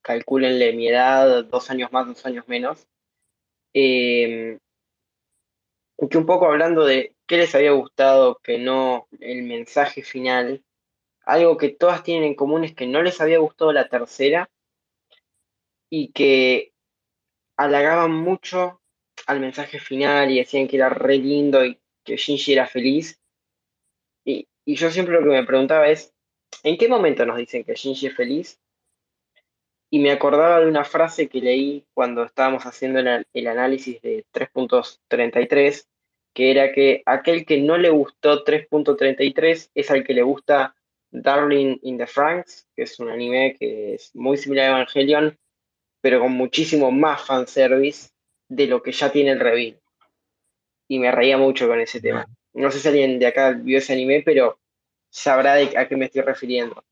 calculenle 0.02 0.74
mi 0.74 0.88
edad, 0.88 1.46
dos 1.46 1.70
años 1.70 1.92
más, 1.92 2.08
dos 2.08 2.26
años 2.26 2.48
menos, 2.48 2.88
eh, 3.74 4.58
que 6.10 6.18
un 6.18 6.26
poco 6.26 6.48
hablando 6.48 6.86
de 6.86 7.14
qué 7.28 7.38
les 7.38 7.54
había 7.54 7.72
gustado, 7.72 8.40
que 8.44 8.58
no 8.58 9.08
el 9.20 9.44
mensaje 9.44 10.02
final, 10.02 10.64
algo 11.24 11.58
que 11.58 11.70
todas 11.70 12.02
tienen 12.02 12.24
en 12.24 12.36
común 12.36 12.64
es 12.64 12.74
que 12.74 12.88
no 12.88 13.04
les 13.04 13.22
había 13.22 13.38
gustado 13.38 13.72
la 13.72 13.88
tercera 13.88 14.50
y 15.90 16.12
que 16.14 16.74
halagaban 17.58 18.12
mucho 18.12 18.82
al 19.28 19.40
mensaje 19.40 19.80
final 19.80 20.32
y 20.32 20.40
decían 20.40 20.68
que 20.68 20.78
era 20.78 20.90
re 20.90 21.18
lindo 21.18 21.64
y 21.64 21.80
que 22.04 22.18
Shinji 22.18 22.54
era 22.54 22.66
feliz. 22.66 23.20
Y, 24.68 24.76
yo 24.76 24.92
siempre 24.92 25.14
lo 25.14 25.22
que 25.22 25.30
me 25.30 25.46
preguntaba 25.46 25.88
es, 25.88 26.14
¿en 26.62 26.78
qué 26.78 26.90
momento 26.90 27.26
nos 27.26 27.38
dicen 27.38 27.64
que 27.64 27.74
Shinji 27.74 28.08
es 28.08 28.16
feliz? 28.16 28.60
Y 29.90 30.00
me 30.00 30.12
acordaba 30.12 30.60
de 30.60 30.68
una 30.68 30.84
frase 30.84 31.30
que 31.30 31.40
leí 31.40 31.86
cuando 31.94 32.26
estábamos 32.26 32.66
haciendo 32.66 33.00
el, 33.00 33.48
análisis 33.48 34.02
de 34.02 34.26
3.33, 34.34 35.88
que 36.34 36.52
era 36.52 36.74
que 36.74 37.02
aquel 37.06 37.46
que 37.46 37.62
no 37.62 37.78
le 37.78 37.90
gustó 37.90 38.44
3.33 38.44 39.72
es 39.74 39.90
al 39.90 40.04
que 40.04 40.14
le 40.14 40.24
gusta 40.24 40.76
Darling 41.12 41.80
in 41.84 41.98
the 41.98 42.06
Franks, 42.06 42.68
que 42.76 42.84
es 42.84 43.00
un 43.00 43.10
anime 43.10 43.56
que 43.58 43.94
es 43.94 44.14
muy 44.14 44.36
similar 44.36 44.66
a 44.66 44.76
Evangelion, 44.82 45.38
pero 46.02 46.20
con 46.20 46.34
muchísimo 46.34 46.92
más 46.92 47.26
fanservice 47.26 48.10
de 48.50 48.68
lo 48.68 48.84
que 48.84 48.92
ya 48.92 49.14
tiene 49.14 49.32
el 49.32 49.40
reveal. 49.40 49.80
Y 50.90 51.00
me 51.00 51.10
reía 51.10 51.38
mucho 51.38 51.70
con 51.70 51.80
ese 51.80 52.02
tema. 52.02 52.28
No 52.58 52.72
sé 52.72 52.80
si 52.80 52.88
alguien 52.88 53.20
de 53.20 53.28
acá 53.28 53.52
vio 53.52 53.78
ese 53.78 53.94
anime, 53.94 54.24
pero 54.26 54.58
sabrá 55.10 55.54
a 55.54 55.88
qué 55.88 55.96
me 55.96 56.06
estoy 56.06 56.22
refiriendo. 56.22 56.84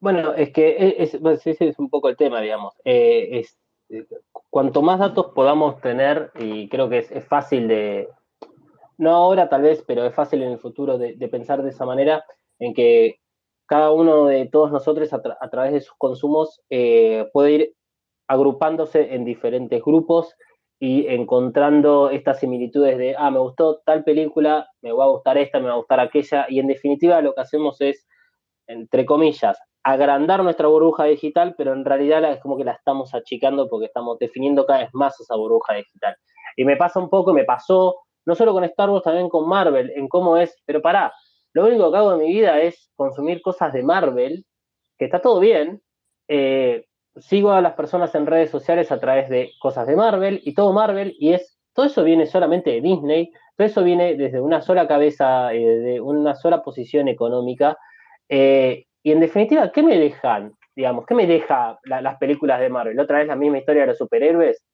Bueno, 0.00 0.34
es 0.34 0.50
que 0.52 0.70
e, 0.70 1.02
ese 1.02 1.56
es 1.60 1.78
un 1.78 1.88
poco 1.88 2.08
el 2.08 2.16
tema, 2.16 2.40
digamos. 2.40 2.74
Eh, 2.84 3.40
es, 3.40 3.56
eh, 3.90 4.06
cuanto 4.50 4.82
más 4.82 4.98
datos 4.98 5.32
podamos 5.34 5.80
tener, 5.80 6.30
y 6.38 6.68
creo 6.68 6.88
que 6.88 6.98
es, 6.98 7.24
fácil 7.26 7.68
de, 7.68 8.08
no 8.98 9.10
ahora 9.10 9.48
tal 9.48 9.62
vez, 9.62 9.82
pero 9.86 10.04
es 10.04 10.14
fácil 10.14 10.42
en 10.42 10.52
el 10.52 10.58
futuro 10.58 10.98
de 10.98 11.28
pensar 11.28 11.62
de 11.62 11.70
esa 11.70 11.86
manera, 11.86 12.24
en 12.58 12.74
que 12.74 13.20
cada 13.66 13.92
uno 13.92 14.26
de 14.26 14.46
todos 14.46 14.70
nosotros 14.70 15.12
a, 15.12 15.50
través 15.50 15.72
de 15.72 15.80
sus 15.80 15.96
consumos 15.96 16.62
eh, 16.70 17.28
puede 17.32 17.52
ir 17.52 17.74
agrupándose 18.26 19.14
en 19.14 19.24
diferentes 19.24 19.82
grupos 19.82 20.34
y 20.80 21.06
encontrando 21.06 22.10
estas 22.10 22.40
similitudes 22.40 22.98
de, 22.98 23.14
ah, 23.16 23.30
me 23.30 23.38
gustó 23.38 23.80
tal 23.86 24.04
película, 24.04 24.68
me 24.82 24.92
va 24.92 25.04
a 25.04 25.08
gustar 25.08 25.38
esta, 25.38 25.60
me 25.60 25.68
va 25.68 25.74
a 25.74 25.78
gustar 25.78 26.00
aquella, 26.00 26.46
y 26.48 26.58
en 26.58 26.66
definitiva 26.66 27.20
lo 27.22 27.34
que 27.34 27.40
hacemos 27.40 27.80
es, 27.80 28.06
entre 28.66 29.04
comillas, 29.04 29.58
agrandar 29.84 30.42
nuestra 30.42 30.66
burbuja 30.66 31.04
digital, 31.04 31.54
pero 31.56 31.72
en 31.72 31.84
realidad 31.84 32.24
es 32.32 32.40
como 32.40 32.56
que 32.56 32.64
la 32.64 32.72
estamos 32.72 33.14
achicando 33.14 33.68
porque 33.68 33.86
estamos 33.86 34.18
definiendo 34.18 34.64
cada 34.64 34.80
vez 34.80 34.90
más 34.94 35.18
esa 35.20 35.36
burbuja 35.36 35.74
digital. 35.74 36.16
Y 36.56 36.64
me 36.64 36.76
pasa 36.76 37.00
un 37.00 37.10
poco, 37.10 37.32
me 37.34 37.44
pasó, 37.44 37.96
no 38.26 38.34
solo 38.34 38.52
con 38.52 38.64
Star 38.64 38.90
Wars, 38.90 39.04
también 39.04 39.28
con 39.28 39.48
Marvel, 39.48 39.92
en 39.94 40.08
cómo 40.08 40.38
es, 40.38 40.56
pero 40.64 40.80
pará, 40.80 41.12
lo 41.52 41.66
único 41.66 41.90
que 41.90 41.98
hago 41.98 42.12
en 42.12 42.18
mi 42.18 42.32
vida 42.32 42.60
es 42.60 42.90
consumir 42.96 43.42
cosas 43.42 43.72
de 43.72 43.82
Marvel, 43.82 44.44
que 44.98 45.04
está 45.04 45.20
todo 45.20 45.38
bien, 45.38 45.82
eh, 46.28 46.86
sigo 47.16 47.52
a 47.52 47.60
las 47.60 47.74
personas 47.74 48.14
en 48.14 48.26
redes 48.26 48.50
sociales 48.50 48.90
a 48.92 49.00
través 49.00 49.28
de 49.28 49.52
cosas 49.60 49.86
de 49.86 49.96
Marvel 49.96 50.40
y 50.44 50.54
todo 50.54 50.72
Marvel, 50.72 51.14
y 51.18 51.32
es, 51.34 51.58
todo 51.72 51.86
eso 51.86 52.04
viene 52.04 52.26
solamente 52.26 52.70
de 52.70 52.80
Disney, 52.80 53.30
todo 53.56 53.66
eso 53.66 53.84
viene 53.84 54.16
desde 54.16 54.40
una 54.40 54.60
sola 54.62 54.86
cabeza, 54.88 55.52
eh, 55.54 55.60
de 55.64 56.00
una 56.00 56.34
sola 56.34 56.62
posición 56.62 57.08
económica, 57.08 57.76
eh, 58.28 58.86
y 59.02 59.12
en 59.12 59.20
definitiva, 59.20 59.70
¿qué 59.72 59.82
me 59.82 59.98
dejan? 59.98 60.54
Digamos, 60.74 61.06
¿qué 61.06 61.14
me 61.14 61.26
deja 61.26 61.78
la- 61.84 62.00
las 62.00 62.16
películas 62.18 62.58
de 62.60 62.68
Marvel? 62.70 62.98
¿Otra 62.98 63.18
vez 63.18 63.28
la 63.28 63.36
misma 63.36 63.58
historia 63.58 63.82
de 63.82 63.88
los 63.88 63.98
superhéroes? 63.98 64.64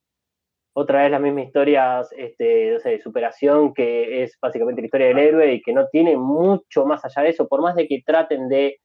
¿Otra 0.73 1.03
vez 1.03 1.11
las 1.11 1.21
mismas 1.21 1.47
historias 1.47 2.09
este, 2.17 2.79
de 2.83 3.01
superación 3.03 3.75
que 3.75 4.23
es 4.23 4.39
básicamente 4.41 4.81
la 4.81 4.87
historia 4.87 5.09
del 5.09 5.19
héroe 5.19 5.55
y 5.55 5.63
que 5.63 5.73
no 5.73 5.89
tiene 5.89 6.17
mucho 6.17 6.87
más 6.87 7.05
allá 7.05 7.23
de 7.23 7.31
eso? 7.31 7.49
Por 7.49 7.61
más 7.61 7.75
de 7.75 7.89
que 7.89 8.03
traten 8.07 8.49
de 8.49 8.79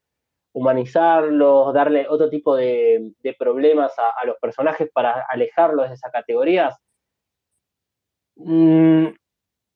humanizarlos, 0.55 1.73
darle 1.73 2.07
otro 2.09 2.29
tipo 2.29 2.55
de, 2.55 3.11
problemas 3.37 3.91
a, 3.99 4.25
los 4.25 4.37
personajes 4.37 4.89
para 4.93 5.25
alejarlos 5.29 5.89
de 5.89 5.95
esas 5.95 6.11
categorías, 6.13 6.73
mm, 8.37 9.07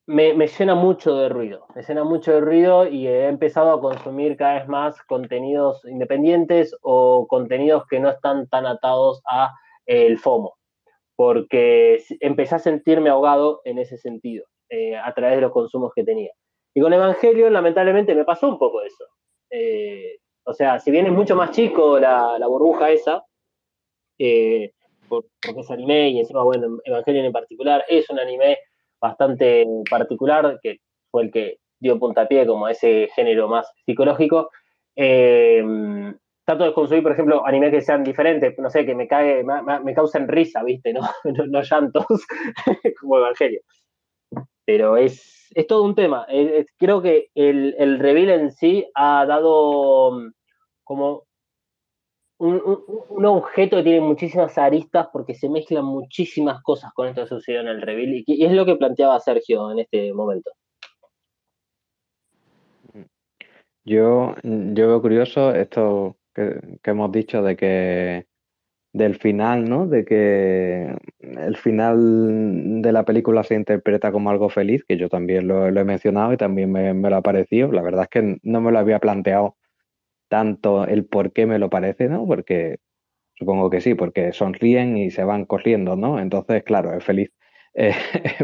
me, 0.08 0.48
llena 0.48 0.76
mucho 0.76 1.18
de 1.18 1.28
ruido, 1.28 1.68
me 1.76 1.84
llena 1.84 2.06
mucho 2.06 2.32
de 2.32 2.40
ruido 2.40 2.88
y 2.88 3.08
he 3.08 3.28
empezado 3.28 3.72
a 3.74 3.82
consumir 3.82 4.38
cada 4.38 4.60
vez 4.60 4.70
más 4.70 5.02
contenidos 5.04 5.84
independientes 5.84 6.74
o 6.82 7.28
contenidos 7.28 7.86
que 7.88 8.00
no 8.00 8.10
están 8.10 8.48
tan 8.48 8.66
atados 8.66 9.22
a 9.26 9.54
eh, 9.86 10.08
el 10.08 10.18
FOMO, 10.18 10.56
porque 11.18 12.02
empecé 12.22 12.56
a 12.56 12.60
sentirme 12.60 13.10
ahogado 13.10 13.60
en 13.66 13.80
ese 13.80 13.98
sentido, 13.98 14.46
eh, 14.70 14.96
a 14.96 15.14
través 15.14 15.36
de 15.36 15.42
los 15.42 15.52
consumos 15.52 15.92
que 15.94 16.06
tenía. 16.06 16.32
Y 16.74 16.80
con 16.80 16.94
Evangelion, 16.94 17.52
lamentablemente, 17.52 18.16
me 18.16 18.24
pasó 18.24 18.48
un 18.48 18.58
poco 18.58 18.82
eso. 18.82 19.04
Eh, 19.50 20.20
o 20.44 20.54
sea, 20.54 20.80
si 20.80 20.92
bien 20.92 21.06
es 21.06 21.12
mucho 21.14 21.36
más 21.36 21.52
chico 21.52 22.00
la, 22.00 22.38
burbuja 22.48 22.90
esa, 22.92 23.24
eh, 24.18 24.72
por- 25.08 25.26
porque 25.42 25.62
es 25.62 25.72
anime 25.72 26.10
y 26.10 26.20
encima, 26.20 26.44
bueno, 26.44 26.80
Evangelion 26.84 27.26
en 27.26 27.32
particular 27.32 27.84
es 27.88 28.10
un 28.10 28.20
anime 28.20 28.58
bastante 29.02 29.66
particular, 29.90 30.60
que 30.62 30.78
fue 31.12 31.24
el 31.24 31.32
que 31.32 31.58
dio 31.80 31.98
puntapié 32.00 32.46
como 32.46 32.66
a 32.66 32.72
ese 32.72 33.10
género 33.16 33.48
más 33.48 33.72
psicológico. 33.86 34.50
Eh, 34.96 35.64
trato 36.46 36.64
de 36.66 36.74
consumir, 36.74 37.04
por 37.04 37.14
ejemplo, 37.14 37.46
animes 37.46 37.72
que 37.72 37.82
sean 37.82 38.04
diferentes, 38.04 38.58
no 38.60 38.70
sé, 38.70 38.86
que 38.86 38.96
me 38.96 39.08
cague, 39.08 39.44
me- 39.44 39.80
me 39.82 39.94
causen 39.94 40.28
risa, 40.28 40.64
¿viste? 40.64 40.94
No, 40.94 41.02
no, 41.24 41.46
no 41.48 41.62
llantos, 41.62 42.06
como 43.00 43.18
Evangelio. 43.18 43.62
Pero 44.66 44.98
es, 44.98 45.39
es 45.56 45.68
todo 45.68 45.84
un 45.84 45.96
tema. 45.96 46.26
Eh, 46.30 46.60
eh, 46.62 46.66
creo 46.78 47.02
que 47.02 47.30
el, 47.36 47.76
el 47.78 48.00
reveal 48.00 48.30
en 48.30 48.52
sí 48.52 48.88
ha 48.96 49.26
dado 49.26 50.12
mm, 50.12 50.32
como 50.84 51.24
un, 52.40 52.62
un- 53.10 53.26
objeto 53.26 53.78
que 53.78 53.84
tiene 53.84 54.02
muchísimas 54.02 54.58
aristas 54.58 55.08
porque 55.14 55.36
se 55.36 55.50
mezclan 55.50 55.86
muchísimas 55.86 56.62
cosas 56.64 56.92
con 56.94 57.08
esto 57.08 57.24
que 57.24 57.28
sucedió 57.30 57.62
en 57.62 57.68
el 57.68 57.82
reveal 57.82 58.14
y, 58.16 58.24
y 58.28 58.46
es 58.46 58.52
lo 58.54 58.66
que 58.66 58.76
planteaba 58.78 59.20
Sergio 59.20 59.72
en 59.72 59.80
este 59.80 60.14
momento. 60.14 60.52
Yo, 63.86 64.36
yo 64.44 64.88
veo 64.88 65.02
curioso 65.02 65.54
esto 65.56 66.18
que, 66.34 66.80
que 66.84 66.92
hemos 66.92 67.12
dicho 67.12 67.42
de 67.42 67.58
que 67.58 68.28
del 68.94 69.16
final, 69.16 69.70
¿no? 69.70 69.88
De 69.88 70.06
que 70.06 70.96
el 71.20 71.58
final 71.58 72.82
de 72.82 72.92
la 72.92 73.06
película 73.06 73.44
se 73.44 73.56
interpreta 73.56 74.12
como 74.12 74.30
algo 74.30 74.50
feliz, 74.50 74.84
que 74.88 74.98
yo 74.98 75.10
también 75.10 75.48
lo, 75.48 75.68
he 75.68 75.84
mencionado 75.84 76.34
y 76.34 76.38
también 76.38 76.72
me, 76.72 76.94
me 76.94 77.10
lo 77.10 77.18
ha 77.18 77.22
parecido. 77.22 77.72
La 77.72 77.82
verdad 77.84 78.04
es 78.04 78.10
que 78.10 78.38
no 78.44 78.62
me 78.62 78.72
lo 78.72 78.80
había 78.80 79.00
planteado 79.00 79.58
tanto 80.30 80.86
el 80.88 81.06
por 81.06 81.34
qué 81.34 81.46
me 81.46 81.60
lo 81.60 81.70
parece, 81.70 82.10
¿no? 82.10 82.26
Porque 82.28 82.80
supongo 83.36 83.70
que 83.70 83.82
sí, 83.82 83.96
porque 83.96 84.34
sonríen 84.34 84.98
y 84.98 85.12
se 85.12 85.24
van 85.24 85.46
corriendo, 85.46 85.96
¿no? 85.96 86.20
Entonces, 86.20 86.64
claro, 86.64 86.94
es 86.94 87.04
feliz. 87.04 87.32
Eh, 87.76 87.94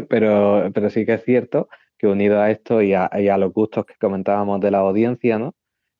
pero, 0.08 0.70
pero 0.72 0.88
sí 0.88 1.04
que 1.04 1.14
es 1.14 1.24
cierto 1.24 1.68
que 1.98 2.06
unido 2.06 2.40
a 2.40 2.50
esto 2.52 2.80
y 2.80 2.94
a, 2.94 3.10
y 3.18 3.28
a 3.28 3.36
los 3.36 3.52
gustos 3.52 3.84
que 3.84 3.94
comentábamos 4.00 4.60
de 4.60 4.70
la 4.70 4.78
audiencia, 4.78 5.36
¿no? 5.38 5.55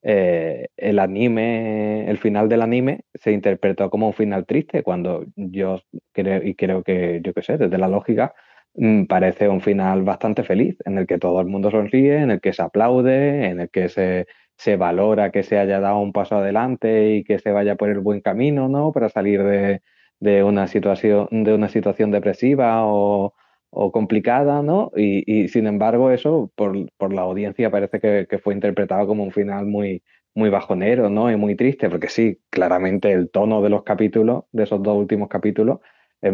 Eh, 0.09 0.69
el 0.77 1.01
anime, 1.01 2.09
el 2.09 2.19
final 2.19 2.49
del 2.49 2.63
anime 2.63 3.01
se 3.15 3.33
interpretó 3.33 3.91
como 3.91 4.07
un 4.07 4.13
final 4.15 4.47
triste, 4.47 4.85
cuando 4.85 5.25
yo 5.35 5.81
creo, 6.13 6.43
y 6.45 6.55
creo 6.55 6.85
que, 6.85 7.21
yo 7.25 7.35
qué 7.35 7.43
sé, 7.43 7.59
desde 7.59 7.77
la 7.77 7.89
lógica, 7.89 8.33
mm, 8.75 9.07
parece 9.07 9.49
un 9.49 9.61
final 9.61 10.05
bastante 10.05 10.45
feliz, 10.45 10.77
en 10.85 10.99
el 10.99 11.07
que 11.09 11.19
todo 11.19 11.41
el 11.41 11.49
mundo 11.49 11.73
sonríe, 11.73 12.19
en 12.19 12.31
el 12.31 12.41
que 12.41 12.53
se 12.53 12.63
aplaude, 12.63 13.47
en 13.47 13.61
el 13.63 13.69
que 13.71 13.89
se, 13.89 14.27
se 14.57 14.77
valora 14.77 15.33
que 15.33 15.43
se 15.43 15.59
haya 15.59 15.81
dado 15.81 15.99
un 15.99 16.13
paso 16.13 16.37
adelante 16.37 17.11
y 17.17 17.25
que 17.25 17.41
se 17.41 17.51
vaya 17.51 17.75
por 17.75 17.89
el 17.91 17.99
buen 17.99 18.21
camino, 18.21 18.69
¿no? 18.69 18.93
Para 18.93 19.09
salir 19.09 19.43
de, 19.43 19.83
de 20.21 20.45
una 20.45 20.69
situación, 20.69 21.29
de 21.31 21.53
una 21.55 21.69
situación 21.69 22.13
depresiva 22.13 22.87
o, 22.87 23.35
o 23.71 23.93
complicada, 23.93 24.63
¿no? 24.63 24.91
Y, 24.97 25.49
sin 25.49 25.67
embargo, 25.67 26.11
eso 26.11 26.51
por, 26.55 26.75
por 26.97 27.13
la 27.13 27.23
audiencia 27.23 27.71
parece 27.71 28.01
que, 28.01 28.27
que, 28.29 28.39
fue 28.39 28.55
interpretado 28.55 29.07
como 29.07 29.25
un 29.25 29.33
final 29.33 29.67
muy, 29.67 30.03
muy 30.35 30.51
bajonero, 30.51 31.11
¿no? 31.11 31.31
Y 31.31 31.37
muy 31.37 31.57
triste, 31.57 31.91
porque 31.91 32.09
sí, 32.09 32.41
claramente 32.51 33.13
el 33.13 33.31
tono 33.31 33.63
de 33.63 33.71
los 33.71 33.83
capítulos, 33.85 34.45
de 34.53 34.65
esos 34.65 34.83
dos 34.83 34.97
últimos 34.97 35.29
capítulos, 35.29 35.81
es, 36.21 36.33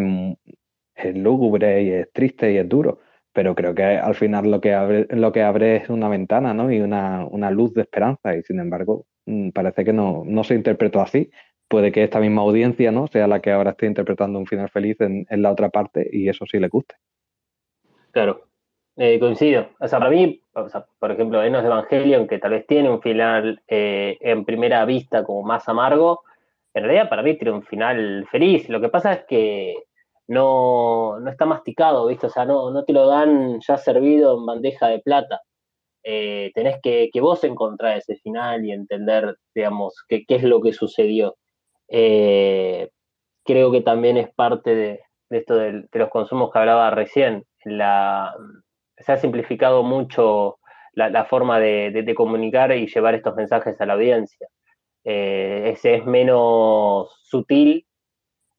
es 0.95 1.16
lúgubre 1.16 1.83
y 1.83 1.91
es 1.91 2.12
triste 2.12 2.53
y 2.53 2.59
es 2.59 2.68
duro. 2.68 3.01
Pero 3.33 3.55
creo 3.55 3.74
que 3.74 3.83
al 3.85 4.14
final 4.14 4.51
lo 4.51 4.61
que 4.61 4.74
abre, 4.74 5.07
lo 5.11 5.33
que 5.33 5.43
abre 5.43 5.76
es 5.76 5.89
una 5.91 6.09
ventana, 6.09 6.53
¿no? 6.55 6.70
Y 6.70 6.80
una, 6.80 7.24
una 7.26 7.51
luz 7.51 7.72
de 7.74 7.83
esperanza. 7.83 8.37
Y 8.37 8.43
sin 8.43 8.61
embargo, 8.61 9.07
mm, 9.26 9.51
parece 9.51 9.85
que 9.85 9.93
no, 9.93 10.22
no 10.26 10.45
se 10.45 10.55
interpretó 10.55 11.01
así 11.01 11.30
puede 11.72 11.91
que 11.91 12.05
esta 12.05 12.20
misma 12.20 12.43
audiencia 12.43 12.93
no 12.93 13.07
sea 13.07 13.26
la 13.26 13.41
que 13.41 13.51
ahora 13.51 13.70
esté 13.70 13.87
interpretando 13.87 14.39
un 14.39 14.47
final 14.47 14.68
feliz 14.68 15.01
en, 15.01 15.24
en 15.30 15.41
la 15.41 15.51
otra 15.51 15.70
parte 15.70 16.07
y 16.12 16.28
eso 16.28 16.45
sí 16.45 16.59
le 16.59 16.68
guste. 16.68 16.97
Claro, 18.13 18.43
eh, 18.97 19.19
coincido. 19.19 19.69
O 19.81 19.89
sea, 19.89 19.99
para 19.99 20.11
mí, 20.11 20.43
por 20.99 21.11
ejemplo, 21.11 21.43
Enos 21.43 21.65
Evangelion, 21.65 22.29
que 22.29 22.39
tal 22.39 22.53
vez 22.53 22.67
tiene 22.67 22.91
un 22.91 23.03
final 23.03 23.63
eh, 23.67 24.19
en 24.21 24.45
primera 24.45 24.85
vista 24.85 25.25
como 25.25 25.43
más 25.43 25.69
amargo, 25.69 26.23
en 26.75 26.85
realidad 26.85 27.09
para 27.09 27.23
mí 27.23 27.37
tiene 27.37 27.53
un 27.53 27.65
final 27.65 28.27
feliz. 28.31 28.69
Lo 28.69 28.81
que 28.81 28.89
pasa 28.89 29.13
es 29.15 29.24
que 29.27 29.77
no, 30.28 31.19
no 31.20 31.31
está 31.31 31.47
masticado, 31.47 32.07
¿viste? 32.07 32.27
O 32.27 32.31
sea, 32.31 32.45
no, 32.45 32.70
no 32.70 32.85
te 32.85 32.93
lo 32.93 33.07
dan 33.07 33.61
ya 33.61 33.77
servido 33.77 34.39
en 34.39 34.47
bandeja 34.47 34.89
de 34.89 35.01
plata. 35.01 35.41
Eh, 36.05 36.51
tenés 36.55 36.81
que, 36.82 37.11
que, 37.12 37.20
vos 37.20 37.45
encontrar 37.45 37.99
ese 37.99 38.16
final 38.16 38.65
y 38.65 38.73
entender, 38.73 39.36
digamos, 39.55 39.95
qué, 40.09 40.24
es 40.28 40.43
lo 40.43 40.61
que 40.61 40.73
sucedió. 40.73 41.36
Eh, 41.89 42.91
creo 43.45 43.70
que 43.73 43.82
también 43.82 44.16
es 44.16 44.32
parte 44.35 44.74
de, 44.74 45.01
de 45.31 45.39
esto 45.39 45.55
de, 45.57 45.73
de, 45.93 45.99
los 45.99 46.11
consumos 46.11 46.51
que 46.53 46.59
hablaba 46.59 46.91
recién. 46.91 47.45
La, 47.64 48.34
se 48.98 49.12
ha 49.12 49.16
simplificado 49.16 49.82
mucho 49.82 50.59
la, 50.94 51.24
forma 51.24 51.59
de, 51.59 52.14
comunicar 52.16 52.72
y 52.72 52.86
llevar 52.86 53.14
estos 53.14 53.34
mensajes 53.34 53.80
a 53.80 53.86
la 53.86 53.94
audiencia. 53.94 54.48
Eh, 55.05 55.70
ese 55.74 55.97
es 55.97 56.06
menos 56.06 57.18
sutil, 57.24 57.86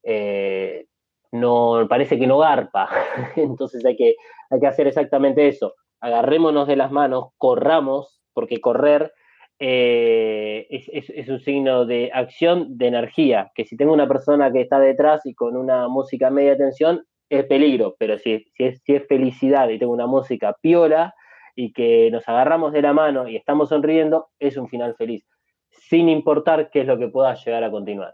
eh, 0.04 0.86
no 1.32 1.86
parece 1.88 2.18
que 2.20 2.28
no 2.28 2.40
garpa. 2.40 2.90
Entonces 3.36 3.86
hay 3.86 3.96
que, 3.96 4.16
hay 4.50 4.60
que 4.60 4.68
hacer 4.68 4.88
exactamente 4.88 5.48
eso. 5.48 5.76
Agarrémonos 6.02 6.68
de 6.68 6.76
las 6.76 6.92
manos, 6.92 7.30
corramos, 7.38 8.22
porque 8.34 8.60
correr 8.60 9.14
eh, 9.60 10.68
es, 10.70 10.90
es, 10.92 11.10
es, 11.10 11.30
un 11.30 11.40
signo 11.40 11.86
de 11.86 12.12
acción, 12.14 12.78
de 12.78 12.88
energía, 12.88 13.52
que 13.56 13.66
si 13.66 13.78
tengo 13.78 13.94
una 13.94 14.08
persona 14.08 14.52
que 14.52 14.62
está 14.62 14.80
detrás 14.80 15.26
y 15.26 15.34
con 15.36 15.56
una 15.56 15.88
música 15.88 16.30
media 16.30 16.58
tensión, 16.58 17.06
es 17.40 17.46
peligro, 17.46 17.96
pero 17.98 18.18
si, 18.18 18.46
si, 18.56 18.66
es, 18.66 18.82
si 18.84 18.96
es 18.96 19.08
felicidad 19.08 19.70
y 19.70 19.80
tengo 19.80 19.94
una 19.94 20.08
música 20.08 20.56
piola 20.62 21.14
y 21.56 21.74
que 21.74 22.10
nos 22.12 22.28
agarramos 22.28 22.74
de 22.74 22.82
la 22.82 22.94
mano 22.94 23.28
y 23.28 23.36
estamos 23.36 23.70
sonriendo, 23.70 24.30
es 24.40 24.58
un 24.58 24.68
final 24.68 24.96
feliz, 24.96 25.26
sin 25.70 26.10
importar 26.10 26.70
qué 26.70 26.82
es 26.82 26.88
lo 26.88 26.98
que 26.98 27.08
pueda 27.08 27.36
llegar 27.36 27.64
a 27.64 27.72
continuar. 27.72 28.14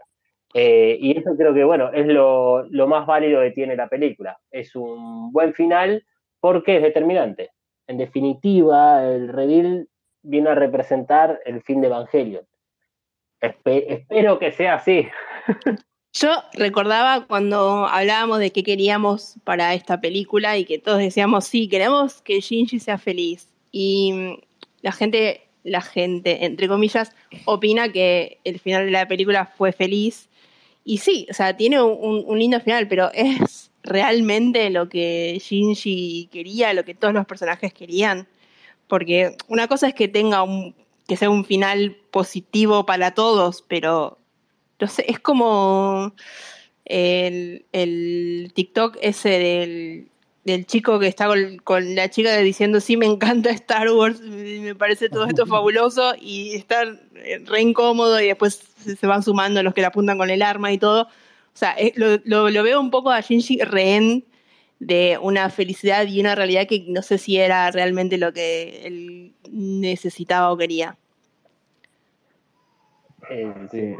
Eh, 0.54 0.98
y 1.00 1.16
eso 1.16 1.36
creo 1.36 1.54
que, 1.54 1.64
bueno, 1.64 1.92
es 1.92 2.06
lo, 2.06 2.64
lo 2.64 2.88
más 2.88 3.06
válido 3.06 3.40
que 3.40 3.52
tiene 3.52 3.76
la 3.76 3.88
película. 3.88 4.38
Es 4.50 4.74
un 4.74 5.32
buen 5.32 5.54
final 5.54 6.04
porque 6.40 6.76
es 6.76 6.82
determinante. 6.82 7.50
En 7.86 7.98
definitiva, 7.98 9.04
el 9.04 9.28
reveal 9.28 9.88
viene 10.22 10.50
a 10.50 10.54
representar 10.54 11.40
el 11.44 11.62
fin 11.62 11.80
de 11.80 11.86
Evangelion. 11.86 12.46
Espe 13.40 13.92
espero 13.92 14.38
que 14.38 14.52
sea 14.52 14.74
así. 14.74 15.08
Yo 16.12 16.42
recordaba 16.54 17.26
cuando 17.26 17.86
hablábamos 17.86 18.40
de 18.40 18.50
qué 18.50 18.62
queríamos 18.64 19.36
para 19.44 19.74
esta 19.74 20.00
película 20.00 20.58
y 20.58 20.64
que 20.64 20.78
todos 20.78 20.98
decíamos, 20.98 21.44
sí, 21.44 21.68
queremos 21.68 22.20
que 22.22 22.40
Shinji 22.40 22.80
sea 22.80 22.98
feliz. 22.98 23.48
Y 23.70 24.38
la 24.82 24.92
gente 24.92 25.50
la 25.62 25.80
gente, 25.80 26.44
entre 26.44 26.68
comillas, 26.68 27.12
opina 27.44 27.92
que 27.92 28.38
el 28.44 28.58
final 28.60 28.86
de 28.86 28.90
la 28.92 29.06
película 29.06 29.46
fue 29.46 29.72
feliz. 29.72 30.28
Y 30.84 30.98
sí, 30.98 31.26
o 31.30 31.34
sea, 31.34 31.56
tiene 31.56 31.82
un, 31.82 32.38
lindo 32.38 32.60
final, 32.60 32.88
pero 32.88 33.10
es 33.12 33.70
realmente 33.82 34.70
lo 34.70 34.88
que 34.88 35.38
Shinji 35.40 36.28
quería, 36.32 36.72
lo 36.72 36.84
que 36.84 36.94
todos 36.94 37.14
los 37.14 37.26
personajes 37.26 37.72
querían. 37.72 38.26
Porque 38.88 39.36
una 39.48 39.68
cosa 39.68 39.88
es 39.88 39.94
que 39.94 40.08
tenga 40.08 40.44
que 41.06 41.16
sea 41.16 41.30
un 41.30 41.44
final 41.44 41.96
positivo 42.10 42.86
para 42.86 43.14
todos, 43.14 43.62
pero 43.66 44.18
no 44.80 44.86
sé, 44.86 45.04
es 45.08 45.18
como 45.20 46.14
el, 46.84 47.66
el 47.72 48.52
TikTok 48.54 48.96
ese 49.00 49.28
del, 49.28 50.10
del 50.44 50.66
chico 50.66 50.98
que 50.98 51.06
está 51.06 51.28
con, 51.64 51.94
la 51.94 52.10
chica 52.10 52.36
diciendo 52.38 52.80
sí 52.80 52.96
me 52.96 53.06
encanta 53.06 53.50
Star 53.50 53.90
Wars, 53.90 54.20
me 54.20 54.74
parece 54.74 55.08
todo 55.08 55.26
esto 55.26 55.46
fabuloso 55.46 56.14
y 56.20 56.54
está 56.54 56.84
re 56.84 57.60
incómodo 57.60 58.20
y 58.20 58.26
después 58.26 58.62
se 58.98 59.06
van 59.06 59.22
sumando 59.22 59.62
los 59.62 59.74
que 59.74 59.82
le 59.82 59.88
apuntan 59.88 60.18
con 60.18 60.30
el 60.30 60.42
arma 60.42 60.72
y 60.72 60.78
todo. 60.78 61.02
O 61.02 61.58
sea, 61.60 61.76
lo, 61.96 62.48
lo, 62.48 62.62
veo 62.62 62.80
un 62.80 62.90
poco 62.90 63.10
a 63.10 63.20
Shinji 63.20 63.58
rehén 63.58 64.24
de 64.78 65.18
una 65.20 65.50
felicidad 65.50 66.06
y 66.06 66.20
una 66.20 66.34
realidad 66.34 66.66
que 66.66 66.84
no 66.88 67.02
sé 67.02 67.18
si 67.18 67.36
era 67.36 67.70
realmente 67.70 68.16
lo 68.16 68.32
que 68.32 68.86
él 68.86 69.34
necesitaba 69.50 70.50
o 70.52 70.56
quería. 70.56 70.96
Sí, 73.70 73.94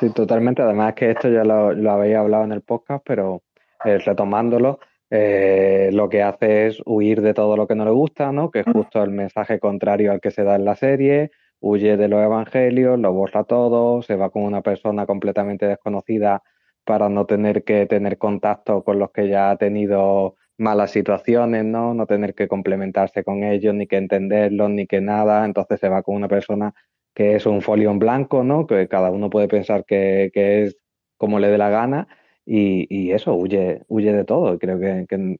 sí, 0.00 0.10
totalmente. 0.10 0.62
Además 0.62 0.94
que 0.94 1.10
esto 1.12 1.28
ya 1.28 1.44
lo, 1.44 1.72
lo 1.72 1.90
habéis 1.92 2.16
hablado 2.16 2.44
en 2.44 2.52
el 2.52 2.62
podcast, 2.62 3.04
pero 3.06 3.42
eh, 3.84 3.98
retomándolo, 3.98 4.80
eh, 5.10 5.90
lo 5.92 6.08
que 6.08 6.22
hace 6.22 6.66
es 6.66 6.82
huir 6.84 7.22
de 7.22 7.34
todo 7.34 7.56
lo 7.56 7.66
que 7.68 7.76
no 7.76 7.84
le 7.84 7.92
gusta, 7.92 8.32
¿no? 8.32 8.50
Que 8.50 8.60
es 8.60 8.66
justo 8.66 9.02
el 9.02 9.10
mensaje 9.10 9.60
contrario 9.60 10.10
al 10.10 10.20
que 10.20 10.32
se 10.32 10.42
da 10.42 10.56
en 10.56 10.64
la 10.64 10.74
serie, 10.74 11.30
huye 11.60 11.96
de 11.96 12.08
los 12.08 12.20
evangelios, 12.22 12.98
lo 12.98 13.12
borra 13.12 13.44
todo, 13.44 14.02
se 14.02 14.16
va 14.16 14.30
con 14.30 14.42
una 14.42 14.62
persona 14.62 15.06
completamente 15.06 15.66
desconocida 15.66 16.42
para 16.84 17.08
no 17.08 17.26
tener 17.26 17.64
que 17.64 17.86
tener 17.86 18.18
contacto 18.18 18.82
con 18.82 18.98
los 18.98 19.12
que 19.12 19.28
ya 19.28 19.50
ha 19.50 19.56
tenido 19.56 20.36
malas 20.58 20.90
situaciones, 20.90 21.64
¿no? 21.64 21.94
No 21.94 22.06
tener 22.06 22.34
que 22.34 22.48
complementarse 22.48 23.22
con 23.22 23.44
ellos, 23.44 23.74
ni 23.74 23.86
que 23.86 23.96
entenderlos, 23.98 24.70
ni 24.70 24.86
que 24.86 25.00
nada. 25.00 25.44
Entonces 25.44 25.78
se 25.80 25.88
va 25.88 26.02
con 26.02 26.16
una 26.16 26.28
persona 26.28 26.74
que 27.18 27.34
es 27.34 27.46
un 27.46 27.62
folio 27.62 27.90
en 27.90 27.98
blanco, 27.98 28.44
¿no? 28.44 28.68
Que 28.68 28.86
cada 28.86 29.10
uno 29.10 29.28
puede 29.28 29.48
pensar 29.48 29.84
que, 29.84 30.30
es 30.34 30.76
como 31.16 31.40
le 31.40 31.48
dé 31.48 31.58
la 31.58 31.68
gana 31.68 32.06
y, 32.46 33.10
eso, 33.10 33.34
huye, 33.34 33.82
huye 33.88 34.12
de 34.12 34.24
todo. 34.24 34.56
Creo 34.60 34.78
que, 34.78 35.04
en, 35.10 35.38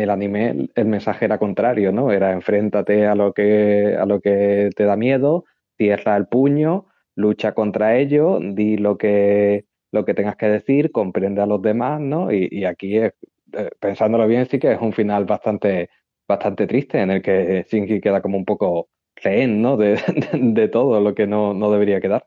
el 0.00 0.10
anime 0.10 0.68
el 0.74 0.86
mensaje 0.86 1.26
era 1.26 1.38
contrario, 1.38 1.92
¿no? 1.92 2.10
Era 2.10 2.32
enfréntate 2.32 3.06
a 3.06 3.14
lo 3.14 3.32
que, 3.34 3.96
a 3.96 4.04
lo 4.04 4.20
que 4.20 4.70
te 4.74 4.84
da 4.84 4.96
miedo, 4.96 5.44
cierra 5.76 6.16
el 6.16 6.26
puño, 6.26 6.86
lucha 7.14 7.52
contra 7.54 7.96
ello, 7.96 8.40
di 8.40 8.76
lo 8.76 8.98
que, 8.98 9.66
lo 9.92 10.04
que 10.04 10.14
tengas 10.14 10.34
que 10.36 10.46
decir, 10.48 10.90
comprende 10.90 11.40
a 11.40 11.46
los 11.46 11.62
demás, 11.62 12.00
¿no? 12.00 12.32
Y, 12.32 12.64
aquí, 12.64 12.98
eh, 12.98 13.12
pensándolo 13.78 14.26
bien, 14.26 14.46
sí 14.46 14.58
que 14.58 14.72
es 14.72 14.80
un 14.80 14.92
final 14.92 15.24
bastante, 15.24 15.88
bastante 16.26 16.66
triste 16.66 17.00
en 17.00 17.12
el 17.12 17.22
que 17.22 17.64
Shinji 17.70 18.00
queda 18.00 18.20
como 18.20 18.38
un 18.38 18.44
poco 18.44 18.88
rehén, 19.22 19.62
¿no? 19.62 19.76
De, 19.76 20.00
de, 20.32 20.68
todo 20.68 21.00
lo 21.00 21.14
que 21.14 21.26
no, 21.26 21.54
no 21.54 21.70
debería 21.70 22.00
quedar. 22.00 22.26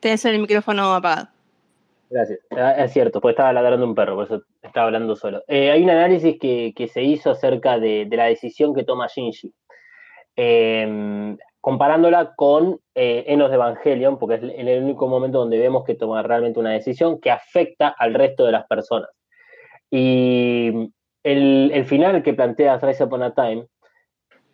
Tienes 0.00 0.24
el 0.24 0.38
micrófono 0.38 0.94
apagado. 0.94 1.28
Gracias. 2.10 2.40
Ah, 2.50 2.72
es 2.72 2.92
cierto, 2.92 3.20
pues 3.20 3.34
estaba 3.34 3.52
ladrando 3.52 3.86
un 3.86 3.94
perro, 3.94 4.16
por 4.16 4.24
eso 4.24 4.42
estaba 4.62 4.86
hablando 4.86 5.14
solo. 5.14 5.42
Eh, 5.46 5.70
hay 5.70 5.84
un 5.84 5.90
análisis 5.90 6.38
que, 6.40 6.90
se 6.92 7.02
hizo 7.02 7.30
acerca 7.30 7.78
de, 7.78 8.08
la 8.10 8.24
decisión 8.24 8.74
que 8.74 8.82
toma 8.82 9.06
Shinji, 9.06 9.54
em, 10.34 11.36
comparándola 11.60 12.34
con 12.34 12.80
eh, 12.96 13.24
Enos 13.28 13.50
de 13.50 13.56
Evangelion, 13.56 14.18
porque 14.18 14.36
es 14.36 14.42
el 14.42 14.82
único 14.82 15.06
momento 15.06 15.38
donde 15.38 15.58
vemos 15.58 15.84
que 15.84 15.94
toma 15.94 16.22
realmente 16.22 16.58
una 16.58 16.72
decisión 16.72 17.20
que 17.20 17.30
afecta 17.30 17.88
al 17.88 18.14
resto 18.14 18.44
de 18.44 18.52
las 18.52 18.66
personas. 18.66 19.10
Y 19.88 20.90
el, 21.22 21.84
final 21.84 22.22
que 22.22 22.34
plantea 22.34 22.78
Thrice 22.78 23.04
Upon 23.04 23.22
a 23.22 23.34
Time 23.34 23.66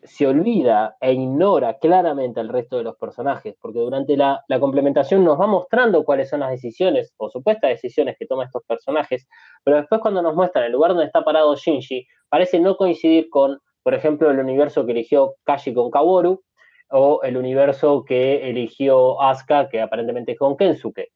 se 0.02 0.26
olvida 0.26 0.96
e 1.00 1.12
ignora 1.12 1.78
claramente 1.78 2.38
al 2.38 2.48
resto 2.48 2.76
de 2.76 2.84
los 2.84 2.96
personajes, 2.96 3.56
porque 3.60 3.80
durante 3.80 4.16
la, 4.16 4.44
complementación 4.60 5.24
nos 5.24 5.40
va 5.40 5.46
mostrando 5.46 6.04
cuáles 6.04 6.28
son 6.28 6.40
las 6.40 6.50
decisiones 6.50 7.12
o 7.16 7.28
supuestas 7.28 7.70
decisiones 7.70 8.16
que 8.18 8.26
toman 8.26 8.46
estos 8.46 8.62
personajes, 8.64 9.26
pero 9.64 9.78
después 9.78 10.00
cuando 10.00 10.22
nos 10.22 10.34
muestran 10.34 10.64
el 10.64 10.72
lugar 10.72 10.92
donde 10.92 11.06
está 11.06 11.24
parado 11.24 11.56
Shinji, 11.56 12.06
parece 12.28 12.60
no 12.60 12.76
coincidir 12.76 13.28
con, 13.30 13.58
por 13.82 13.94
ejemplo, 13.94 14.30
el 14.30 14.38
universo 14.38 14.86
que 14.86 14.92
eligió 14.92 15.34
Kashi 15.44 15.74
con 15.74 15.90
Kaworu, 15.90 16.42
o 16.90 17.20
el 17.22 17.36
universo 17.36 18.04
que 18.04 18.48
eligió 18.48 19.20
Asuka, 19.20 19.68
que 19.68 19.80
aparentemente 19.80 20.32
es 20.32 20.38
con 20.38 20.56
Kensuke. 20.56 21.08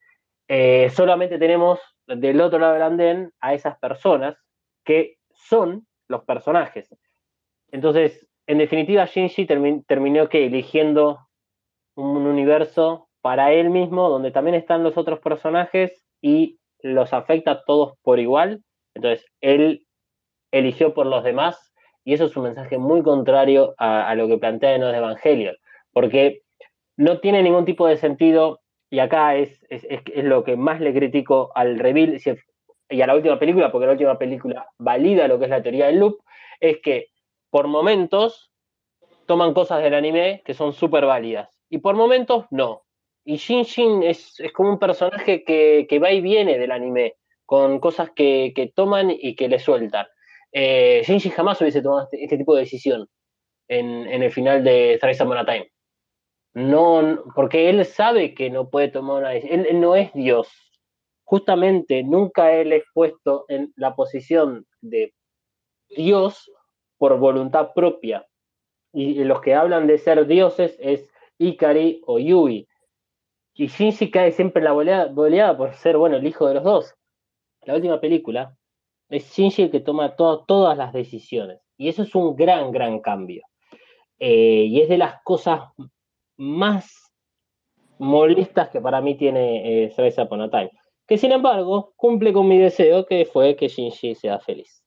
Eh, 0.47 0.89
solamente 0.89 1.37
tenemos 1.37 1.79
del 2.07 2.41
otro 2.41 2.59
lado 2.59 2.73
del 2.73 2.81
andén 2.81 3.31
a 3.39 3.53
esas 3.53 3.77
personas 3.79 4.35
que 4.83 5.15
son 5.47 5.87
los 6.07 6.23
personajes. 6.23 6.89
Entonces, 7.71 8.27
en 8.47 8.57
definitiva, 8.57 9.05
Shinji 9.05 9.45
terminó 9.45 10.29
que 10.29 10.45
eligiendo 10.45 11.19
un 11.95 12.25
universo 12.25 13.07
para 13.21 13.53
él 13.53 13.69
mismo, 13.69 14.09
donde 14.09 14.31
también 14.31 14.55
están 14.55 14.83
los 14.83 14.97
otros 14.97 15.19
personajes 15.19 16.05
y 16.21 16.59
los 16.81 17.13
afecta 17.13 17.51
a 17.51 17.63
todos 17.63 17.93
por 18.01 18.19
igual. 18.19 18.63
Entonces, 18.95 19.25
él 19.41 19.85
eligió 20.51 20.93
por 20.93 21.05
los 21.05 21.23
demás 21.23 21.71
y 22.03 22.13
eso 22.13 22.25
es 22.25 22.35
un 22.35 22.43
mensaje 22.43 22.77
muy 22.77 23.03
contrario 23.03 23.75
a, 23.77 24.13
lo 24.15 24.27
que 24.27 24.37
plantea 24.37 24.75
en 24.75 24.81
los 24.81 24.93
Evangelion, 24.93 25.55
porque 25.91 26.41
no 26.97 27.19
tiene 27.19 27.43
ningún 27.43 27.65
tipo 27.65 27.87
de 27.87 27.97
sentido, 27.97 28.61
y 28.89 28.99
acá 28.99 29.35
es, 29.35 29.63
es, 29.69 29.85
es, 29.89 30.23
lo 30.23 30.43
que 30.43 30.55
más 30.55 30.81
le 30.81 30.93
critico 30.93 31.51
al 31.55 31.79
reveal 31.79 32.19
y 32.91 33.01
a 33.01 33.07
la 33.07 33.15
última 33.15 33.39
película, 33.39 33.71
porque 33.71 33.87
la 33.87 33.93
última 33.93 34.17
película 34.17 34.67
valida 34.77 35.27
lo 35.27 35.39
que 35.39 35.45
es 35.45 35.51
la 35.51 35.63
teoría 35.63 35.87
del 35.87 35.99
loop, 35.99 36.19
es 36.59 36.77
que 36.79 37.07
por 37.49 37.67
momentos 37.67 38.51
toman 39.25 39.53
cosas 39.53 39.81
del 39.81 39.93
anime 39.93 40.41
que 40.45 40.53
son 40.53 40.73
súper 40.73 41.05
válidas 41.05 41.49
y 41.69 41.79
por 41.79 41.95
momentos 41.95 42.45
no. 42.51 42.83
Y 43.23 43.37
Shin 43.37 43.63
Shin 43.63 44.03
es, 44.03 44.41
como 44.53 44.71
un 44.71 44.79
personaje 44.79 45.43
que, 45.43 45.99
va 45.99 46.11
y 46.11 46.21
viene 46.21 46.57
del 46.57 46.71
anime, 46.71 47.15
con 47.45 47.79
cosas 47.79 48.11
que, 48.11 48.71
toman 48.75 49.11
y 49.11 49.35
que 49.35 49.47
le 49.47 49.59
sueltan. 49.59 50.07
Eh, 50.51 51.01
Shinji 51.05 51.29
jamás 51.29 51.61
hubiese 51.61 51.81
tomado 51.81 52.03
este, 52.03 52.23
este, 52.23 52.37
tipo 52.37 52.55
de 52.55 52.61
decisión 52.61 53.07
en, 53.69 54.07
el 54.07 54.31
final 54.31 54.63
de 54.63 54.97
Thrice 54.99 55.23
Upon 55.23 55.45
Time. 55.45 55.71
No, 56.53 57.23
porque 57.35 57.69
él 57.69 57.85
sabe 57.85 58.33
que 58.33 58.49
no 58.49 58.69
puede 58.69 58.89
tomar 58.89 59.19
una 59.19 59.29
decisión. 59.29 59.65
Él, 59.65 59.79
no 59.79 59.95
es 59.95 60.11
Dios. 60.13 60.49
Justamente 61.31 62.03
nunca 62.03 62.51
él 62.51 62.73
es 62.73 62.83
puesto 62.93 63.45
en 63.47 63.71
la 63.77 63.95
posición 63.95 64.65
de 64.81 65.13
Dios 65.87 66.51
por 66.97 67.17
voluntad 67.19 67.71
propia. 67.73 68.27
Y 68.91 69.23
los 69.23 69.39
que 69.39 69.55
hablan 69.55 69.87
de 69.87 69.97
ser 69.97 70.27
dioses 70.27 70.75
es 70.77 71.09
Ikari 71.37 72.01
o 72.05 72.19
Yui. 72.19 72.67
Y 73.53 73.67
Shinji 73.67 74.11
cae 74.11 74.33
siempre 74.33 74.59
en 74.59 74.65
la 74.65 74.73
boleada, 74.73 75.55
por 75.55 75.73
ser, 75.75 75.95
bueno, 75.95 76.17
el 76.17 76.27
hijo 76.27 76.49
de 76.49 76.55
los 76.55 76.65
dos. 76.65 76.95
La 77.61 77.75
última 77.75 78.01
película 78.01 78.53
es 79.07 79.31
Shinji 79.31 79.63
el 79.63 79.71
que 79.71 79.79
toma 79.79 80.17
todas 80.17 80.77
las 80.77 80.91
decisiones. 80.91 81.61
Y 81.77 81.87
eso 81.87 82.03
es 82.03 82.13
un 82.13 82.35
gran, 82.35 82.73
gran 82.73 82.99
cambio. 82.99 83.43
Eh, 84.19 84.65
y 84.67 84.81
es 84.81 84.89
de 84.89 84.97
las 84.97 85.23
cosas 85.23 85.61
más 86.35 87.13
molestas 87.99 88.67
que 88.67 88.81
para 88.81 88.99
mí 88.99 89.15
tiene 89.15 89.85
eh, 89.85 89.91
Service 89.91 90.21
Upon 90.21 90.41
a 90.41 90.49
Time. 90.49 90.71
Que 91.11 91.17
sin 91.17 91.33
embargo 91.33 91.91
cumple 91.97 92.31
con 92.31 92.47
mi 92.47 92.57
deseo 92.57 93.05
que 93.05 93.25
fue 93.25 93.57
que 93.57 93.67
Shinji 93.67 94.15
sea 94.15 94.39
feliz 94.39 94.81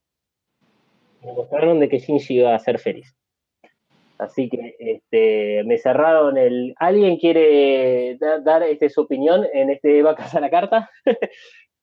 me 1.23 1.35
mostraron 1.35 1.81
de 1.81 1.91
que 1.91 1.99
Shinji 1.99 2.37
iba 2.37 2.55
a 2.55 2.59
ser 2.59 2.79
feliz. 2.79 3.15
Así 4.17 4.49
que 4.49 4.75
este, 4.79 5.63
me 5.65 5.77
cerraron 5.77 6.39
el. 6.39 6.75
¿Alguien 6.79 7.19
quiere 7.19 8.17
dar 8.43 8.63
este, 8.63 8.89
su 8.89 9.03
opinión 9.03 9.45
en 9.53 9.69
este 9.69 10.03
Vacas 10.03 10.35
a 10.35 10.41
la 10.41 10.49
carta? 10.49 10.91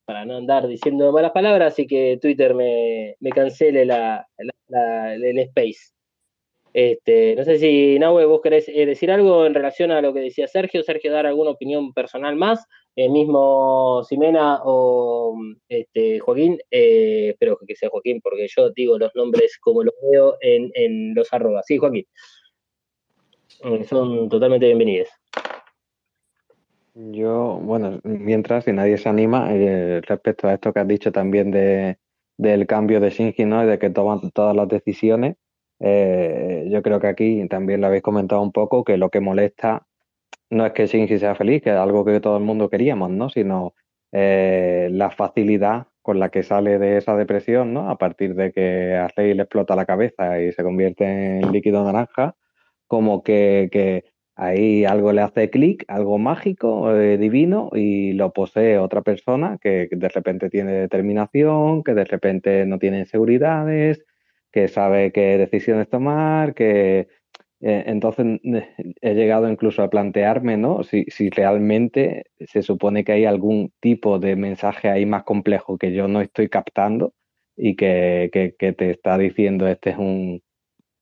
Para 0.06 0.24
no 0.24 0.38
andar 0.38 0.66
diciendo 0.66 1.12
malas 1.12 1.30
palabras, 1.30 1.74
así 1.74 1.86
que 1.86 2.18
Twitter 2.20 2.52
me, 2.52 3.14
cancele 3.32 3.84
la, 3.84 4.26
el 4.38 5.38
space. 5.38 5.92
Este, 6.74 7.36
no 7.36 7.44
sé 7.44 7.58
si, 7.58 7.98
Nahue, 7.98 8.24
vos 8.24 8.40
querés 8.40 8.66
eh, 8.68 8.86
decir 8.86 9.10
algo 9.10 9.44
en 9.44 9.52
relación 9.52 9.90
a 9.90 10.00
lo 10.00 10.14
que 10.14 10.20
decía 10.20 10.48
Sergio. 10.48 10.82
Sergio, 10.82 11.12
dar 11.12 11.26
alguna 11.26 11.50
opinión 11.50 11.92
personal 11.92 12.36
más. 12.36 12.66
El 12.96 13.10
mismo 13.10 14.02
Simena 14.04 14.60
o 14.64 15.36
este, 15.68 16.18
Joaquín, 16.18 16.58
eh, 16.70 17.30
espero 17.30 17.58
que 17.66 17.76
sea 17.76 17.90
Joaquín, 17.90 18.20
porque 18.22 18.46
yo 18.48 18.70
digo 18.70 18.98
los 18.98 19.14
nombres 19.14 19.58
como 19.58 19.82
los 19.82 19.94
veo 20.10 20.36
en, 20.40 21.14
los 21.14 21.32
arrobas. 21.32 21.66
Sí, 21.66 21.78
Joaquín. 21.78 22.06
Eh, 23.64 23.84
son 23.84 24.28
totalmente 24.28 24.66
bienvenidos. 24.66 25.08
Yo, 26.94 27.58
bueno, 27.62 28.00
mientras, 28.02 28.64
si 28.64 28.72
nadie 28.72 28.98
se 28.98 29.08
anima, 29.08 29.50
respecto 30.02 30.48
a 30.48 30.54
esto 30.54 30.72
que 30.72 30.80
has 30.80 30.88
dicho 30.88 31.10
también 31.10 31.50
de, 31.50 31.96
del 32.36 32.66
cambio 32.66 33.00
de 33.00 33.08
Shinji, 33.08 33.46
¿no? 33.46 33.66
De 33.66 33.78
que 33.78 33.88
toman 33.88 34.30
todas 34.32 34.54
las 34.54 34.68
decisiones 34.68 35.36
eh, 35.84 36.68
yo 36.70 36.80
creo 36.82 37.00
que 37.00 37.08
aquí 37.08 37.48
también 37.48 37.80
lo 37.80 37.88
habéis 37.88 38.02
comentado 38.02 38.40
un 38.40 38.52
poco, 38.52 38.84
que 38.84 38.96
lo 38.96 39.10
que 39.10 39.20
molesta 39.20 39.86
no 40.50 40.64
es 40.66 40.72
que 40.72 40.86
Shinji 40.86 41.18
sea 41.18 41.34
feliz, 41.34 41.62
que 41.62 41.70
es 41.70 41.76
algo 41.76 42.04
que 42.04 42.20
todo 42.20 42.36
el 42.36 42.44
mundo 42.44 42.70
queríamos, 42.70 43.10
¿no? 43.10 43.28
Sino 43.30 43.74
eh, 44.12 44.88
la 44.92 45.10
facilidad 45.10 45.88
con 46.02 46.20
la 46.20 46.28
que 46.30 46.42
sale 46.44 46.78
de 46.78 46.98
esa 46.98 47.16
depresión, 47.16 47.72
¿no? 47.74 47.90
A 47.90 47.98
partir 47.98 48.34
de 48.34 48.52
que 48.52 48.94
a 48.94 49.08
Rey 49.08 49.34
le 49.34 49.42
explota 49.42 49.74
la 49.74 49.86
cabeza 49.86 50.40
y 50.40 50.52
se 50.52 50.62
convierte 50.62 51.40
en 51.40 51.52
líquido 51.52 51.84
naranja, 51.84 52.36
como 52.86 53.22
que, 53.24 53.68
que 53.72 54.04
ahí 54.36 54.84
algo 54.84 55.12
le 55.12 55.22
hace 55.22 55.50
clic, 55.50 55.84
algo 55.88 56.18
mágico, 56.18 56.94
eh, 56.94 57.18
divino, 57.18 57.70
y 57.74 58.12
lo 58.12 58.32
posee 58.32 58.78
otra 58.78 59.02
persona 59.02 59.58
que 59.60 59.88
de 59.90 60.08
repente 60.08 60.50
tiene 60.50 60.72
determinación, 60.72 61.82
que 61.82 61.94
de 61.94 62.04
repente 62.04 62.66
no 62.66 62.78
tiene 62.78 63.00
inseguridades, 63.00 64.04
que 64.52 64.68
sabe 64.68 65.12
qué 65.12 65.38
decisiones 65.38 65.88
tomar, 65.88 66.54
que 66.54 67.08
eh, 67.62 67.84
entonces 67.86 68.40
he 69.00 69.14
llegado 69.14 69.48
incluso 69.48 69.82
a 69.82 69.90
plantearme, 69.90 70.56
¿no? 70.56 70.82
Si, 70.82 71.04
si 71.08 71.30
realmente 71.30 72.24
se 72.40 72.62
supone 72.62 73.04
que 73.04 73.12
hay 73.12 73.24
algún 73.24 73.72
tipo 73.80 74.18
de 74.18 74.36
mensaje 74.36 74.88
ahí 74.88 75.06
más 75.06 75.22
complejo 75.24 75.78
que 75.78 75.92
yo 75.92 76.08
no 76.08 76.20
estoy 76.20 76.48
captando 76.48 77.14
y 77.56 77.76
que, 77.76 78.30
que, 78.58 78.72
te 78.72 78.90
está 78.90 79.16
diciendo 79.18 79.68
este 79.68 79.90
es 79.90 79.98
un, 79.98 80.42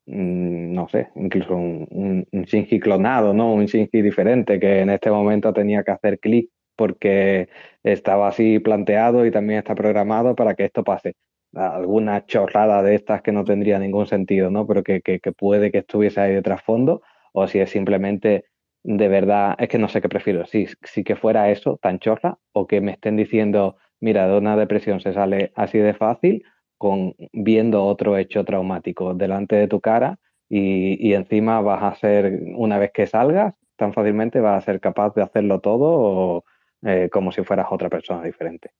mm, 0.06 0.72
no 0.74 0.88
sé, 0.88 1.08
incluso 1.16 1.56
un, 1.56 1.86
un, 1.90 2.26
un 2.32 2.42
Shinji 2.44 2.80
clonado, 2.80 3.32
¿no? 3.34 3.54
Un 3.54 3.66
Shinji 3.66 4.02
diferente 4.02 4.60
que 4.60 4.80
en 4.80 4.90
este 4.90 5.10
momento 5.10 5.52
tenía 5.52 5.82
que 5.84 5.92
hacer 5.92 6.18
clic 6.20 6.50
porque 6.76 7.48
estaba 7.82 8.28
así 8.28 8.58
planteado 8.58 9.26
y 9.26 9.30
también 9.30 9.60
está 9.60 9.74
programado 9.74 10.34
para 10.34 10.54
que 10.54 10.66
esto 10.66 10.84
pase 10.84 11.14
alguna 11.54 12.26
chorrada 12.26 12.82
de 12.82 12.94
estas 12.94 13.22
que 13.22 13.32
no 13.32 13.44
tendría 13.44 13.78
ningún 13.78 14.06
sentido, 14.06 14.50
¿no? 14.50 14.66
Pero 14.66 14.82
que, 14.82 15.00
que, 15.00 15.20
puede 15.32 15.70
que 15.70 15.78
estuviese 15.78 16.20
ahí 16.20 16.34
de 16.34 16.42
trasfondo, 16.42 17.02
o 17.32 17.46
si 17.46 17.58
es 17.58 17.70
simplemente 17.70 18.44
de 18.82 19.08
verdad, 19.08 19.56
es 19.58 19.68
que 19.68 19.78
no 19.78 19.88
sé 19.88 20.00
qué 20.00 20.08
prefiero, 20.08 20.46
si, 20.46 20.66
si 20.84 21.04
que 21.04 21.14
fuera 21.14 21.50
eso, 21.50 21.78
tan 21.82 21.98
chorra, 21.98 22.38
o 22.52 22.66
que 22.66 22.80
me 22.80 22.92
estén 22.92 23.16
diciendo, 23.16 23.76
mira, 24.00 24.26
de 24.26 24.38
una 24.38 24.56
depresión 24.56 25.00
se 25.00 25.12
sale 25.12 25.52
así 25.54 25.78
de 25.78 25.92
fácil, 25.92 26.44
con 26.78 27.14
viendo 27.32 27.84
otro 27.84 28.16
hecho 28.16 28.44
traumático 28.44 29.12
delante 29.12 29.56
de 29.56 29.68
tu 29.68 29.80
cara, 29.80 30.18
y, 30.48 30.96
y 31.06 31.14
encima 31.14 31.60
vas 31.60 31.82
a 31.82 31.94
ser, 31.94 32.40
una 32.56 32.78
vez 32.78 32.90
que 32.92 33.06
salgas, 33.06 33.54
tan 33.76 33.92
fácilmente 33.92 34.40
vas 34.40 34.62
a 34.62 34.64
ser 34.64 34.80
capaz 34.80 35.14
de 35.14 35.22
hacerlo 35.22 35.60
todo 35.60 35.88
o, 35.88 36.44
eh, 36.82 37.08
como 37.10 37.32
si 37.32 37.42
fueras 37.44 37.66
otra 37.70 37.88
persona 37.88 38.22
diferente. 38.22 38.72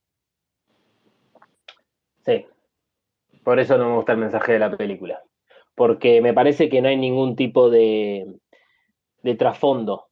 Sí, 2.25 2.47
por 3.51 3.59
eso 3.59 3.77
no 3.77 3.89
me 3.89 3.97
gusta 3.97 4.13
el 4.13 4.19
mensaje 4.19 4.53
de 4.53 4.59
la 4.61 4.77
película. 4.77 5.25
Porque 5.75 6.21
me 6.21 6.33
parece 6.33 6.69
que 6.69 6.81
no 6.81 6.87
hay 6.87 6.97
ningún 6.97 7.35
tipo 7.35 7.69
de, 7.69 8.25
de 9.25 9.35
trasfondo. 9.35 10.07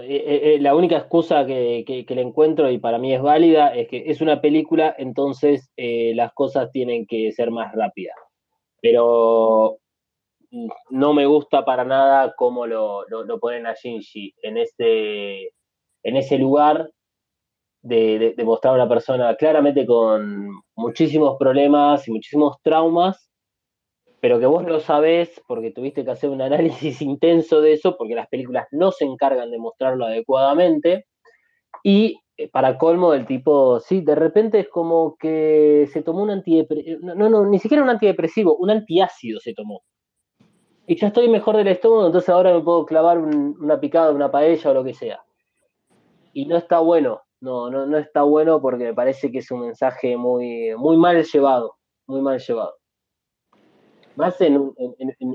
Eh, 0.00 0.54
eh, 0.54 0.58
la 0.60 0.76
única 0.76 0.96
excusa 0.96 1.44
que, 1.44 2.06
le 2.08 2.20
encuentro 2.22 2.70
y 2.70 2.78
para 2.78 2.98
mí 2.98 3.12
es 3.12 3.20
válida 3.20 3.74
es 3.74 3.88
que 3.88 4.04
es 4.06 4.20
una 4.20 4.40
película, 4.40 4.94
entonces 4.96 5.72
eh, 5.76 6.12
las 6.14 6.32
cosas 6.34 6.70
tienen 6.70 7.04
que 7.04 7.32
ser 7.32 7.50
más 7.50 7.74
rápidas. 7.74 8.14
Pero 8.80 9.78
no 10.90 11.14
me 11.14 11.26
gusta 11.26 11.64
para 11.64 11.84
nada 11.84 12.32
cómo 12.36 12.64
lo, 12.64 13.08
lo, 13.08 13.24
lo 13.24 13.40
ponen 13.40 13.66
a 13.66 13.74
Shinji 13.74 14.36
en 14.40 14.56
ese, 14.56 15.48
en 16.04 16.16
ese 16.16 16.38
lugar 16.38 16.88
de, 17.82 18.34
de, 18.36 18.44
mostrar 18.44 18.72
a 18.72 18.76
una 18.76 18.88
persona 18.88 19.34
claramente 19.36 19.86
con 19.86 20.50
muchísimos 20.74 21.36
problemas 21.38 22.06
y 22.08 22.12
muchísimos 22.12 22.56
traumas, 22.62 23.30
pero 24.20 24.40
que 24.40 24.46
vos 24.46 24.64
lo 24.64 24.80
sabés 24.80 25.40
porque 25.46 25.70
tuviste 25.70 26.04
que 26.04 26.10
hacer 26.10 26.30
un 26.30 26.42
análisis 26.42 27.00
intenso 27.02 27.60
de 27.60 27.74
eso, 27.74 27.96
porque 27.96 28.14
las 28.14 28.28
películas 28.28 28.66
no 28.72 28.90
se 28.90 29.04
encargan 29.04 29.50
de 29.50 29.58
mostrarlo 29.58 30.06
adecuadamente. 30.06 31.06
Y 31.84 32.20
eh, 32.36 32.48
para 32.48 32.78
colmo 32.78 33.12
del 33.12 33.26
tipo, 33.26 33.80
sí, 33.80 34.00
de 34.00 34.14
repente 34.14 34.60
es 34.60 34.68
como 34.68 35.16
que 35.16 35.88
se 35.92 36.02
tomó 36.02 36.22
un 36.22 36.30
antidepresivo, 36.30 36.98
no, 37.02 37.14
no, 37.14 37.28
no, 37.28 37.46
ni 37.46 37.58
siquiera 37.58 37.82
un 37.82 37.90
antidepresivo, 37.90 38.56
un 38.56 38.70
antiácido 38.70 39.40
se 39.40 39.54
tomó. 39.54 39.82
Y 40.86 40.96
ya 40.96 41.08
estoy 41.08 41.28
mejor 41.28 41.56
del 41.56 41.68
estómago, 41.68 42.06
entonces 42.06 42.30
ahora 42.30 42.54
me 42.54 42.62
puedo 42.62 42.86
clavar 42.86 43.18
un, 43.18 43.56
una 43.60 43.78
picada, 43.78 44.10
una 44.10 44.30
paella 44.30 44.70
o 44.70 44.74
lo 44.74 44.84
que 44.84 44.94
sea. 44.94 45.22
Y 46.32 46.46
no 46.46 46.56
está 46.56 46.78
bueno, 46.80 47.20
no, 47.40 47.70
no, 47.70 47.86
no 47.86 47.98
está 47.98 48.22
bueno 48.22 48.60
porque 48.60 48.84
me 48.84 48.94
parece 48.94 49.30
que 49.30 49.38
es 49.38 49.50
un 49.50 49.60
mensaje 49.60 50.16
muy, 50.16 50.74
muy 50.76 50.96
mal 50.96 51.22
llevado, 51.22 51.76
muy 52.06 52.20
mal 52.20 52.38
llevado. 52.38 52.76
Más 54.16 54.40
en, 54.40 54.58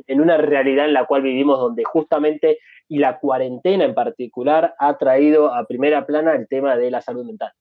una 0.10 0.38
realidad 0.38 0.86
en 0.86 0.94
la 0.94 1.06
cual 1.06 1.22
vivimos 1.22 1.58
donde 1.58 1.86
justamente, 1.86 2.60
y 2.90 2.98
la 3.00 3.20
cuarentena 3.20 3.86
en 3.86 3.94
particular, 3.94 4.76
ha 4.78 4.98
traído 4.98 5.54
a 5.54 5.66
primera 5.66 6.06
plana 6.06 6.36
el 6.36 6.50
tema 6.50 6.76
de 6.76 6.92
la 6.92 7.02
salud 7.02 7.26
mental. 7.26 7.54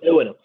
Pero 0.00 0.12
bueno, 0.12 0.36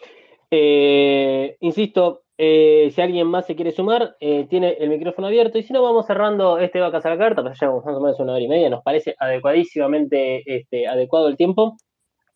eh, 0.49 1.57
insisto, 1.59 2.23
eh, 2.43 2.91
si 2.95 2.99
alguien 2.99 3.27
más 3.27 3.45
se 3.45 3.55
quiere 3.55 3.71
sumar, 3.71 4.17
eh, 4.19 4.47
tiene 4.49 4.71
el 4.79 4.89
micrófono 4.89 5.27
abierto. 5.27 5.59
Y 5.59 5.63
si 5.63 5.73
no, 5.73 5.83
vamos 5.83 6.07
cerrando 6.07 6.57
este 6.57 6.79
Vacas 6.79 7.05
a 7.05 7.11
la 7.11 7.17
Carta, 7.19 7.43
pues 7.43 7.59
ya 7.59 7.67
llevamos 7.67 7.85
más 7.85 7.95
o 7.95 8.01
menos 8.01 8.19
una 8.19 8.33
hora 8.33 8.41
y 8.41 8.47
media. 8.47 8.67
Nos 8.67 8.81
parece 8.81 9.13
adecuadísimamente 9.19 10.41
este, 10.47 10.87
adecuado 10.87 11.27
el 11.27 11.37
tiempo. 11.37 11.77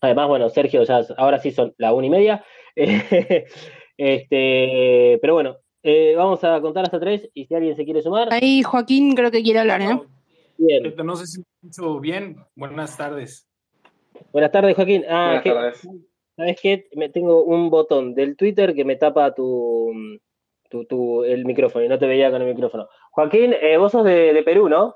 Además, 0.01 0.27
bueno, 0.27 0.49
Sergio, 0.49 0.83
ya 0.83 1.01
ahora 1.17 1.39
sí 1.39 1.49
son 1.49 1.73
la 1.79 1.91
una 1.91 2.05
y 2.05 2.09
media. 2.11 2.45
este, 3.97 5.17
pero 5.21 5.33
bueno, 5.33 5.57
eh, 5.81 6.13
vamos 6.15 6.43
a 6.43 6.61
contar 6.61 6.83
hasta 6.83 6.99
tres. 6.99 7.27
Y 7.33 7.47
si 7.47 7.55
alguien 7.55 7.75
se 7.75 7.83
quiere 7.83 8.03
sumar. 8.03 8.31
Ahí 8.31 8.61
Joaquín 8.61 9.15
creo 9.15 9.31
que 9.31 9.41
quiere 9.41 9.61
hablar, 9.61 9.81
¿eh? 9.81 9.99
Bien. 10.59 10.93
No 11.03 11.15
sé 11.15 11.25
si 11.25 11.39
me 11.39 11.45
escucho 11.63 11.99
bien. 11.99 12.45
Buenas 12.53 12.95
tardes. 12.95 13.47
Buenas 14.31 14.51
tardes, 14.51 14.75
Joaquín. 14.75 15.03
Ah, 15.09 15.41
Buenas 15.43 15.81
tardes. 15.83 16.05
¿Sabes 16.35 16.59
qué? 16.61 16.87
Me 16.95 17.09
tengo 17.09 17.43
un 17.43 17.69
botón 17.69 18.13
del 18.13 18.35
Twitter 18.35 18.75
que 18.75 18.83
me 18.83 18.97
tapa 18.97 19.33
tu, 19.33 19.91
tu, 20.69 20.85
tu 20.85 21.23
el 21.23 21.45
micrófono 21.45 21.85
y 21.85 21.87
no 21.87 21.97
te 21.97 22.07
veía 22.07 22.29
con 22.29 22.41
el 22.41 22.47
micrófono. 22.53 22.87
Joaquín, 23.11 23.53
eh, 23.53 23.77
vos 23.77 23.91
sos 23.91 24.03
de, 24.03 24.33
de, 24.33 24.43
Perú, 24.43 24.67
¿no? 24.67 24.95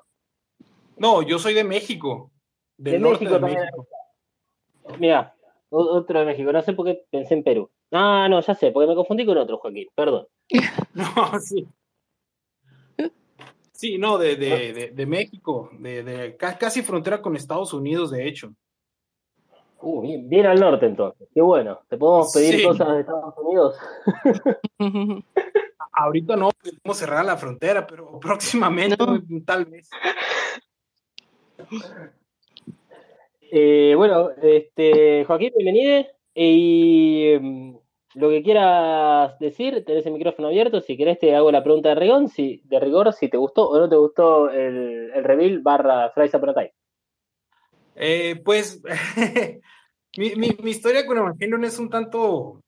No, 0.97 1.21
yo 1.21 1.39
soy 1.39 1.53
de 1.53 1.63
México. 1.63 2.31
Del 2.77 2.93
de 2.93 2.99
norte 2.99 3.25
México 3.25 3.33
de 3.35 3.39
también. 3.39 3.59
México. 3.59 3.87
Mira, 4.99 5.35
otro 5.69 6.19
de 6.19 6.25
México. 6.25 6.51
No 6.51 6.61
sé 6.61 6.73
por 6.73 6.85
qué 6.85 7.05
pensé 7.09 7.35
en 7.35 7.43
Perú. 7.43 7.69
Ah, 7.91 8.27
no, 8.29 8.41
ya 8.41 8.53
sé, 8.53 8.71
porque 8.71 8.87
me 8.87 8.95
confundí 8.95 9.25
con 9.25 9.37
otro, 9.37 9.57
Joaquín. 9.57 9.87
Perdón. 9.95 10.27
no, 10.93 11.39
sí. 11.39 11.67
Sí, 13.71 13.97
no, 13.97 14.17
de, 14.17 14.35
de, 14.35 14.73
de, 14.73 14.87
de 14.89 15.05
México, 15.05 15.69
de, 15.79 16.03
de 16.03 16.35
casi 16.35 16.81
frontera 16.81 17.21
con 17.21 17.37
Estados 17.37 17.73
Unidos, 17.73 18.11
de 18.11 18.27
hecho. 18.27 18.53
Uh, 19.81 20.01
bien, 20.01 20.27
bien, 20.27 20.45
al 20.45 20.59
norte 20.59 20.85
entonces. 20.85 21.27
Qué 21.33 21.41
bueno. 21.41 21.79
¿Te 21.87 21.97
podemos 21.97 22.33
pedir 22.33 22.55
sí. 22.55 22.63
cosas 22.63 22.89
de 22.89 22.99
Estados 22.99 23.33
Unidos? 23.37 23.77
Ahorita 25.93 26.35
no, 26.35 26.49
podemos 26.51 26.97
cerrar 26.97 27.25
la 27.25 27.37
frontera, 27.37 27.87
pero 27.87 28.19
próximamente 28.21 28.97
no. 28.97 29.21
tal 29.45 29.65
vez. 29.65 29.89
Eh, 33.51 33.93
bueno, 33.95 34.29
este, 34.41 35.23
Joaquín, 35.25 35.53
bienvenido. 35.57 36.05
Y 36.33 37.35
um, 37.35 37.79
lo 38.15 38.29
que 38.29 38.43
quieras 38.43 39.37
decir, 39.39 39.83
tenés 39.85 40.05
el 40.05 40.13
micrófono 40.13 40.49
abierto. 40.49 40.81
Si 40.81 40.97
querés, 40.97 41.19
te 41.19 41.35
hago 41.35 41.51
la 41.51 41.63
pregunta 41.63 41.89
de 41.89 41.95
rigor, 41.95 42.27
si, 42.29 42.61
de 42.65 42.79
rigor, 42.79 43.13
si 43.13 43.29
te 43.29 43.37
gustó 43.37 43.69
o 43.69 43.79
no 43.79 43.89
te 43.89 43.95
gustó 43.95 44.49
el, 44.49 45.11
el 45.13 45.23
reveal 45.23 45.59
barra 45.59 46.11
Fries 46.11 46.33
Upon 46.33 46.49
a 46.49 46.53
Time. 46.53 46.73
Eh, 48.01 48.41
pues 48.45 48.81
mi, 50.17 50.35
mi, 50.35 50.57
mi, 50.63 50.71
historia 50.71 51.05
con 51.05 51.17
Evangelion 51.17 51.65
es 51.65 51.77
un 51.79 51.89
tanto 51.89 52.63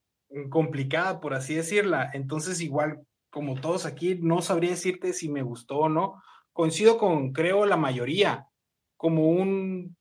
complicada, 0.49 1.21
por 1.21 1.33
así 1.33 1.55
decirla. 1.55 2.11
Entonces, 2.13 2.59
igual, 2.59 2.99
como 3.29 3.59
todos 3.59 3.85
aquí, 3.85 4.15
no 4.15 4.41
sabría 4.41 4.71
decirte 4.71 5.13
si 5.13 5.29
me 5.29 5.41
gustó 5.41 5.79
o 5.79 5.89
no. 5.89 6.21
Coincido 6.51 6.97
con, 6.97 7.31
creo, 7.31 7.65
la 7.65 7.77
mayoría. 7.77 8.47
Como 8.97 9.29
un 9.29 9.95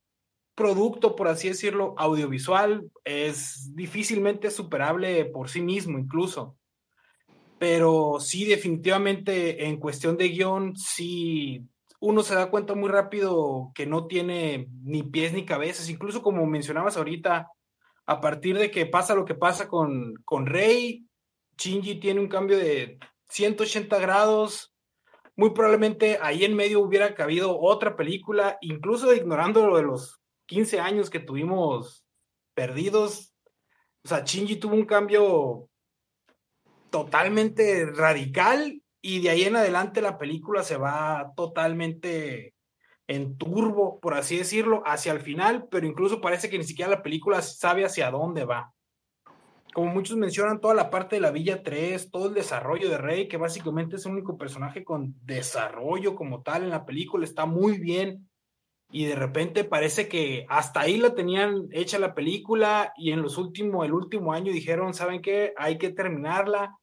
producto, 0.56 1.14
por 1.14 1.28
así 1.28 1.48
decirlo, 1.48 1.94
audiovisual, 1.96 2.90
es 3.04 3.74
difícilmente 3.74 4.50
superable 4.50 5.24
por 5.26 5.48
sí 5.48 5.62
mismo, 5.62 5.96
incluso. 5.96 6.56
Pero 7.58 8.18
sí, 8.18 8.46
definitivamente, 8.46 9.66
en 9.66 9.78
cuestión 9.78 10.16
de 10.16 10.28
guion, 10.28 10.76
sí 10.76 11.68
uno 12.00 12.22
se 12.22 12.34
da 12.34 12.50
cuenta 12.50 12.74
muy 12.74 12.88
rápido 12.88 13.72
que 13.74 13.86
no 13.86 14.06
tiene 14.06 14.68
ni 14.82 15.02
pies 15.02 15.32
ni 15.32 15.44
cabezas, 15.44 15.88
incluso 15.90 16.22
como 16.22 16.46
mencionabas 16.46 16.96
ahorita, 16.96 17.48
a 18.06 18.20
partir 18.20 18.58
de 18.58 18.70
que 18.70 18.86
pasa 18.86 19.14
lo 19.14 19.26
que 19.26 19.34
pasa 19.34 19.68
con, 19.68 20.14
con 20.24 20.46
Rey, 20.46 21.06
Shinji 21.58 22.00
tiene 22.00 22.20
un 22.20 22.28
cambio 22.28 22.56
de 22.56 22.98
180 23.28 23.98
grados, 23.98 24.74
muy 25.36 25.50
probablemente 25.50 26.18
ahí 26.22 26.44
en 26.44 26.56
medio 26.56 26.80
hubiera 26.80 27.14
cabido 27.14 27.60
otra 27.60 27.96
película, 27.96 28.56
incluso 28.62 29.14
ignorando 29.14 29.66
lo 29.66 29.76
de 29.76 29.82
los 29.82 30.20
15 30.46 30.80
años 30.80 31.10
que 31.10 31.20
tuvimos 31.20 32.04
perdidos, 32.54 33.34
o 34.02 34.08
sea, 34.08 34.24
Shinji 34.24 34.56
tuvo 34.56 34.74
un 34.74 34.86
cambio 34.86 35.68
totalmente 36.88 37.86
radical 37.86 38.82
y 39.02 39.20
de 39.20 39.30
ahí 39.30 39.44
en 39.44 39.56
adelante 39.56 40.02
la 40.02 40.18
película 40.18 40.62
se 40.62 40.76
va 40.76 41.32
totalmente 41.36 42.54
en 43.06 43.36
turbo, 43.36 43.98
por 43.98 44.14
así 44.14 44.36
decirlo, 44.36 44.82
hacia 44.86 45.12
el 45.12 45.20
final, 45.20 45.66
pero 45.70 45.86
incluso 45.86 46.20
parece 46.20 46.48
que 46.48 46.58
ni 46.58 46.64
siquiera 46.64 46.90
la 46.90 47.02
película 47.02 47.42
sabe 47.42 47.84
hacia 47.84 48.10
dónde 48.10 48.44
va. 48.44 48.72
Como 49.72 49.92
muchos 49.92 50.16
mencionan, 50.16 50.60
toda 50.60 50.74
la 50.74 50.90
parte 50.90 51.16
de 51.16 51.20
la 51.20 51.30
Villa 51.30 51.62
3, 51.62 52.10
todo 52.10 52.28
el 52.28 52.34
desarrollo 52.34 52.88
de 52.88 52.98
Rey, 52.98 53.28
que 53.28 53.36
básicamente 53.36 53.96
es 53.96 54.06
el 54.06 54.12
único 54.12 54.36
personaje 54.36 54.84
con 54.84 55.14
desarrollo 55.24 56.14
como 56.14 56.42
tal 56.42 56.64
en 56.64 56.70
la 56.70 56.84
película, 56.84 57.24
está 57.24 57.46
muy 57.46 57.78
bien. 57.78 58.28
Y 58.92 59.04
de 59.04 59.14
repente 59.14 59.62
parece 59.62 60.08
que 60.08 60.46
hasta 60.48 60.80
ahí 60.80 60.96
la 60.96 61.14
tenían 61.14 61.68
hecha 61.70 62.00
la 62.00 62.14
película 62.14 62.92
y 62.96 63.12
en 63.12 63.22
los 63.22 63.38
últimos, 63.38 63.86
el 63.86 63.92
último 63.92 64.32
año 64.32 64.52
dijeron, 64.52 64.94
¿saben 64.94 65.22
qué? 65.22 65.52
Hay 65.56 65.78
que 65.78 65.90
terminarla. 65.90 66.76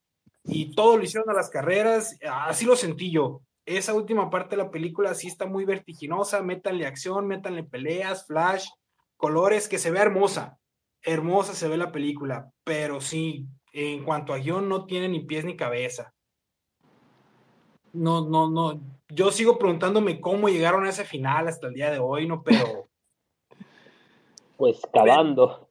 Y 0.48 0.74
todo 0.74 0.98
lo 0.98 1.04
hicieron 1.04 1.30
a 1.30 1.34
las 1.34 1.50
carreras, 1.50 2.18
así 2.24 2.66
lo 2.66 2.76
sentí 2.76 3.12
yo 3.12 3.42
esa 3.68 3.94
última 3.94 4.30
parte 4.30 4.56
de 4.56 4.64
la 4.64 4.72
película 4.72 5.14
sí 5.14 5.28
está 5.28 5.46
muy 5.46 5.66
vertiginosa, 5.66 6.42
métanle 6.42 6.88
acción, 6.88 7.28
métanle 7.28 7.64
peleas, 7.64 8.26
flash, 8.26 8.66
colores, 9.18 9.68
que 9.68 9.78
se 9.78 9.92
ve 9.92 10.00
hermosa, 10.00 10.58
hermosa 11.02 11.54
se 11.54 11.68
ve 11.68 11.78
la 11.78 11.92
película, 11.92 12.50
pero 12.64 13.02
sí, 13.02 13.46
en 13.74 14.06
cuanto 14.06 14.34
a 14.34 14.38
guion 14.38 14.70
no 14.70 14.86
tiene 14.86 15.10
ni 15.10 15.20
pies 15.20 15.44
ni 15.44 15.58
cabeza. 15.58 16.14
No, 17.92 18.28
no, 18.28 18.50
no, 18.50 18.80
yo 19.10 19.32
sigo 19.32 19.58
preguntándome 19.58 20.22
cómo 20.22 20.48
llegaron 20.48 20.86
a 20.86 20.90
ese 20.90 21.04
final 21.04 21.50
hasta 21.50 21.68
el 21.68 21.74
día 21.74 21.92
de 21.92 22.00
hoy, 22.00 22.26
no, 22.26 22.42
pero... 22.42 22.88
Pues 24.58 24.82
cavando. 24.92 25.70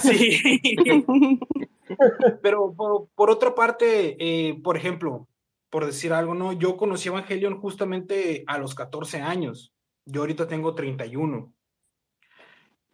Sí. 0.00 0.40
pero 2.42 2.74
por, 2.74 3.30
otra 3.30 3.54
parte, 3.54 4.16
eh, 4.18 4.60
por 4.62 4.76
ejemplo, 4.76 5.28
por 5.70 5.86
decir 5.86 6.12
algo, 6.12 6.34
¿no? 6.34 6.52
Yo 6.52 6.76
conocí 6.76 7.08
Evangelion 7.08 7.58
justamente 7.58 8.44
a 8.46 8.58
los 8.58 8.74
14 8.74 9.22
años. 9.22 9.72
Yo 10.04 10.20
ahorita 10.20 10.46
tengo 10.46 10.74
31. 10.74 11.52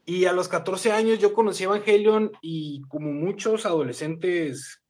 Y 0.06 0.24
a 0.24 0.32
los 0.32 0.48
14 0.48 0.92
años 0.92 1.18
yo 1.18 1.34
conocí 1.34 1.64
Evangelion 1.64 2.32
y 2.40 2.82
como 2.82 3.12
muchos 3.12 3.66
adolescentes 3.66 4.82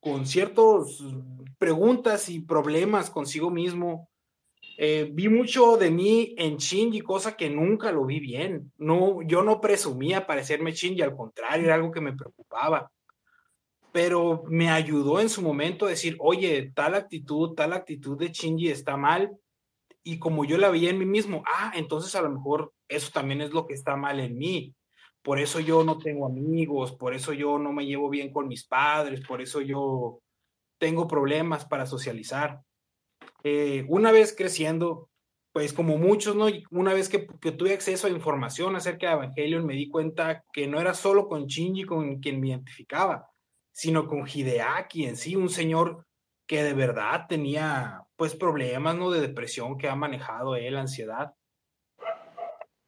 con 0.00 0.26
ciertas 0.26 1.02
preguntas 1.58 2.28
y 2.28 2.40
problemas 2.40 3.10
consigo 3.10 3.50
mismo, 3.50 4.08
eh, 4.78 5.08
vi 5.12 5.28
mucho 5.28 5.76
de 5.76 5.90
mí 5.90 6.34
en 6.36 6.56
Shinji, 6.56 7.00
cosa 7.00 7.36
que 7.36 7.50
nunca 7.50 7.92
lo 7.92 8.04
vi 8.04 8.20
bien. 8.20 8.72
No, 8.78 9.22
yo 9.22 9.42
no 9.42 9.60
presumía 9.60 10.26
parecerme 10.26 10.72
Shinji, 10.72 11.02
al 11.02 11.16
contrario, 11.16 11.66
era 11.66 11.74
algo 11.74 11.90
que 11.90 12.00
me 12.00 12.14
preocupaba 12.14 12.90
pero 13.96 14.44
me 14.46 14.68
ayudó 14.68 15.22
en 15.22 15.30
su 15.30 15.40
momento 15.40 15.86
a 15.86 15.88
decir, 15.88 16.18
oye, 16.20 16.70
tal 16.74 16.94
actitud, 16.94 17.54
tal 17.54 17.72
actitud 17.72 18.18
de 18.18 18.28
Shinji 18.28 18.68
está 18.68 18.98
mal. 18.98 19.34
Y 20.02 20.18
como 20.18 20.44
yo 20.44 20.58
la 20.58 20.68
veía 20.68 20.90
en 20.90 20.98
mí 20.98 21.06
mismo, 21.06 21.42
ah, 21.46 21.72
entonces 21.74 22.14
a 22.14 22.20
lo 22.20 22.28
mejor 22.28 22.74
eso 22.88 23.10
también 23.10 23.40
es 23.40 23.54
lo 23.54 23.66
que 23.66 23.72
está 23.72 23.96
mal 23.96 24.20
en 24.20 24.36
mí. 24.36 24.74
Por 25.22 25.40
eso 25.40 25.60
yo 25.60 25.82
no 25.82 25.96
tengo 25.96 26.26
amigos, 26.26 26.92
por 26.92 27.14
eso 27.14 27.32
yo 27.32 27.58
no 27.58 27.72
me 27.72 27.86
llevo 27.86 28.10
bien 28.10 28.30
con 28.30 28.48
mis 28.48 28.66
padres, 28.66 29.26
por 29.26 29.40
eso 29.40 29.62
yo 29.62 30.20
tengo 30.78 31.08
problemas 31.08 31.64
para 31.64 31.86
socializar. 31.86 32.60
Eh, 33.44 33.86
una 33.88 34.12
vez 34.12 34.36
creciendo, 34.36 35.08
pues 35.54 35.72
como 35.72 35.96
muchos, 35.96 36.36
¿no? 36.36 36.48
Una 36.70 36.92
vez 36.92 37.08
que, 37.08 37.20
tuve 37.52 37.72
acceso 37.72 38.08
a 38.08 38.10
información 38.10 38.76
acerca 38.76 39.06
de 39.06 39.12
Evangelion, 39.14 39.64
me 39.64 39.72
di 39.72 39.88
cuenta 39.88 40.44
que 40.52 40.66
no 40.66 40.82
era 40.82 40.92
solo 40.92 41.28
con 41.28 41.46
Shinji 41.46 41.84
con 41.84 42.20
quien 42.20 42.42
me 42.42 42.48
identificaba, 42.48 43.30
sino 43.76 44.06
con 44.06 44.26
Hideaki 44.26 45.04
en 45.04 45.18
sí, 45.18 45.36
un 45.36 45.50
señor 45.50 46.06
que 46.46 46.62
de 46.62 46.72
verdad 46.72 47.26
tenía 47.28 48.06
pues 48.16 48.34
problemas, 48.34 48.96
¿no? 48.96 49.10
De 49.10 49.20
depresión 49.20 49.76
que 49.76 49.86
ha 49.86 49.94
manejado 49.94 50.56
él, 50.56 50.78
ansiedad. 50.78 51.34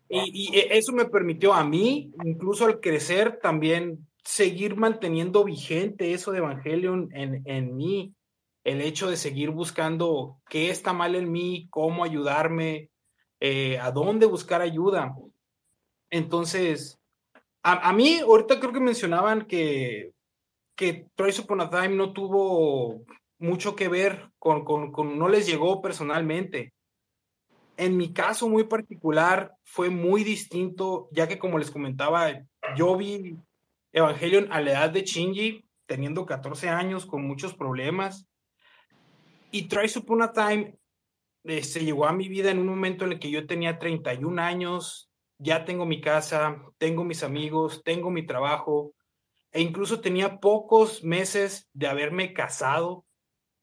Y, 0.08 0.48
y, 0.54 0.58
eso 0.70 0.94
me 0.94 1.04
permitió 1.04 1.52
a 1.52 1.62
mí, 1.62 2.10
incluso 2.24 2.64
al 2.64 2.80
crecer, 2.80 3.38
también 3.42 4.08
seguir 4.24 4.76
manteniendo 4.76 5.44
vigente 5.44 6.14
eso 6.14 6.32
de 6.32 6.38
Evangelion 6.38 7.10
en, 7.12 7.42
en 7.44 7.76
mí, 7.76 8.14
el 8.64 8.80
hecho 8.80 9.10
de 9.10 9.18
seguir 9.18 9.50
buscando 9.50 10.40
qué 10.48 10.70
está 10.70 10.94
mal 10.94 11.16
en 11.16 11.30
mí, 11.30 11.66
cómo 11.68 12.02
ayudarme, 12.02 12.88
eh, 13.40 13.78
a 13.78 13.90
dónde 13.90 14.24
buscar 14.24 14.62
ayuda. 14.62 15.14
Entonces, 16.08 16.98
a, 17.62 17.90
a, 17.90 17.92
mí, 17.92 18.20
ahorita 18.20 18.58
creo 18.58 18.72
que 18.72 18.80
mencionaban 18.80 19.46
que 19.46 20.14
que 20.78 21.08
Trace 21.16 21.40
Upon 21.40 21.60
a 21.60 21.70
Time 21.70 21.96
no 21.96 22.12
tuvo 22.12 23.04
mucho 23.40 23.74
que 23.74 23.88
ver 23.88 24.30
con, 24.38 24.64
con, 24.64 24.92
con, 24.92 25.18
no 25.18 25.28
les 25.28 25.44
llegó 25.44 25.82
personalmente. 25.82 26.72
En 27.76 27.96
mi 27.96 28.12
caso 28.12 28.48
muy 28.48 28.62
particular 28.62 29.52
fue 29.64 29.90
muy 29.90 30.22
distinto, 30.22 31.08
ya 31.10 31.26
que 31.26 31.36
como 31.36 31.58
les 31.58 31.72
comentaba, 31.72 32.30
yo 32.76 32.96
vi 32.96 33.36
Evangelion 33.92 34.52
a 34.52 34.60
la 34.60 34.70
edad 34.70 34.90
de 34.90 35.02
Shinji, 35.02 35.68
teniendo 35.86 36.24
14 36.24 36.68
años, 36.68 37.06
con 37.06 37.26
muchos 37.26 37.54
problemas. 37.54 38.28
Y 39.50 39.66
Trace 39.66 39.98
Upon 39.98 40.22
a 40.22 40.32
Time 40.32 40.76
eh, 41.42 41.64
se 41.64 41.84
llegó 41.84 42.06
a 42.06 42.12
mi 42.12 42.28
vida 42.28 42.52
en 42.52 42.60
un 42.60 42.68
momento 42.68 43.04
en 43.04 43.12
el 43.12 43.18
que 43.18 43.32
yo 43.32 43.48
tenía 43.48 43.80
31 43.80 44.40
años, 44.40 45.10
ya 45.38 45.64
tengo 45.64 45.86
mi 45.86 46.00
casa, 46.00 46.62
tengo 46.78 47.02
mis 47.02 47.24
amigos, 47.24 47.82
tengo 47.84 48.12
mi 48.12 48.24
trabajo, 48.24 48.94
e 49.52 49.62
incluso 49.62 50.00
tenía 50.00 50.40
pocos 50.40 51.02
meses 51.02 51.68
de 51.72 51.86
haberme 51.86 52.32
casado 52.32 53.04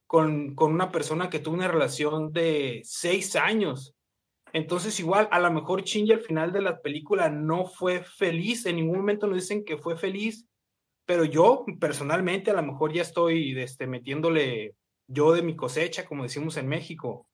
con, 0.07 0.56
con 0.56 0.74
una 0.74 0.91
persona 0.91 1.30
que 1.30 1.40
tuvo 1.40 1.56
una 1.56 1.68
relación 1.68 2.32
de 2.32 2.82
seis 2.84 3.36
años. 3.36 3.95
Entonces, 4.53 4.99
igual, 4.99 5.28
a 5.32 5.40
lo 5.40 5.52
mejor 5.52 5.84
Shinji 5.84 6.14
al 6.14 6.22
final 6.22 6.53
de 6.53 6.62
la 6.62 6.82
película 6.82 7.30
no 7.30 7.66
fue 7.66 8.03
feliz, 8.03 8.66
en 8.66 8.78
ningún 8.78 8.98
momento 8.98 9.28
nos 9.28 9.38
dicen 9.38 9.66
que 9.66 9.78
fue 9.78 9.98
feliz, 9.98 10.48
pero 11.06 11.26
yo 11.26 11.66
personalmente 11.80 12.52
a 12.52 12.56
lo 12.56 12.64
mejor 12.64 12.94
ya 12.94 13.02
estoy 13.02 13.60
este, 13.60 13.86
metiéndole 13.86 14.76
yo 15.07 15.34
de 15.34 15.41
mi 15.41 15.56
cosecha, 15.56 16.06
como 16.06 16.24
decimos 16.24 16.57
en 16.57 16.68
México. 16.68 17.28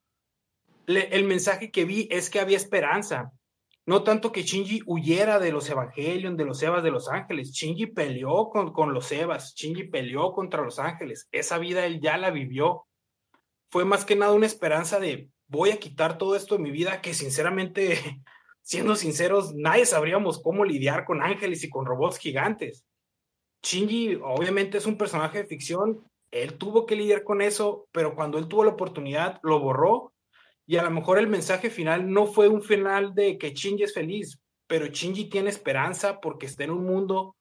El 0.87 1.23
mensaje 1.25 1.71
que 1.71 1.85
vi 1.85 2.07
es 2.11 2.29
que 2.29 2.39
había 2.39 2.57
esperanza, 2.57 3.31
no 3.91 4.03
tanto 4.03 4.31
que 4.31 4.43
Shinji 4.43 4.83
huyera 4.85 5.37
de 5.37 5.51
los 5.51 5.69
Evangelion, 5.69 6.37
de 6.37 6.45
los 6.45 6.63
Evas 6.63 6.81
de 6.81 6.91
los 6.91 7.09
Ángeles. 7.09 7.51
Shinji 7.51 7.87
peleó 7.87 8.49
con, 8.49 8.71
con 8.71 8.93
los 8.93 9.11
Evas, 9.11 9.53
Shinji 9.53 9.89
peleó 9.89 10.31
contra 10.31 10.63
los 10.63 10.79
Ángeles. 10.79 11.27
Esa 11.33 11.57
vida 11.57 11.85
él 11.85 11.99
ya 11.99 12.17
la 12.17 12.31
vivió. 12.31 12.85
Fue 13.69 13.83
más 13.83 14.05
que 14.05 14.15
nada 14.15 14.31
una 14.31 14.45
esperanza 14.45 14.97
de 15.01 15.29
voy 15.47 15.71
a 15.71 15.77
quitar 15.77 16.17
todo 16.17 16.37
esto 16.37 16.55
de 16.55 16.63
mi 16.63 16.71
vida 16.71 17.01
que 17.01 17.13
sinceramente, 17.13 17.99
siendo 18.61 18.95
sinceros, 18.95 19.53
nadie 19.55 19.85
sabríamos 19.85 20.41
cómo 20.41 20.63
lidiar 20.63 21.03
con 21.03 21.21
ángeles 21.21 21.61
y 21.65 21.69
con 21.69 21.85
robots 21.85 22.17
gigantes. 22.17 22.85
Shinji 23.61 24.21
obviamente 24.23 24.77
es 24.77 24.85
un 24.85 24.97
personaje 24.97 25.39
de 25.39 25.47
ficción, 25.47 26.09
él 26.31 26.57
tuvo 26.57 26.85
que 26.85 26.95
lidiar 26.95 27.25
con 27.25 27.41
eso, 27.41 27.89
pero 27.91 28.15
cuando 28.15 28.37
él 28.37 28.47
tuvo 28.47 28.63
la 28.63 28.71
oportunidad 28.71 29.41
lo 29.43 29.59
borró 29.59 30.13
y 30.71 30.77
a 30.77 30.83
lo 30.83 30.91
mejor 30.91 31.19
el 31.19 31.27
mensaje 31.27 31.69
final 31.69 32.09
no 32.09 32.27
fue 32.27 32.47
un 32.47 32.61
final 32.61 33.13
de 33.13 33.37
que 33.37 33.53
Shinji 33.53 33.83
es 33.83 33.93
feliz, 33.93 34.39
pero 34.67 34.85
Shinji 34.85 35.25
tiene 35.25 35.49
esperanza 35.49 36.21
porque 36.21 36.45
está 36.45 36.63
en 36.63 36.71
un 36.71 36.85
mundo 36.85 37.35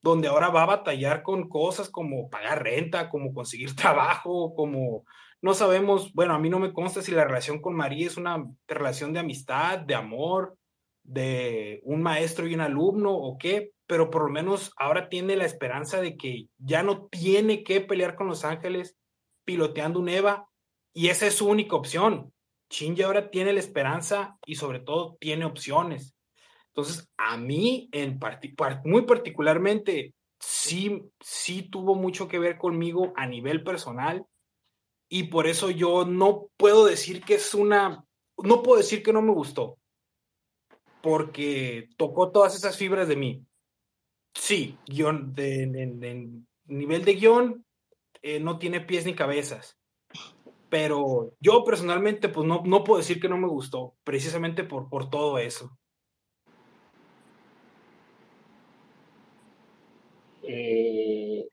donde 0.00 0.28
ahora 0.28 0.50
va 0.50 0.62
a 0.62 0.66
batallar 0.66 1.24
con 1.24 1.48
cosas 1.48 1.90
como 1.90 2.30
pagar 2.30 2.62
renta, 2.62 3.10
como 3.10 3.34
conseguir 3.34 3.74
trabajo, 3.74 4.54
como 4.54 5.04
no 5.42 5.52
sabemos, 5.52 6.12
bueno, 6.12 6.34
a 6.34 6.38
mí 6.38 6.48
no 6.48 6.60
me 6.60 6.72
consta 6.72 7.02
si 7.02 7.10
la 7.10 7.24
relación 7.24 7.60
con 7.60 7.74
María 7.74 8.06
es 8.06 8.18
una 8.18 8.46
relación 8.68 9.12
de 9.12 9.18
amistad, 9.18 9.80
de 9.80 9.96
amor, 9.96 10.56
de 11.02 11.80
un 11.82 12.02
maestro 12.02 12.46
y 12.46 12.54
un 12.54 12.60
alumno 12.60 13.10
o 13.12 13.36
qué, 13.36 13.72
pero 13.88 14.10
por 14.10 14.22
lo 14.22 14.28
menos 14.28 14.70
ahora 14.76 15.08
tiene 15.08 15.34
la 15.34 15.44
esperanza 15.44 16.00
de 16.00 16.16
que 16.16 16.46
ya 16.58 16.84
no 16.84 17.08
tiene 17.08 17.64
que 17.64 17.80
pelear 17.80 18.14
con 18.14 18.28
los 18.28 18.44
ángeles 18.44 18.96
piloteando 19.44 19.98
un 19.98 20.08
Eva 20.08 20.48
y 20.92 21.08
esa 21.08 21.26
es 21.26 21.34
su 21.34 21.48
única 21.48 21.74
opción. 21.74 22.32
Shinji 22.70 23.02
ahora 23.02 23.30
tiene 23.30 23.52
la 23.52 23.60
esperanza 23.60 24.38
y 24.44 24.56
sobre 24.56 24.80
todo 24.80 25.16
tiene 25.20 25.44
opciones. 25.44 26.14
Entonces, 26.68 27.08
a 27.16 27.36
mí 27.36 27.88
en 27.92 28.18
muy 28.84 29.02
particularmente, 29.02 30.14
sí, 30.38 31.02
sí 31.20 31.62
tuvo 31.62 31.94
mucho 31.94 32.28
que 32.28 32.38
ver 32.38 32.58
conmigo 32.58 33.12
a 33.16 33.26
nivel 33.26 33.62
personal 33.62 34.26
y 35.08 35.24
por 35.24 35.46
eso 35.46 35.70
yo 35.70 36.04
no 36.04 36.48
puedo 36.56 36.84
decir 36.84 37.22
que 37.22 37.36
es 37.36 37.54
una, 37.54 38.04
no 38.36 38.62
puedo 38.62 38.78
decir 38.78 39.02
que 39.02 39.12
no 39.12 39.22
me 39.22 39.32
gustó, 39.32 39.78
porque 41.00 41.88
tocó 41.96 42.30
todas 42.30 42.54
esas 42.54 42.76
fibras 42.76 43.08
de 43.08 43.16
mí. 43.16 43.46
Sí, 44.34 44.76
guion 44.86 45.32
de, 45.34 45.66
de 45.66 46.30
nivel 46.66 47.04
de 47.04 47.14
guion 47.14 47.64
eh, 48.20 48.38
no 48.38 48.58
tiene 48.58 48.80
pies 48.80 49.06
ni 49.06 49.14
cabezas 49.14 49.78
pero 50.68 51.32
yo 51.40 51.64
personalmente 51.64 52.28
pues 52.28 52.46
no, 52.46 52.62
no 52.64 52.84
puedo 52.84 52.98
decir 52.98 53.20
que 53.20 53.28
no 53.28 53.36
me 53.38 53.48
gustó, 53.48 53.94
precisamente 54.04 54.64
por, 54.64 54.88
por 54.88 55.08
todo 55.10 55.38
eso. 55.38 55.70
Eh, 60.42 61.46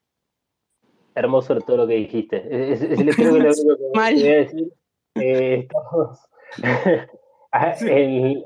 Hermoso 1.15 1.55
todo 1.61 1.77
lo 1.77 1.87
que 1.87 1.93
dijiste. 1.95 2.37
Es, 2.49 2.81
es- 2.81 2.99
es- 2.99 3.15
creo 3.15 3.33
que 3.35 3.39
lo 3.39 3.49
único 3.51 3.77
que 3.77 3.83
Mal. 3.97 4.13
voy 4.15 4.27
a 4.27 4.35
decir. 4.35 4.73
Eh, 5.15 5.59
estamos- 5.69 6.19
Ah, 7.55 7.75
el- 7.81 8.45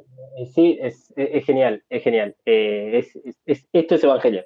sí, 0.53 0.77
es, 0.81 1.13
es- 1.15 1.45
genial, 1.45 1.81
es 1.89 2.03
genial. 2.03 2.35
Eh, 2.45 3.05
es- 3.45 3.65
esto 3.71 3.95
es 3.95 4.03
Evangelio. 4.03 4.45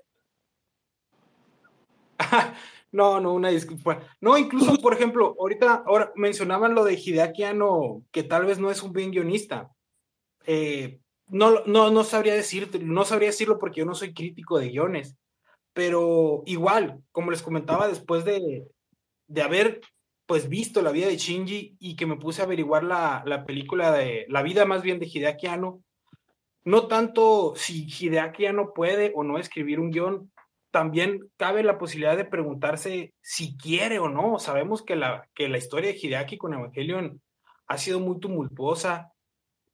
No, 2.92 3.20
no, 3.22 3.34
una 3.34 3.50
disculpa. 3.50 4.00
No, 4.20 4.38
incluso, 4.38 4.76
por 4.82 4.94
ejemplo, 4.94 5.36
ahorita 5.40 5.84
ahora 5.86 6.12
mencionaban 6.16 6.76
lo 6.76 6.84
de 6.84 6.96
Hideaki 6.96 7.44
Anno, 7.44 8.04
que 8.12 8.24
tal 8.24 8.46
vez 8.46 8.60
no 8.60 8.70
es 8.70 8.84
un 8.84 8.92
buen 8.92 9.12
guionista. 9.12 9.72
Eh, 10.46 11.00
no, 11.28 11.64
no, 11.66 11.90
no 11.92 12.04
sabría 12.04 12.34
decirte, 12.34 12.80
no 12.80 13.06
sabría 13.06 13.30
decirlo 13.30 13.58
porque 13.58 13.80
yo 13.80 13.86
no 13.86 13.96
soy 13.96 14.14
crítico 14.14 14.60
de 14.60 14.70
guiones, 14.70 15.16
pero 15.74 16.44
igual, 16.46 17.02
como 17.12 17.32
les 17.32 17.42
comentaba, 17.42 17.88
después 17.88 18.26
de, 18.26 18.68
de 19.28 19.42
haber 19.42 19.82
pues 20.26 20.50
visto 20.50 20.82
la 20.82 20.92
vida 20.92 21.08
de 21.08 21.18
Shinji 21.18 21.78
y 21.80 21.96
que 21.96 22.06
me 22.06 22.18
puse 22.18 22.42
a 22.42 22.46
averiguar 22.46 22.84
la, 22.84 23.24
la 23.26 23.46
película 23.46 23.92
de, 23.92 24.26
la 24.30 24.42
vida 24.42 24.66
más 24.66 24.82
bien 24.82 25.00
de 25.00 25.06
Hideaki 25.06 25.48
Anno, 25.48 25.82
no 26.64 26.88
tanto 26.88 27.54
si 27.56 27.86
Hideaki 27.86 28.46
Anno 28.46 28.74
puede 28.74 29.12
o 29.16 29.24
no 29.24 29.38
escribir 29.38 29.80
un 29.80 29.92
guion, 29.92 30.32
también 30.72 31.30
cabe 31.38 31.64
la 31.64 31.78
posibilidad 31.78 32.18
de 32.18 32.26
preguntarse 32.26 33.14
si 33.22 33.58
quiere 33.58 34.00
o 34.00 34.10
no. 34.10 34.40
Sabemos 34.40 34.82
que 34.82 34.96
la, 34.96 35.30
que 35.36 35.50
la 35.50 35.58
historia 35.58 35.92
de 35.92 36.00
Hideaki 36.02 36.38
con 36.38 36.54
Evangelion 36.54 37.22
ha 37.68 37.78
sido 37.78 38.00
muy 38.00 38.20
tumultuosa. 38.20 39.12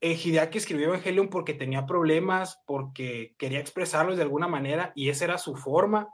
Eh, 0.01 0.13
Hideaki 0.13 0.57
escribió 0.57 0.87
Evangelion 0.87 1.29
porque 1.29 1.53
tenía 1.53 1.85
problemas, 1.85 2.61
porque 2.65 3.35
quería 3.37 3.59
expresarlos 3.59 4.17
de 4.17 4.23
alguna 4.23 4.47
manera 4.47 4.91
y 4.95 5.09
esa 5.09 5.25
era 5.25 5.37
su 5.37 5.55
forma 5.55 6.09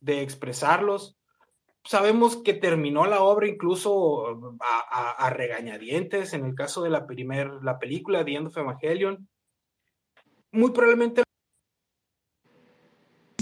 de 0.00 0.22
expresarlos. 0.22 1.16
Sabemos 1.84 2.36
que 2.36 2.54
terminó 2.54 3.06
la 3.06 3.22
obra 3.22 3.48
incluso 3.48 4.56
a, 4.60 5.30
regañadientes 5.30 6.32
en 6.32 6.46
el 6.46 6.54
caso 6.54 6.82
de 6.82 6.90
la, 6.90 7.06
primer, 7.06 7.50
la 7.62 7.78
película 7.78 8.24
The 8.24 8.34
End 8.34 8.46
of 8.46 8.56
Evangelion. 8.56 9.28
Muy 10.52 10.70
probablemente 10.70 11.22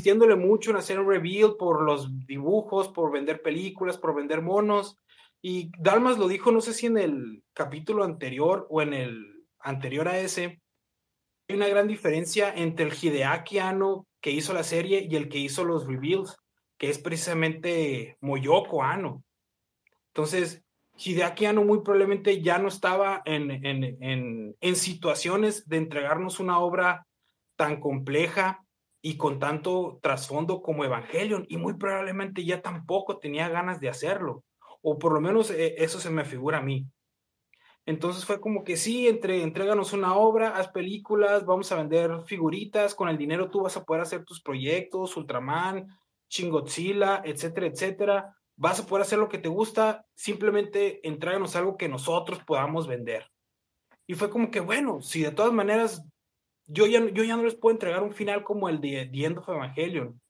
insistiéndole 0.01 0.35
mucho 0.35 0.71
en 0.71 0.79
hacer 0.79 0.99
un 0.99 1.07
reveal 1.07 1.57
por 1.59 1.83
los 1.83 2.27
dibujos, 2.27 2.89
por 2.89 3.13
vender 3.13 3.43
películas, 3.43 3.99
por 3.99 4.15
vender 4.15 4.41
monos. 4.41 4.97
Y 5.43 5.71
Dalmas 5.79 6.17
lo 6.17 6.27
dijo, 6.27 6.51
no 6.51 6.63
sé 6.63 6.73
si 6.73 6.87
en 6.87 6.97
el 6.97 7.43
capítulo 7.53 8.03
anterior 8.03 8.67
o 8.71 8.81
en 8.81 8.95
el 8.95 9.45
anterior 9.59 10.09
a 10.09 10.19
ese, 10.19 10.63
hay 11.47 11.57
una 11.57 11.69
gran 11.69 11.87
diferencia 11.87 12.51
entre 12.55 12.87
el 12.87 12.95
Hideaki 12.95 13.59
Anno 13.59 14.07
que 14.23 14.31
hizo 14.31 14.55
la 14.55 14.63
serie 14.63 15.07
y 15.07 15.17
el 15.17 15.29
que 15.29 15.37
hizo 15.37 15.65
los 15.65 15.87
reveals, 15.87 16.39
que 16.79 16.89
es 16.89 16.99
precisamente 16.99 18.17
Moyoko 18.23 18.83
Anno. 18.83 19.23
Entonces, 20.15 20.63
Hideaki 20.97 21.45
Anno 21.45 21.63
muy 21.63 21.83
probablemente 21.83 22.41
ya 22.41 22.57
no 22.57 22.69
estaba 22.69 23.21
en, 23.27 23.51
en, 23.51 23.85
en, 24.03 24.57
en 24.59 24.77
situaciones 24.77 25.69
de 25.69 25.77
entregarnos 25.77 26.41
una 26.41 26.59
obra 26.59 27.07
tan 27.57 27.81
compleja 27.81 28.65
y 29.03 29.17
con 29.17 29.39
tanto 29.39 29.99
trasfondo 30.03 30.63
como 30.63 30.85
Evangelion, 30.85 31.47
y 31.49 31.57
muy 31.57 31.75
probablemente 31.75 32.45
ya 32.45 32.63
tampoco 32.63 33.19
tenía 33.19 33.49
ganas 33.49 33.81
de 33.81 33.89
hacerlo, 33.89 34.45
o 34.83 34.99
por 34.99 35.13
lo 35.13 35.21
menos 35.21 35.51
eh, 35.51 35.77
eso 35.79 36.01
se 36.01 36.11
me 36.11 36.25
figura 36.25 36.59
a 36.59 36.63
mí. 36.63 36.87
Entonces 37.87 38.25
fue 38.25 38.41
como 38.41 38.63
que 38.63 38.77
sí, 38.77 39.09
entre, 39.09 39.43
entréganos 39.43 39.93
una 39.93 40.15
obra, 40.15 40.51
haz 40.57 40.69
películas, 40.69 41.47
vamos 41.47 41.73
a 41.73 41.77
vender 41.77 42.21
figuritas, 42.27 42.95
con 42.95 43.09
el 43.09 43.17
dinero 43.17 43.51
tú 43.51 43.63
vas 43.63 43.77
a 43.77 43.85
poder 43.85 44.03
hacer 44.03 44.25
tus 44.25 44.43
proyectos, 44.43 45.17
Ultraman, 45.17 45.89
Shin 46.29 46.51
Godzilla, 46.51 47.23
etcétera, 47.25 47.67
etcétera. 47.67 48.37
Vas 48.57 48.81
a 48.81 48.87
poder 48.87 49.03
hacer 49.03 49.19
lo 49.19 49.29
que 49.29 49.39
te 49.39 49.49
gusta, 49.49 50.07
simplemente 50.15 51.07
entréganos 51.09 51.57
algo 51.57 51.77
que 51.79 51.89
nosotros 51.89 52.41
podamos 52.47 52.87
vender. 52.87 53.27
Y 54.07 54.15
fue 54.15 54.29
como 54.29 54.51
que, 54.51 54.61
bueno, 54.61 55.01
si 55.01 55.23
de 55.23 55.31
todas 55.31 55.53
maneras 55.53 56.05
yo 56.73 56.87
ya, 56.87 57.05
yo 57.11 57.25
ya 57.25 57.37
no 57.37 57.43
les 57.43 57.57
puedo 57.57 57.75
entregar 57.75 58.03
un 58.03 58.13
final 58.13 58.45
como 58.45 58.69
el 58.69 58.81
de 58.81 59.09
The 59.13 59.25
End 59.25 59.39
of 59.39 59.49
Evangelion, 59.49 60.21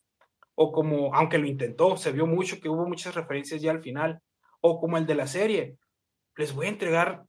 o 0.55 0.73
como, 0.73 1.15
aunque 1.15 1.39
lo 1.39 1.47
intentó, 1.47 1.97
se 1.97 2.13
vio 2.13 2.27
mucho 2.27 2.61
que 2.61 2.69
hubo 2.69 2.87
muchas 2.87 3.15
referencias 3.15 3.61
ya 3.61 3.71
al 3.71 3.81
final, 3.81 4.21
o 4.61 4.81
como 4.81 4.97
el 4.97 5.07
de 5.07 5.15
la 5.15 5.27
serie, 5.27 5.77
les 6.37 6.55
voy 6.55 6.67
a 6.67 6.71
entregar 6.71 7.25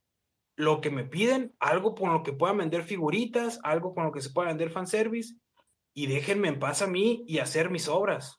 lo 0.56 0.80
que 0.80 0.90
me 0.90 1.04
piden, 1.04 1.54
algo 1.60 1.94
con 1.94 2.12
lo 2.12 2.22
que 2.22 2.32
puedan 2.32 2.58
vender 2.58 2.84
figuritas, 2.84 3.60
algo 3.62 3.94
con 3.94 4.04
lo 4.04 4.12
que 4.12 4.22
se 4.22 4.30
pueda 4.30 4.48
vender 4.48 4.70
fanservice, 4.70 5.34
y 5.94 6.06
déjenme 6.06 6.48
en 6.48 6.58
paz 6.58 6.80
a 6.80 6.86
mí 6.86 7.24
y 7.26 7.38
hacer 7.38 7.68
mis 7.70 7.88
obras. 7.88 8.38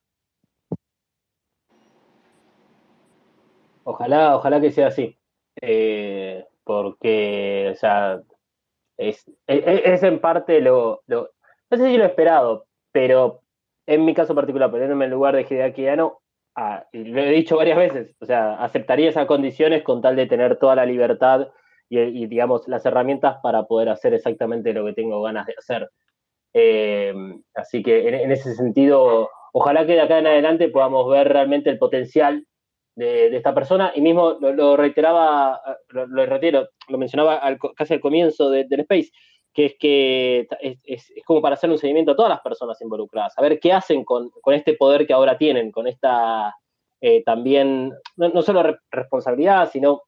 Ojalá, 3.84 4.36
ojalá 4.36 4.60
que 4.60 4.72
sea 4.72 4.88
así. 4.88 5.20
Eh, 5.62 6.46
porque, 6.64 7.70
o 7.74 7.76
sea, 7.76 8.24
es, 8.98 9.26
es, 9.48 9.82
es 9.86 10.04
en 10.04 10.20
parte 10.20 10.62
lo, 10.62 11.02
No 11.08 11.28
sé 11.72 11.86
si 11.86 11.98
lo 11.98 12.06
esperado, 12.06 12.66
pero 12.92 13.42
en 13.88 14.06
mi 14.06 14.14
caso 14.14 14.36
particular, 14.36 14.72
poniéndome 14.72 15.06
en 15.06 15.12
lugar 15.12 15.36
de 15.36 15.46
Hideaki 15.50 15.88
Anno, 15.88 16.22
ah, 16.56 16.86
lo 16.94 17.22
he 17.22 17.32
dicho 17.32 17.58
varias 17.58 17.78
veces, 17.78 18.16
o 18.20 18.26
sea, 18.26 18.56
aceptaría 18.64 19.10
esas 19.10 19.26
condiciones 19.26 19.84
con 19.84 20.02
tal 20.02 20.16
de 20.16 20.28
tener 20.28 20.58
toda 20.58 20.76
la 20.76 20.86
libertad 20.86 21.50
y, 21.90 22.00
y, 22.00 22.28
digamos, 22.28 22.68
las 22.68 22.86
herramientas 22.86 23.38
para 23.44 23.64
poder 23.64 23.90
hacer 23.90 24.14
exactamente 24.14 24.74
lo 24.74 24.86
que 24.86 24.94
tengo 24.94 25.22
ganas 25.22 25.46
de 25.46 25.56
hacer. 25.58 25.90
Eh, 26.54 27.14
así 27.56 27.82
que 27.82 28.08
en, 28.08 28.14
en, 28.14 28.32
ese 28.32 28.54
sentido, 28.56 29.30
ojalá 29.52 29.86
que 29.86 29.94
de 29.94 30.02
acá 30.02 30.20
en 30.20 30.28
adelante 30.28 30.70
podamos 30.70 31.10
ver 31.10 31.28
realmente 31.28 31.70
el 31.70 31.80
potencial 31.80 32.46
de, 32.96 33.36
esta 33.36 33.54
persona 33.54 33.92
y 33.96 34.02
mismo 34.02 34.38
lo, 34.40 34.78
reiteraba, 34.78 35.62
lo, 35.90 36.08
lo, 36.08 36.26
lo 36.26 36.98
mencionaba 36.98 37.42
casi 37.76 37.94
al 37.96 38.00
comienzo 38.00 38.50
de, 38.50 38.66
del 38.66 38.82
Space, 38.82 39.12
que 39.54 39.66
es 39.66 39.76
que 39.78 40.48
es, 40.86 41.14
como 41.26 41.42
para 41.42 41.56
hacer 41.56 41.70
un 41.70 41.78
seguimiento 41.78 42.12
a 42.12 42.16
todas 42.16 42.30
las 42.30 42.42
personas 42.42 42.82
involucradas, 42.82 43.38
a 43.38 43.42
ver 43.42 43.60
qué 43.60 43.72
hacen 43.72 44.04
con, 44.04 44.30
con 44.42 44.54
este 44.54 44.74
poder 44.74 45.06
que 45.06 45.14
ahora 45.14 45.38
tienen, 45.38 45.72
con 45.72 45.88
esta 45.88 46.56
eh, 47.02 47.24
también, 47.24 47.94
no, 48.16 48.42
solo 48.42 48.64
re 48.64 48.78
responsabilidad, 48.92 49.70
sino 49.72 50.04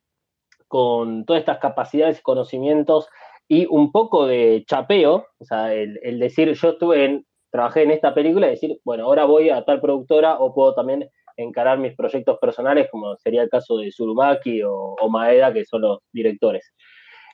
con 0.68 1.26
todas 1.26 1.42
estas 1.42 1.60
capacidades 1.60 2.20
y 2.20 2.24
conocimientos 2.24 3.08
y 3.48 3.68
un 3.68 3.92
poco 3.92 4.26
de 4.26 4.64
chapeo, 4.68 5.28
o 5.38 5.46
sea, 5.46 5.74
el, 5.74 6.00
el, 6.02 6.20
decir 6.20 6.52
yo 6.54 6.70
estuve 6.70 7.06
en, 7.06 7.26
trabajé 7.52 7.84
en 7.84 7.92
esta 7.92 8.14
película 8.14 8.48
y 8.48 8.52
decir, 8.52 8.80
bueno, 8.84 9.06
ahora 9.06 9.26
voy 9.26 9.50
a 9.50 9.64
tal 9.64 9.80
productora 9.80 10.40
o 10.40 10.54
puedo 10.54 10.74
también 10.74 11.10
encarar 11.38 11.78
mis 11.78 11.96
proyectos 11.96 12.38
personales, 12.40 12.88
como 12.90 13.16
sería 13.18 13.44
el 13.44 13.50
caso 13.50 13.78
de 13.78 13.92
Surumaki 13.92 14.62
o, 14.64 14.96
Maeda, 15.10 15.54
que 15.54 15.66
son 15.66 15.82
los 15.82 16.00
directores. 16.12 16.74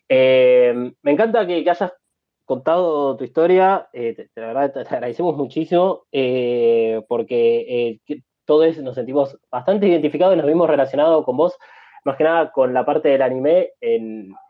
Eh, 0.10 0.73
me 1.02 1.11
encanta 1.11 1.45
que, 1.48 1.57
hayas 1.69 1.94
contado 2.45 3.15
tu 3.15 3.23
historia, 3.23 3.88
eh, 3.94 4.14
te, 4.14 4.23
te, 4.26 4.32
te, 4.32 4.95
agradecemos 4.95 5.38
muchísimo, 5.38 6.03
eh, 6.11 7.02
porque 7.07 7.99
todos 8.45 8.78
nos 8.80 8.95
sentimos 8.95 9.38
bastante 9.49 9.88
identificados 9.88 10.36
y 10.36 10.38
nos 10.38 10.48
vimos 10.48 10.69
relacionados 10.69 11.23
con 11.23 11.38
vos 11.38 11.57
más 12.03 12.18
que 12.18 12.23
nada 12.23 12.52
con 12.52 12.73
la 12.73 12.86
parte 12.86 13.10
del 13.10 13.22
anime, 13.22 13.72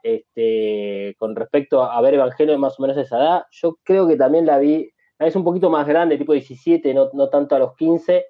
este, 0.03 1.15
con 1.17 1.35
respecto 1.35 1.83
a 1.83 1.99
ver 2.01 2.13
Evangelio 2.13 2.57
más 2.57 2.79
o 2.79 2.81
menos 2.81 2.97
esa 2.97 3.17
edad, 3.17 3.45
yo 3.51 3.77
creo 3.83 4.07
que 4.07 4.15
también 4.15 4.45
la 4.45 4.57
vi, 4.57 4.89
es 5.19 5.35
un 5.35 5.43
poquito 5.43 5.69
más 5.69 5.87
grande, 5.87 6.17
tipo 6.17 6.33
17, 6.33 6.93
no, 6.93 7.09
no 7.13 7.29
tanto 7.29 7.55
a 7.55 7.59
los 7.59 7.75
15, 7.75 8.25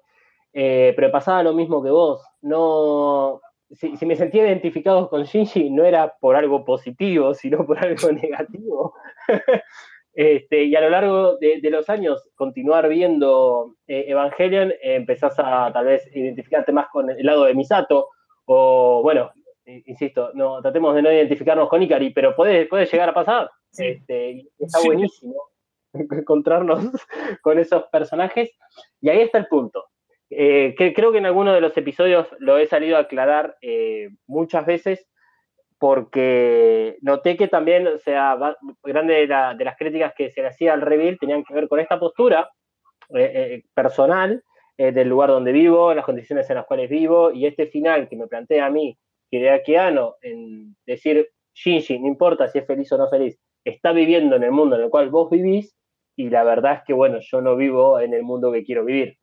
eh, 0.52 0.92
pero 0.94 1.10
pasaba 1.10 1.42
lo 1.42 1.52
mismo 1.52 1.82
que 1.82 1.90
vos. 1.90 2.22
No, 2.42 3.40
si, 3.70 3.96
si, 3.96 4.06
me 4.06 4.16
sentía 4.16 4.46
identificado 4.46 5.08
con 5.08 5.24
Shinji, 5.24 5.70
no 5.70 5.84
era 5.84 6.14
por 6.20 6.36
algo 6.36 6.64
positivo, 6.64 7.34
sino 7.34 7.66
por 7.66 7.78
algo 7.78 8.12
negativo. 8.12 8.94
este, 10.14 10.64
y 10.64 10.76
a 10.76 10.80
lo 10.80 10.90
largo 10.90 11.36
de, 11.38 11.60
de 11.60 11.70
los 11.70 11.88
años, 11.88 12.28
continuar 12.34 12.88
viendo 12.88 13.76
eh, 13.86 14.04
Evangelion, 14.08 14.70
eh, 14.70 14.96
empezás 14.96 15.34
a 15.38 15.70
tal 15.72 15.86
vez 15.86 16.08
identificarte 16.14 16.72
más 16.72 16.88
con 16.88 17.10
el 17.10 17.24
lado 17.24 17.44
de 17.44 17.54
Misato, 17.54 18.08
o 18.44 19.00
bueno, 19.02 19.30
insisto, 19.64 20.30
no, 20.34 20.60
tratemos 20.60 20.94
de 20.94 21.02
no 21.02 21.12
identificarnos 21.12 21.68
con 21.68 21.82
Ikari, 21.82 22.10
pero 22.10 22.34
puede, 22.34 22.66
puede 22.66 22.86
llegar 22.86 23.08
a 23.08 23.14
pasar. 23.14 23.50
Sí. 23.70 23.86
Este, 23.86 24.48
está 24.58 24.80
sí. 24.80 24.88
buenísimo 24.88 25.34
encontrarnos 25.92 26.84
con 27.42 27.58
esos 27.58 27.84
personajes. 27.84 28.50
Y 29.00 29.08
ahí 29.08 29.20
está 29.20 29.38
el 29.38 29.46
punto. 29.46 29.84
Eh, 30.34 30.74
que, 30.78 30.94
creo 30.94 31.12
que 31.12 31.18
en 31.18 31.26
alguno 31.26 31.52
de 31.52 31.60
los 31.60 31.76
episodios 31.76 32.26
lo 32.38 32.56
he 32.56 32.66
salido 32.66 32.96
a 32.96 33.00
aclarar 33.00 33.56
eh, 33.60 34.08
muchas 34.26 34.64
veces 34.64 35.06
porque 35.78 36.96
noté 37.02 37.36
que 37.36 37.48
también, 37.48 37.86
o 37.86 37.98
sea, 37.98 38.38
grande 38.82 39.14
de, 39.14 39.26
la, 39.26 39.54
de, 39.54 39.64
las 39.64 39.76
críticas 39.76 40.14
que 40.16 40.30
se 40.30 40.40
le 40.40 40.48
hacía 40.48 40.72
al 40.72 40.80
reveal 40.80 41.18
tenían 41.18 41.44
que 41.44 41.52
ver 41.52 41.68
con 41.68 41.80
esta 41.80 41.98
postura 41.98 42.48
eh, 43.14 43.62
personal 43.74 44.42
del 44.78 45.08
lugar 45.08 45.28
donde 45.28 45.52
vivo, 45.52 45.94
las 45.94 46.04
condiciones 46.04 46.48
en 46.50 46.56
las 46.56 46.66
cuales 46.66 46.88
vivo, 46.88 47.30
y 47.30 47.46
este 47.46 47.66
final 47.66 48.08
que 48.08 48.16
me 48.16 48.26
plantea 48.26 48.66
a 48.66 48.70
mí, 48.70 48.98
Hideaki 49.30 49.76
Anno, 49.76 50.16
en 50.22 50.74
decir, 50.86 51.28
Shinji, 51.54 52.00
no 52.00 52.08
importa 52.08 52.48
si 52.48 52.58
es 52.58 52.66
feliz 52.66 52.90
o 52.90 52.98
no 52.98 53.08
feliz, 53.08 53.38
está 53.64 53.92
viviendo 53.92 54.34
en 54.34 54.42
el 54.42 54.50
mundo 54.50 54.74
en 54.74 54.82
el 54.82 54.90
cual 54.90 55.10
vos 55.10 55.30
vivís, 55.30 55.76
y 56.16 56.30
la 56.30 56.42
verdad 56.42 56.78
es 56.78 56.82
que, 56.84 56.94
bueno, 56.94 57.18
yo 57.20 57.40
no 57.42 57.54
vivo 57.54 58.00
en 58.00 58.14
el 58.14 58.24
mundo 58.24 58.50
que 58.50 58.64
quiero 58.64 58.84
vivir. 58.84 59.18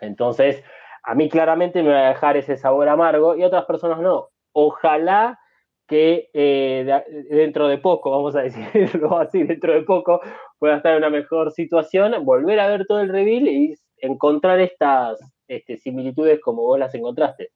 Entonces, 0.00 0.62
a 1.02 1.14
mí 1.14 1.28
claramente 1.28 1.82
me 1.82 1.92
va 1.92 2.06
a 2.06 2.08
dejar 2.10 2.36
ese 2.36 2.56
sabor 2.56 2.88
amargo 2.88 3.36
y 3.36 3.44
otras 3.44 3.64
personas 3.64 4.00
no. 4.00 4.28
Ojalá 4.52 5.38
que 5.86 6.28
eh, 6.34 7.02
dentro 7.30 7.66
de 7.66 7.78
poco, 7.78 8.10
vamos 8.10 8.36
a 8.36 8.40
decirlo 8.42 9.18
así, 9.18 9.42
dentro 9.42 9.72
de 9.72 9.82
poco 9.82 10.20
pueda 10.58 10.76
estar 10.76 10.92
en 10.92 10.98
una 10.98 11.10
mejor 11.10 11.50
situación, 11.52 12.24
volver 12.24 12.60
a 12.60 12.68
ver 12.68 12.86
todo 12.86 13.00
el 13.00 13.08
reveal 13.08 13.48
y 13.48 13.74
encontrar 13.96 14.60
estas 14.60 15.18
este, 15.48 15.78
similitudes 15.78 16.40
como 16.40 16.62
vos 16.62 16.78
las 16.78 16.94
encontraste. 16.94 17.50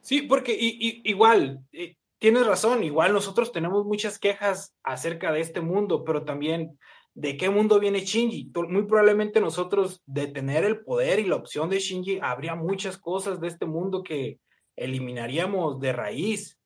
Sí, 0.00 0.22
porque 0.22 0.56
igual, 0.58 1.60
eh, 1.72 1.96
tienes 2.18 2.46
razón, 2.46 2.84
igual 2.84 3.12
nosotros 3.12 3.52
tenemos 3.52 3.84
muchas 3.86 4.18
quejas 4.18 4.74
acerca 4.82 5.32
de 5.32 5.40
este 5.40 5.60
mundo, 5.60 6.04
pero 6.04 6.24
también 6.24 6.78
de 7.14 7.36
qué 7.36 7.48
mundo 7.48 7.78
viene 7.78 8.00
Shinji. 8.00 8.52
Muy 8.68 8.84
probablemente 8.86 9.40
nosotros 9.40 10.02
de 10.04 10.26
tener 10.26 10.64
el 10.64 10.84
poder 10.84 11.20
y 11.20 11.24
la 11.24 11.36
opción 11.36 11.70
de 11.70 11.78
Shinji, 11.78 12.18
habría 12.20 12.54
muchas 12.54 12.98
cosas 12.98 13.40
de 13.40 13.48
este 13.48 13.66
mundo 13.66 14.02
que 14.02 14.40
eliminaríamos 14.76 15.80
de 15.80 15.92
raíz, 15.92 16.58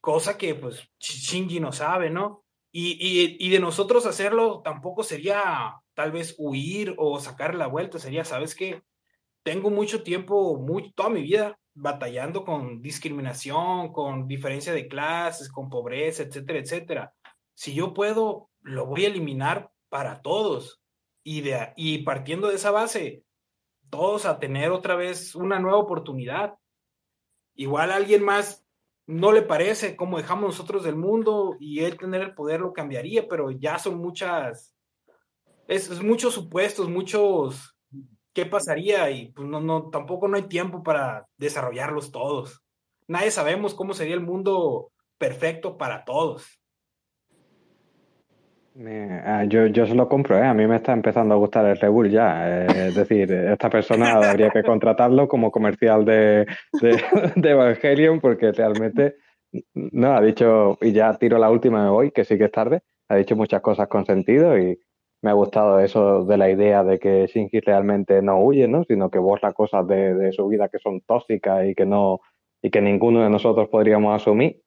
cosa 0.00 0.38
que 0.38 0.54
pues 0.54 0.88
Shinji 0.98 1.60
no 1.60 1.72
sabe, 1.72 2.10
¿no? 2.10 2.42
Y, 2.76 3.36
y, 3.38 3.50
de 3.50 3.60
nosotros 3.60 4.04
hacerlo 4.04 4.60
tampoco 4.64 5.04
sería 5.04 5.76
tal 5.94 6.10
vez 6.10 6.34
huir 6.38 6.92
o 6.98 7.20
sacar 7.20 7.54
la 7.54 7.68
vuelta, 7.68 8.00
sería, 8.00 8.24
¿sabes 8.24 8.56
qué? 8.56 8.82
Tengo 9.44 9.70
mucho 9.70 10.02
tiempo, 10.02 10.56
muy, 10.58 10.92
toda 10.92 11.08
mi 11.08 11.22
vida 11.22 11.56
batallando 11.72 12.44
con 12.44 12.82
discriminación, 12.82 13.92
con 13.92 14.26
diferencia 14.26 14.72
de 14.72 14.88
clases, 14.88 15.52
con 15.52 15.70
pobreza, 15.70 16.24
etcétera, 16.24 16.58
etcétera. 16.58 17.14
Si 17.54 17.74
yo 17.74 17.94
puedo, 17.94 18.50
lo 18.62 18.86
voy 18.86 19.04
a 19.04 19.08
eliminar 19.08 19.70
para 19.94 20.22
todos. 20.22 20.82
Y, 21.22 21.42
de, 21.42 21.72
y 21.76 21.98
partiendo 21.98 22.48
de 22.48 22.56
esa 22.56 22.72
base, 22.72 23.22
todos 23.90 24.26
a 24.26 24.40
tener 24.40 24.72
otra 24.72 24.96
vez 24.96 25.36
una 25.36 25.60
nueva 25.60 25.78
oportunidad. 25.78 26.56
Igual 27.54 27.92
a 27.92 27.94
alguien 27.94 28.24
más 28.24 28.66
no 29.06 29.30
le 29.30 29.42
parece 29.42 29.94
cómo 29.94 30.16
dejamos 30.16 30.46
nosotros 30.46 30.82
del 30.82 30.96
mundo 30.96 31.54
y 31.60 31.84
él 31.84 31.96
tener 31.96 32.22
el 32.22 32.34
poder 32.34 32.58
lo 32.58 32.72
cambiaría, 32.72 33.28
pero 33.28 33.52
ya 33.52 33.78
son 33.78 33.98
muchas, 33.98 34.74
es, 35.68 36.02
muchos 36.02 36.34
supuestos, 36.34 36.88
muchos 36.88 37.76
qué 38.32 38.46
pasaría 38.46 39.08
y 39.12 39.30
pues 39.30 39.46
no, 39.46 39.60
no, 39.60 39.90
tampoco 39.90 40.26
no 40.26 40.36
hay 40.36 40.48
tiempo 40.48 40.82
para 40.82 41.28
desarrollarlos 41.36 42.10
todos. 42.10 42.64
Nadie 43.06 43.30
sabemos 43.30 43.74
cómo 43.74 43.94
sería 43.94 44.14
el 44.14 44.22
mundo 44.22 44.90
perfecto 45.18 45.78
para 45.78 46.04
todos. 46.04 46.63
Ah, 48.76 49.44
yo, 49.44 49.66
yo 49.66 49.86
se 49.86 49.94
lo 49.94 50.08
compro, 50.08 50.36
¿eh? 50.36 50.42
a 50.44 50.52
mí 50.52 50.66
me 50.66 50.76
está 50.76 50.92
empezando 50.92 51.34
a 51.34 51.36
gustar 51.36 51.64
el 51.66 51.76
Rebull 51.76 52.10
ya. 52.10 52.64
Eh, 52.64 52.88
es 52.88 52.94
decir, 52.96 53.30
esta 53.30 53.70
persona 53.70 54.14
habría 54.30 54.50
que 54.50 54.64
contratarlo 54.64 55.28
como 55.28 55.52
comercial 55.52 56.04
de, 56.04 56.46
de, 57.36 57.50
Evangelion 57.50 58.20
porque 58.20 58.50
realmente 58.50 59.14
no 59.74 60.16
ha 60.16 60.20
dicho, 60.20 60.76
y 60.80 60.90
ya 60.90 61.16
tiro 61.18 61.38
la 61.38 61.50
última 61.50 61.84
de 61.84 61.90
hoy, 61.90 62.10
que 62.10 62.24
sí 62.24 62.36
que 62.36 62.46
es 62.46 62.52
tarde, 62.52 62.80
ha 63.08 63.14
dicho 63.14 63.36
muchas 63.36 63.62
cosas 63.62 63.86
con 63.86 64.06
sentido 64.06 64.58
y 64.58 64.76
me 65.22 65.30
ha 65.30 65.34
gustado 65.34 65.78
eso 65.78 66.24
de 66.24 66.36
la 66.36 66.50
idea 66.50 66.82
de 66.82 66.98
que 66.98 67.28
Shinji 67.28 67.60
realmente 67.60 68.22
no 68.22 68.40
huye, 68.42 68.66
¿no? 68.66 68.82
sino 68.84 69.08
que 69.08 69.20
borra 69.20 69.52
cosas 69.52 69.86
de, 69.86 70.14
de 70.14 70.32
su 70.32 70.48
vida 70.48 70.68
que 70.68 70.80
son 70.80 71.00
tóxicas 71.02 71.64
y 71.66 71.74
que 71.76 71.86
no 71.86 72.20
y 72.60 72.70
que 72.70 72.80
ninguno 72.80 73.22
de 73.22 73.30
nosotros 73.30 73.68
podríamos 73.68 74.16
asumir 74.16 74.63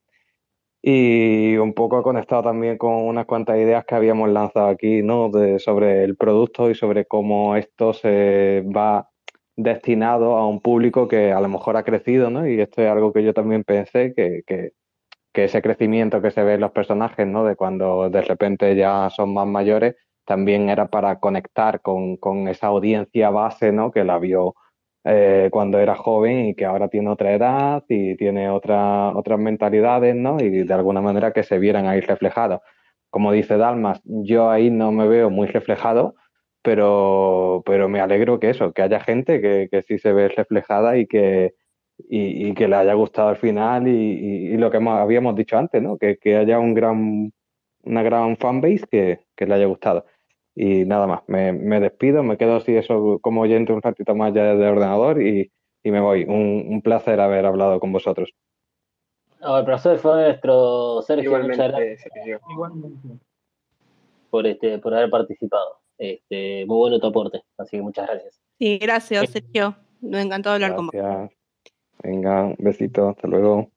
y 0.90 1.58
un 1.58 1.74
poco 1.74 2.02
conectado 2.02 2.44
también 2.44 2.78
con 2.78 2.94
unas 2.94 3.26
cuantas 3.26 3.58
ideas 3.58 3.84
que 3.84 3.94
habíamos 3.96 4.30
lanzado 4.30 4.68
aquí, 4.70 5.02
¿no? 5.02 5.30
De, 5.30 5.60
sobre 5.60 6.06
el 6.06 6.16
producto 6.16 6.70
y 6.70 6.76
sobre 6.76 7.06
cómo 7.06 7.58
esto 7.58 7.92
se 7.92 8.64
va 8.74 9.10
destinado 9.58 10.38
a 10.38 10.48
un 10.48 10.62
público 10.62 11.10
que 11.10 11.34
a 11.34 11.42
lo 11.42 11.50
mejor 11.50 11.76
ha 11.76 11.84
crecido, 11.84 12.30
¿no? 12.30 12.48
Y 12.48 12.62
esto 12.62 12.82
es 12.82 12.90
algo 12.90 13.12
que 13.12 13.22
yo 13.26 13.34
también 13.34 13.66
pensé, 13.66 14.14
que, 14.16 14.44
que, 14.48 14.72
que 15.34 15.44
ese 15.44 15.62
crecimiento 15.62 16.22
que 16.22 16.32
se 16.32 16.44
ve 16.44 16.54
en 16.54 16.62
los 16.62 16.72
personajes, 16.72 17.28
¿no? 17.28 17.44
De 17.44 17.58
cuando 17.58 18.10
de 18.10 18.22
repente 18.22 18.74
ya 18.78 19.10
son 19.10 19.34
más 19.34 19.48
mayores, 19.48 19.96
también 20.26 20.70
era 20.70 20.88
para 20.88 21.20
conectar 21.20 21.82
con, 21.82 22.16
con 22.16 22.48
esa 22.48 22.68
audiencia 22.68 23.30
base, 23.30 23.74
¿no? 23.74 23.92
Que 23.92 24.06
la 24.06 24.20
vio 24.20 24.56
eh, 25.10 25.48
cuando 25.52 25.80
era 25.80 25.96
joven 25.96 26.48
y 26.48 26.56
que 26.56 26.66
ahora 26.66 26.90
tiene 26.90 27.10
otra 27.10 27.32
edad 27.34 27.84
y 27.88 28.18
tiene 28.18 28.50
otra, 28.50 29.16
otras 29.16 29.40
mentalidades, 29.40 30.16
¿no? 30.16 30.38
Y 30.42 30.64
de 30.66 30.74
alguna 30.74 31.00
manera 31.02 31.32
que 31.32 31.44
se 31.44 31.60
vieran 31.60 31.88
ahí 31.88 32.02
reflejados. 32.02 32.60
Como 33.10 33.32
dice 33.32 33.58
Dalmas, 33.58 34.02
yo 34.04 34.50
ahí 34.52 34.70
no 34.70 34.92
me 34.92 35.08
veo 35.08 35.30
muy 35.30 35.48
reflejado, 35.48 36.16
pero, 36.62 37.64
pero 37.66 37.88
me 37.88 38.02
alegro 38.02 38.40
que 38.40 38.50
eso, 38.50 38.74
que 38.74 38.82
haya 38.82 39.00
gente 39.00 39.40
que, 39.40 39.70
que 39.72 39.82
sí 39.84 39.98
se 39.98 40.12
ve 40.12 40.28
reflejada 40.28 40.98
y 40.98 41.08
que, 41.08 41.54
y, 42.10 42.54
que 42.54 42.68
le 42.68 42.76
haya 42.76 42.94
gustado 42.94 43.30
al 43.30 43.38
final 43.38 43.88
y, 43.88 44.58
lo 44.58 44.70
que 44.72 44.78
habíamos 44.78 45.36
dicho 45.36 45.58
antes, 45.58 45.82
¿no? 45.82 45.98
Que, 45.98 46.18
que 46.18 46.36
haya 46.36 46.60
un 46.60 46.74
gran, 46.74 47.32
una 47.84 48.04
gran 48.04 48.36
fanbase 48.36 48.86
que, 48.92 49.20
que 49.38 49.46
le 49.46 49.54
haya 49.56 49.68
gustado. 49.68 50.06
Y 50.60 50.86
nada 50.86 51.06
más, 51.06 51.22
me, 51.28 51.80
despido, 51.80 52.24
me 52.24 52.36
quedo 52.36 52.56
así 52.56 52.76
eso 52.76 53.20
como 53.22 53.42
oyente 53.42 53.74
un 53.74 53.82
ratito 53.84 54.16
más 54.16 54.34
ya 54.34 54.56
de 54.56 54.68
ordenador 54.68 55.22
y, 55.22 55.52
me 55.84 56.02
voy. 56.02 56.24
Un, 56.24 56.82
placer 56.84 57.20
haber 57.20 57.46
hablado 57.46 57.80
con 57.80 57.94
vosotros. 57.94 58.34
el 59.40 59.66
placer 59.66 60.00
fue 60.00 60.16
nuestro 60.16 61.04
Sergio. 61.04 61.30
Igualmente, 61.30 63.20
Por, 64.32 64.48
este, 64.48 64.80
por 64.80 64.96
haber 64.96 65.12
participado. 65.12 65.78
Este, 66.00 66.66
muy 66.66 66.78
bueno 66.78 67.00
tu 67.00 67.06
aporte, 67.06 67.44
así 67.60 67.78
que 67.78 67.84
muchas 67.84 68.08
gracias. 68.08 68.42
Sí, 68.58 68.80
gracias, 68.80 69.30
Sergio. 69.30 69.76
Me 70.02 70.22
encantó 70.22 70.50
hablar 70.50 70.76
con 70.76 70.88
vos. 70.88 70.96
Venga, 72.02 72.46
un 72.46 72.56
besito, 72.58 73.10
hasta 73.10 73.28
luego. 73.28 73.70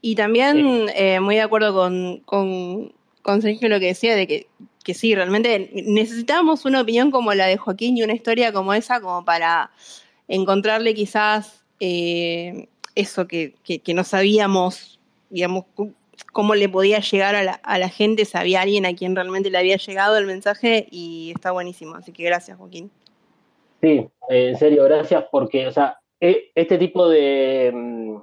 Y 0.00 0.14
también 0.14 0.86
eh, 0.94 1.18
muy 1.18 1.34
de 1.34 1.42
acuerdo 1.42 1.74
con, 1.74 2.20
con, 2.20 2.92
con 3.22 3.42
Sergio 3.42 3.68
lo 3.68 3.80
que 3.80 3.86
decía 3.86 4.14
de 4.14 4.28
que 4.28 4.46
que 4.88 4.94
sí, 4.94 5.14
realmente 5.14 5.68
necesitábamos 5.84 6.64
una 6.64 6.80
opinión 6.80 7.10
como 7.10 7.34
la 7.34 7.44
de 7.44 7.58
Joaquín 7.58 7.98
y 7.98 8.02
una 8.02 8.14
historia 8.14 8.54
como 8.54 8.72
esa 8.72 9.02
como 9.02 9.22
para 9.22 9.70
encontrarle 10.28 10.94
quizás 10.94 11.62
eh, 11.78 12.68
eso 12.94 13.28
que, 13.28 13.52
no 13.94 14.02
sabíamos, 14.02 14.98
digamos, 15.28 15.66
cómo 16.32 16.54
le 16.54 16.70
podía 16.70 17.00
llegar 17.00 17.34
a 17.34 17.42
la, 17.42 17.52
a 17.52 17.78
la, 17.78 17.90
gente, 17.90 18.24
sabía 18.24 18.62
alguien 18.62 18.86
a 18.86 18.94
quien 18.94 19.14
realmente 19.14 19.50
le 19.50 19.58
había 19.58 19.76
llegado 19.76 20.16
el 20.16 20.24
mensaje 20.24 20.86
y 20.90 21.32
está 21.34 21.50
buenísimo. 21.50 21.94
Así 21.96 22.10
que 22.10 22.22
gracias, 22.22 22.56
Joaquín. 22.56 22.90
Sí, 23.82 24.08
en 24.30 24.56
serio, 24.56 24.84
gracias 24.84 25.22
porque, 25.30 25.66
o 25.66 25.70
sea, 25.70 25.98
e, 26.18 26.50
este 26.54 26.78
tipo 26.78 27.10
de, 27.10 27.72
mm, 27.74 28.16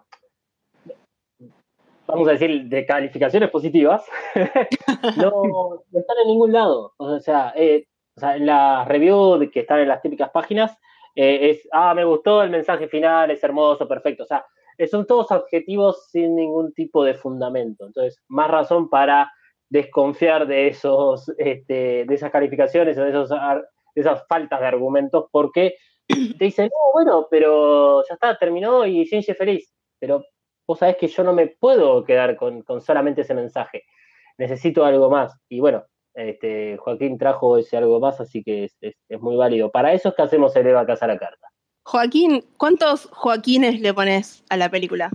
vamos 2.07 2.27
a 2.27 2.31
decir, 2.31 2.65
de 2.65 2.85
calificaciones 2.85 3.49
positivas, 3.49 4.05
no, 5.17 5.83
están 5.93 6.17
en 6.23 6.27
ningún 6.27 6.51
lado. 6.51 6.93
O 6.97 7.19
sea, 7.19 7.53
eh, 7.55 7.87
o 8.15 8.19
sea 8.19 8.35
en 8.35 8.45
la 8.45 8.85
review 8.85 9.49
que 9.51 9.61
están 9.61 9.79
en 9.79 9.87
las 9.87 10.01
típicas 10.01 10.29
páginas, 10.29 10.77
eh, 11.15 11.49
es, 11.49 11.67
ah, 11.71 11.93
me 11.93 12.03
gustó 12.03 12.43
el 12.43 12.49
mensaje 12.49 12.87
final, 12.87 13.31
es 13.31 13.43
hermoso, 13.43 13.87
perfecto. 13.87 14.23
O 14.23 14.27
sea, 14.27 14.45
eh, 14.77 14.87
son 14.87 15.05
todos 15.07 15.31
objetivos 15.31 16.07
sin 16.09 16.35
ningún 16.35 16.73
tipo 16.73 17.03
de 17.03 17.13
fundamento. 17.13 17.85
Entonces, 17.85 18.21
más 18.27 18.49
razón 18.49 18.89
para 18.89 19.31
desconfiar 19.69 20.45
de 20.47 20.67
esos, 20.67 21.31
este, 21.37 22.05
de 22.05 22.13
esas 22.13 22.31
calificaciones 22.31 22.97
o 22.97 23.03
de, 23.03 23.09
esos, 23.09 23.29
de 23.29 24.01
esas 24.01 24.25
faltas 24.27 24.59
de 24.59 24.67
argumentos, 24.67 25.25
porque 25.31 25.75
te 26.07 26.45
dicen, 26.45 26.65
no, 26.65 26.91
bueno, 26.93 27.27
pero 27.29 28.03
ya 28.07 28.13
está, 28.13 28.37
terminó 28.37 28.85
y 28.85 29.05
Shinji 29.05 29.33
feliz. 29.33 29.73
Pero 29.97 30.23
vos 30.67 30.79
sabés 30.79 30.97
que 30.97 31.07
yo 31.07 31.23
no 31.23 31.33
me 31.33 31.47
puedo 31.47 32.03
quedar 32.03 32.35
con, 32.35 32.63
solamente 32.81 33.21
ese 33.21 33.33
mensaje, 33.33 33.83
necesito 34.37 34.85
algo 34.85 35.09
más. 35.09 35.37
Y 35.49 35.59
bueno, 35.59 35.85
este, 36.13 36.77
Joaquín 36.77 37.17
trajo 37.17 37.57
ese 37.57 37.77
algo 37.77 37.99
más, 37.99 38.19
así 38.19 38.43
que 38.43 38.69
es, 38.81 39.21
muy 39.21 39.35
válido. 39.35 39.71
Para 39.71 39.93
eso 39.93 40.09
es 40.09 40.15
que 40.15 40.21
hacemos 40.21 40.55
el 40.55 40.67
Eva 40.67 40.85
Casa 40.85 41.07
la 41.07 41.17
Carta. 41.17 41.51
Joaquín, 41.83 42.43
¿cuántos 42.57 43.05
Joaquines 43.11 43.79
le 43.79 43.93
pones 43.93 44.43
a 44.49 44.57
la 44.57 44.69
película? 44.69 45.11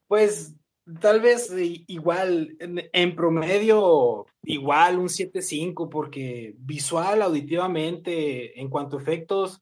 pues 0.09 0.55
tal 1.01 1.21
vez 1.21 1.53
igual, 1.87 2.57
en, 2.59 3.15
promedio, 3.15 4.27
igual 4.43 4.99
un 4.99 5.09
7.5, 5.09 5.89
porque 5.91 6.55
visual, 6.59 7.23
auditivamente, 7.23 8.59
en 8.59 8.71
cuanto 8.71 8.97
a 8.97 9.01
efectos, 9.01 9.61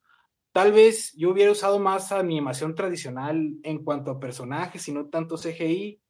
Tal 0.53 0.73
vez 0.73 1.13
yo 1.17 1.31
hubiera 1.31 1.53
usado 1.53 1.79
más 1.79 2.11
animación 2.11 2.75
tradicional 2.75 3.55
en 3.63 3.85
cuanto 3.85 4.11
a 4.11 4.21
personajes 4.21 4.87
y 4.89 4.93
no 4.93 5.09
tanto 5.09 5.37
CGI. 5.37 6.01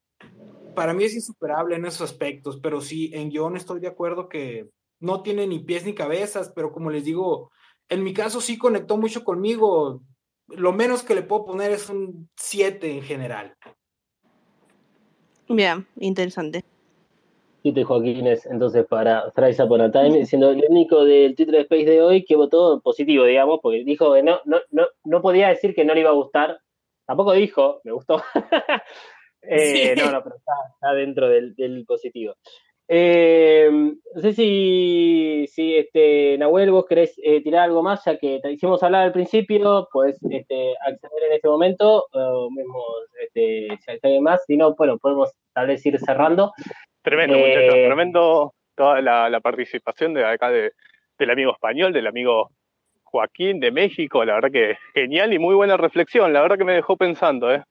Para 0.75 0.93
mí 0.93 1.03
es 1.03 1.13
insuperable 1.13 1.75
en 1.75 1.85
esos 1.85 2.01
aspectos, 2.01 2.59
pero 2.61 2.81
sí, 2.81 3.11
en 3.13 3.29
guion 3.29 3.55
estoy 3.55 3.79
de 3.79 3.87
acuerdo 3.87 4.29
que 4.29 4.69
no 4.99 5.21
tiene 5.21 5.45
ni 5.45 5.59
pies 5.59 5.85
ni 5.85 5.93
cabezas, 5.93 6.51
pero 6.55 6.71
como 6.71 6.89
les 6.89 7.03
digo, 7.03 7.51
en 7.89 8.03
mi 8.03 8.13
caso 8.13 8.41
sí 8.41 8.57
conectó 8.57 8.97
mucho 8.97 9.23
conmigo. 9.23 10.01
Lo 10.47 10.73
menos 10.73 11.03
que 11.03 11.15
le 11.15 11.23
puedo 11.23 11.45
poner 11.45 11.71
es 11.71 11.89
un 11.89 12.29
7 12.35 12.91
en 12.91 13.03
general. 13.03 13.55
Bien, 15.47 15.85
interesante. 15.97 16.63
Tito 17.61 17.79
y 17.79 17.83
Joaquines 17.83 18.45
entonces 18.45 18.85
para 18.85 19.31
Thrice 19.31 19.63
Upon 19.63 19.81
a 19.81 19.91
Time, 19.91 20.25
siendo 20.25 20.51
el 20.51 20.63
único 20.69 21.05
del 21.05 21.35
Twitter 21.35 21.55
de 21.55 21.61
Space 21.61 21.85
de 21.85 22.01
hoy 22.01 22.25
que 22.25 22.35
votó 22.35 22.81
positivo, 22.81 23.25
digamos, 23.25 23.59
porque 23.61 23.83
dijo 23.83 24.13
que 24.13 24.23
no, 24.23 24.39
no, 24.45 24.59
no, 24.71 24.87
no 25.03 25.21
podía 25.21 25.49
decir 25.49 25.75
que 25.75 25.85
no 25.85 25.93
le 25.93 26.01
iba 26.01 26.09
a 26.09 26.13
gustar. 26.13 26.59
Tampoco 27.05 27.33
dijo, 27.33 27.81
me 27.83 27.91
gustó. 27.91 28.21
Eh, 29.43 29.95
Sí. 29.95 29.99
No, 29.99 30.11
no, 30.11 30.21
pero 30.23 30.35
está, 30.35 30.53
está 30.71 30.93
dentro 30.93 31.27
del, 31.27 31.55
del 31.55 31.83
positivo. 31.87 32.35
Eh, 32.93 33.69
no 33.71 34.21
sé 34.21 34.33
si, 34.33 35.45
si 35.47 35.77
este, 35.77 36.37
Nahuel, 36.37 36.71
vos 36.71 36.85
querés 36.85 37.13
eh, 37.23 37.41
tirar 37.41 37.63
algo 37.63 37.81
más, 37.81 38.03
ya 38.03 38.17
que 38.17 38.41
te 38.41 38.51
hicimos 38.51 38.83
hablar 38.83 39.03
al 39.03 39.13
principio, 39.13 39.87
pues 39.93 40.17
este, 40.29 40.73
acceder 40.85 41.23
en 41.29 41.33
este 41.33 41.47
momento, 41.47 42.05
o 42.11 42.51
mismo 42.51 42.83
este, 43.23 43.69
si 43.79 43.91
hay 43.91 43.99
alguien 44.03 44.23
más, 44.23 44.43
si 44.45 44.57
no, 44.57 44.75
bueno, 44.75 44.97
podemos 44.97 45.31
tal 45.53 45.67
vez 45.67 45.85
ir 45.85 45.97
cerrando. 45.99 46.51
Tremendo, 47.01 47.35
Eh, 47.35 47.47
muchachos, 47.47 47.73
tremendo 47.85 48.53
toda 48.75 49.01
la, 49.01 49.29
la 49.29 49.39
participación 49.39 50.13
de 50.13 50.25
acá 50.25 50.49
de, 50.49 50.73
del 51.17 51.29
amigo 51.29 51.51
español, 51.51 51.93
del 51.93 52.07
amigo 52.07 52.51
Joaquín 53.03 53.59
de 53.59 53.71
México, 53.71 54.23
la 54.23 54.35
verdad 54.35 54.51
que 54.51 54.77
genial 54.93 55.33
y 55.33 55.39
muy 55.39 55.55
buena 55.55 55.77
reflexión, 55.77 56.31
la 56.31 56.41
verdad 56.41 56.57
que 56.57 56.63
me 56.63 56.73
dejó 56.73 56.95
pensando, 56.97 57.53
¿eh? 57.53 57.63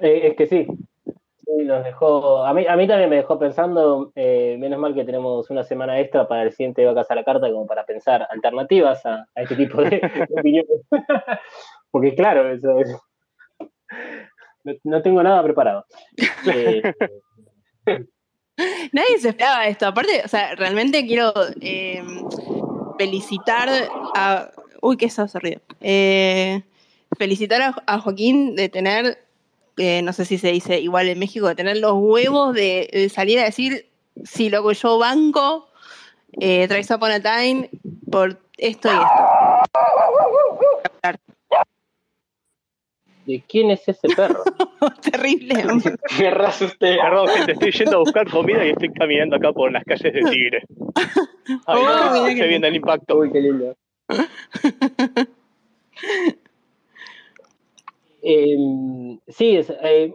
Eh, 0.00 0.28
es 0.28 0.36
que 0.36 0.46
sí. 0.46 0.66
Sí, 1.04 1.64
nos 1.64 1.82
dejó. 1.82 2.44
A 2.44 2.52
mí, 2.52 2.66
a 2.66 2.76
mí 2.76 2.86
también 2.86 3.08
me 3.10 3.16
dejó 3.16 3.38
pensando. 3.38 4.12
eh, 4.14 4.56
menos 4.58 4.78
mal 4.78 4.94
que 4.94 5.04
tenemos 5.04 5.48
una 5.50 5.64
semana 5.64 5.98
extra 5.98 6.28
para 6.28 6.42
el 6.42 6.52
siguiente 6.52 6.84
Vacas 6.84 7.10
a 7.10 7.14
la 7.14 7.24
Carta, 7.24 7.50
como 7.50 7.66
para 7.66 7.84
pensar 7.84 8.26
alternativas 8.30 9.04
a, 9.06 9.26
a 9.34 9.42
este 9.42 9.56
tipo 9.56 9.82
de, 9.82 9.90
de 10.28 10.38
opiniones. 10.38 10.82
Porque, 11.90 12.14
claro, 12.14 12.50
eso 12.50 12.78
es. 12.80 12.94
No, 14.68 14.74
no 14.84 15.02
tengo 15.02 15.22
nada 15.22 15.42
preparado. 15.42 15.86
Eh, 17.90 18.04
Nadie 18.92 19.18
se 19.20 19.28
esperaba 19.30 19.66
esto. 19.66 19.86
Aparte, 19.86 20.20
o 20.24 20.28
sea, 20.28 20.54
realmente 20.56 21.06
quiero 21.06 21.32
eh, 21.60 22.02
felicitar 22.98 23.68
a. 24.14 24.50
Uy, 24.82 24.96
qué 24.96 25.08
ruido. 25.34 25.60
Eh, 25.80 26.62
felicitar 27.16 27.62
a, 27.62 27.74
a 27.86 28.00
Joaquín 28.00 28.56
de 28.56 28.68
tener, 28.68 29.24
eh, 29.78 30.02
no 30.02 30.12
sé 30.12 30.24
si 30.24 30.38
se 30.38 30.52
dice 30.52 30.80
igual 30.80 31.08
en 31.08 31.18
México, 31.18 31.48
de 31.48 31.54
tener 31.54 31.78
los 31.78 31.94
huevos 31.94 32.52
de, 32.52 32.90
de 32.92 33.08
salir 33.08 33.38
a 33.38 33.44
decir: 33.44 33.88
Sí, 34.24 34.50
loco, 34.50 34.72
yo 34.72 34.98
banco, 34.98 35.68
eh, 36.40 36.68
Upon 36.94 37.12
a 37.12 37.20
Time 37.20 37.70
por 38.10 38.38
esto 38.58 38.88
y 38.88 38.96
esto. 41.02 41.18
¿De 43.28 43.42
quién 43.46 43.70
es 43.70 43.86
ese 43.86 44.08
perro? 44.16 44.42
Terrible. 45.02 45.54
Me 46.18 46.28
asusté. 46.46 46.96
Perdón, 46.96 47.28
gente, 47.28 47.52
estoy 47.52 47.72
yendo 47.72 47.96
a 47.96 47.98
buscar 47.98 48.30
comida 48.30 48.64
y 48.64 48.70
estoy 48.70 48.88
caminando 48.90 49.36
acá 49.36 49.52
por 49.52 49.70
las 49.70 49.84
calles 49.84 50.14
de 50.14 50.22
Tigre. 50.30 50.62
Ay, 51.66 51.82
Oh, 51.82 52.20
no, 52.22 52.24
que 52.26 52.36
se 52.38 52.46
viene 52.46 52.68
el 52.68 52.76
impacto. 52.76 53.18
Uy, 53.18 53.30
qué 53.30 53.40
lindo. 53.42 53.76
Eh, 58.22 58.56
sí, 59.28 59.56
es, 59.58 59.70
eh, 59.82 60.14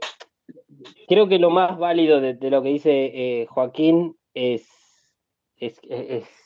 creo 1.07 1.27
que 1.27 1.38
lo 1.38 1.52
más 1.52 1.77
válido 1.77 2.19
de, 2.19 2.34
de 2.34 2.49
lo 2.49 2.64
que 2.64 2.69
dice 2.69 2.91
eh, 3.14 3.45
Joaquín 3.48 4.15
es, 4.34 4.68
es, 5.57 5.80
es- 5.88 6.40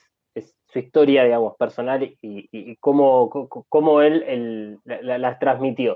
su 0.70 0.80
historia, 0.80 1.24
digamos, 1.24 1.56
personal 1.56 2.04
y, 2.04 2.18
y- 2.22 2.50
y 2.52 2.76
cómo, 2.76 3.30
cómo- 3.70 4.02
él, 4.02 4.78
la- 4.84 5.02
la- 5.02 5.18
las 5.18 5.40
transmitió. 5.40 5.96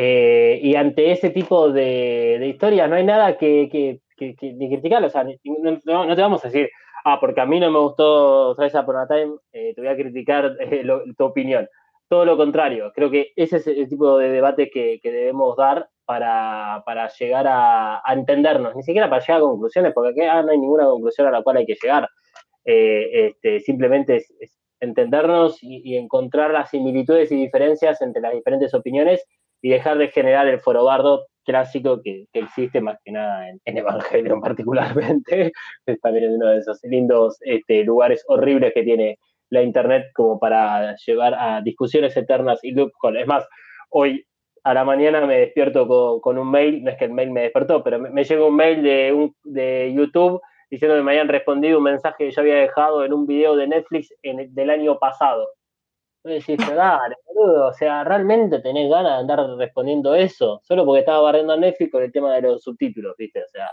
Eh, 0.00 0.60
y 0.62 0.76
ante 0.76 1.10
ese 1.10 1.30
tipo 1.30 1.72
de, 1.72 2.36
de 2.38 2.46
historias 2.46 2.88
no 2.88 2.94
hay 2.94 3.02
nada 3.04 3.36
que, 3.36 3.68
que, 3.70 4.00
que- 4.16 4.36
que- 4.36 4.52
ni 4.52 4.68
criticar, 4.68 5.02
o 5.04 5.10
sea, 5.10 5.24
no, 5.24 5.80
no- 6.06 6.14
te 6.14 6.22
vamos 6.22 6.44
a 6.44 6.48
decir, 6.48 6.70
ah, 7.04 7.18
porque 7.20 7.40
a 7.40 7.46
mí 7.46 7.58
no 7.58 7.68
me 7.72 7.80
gustó 7.80 8.54
Trace 8.54 8.78
Upon 8.78 8.96
a 8.96 9.08
Time, 9.08 9.32
eh, 9.52 9.72
te 9.74 9.80
voy 9.80 9.90
a 9.90 9.96
criticar 9.96 10.56
eh, 10.60 10.84
lo- 10.84 11.02
tu 11.16 11.24
opinión 11.24 11.68
todo 12.08 12.24
lo 12.24 12.36
contrario. 12.36 12.92
Creo 12.94 13.10
que 13.10 13.32
ese 13.36 13.56
es 13.56 13.66
el 13.66 13.88
tipo 13.88 14.16
de 14.18 14.30
debate 14.30 14.70
que, 14.70 15.00
debemos 15.02 15.56
dar 15.56 15.88
para, 16.04 16.82
para 16.86 17.08
llegar 17.18 17.46
a, 17.48 18.00
a 18.04 18.12
entendernos, 18.14 18.76
ni 18.76 18.82
siquiera 18.84 19.10
para 19.10 19.20
llegar 19.20 19.38
a 19.38 19.44
conclusiones, 19.44 19.92
porque 19.94 20.10
acá 20.22 20.42
no 20.42 20.52
hay 20.52 20.58
ninguna 20.58 20.84
conclusión 20.86 21.26
a 21.26 21.30
la 21.32 21.42
cual 21.42 21.56
hay 21.58 21.66
que 21.66 21.76
llegar. 21.82 22.08
Eh, 22.64 23.26
este, 23.26 23.60
simplemente 23.60 24.16
es, 24.16 24.32
es 24.40 24.58
entendernos 24.80 25.62
y, 25.62 25.82
y 25.84 25.96
encontrar 25.96 26.52
las 26.52 26.70
similitudes 26.70 27.32
y 27.32 27.36
diferencias 27.36 28.00
entre 28.00 28.22
las 28.22 28.32
diferentes 28.32 28.72
opiniones 28.74 29.24
y 29.62 29.70
dejar 29.70 29.98
de 29.98 30.08
generar 30.08 30.46
el 30.48 30.60
forobardo 30.60 31.26
clásico 31.44 32.00
que, 32.02 32.26
que 32.32 32.40
existe 32.40 32.80
más 32.80 32.98
que 33.04 33.12
nada 33.12 33.48
en, 33.48 33.60
en 33.64 33.78
Evangelion 33.78 34.40
particularmente. 34.42 35.52
Es 35.86 36.00
también 36.00 36.34
uno 36.34 36.48
de 36.48 36.58
esos 36.58 36.78
lindos 36.84 37.38
este, 37.40 37.84
lugares 37.84 38.24
horribles 38.28 38.72
que 38.74 38.82
tiene 38.82 39.18
la 39.50 39.62
internet 39.62 40.06
como 40.14 40.38
para 40.38 40.94
llevar 41.06 41.34
a 41.34 41.62
discusiones 41.62 42.16
eternas 42.16 42.62
y 42.62 42.72
loop 42.72 42.92
con. 42.98 43.16
Es 43.16 43.26
más, 43.26 43.46
hoy 43.90 44.24
a 44.64 44.74
la 44.74 44.84
mañana 44.84 45.24
me 45.26 45.38
despierto 45.38 45.88
con, 45.88 46.20
con 46.20 46.38
un 46.38 46.50
mail, 46.50 46.84
no 46.84 46.90
es 46.90 46.98
que 46.98 47.06
el 47.06 47.12
mail 47.12 47.30
me 47.30 47.42
despertó, 47.42 47.82
pero 47.82 47.98
me, 47.98 48.10
me 48.10 48.24
llega 48.24 48.44
un 48.44 48.56
mail 48.56 48.82
de, 48.82 49.12
un, 49.12 49.34
de 49.44 49.92
YouTube 49.94 50.40
diciendo 50.70 50.96
que 50.96 51.02
me 51.02 51.12
habían 51.12 51.28
respondido 51.28 51.78
un 51.78 51.84
mensaje 51.84 52.26
que 52.26 52.30
yo 52.30 52.42
había 52.42 52.56
dejado 52.56 53.04
en 53.04 53.12
un 53.12 53.26
video 53.26 53.56
de 53.56 53.68
Netflix 53.68 54.12
en, 54.22 54.54
del 54.54 54.70
año 54.70 54.98
pasado. 54.98 55.48
Entonces 56.24 56.46
decís, 56.46 56.76
dale, 56.76 57.14
boludo, 57.26 57.68
o 57.68 57.72
sea, 57.72 58.04
¿realmente 58.04 58.58
tenés 58.60 58.90
ganas 58.90 59.12
de 59.12 59.18
andar 59.20 59.56
respondiendo 59.56 60.14
eso? 60.14 60.60
Solo 60.64 60.84
porque 60.84 61.00
estaba 61.00 61.20
barriendo 61.20 61.52
a 61.52 61.56
Netflix 61.56 61.92
con 61.92 62.02
el 62.02 62.12
tema 62.12 62.34
de 62.34 62.42
los 62.42 62.62
subtítulos, 62.62 63.14
¿viste? 63.16 63.42
O 63.42 63.48
sea, 63.48 63.70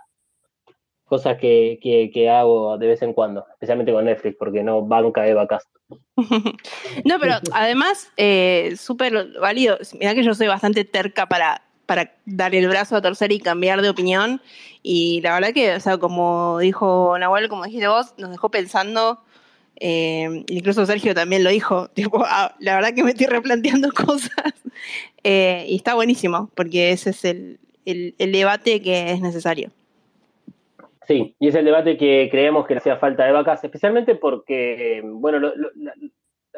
cosas 1.05 1.37
que, 1.37 1.79
que, 1.81 2.11
que 2.13 2.29
hago 2.29 2.77
de 2.77 2.87
vez 2.87 3.01
en 3.01 3.13
cuando, 3.13 3.45
especialmente 3.53 3.93
con 3.93 4.05
Netflix, 4.05 4.35
porque 4.37 4.63
no 4.63 4.81
banca 4.81 5.27
Eva 5.27 5.47
Castro. 5.47 5.81
No, 7.03 7.19
pero 7.19 7.35
además, 7.53 8.11
eh, 8.17 8.73
súper 8.77 9.31
válido. 9.39 9.77
Mirá 9.99 10.13
que 10.13 10.23
yo 10.23 10.33
soy 10.33 10.47
bastante 10.47 10.85
terca 10.85 11.27
para, 11.27 11.61
para 11.85 12.15
dar 12.25 12.55
el 12.55 12.67
brazo 12.67 12.95
a 12.95 13.01
torcer 13.01 13.31
y 13.31 13.39
cambiar 13.39 13.81
de 13.81 13.89
opinión. 13.89 14.41
Y 14.81 15.21
la 15.21 15.33
verdad 15.33 15.53
que, 15.53 15.75
o 15.75 15.79
sea, 15.79 15.97
como 15.97 16.59
dijo 16.59 17.17
Nahuel, 17.19 17.49
como 17.49 17.65
dijiste 17.65 17.87
vos, 17.87 18.13
nos 18.17 18.31
dejó 18.31 18.49
pensando. 18.49 19.19
Eh, 19.79 20.43
incluso 20.47 20.85
Sergio 20.85 21.13
también 21.13 21.43
lo 21.43 21.49
dijo. 21.49 21.87
Tipo, 21.93 22.23
ah, 22.25 22.55
la 22.59 22.75
verdad 22.75 22.93
que 22.93 23.03
me 23.03 23.11
estoy 23.11 23.27
replanteando 23.27 23.89
cosas. 24.05 24.53
Eh, 25.23 25.65
y 25.67 25.75
está 25.75 25.95
buenísimo, 25.95 26.49
porque 26.55 26.91
ese 26.91 27.09
es 27.11 27.25
el, 27.25 27.59
el, 27.85 28.15
el 28.19 28.31
debate 28.31 28.81
que 28.81 29.11
es 29.11 29.21
necesario. 29.21 29.71
Sí, 31.07 31.35
y 31.39 31.47
es 31.49 31.55
el 31.55 31.65
debate 31.65 31.97
que 31.97 32.27
creemos 32.31 32.65
que 32.65 32.73
le 32.73 32.79
hacía 32.79 32.97
falta 32.97 33.25
de 33.25 33.31
vacas, 33.31 33.63
especialmente 33.63 34.15
porque, 34.15 35.01
bueno, 35.03 35.39
lo- 35.39 35.55
lo- 35.55 35.69
la- 35.75 35.93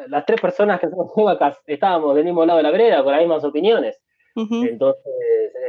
las 0.06 0.24
tres 0.24 0.40
personas 0.40 0.80
que 0.80 0.88
somos 0.88 1.14
de 1.14 1.22
vacas 1.24 1.58
estábamos 1.66 2.14
del 2.14 2.24
mismo 2.24 2.46
lado 2.46 2.56
de 2.58 2.62
la 2.62 2.70
vereda, 2.70 3.02
con 3.02 3.12
las 3.12 3.20
mismas 3.20 3.44
opiniones. 3.44 4.00
Entonces, 4.64 5.02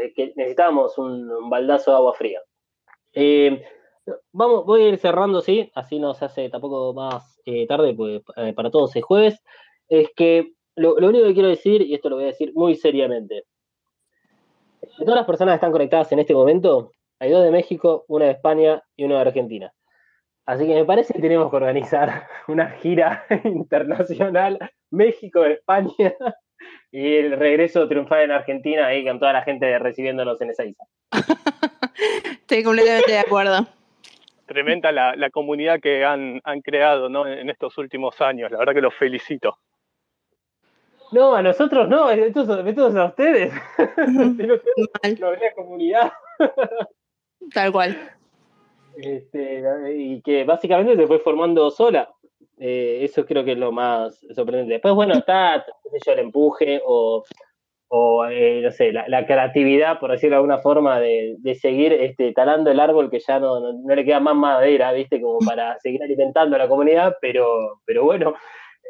eh, 0.04 0.14
que 0.16 0.32
necesitábamos 0.36 0.98
un, 1.00 1.30
un 1.32 1.50
baldazo 1.50 1.90
de 1.92 1.98
agua 1.98 2.14
fría. 2.14 2.40
Eh, 3.14 3.64
vamos, 4.32 4.64
voy 4.66 4.84
a 4.84 4.90
ir 4.90 4.98
cerrando, 5.00 5.42
sí, 5.42 5.72
así 5.74 5.98
no 6.00 6.14
se 6.14 6.26
hace 6.26 6.50
tampoco 6.50 6.94
más 6.94 7.39
eh, 7.50 7.68
tarde, 7.68 7.94
pues 7.94 8.22
eh, 8.38 8.54
para 8.54 8.70
todos 8.72 8.96
es 8.96 9.04
jueves. 9.04 9.42
Es 9.88 10.10
que 10.16 10.54
lo, 10.76 11.00
lo 11.00 11.10
único 11.10 11.26
que 11.26 11.34
quiero 11.34 11.50
decir, 11.50 11.82
y 11.82 11.94
esto 11.94 12.10
lo 12.10 12.16
voy 12.16 12.26
a 12.26 12.28
decir 12.28 12.52
muy 12.54 12.76
seriamente, 12.76 13.46
de 14.82 15.06
todas 15.06 15.16
las 15.16 15.26
personas 15.26 15.54
que 15.54 15.56
están 15.56 15.72
conectadas 15.72 16.12
en 16.12 16.20
este 16.20 16.34
momento, 16.34 16.92
hay 17.20 17.32
dos 17.32 17.44
de 17.44 17.52
México, 17.52 18.06
una 18.08 18.26
de 18.26 18.32
España 18.32 18.82
y 18.96 19.04
una 19.04 19.16
de 19.16 19.22
Argentina. 19.22 19.74
Así 20.46 20.66
que 20.66 20.74
me 20.74 20.86
parece 20.86 21.14
que 21.14 21.22
tenemos 21.22 21.50
que 21.50 21.58
organizar 21.58 22.28
una 22.48 22.72
gira 22.72 23.26
internacional 23.44 24.58
México-España 24.90 25.92
y 26.92 27.16
el 27.18 27.38
regreso 27.38 27.88
triunfal 27.88 28.24
en 28.24 28.32
Argentina 28.32 28.88
ahí 28.88 29.06
con 29.06 29.20
toda 29.20 29.34
la 29.34 29.44
gente 29.44 29.78
recibiéndonos 29.78 30.42
en 30.42 30.50
esa 30.50 30.66
isla. 30.66 30.86
Estoy 32.32 32.64
completamente 32.64 33.12
de 33.12 33.20
acuerdo. 33.20 33.79
Tremenda 34.50 34.92
la, 34.92 35.16
la 35.16 35.30
comunidad 35.30 35.80
que 35.80 36.04
han, 36.04 36.42
han 36.44 36.62
creado 36.62 37.08
¿no? 37.08 37.28
en 37.28 37.52
estos 37.52 37.78
últimos 37.78 38.20
años, 38.20 38.50
la 38.52 38.58
verdad 38.58 38.74
que 38.74 38.82
los 38.82 38.96
felicito. 38.96 39.60
No, 41.12 41.36
a 41.36 41.44
nosotros 41.44 41.88
no, 41.88 42.10
esto 42.10 42.42
es, 42.42 42.68
esto 42.68 42.88
es 42.88 42.96
a 42.96 43.06
ustedes. 43.06 43.54
Una 43.98 44.32
gran 45.32 45.54
comunidad. 45.56 46.12
tal 47.54 47.72
cual. 47.72 47.96
Este, 48.98 49.64
y 49.96 50.20
que 50.22 50.44
básicamente 50.46 50.96
se 50.96 51.06
fue 51.08 51.20
formando 51.20 51.70
sola. 51.70 52.10
Eh, 52.58 53.00
eso 53.04 53.26
creo 53.28 53.46
que 53.46 53.52
es 53.52 53.58
lo 53.58 53.72
más 53.72 54.20
sorprendente. 54.36 54.74
Después, 54.74 54.96
bueno, 54.96 55.14
está 55.14 55.64
qué 55.84 55.90
sé 55.92 56.00
yo, 56.08 56.12
el 56.14 56.20
empuje 56.20 56.82
o, 56.84 57.24
o 57.92 58.26
eh, 58.28 58.62
no 58.64 58.72
sé, 58.72 58.92
la, 58.92 59.08
la 59.08 59.26
creatividad, 59.26 60.00
por 60.00 60.12
decirlo 60.12 60.36
de 60.36 60.38
alguna 60.38 60.60
forma, 60.60 61.00
de, 61.00 61.36
de 61.40 61.56
seguir 61.56 61.92
este, 61.94 62.34
talando 62.34 62.70
el 62.70 62.80
árbol 62.80 63.10
que 63.10 63.20
ya 63.20 63.40
no, 63.40 63.60
no, 63.60 63.74
no 63.74 63.96
le 63.96 64.06
queda 64.06 64.20
más 64.20 64.36
madera, 64.36 64.92
¿viste? 64.94 65.20
Como 65.20 65.40
para 65.56 65.78
seguir 65.80 66.02
alimentando 66.04 66.56
a 66.56 66.60
la 66.60 66.68
comunidad, 66.68 67.18
pero, 67.20 67.80
pero 67.86 68.04
bueno, 68.04 68.36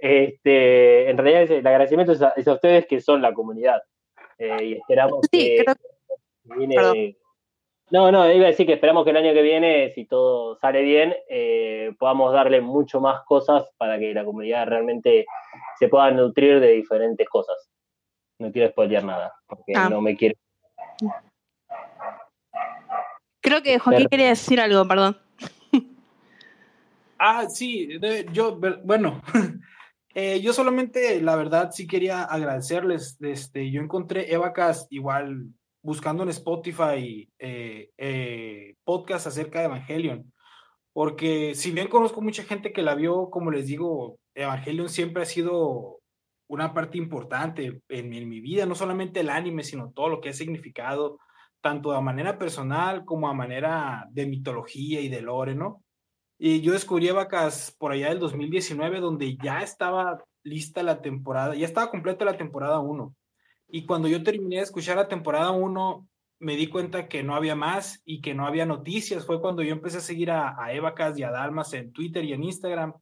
este, 0.02 1.10
en 1.10 1.18
realidad 1.18 1.44
el 1.58 1.66
agradecimiento 1.68 2.14
es 2.14 2.22
a, 2.22 2.30
es 2.36 2.48
a 2.48 2.54
ustedes 2.54 2.86
que 2.88 3.00
son 3.02 3.22
la 3.22 3.34
comunidad. 3.34 3.82
Eh, 4.38 4.64
y 4.64 4.74
esperamos 4.74 5.20
Sí, 5.32 5.56
que 5.58 5.64
creo 5.64 5.76
viene- 6.58 6.76
Perdón. 6.76 7.16
No, 7.92 8.12
no, 8.12 8.32
iba 8.32 8.46
a 8.46 8.50
decir 8.50 8.68
que 8.68 8.74
esperamos 8.74 9.04
que 9.04 9.10
el 9.10 9.18
año 9.18 9.34
que 9.34 9.42
viene, 9.42 9.90
si 9.90 10.06
todo 10.06 10.56
sale 10.58 10.84
bien, 10.84 11.16
eh, 11.28 11.92
podamos 11.98 12.32
darle 12.32 12.62
mucho 12.62 13.02
más 13.02 13.22
cosas 13.26 13.68
para 13.78 13.98
que 13.98 14.14
la 14.14 14.24
comunidad 14.24 14.68
realmente 14.68 15.26
se 15.80 15.88
pueda 15.88 16.12
nutrir 16.12 16.60
de 16.60 16.74
diferentes 16.74 17.28
cosas. 17.28 17.69
No 18.40 18.52
quiero 18.52 18.70
spoilear 18.72 19.04
nada, 19.04 19.34
porque 19.48 19.74
Ah. 19.76 19.90
no 19.90 20.02
me 20.02 20.16
quiero. 20.16 20.36
Creo 23.42 23.62
que 23.62 23.80
Joaquín 23.80 24.00
Pero- 24.06 24.10
quería 24.10 24.28
decir 24.30 24.60
algo, 24.60 24.88
perdón. 24.88 25.18
Ah, 27.18 27.50
sí, 27.50 27.98
de- 28.00 28.26
yo, 28.32 28.58
bueno, 28.84 29.22
eh, 30.14 30.40
yo 30.40 30.54
solamente, 30.54 31.22
la 31.22 31.36
verdad, 31.36 31.72
sí 31.72 31.86
quería 31.86 32.24
agradecerles. 32.24 33.18
Este, 33.22 33.70
yo 33.72 33.82
encontré 33.82 34.32
Evacast 34.34 34.92
igual 34.92 35.48
buscando 35.82 36.24
en 36.24 36.30
Spotify 36.30 37.30
eh, 37.40 37.90
eh, 37.98 38.76
podcast 38.86 39.28
acerca 39.28 39.60
de 39.60 39.66
Evangelion, 39.66 40.32
porque 40.94 41.56
si 41.56 41.72
bien 41.72 41.88
conozco 41.90 42.22
mucha 42.22 42.44
gente 42.44 42.72
que 42.72 42.82
la 42.84 42.96
vio, 42.96 43.30
como 43.30 43.52
les 43.52 43.66
digo, 43.68 44.18
Evangelion 44.34 44.88
siempre 44.90 45.24
ha 45.24 45.26
sido 45.26 45.99
una 46.50 46.74
parte 46.74 46.98
importante 46.98 47.82
en, 47.88 48.14
en 48.14 48.30
mi 48.30 48.42
vida, 48.42 48.66
no 48.66 48.76
solamente 48.76 49.22
el 49.22 49.30
anime, 49.30 49.64
sino 49.64 49.92
todo 49.92 50.10
lo 50.10 50.20
que 50.20 50.30
ha 50.30 50.34
significado, 50.34 51.20
tanto 51.62 51.94
a 51.94 52.02
manera 52.02 52.38
personal 52.38 53.06
como 53.06 53.30
a 53.30 53.34
manera 53.34 54.08
de 54.12 54.26
mitología 54.26 55.00
y 55.02 55.10
de 55.10 55.22
lore, 55.22 55.56
¿no? 55.56 55.84
Y 56.38 56.62
yo 56.62 56.72
descubrí 56.72 57.10
Vacas 57.12 57.76
por 57.78 57.92
allá 57.92 58.10
del 58.10 58.20
2019, 58.20 59.00
donde 59.00 59.38
ya 59.38 59.62
estaba 59.62 60.24
lista 60.44 60.84
la 60.84 61.02
temporada, 61.02 61.54
ya 61.54 61.66
estaba 61.66 61.92
completa 61.92 62.26
la 62.26 62.38
temporada 62.38 62.80
1. 62.80 63.14
Y 63.68 63.86
cuando 63.86 64.08
yo 64.08 64.24
terminé 64.24 64.56
de 64.58 64.64
escuchar 64.64 64.98
la 64.98 65.08
temporada 65.08 65.52
1, 65.52 66.08
me 66.40 66.56
di 66.56 66.68
cuenta 66.68 67.08
que 67.08 67.24
no 67.24 67.36
había 67.36 67.56
más 67.56 68.02
y 68.06 68.22
que 68.22 68.34
no 68.34 68.48
había 68.48 68.66
noticias. 68.66 69.26
Fue 69.26 69.42
cuando 69.42 69.62
yo 69.62 69.74
empecé 69.74 69.98
a 69.98 70.02
seguir 70.02 70.32
a, 70.32 70.56
a 70.58 70.74
Evacas 70.74 71.20
y 71.20 71.24
a 71.24 71.32
Dalmas 71.32 71.74
en 71.74 71.92
Twitter 71.92 72.24
y 72.24 72.34
en 72.34 72.46
Instagram. 72.46 72.94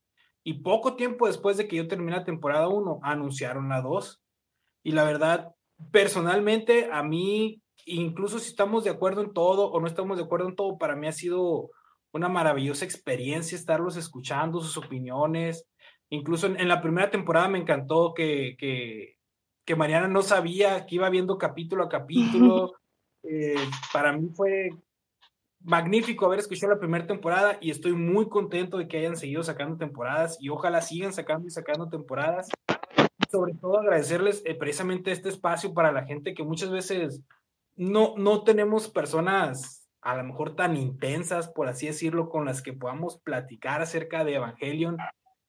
Y 0.48 0.54
poco 0.54 0.96
tiempo 0.96 1.28
después 1.28 1.58
de 1.58 1.68
que 1.68 1.76
yo 1.76 1.90
terminé 1.90 2.16
la 2.16 2.24
temporada 2.24 2.70
1, 2.70 3.02
anunciaron 3.04 3.68
la 3.68 3.82
2. 3.82 4.22
Y 4.82 4.92
la 4.94 5.04
verdad, 5.04 5.54
personalmente, 5.92 6.88
a 6.90 7.04
mí, 7.04 7.62
incluso 7.86 8.40
si 8.40 8.52
estamos 8.52 8.86
de 8.86 8.90
acuerdo 8.90 9.20
en 9.20 9.34
todo 9.34 9.70
o 9.70 9.82
no 9.82 9.88
estamos 9.88 10.18
de 10.18 10.24
acuerdo 10.24 10.48
en 10.48 10.56
todo, 10.56 10.78
para 10.78 10.96
mí 10.96 11.06
ha 11.06 11.12
sido 11.12 11.72
una 12.14 12.30
maravillosa 12.30 12.86
experiencia 12.86 13.58
estarlos 13.58 13.98
escuchando, 13.98 14.62
sus 14.62 14.78
opiniones. 14.78 15.68
Incluso 16.10 16.48
en, 16.48 16.58
en 16.58 16.70
la 16.70 16.82
primera 16.82 17.12
temporada 17.12 17.50
me 17.50 17.60
encantó 17.60 18.14
que, 18.14 18.56
que, 18.58 19.18
que, 19.66 19.76
Mariana 19.76 20.08
no 20.08 20.22
sabía 20.22 20.86
que 20.86 20.96
iba 20.96 21.10
viendo 21.10 21.38
capítulo 21.38 21.84
a 21.84 21.90
capítulo. 21.90 22.72
eh, 23.24 23.58
para 23.92 24.14
mí 24.14 24.30
fue 24.34 24.70
magnífico 25.68 26.26
haber 26.26 26.40
escuchado 26.40 26.74
la 26.74 26.80
primera 26.80 27.06
temporada 27.06 27.58
y 27.60 27.72
estoy 27.72 27.92
muy 27.92 28.30
contento 28.30 28.78
de 28.78 28.88
que 28.88 29.00
hayan 29.00 29.18
seguido 29.18 29.44
sacando 29.44 29.76
temporadas 29.76 30.38
y 30.40 30.48
ojalá 30.48 30.82
sigan 30.82 31.12
sacando 31.12 31.46
y 31.46 31.52
sacando 31.52 31.90
temporadas. 31.90 32.48
Sobre 33.30 33.54
todo 33.54 33.78
agradecerles 33.78 34.42
eh, 34.46 34.56
precisamente 34.56 35.12
este 35.12 35.28
espacio 35.28 35.74
para 35.74 35.92
la 35.92 36.06
gente 36.06 36.34
que 36.34 36.46
muchas 36.46 36.72
veces 36.72 37.22
no, 37.76 38.14
no 38.16 38.46
tenemos 38.46 38.88
personas 38.88 39.90
a 40.00 40.16
lo 40.16 40.24
mejor 40.24 40.56
tan 40.56 40.78
intensas, 40.78 41.50
por 41.50 41.68
así 41.68 41.88
decirlo, 41.88 42.30
con 42.30 42.46
las 42.46 42.62
que 42.62 42.72
podamos 42.72 43.20
platicar 43.20 43.82
acerca 43.82 44.24
de 44.24 44.36
Evangelion 44.36 44.96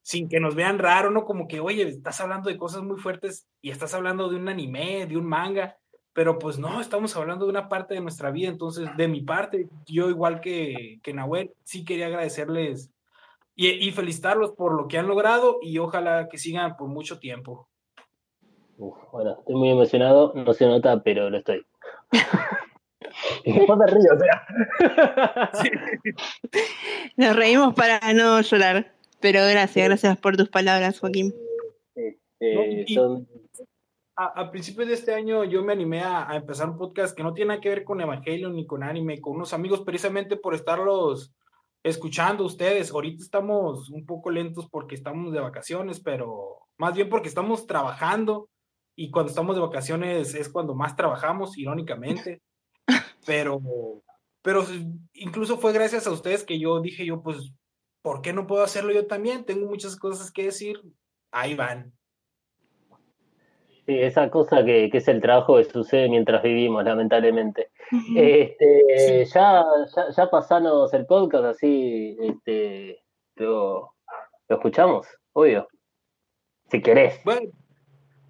sin 0.02 0.28
que 0.28 0.40
nos 0.40 0.56
vean 0.56 0.80
raro, 0.80 1.12
¿no? 1.12 1.26
Como 1.26 1.46
que, 1.46 1.60
oye, 1.60 1.86
estás 1.86 2.20
hablando 2.20 2.50
de 2.50 2.56
cosas 2.56 2.82
muy 2.82 2.98
fuertes 2.98 3.46
y 3.60 3.70
estás 3.70 3.94
hablando 3.94 4.28
de 4.28 4.34
un 4.34 4.48
anime, 4.48 5.06
de 5.06 5.16
un 5.16 5.26
manga, 5.26 5.76
pero 6.18 6.36
pues 6.36 6.58
no, 6.58 6.80
estamos 6.80 7.14
hablando 7.14 7.44
de 7.44 7.50
una 7.52 7.68
parte 7.68 7.94
de 7.94 8.00
nuestra 8.00 8.32
vida, 8.32 8.48
entonces 8.48 8.88
de 8.96 9.06
mi 9.06 9.20
parte, 9.20 9.68
yo 9.86 10.10
igual 10.10 10.40
que, 10.40 10.98
que 11.00 11.14
Nahuel, 11.14 11.52
sí 11.62 11.84
quería 11.84 12.06
agradecerles 12.06 12.90
y, 13.54 13.68
y, 13.68 13.92
felicitarlos 13.92 14.50
por 14.50 14.74
lo 14.74 14.88
que 14.88 14.98
han 14.98 15.06
logrado 15.06 15.58
y 15.62 15.78
ojalá 15.78 16.28
que 16.28 16.36
sigan 16.36 16.76
por 16.76 16.88
mucho 16.88 17.20
tiempo. 17.20 17.68
Uf, 18.78 18.96
bueno, 19.12 19.36
estoy 19.38 19.54
muy 19.54 19.70
emocionado, 19.70 20.32
no 20.34 20.52
se 20.54 20.66
nota, 20.66 21.00
pero 21.04 21.30
lo 21.30 21.38
estoy. 21.38 21.64
no 23.68 23.78
te 23.78 23.86
río, 23.86 24.12
o 24.12 24.18
sea. 24.18 25.50
sí. 25.52 25.70
Nos 27.16 27.36
reímos 27.36 27.74
para 27.74 28.00
no 28.12 28.40
llorar, 28.40 28.92
pero 29.20 29.46
gracias, 29.46 29.86
gracias 29.86 30.18
por 30.18 30.36
tus 30.36 30.48
palabras, 30.48 30.98
Joaquín. 30.98 31.32
Eh, 31.94 32.18
no, 32.40 32.64
y, 32.64 32.92
son... 32.92 33.28
a, 34.18 34.40
a, 34.40 34.50
principios 34.50 34.88
de 34.88 34.94
este 34.94 35.14
año 35.14 35.44
yo 35.44 35.62
me 35.62 35.72
animé 35.72 36.00
a, 36.00 36.28
a, 36.28 36.34
empezar 36.34 36.68
un 36.68 36.76
podcast 36.76 37.16
que 37.16 37.22
no 37.22 37.32
tiene 37.32 37.50
nada 37.50 37.60
que 37.60 37.68
ver 37.68 37.84
con 37.84 38.00
Evangelion 38.00 38.52
ni 38.56 38.66
con 38.66 38.82
anime, 38.82 39.20
con 39.20 39.36
unos 39.36 39.52
amigos 39.52 39.82
precisamente 39.82 40.36
por 40.36 40.54
estarlos 40.54 41.32
escuchando 41.84 42.44
ustedes. 42.44 42.90
Ahorita 42.90 43.22
estamos 43.22 43.90
un 43.90 44.04
poco 44.04 44.30
lentos 44.30 44.68
porque 44.68 44.96
estamos 44.96 45.32
de 45.32 45.38
vacaciones, 45.38 46.00
pero 46.00 46.66
más 46.78 46.94
bien 46.94 47.08
porque 47.08 47.28
estamos 47.28 47.68
trabajando 47.68 48.48
y 48.96 49.12
cuando 49.12 49.30
estamos 49.30 49.54
de 49.54 49.62
vacaciones 49.62 50.34
es 50.34 50.48
cuando 50.48 50.74
más 50.74 50.96
trabajamos, 50.96 51.56
irónicamente. 51.56 52.42
Pero, 53.26 53.60
pero 54.40 54.64
incluso 55.12 55.58
fue 55.58 55.74
gracias 55.74 56.06
a 56.06 56.10
ustedes 56.10 56.44
que 56.44 56.58
yo 56.58 56.80
dije 56.80 57.04
yo, 57.04 57.22
pues, 57.22 57.52
¿por 58.00 58.22
qué 58.22 58.32
no 58.32 58.46
puedo 58.46 58.62
hacerlo 58.62 58.90
yo 58.90 59.06
también? 59.06 59.44
Tengo 59.44 59.66
muchas 59.66 59.96
cosas 59.96 60.30
que 60.30 60.44
decir. 60.44 60.80
Ahí 61.30 61.54
van. 61.54 61.92
Sí, 63.88 63.98
esa 63.98 64.28
cosa 64.28 64.62
que, 64.66 64.90
que, 64.90 64.98
es 64.98 65.08
el 65.08 65.22
trabajo 65.22 65.56
que 65.56 65.64
sucede 65.64 66.10
mientras 66.10 66.42
vivimos, 66.42 66.84
lamentablemente. 66.84 67.70
Uh 67.90 67.96
-huh. 67.96 68.18
este, 68.18 69.24
sí. 69.24 69.32
ya, 69.32 69.64
ya, 69.96 70.10
ya, 70.10 70.30
pasanos 70.30 70.92
el 70.92 71.06
podcast, 71.06 71.44
así 71.46 72.14
este, 72.20 73.02
lo, 73.36 73.94
lo 74.46 74.56
escuchamos, 74.56 75.06
obvio. 75.32 75.66
Si 76.70 76.82
querés. 76.82 77.18
Bueno, 77.24 77.50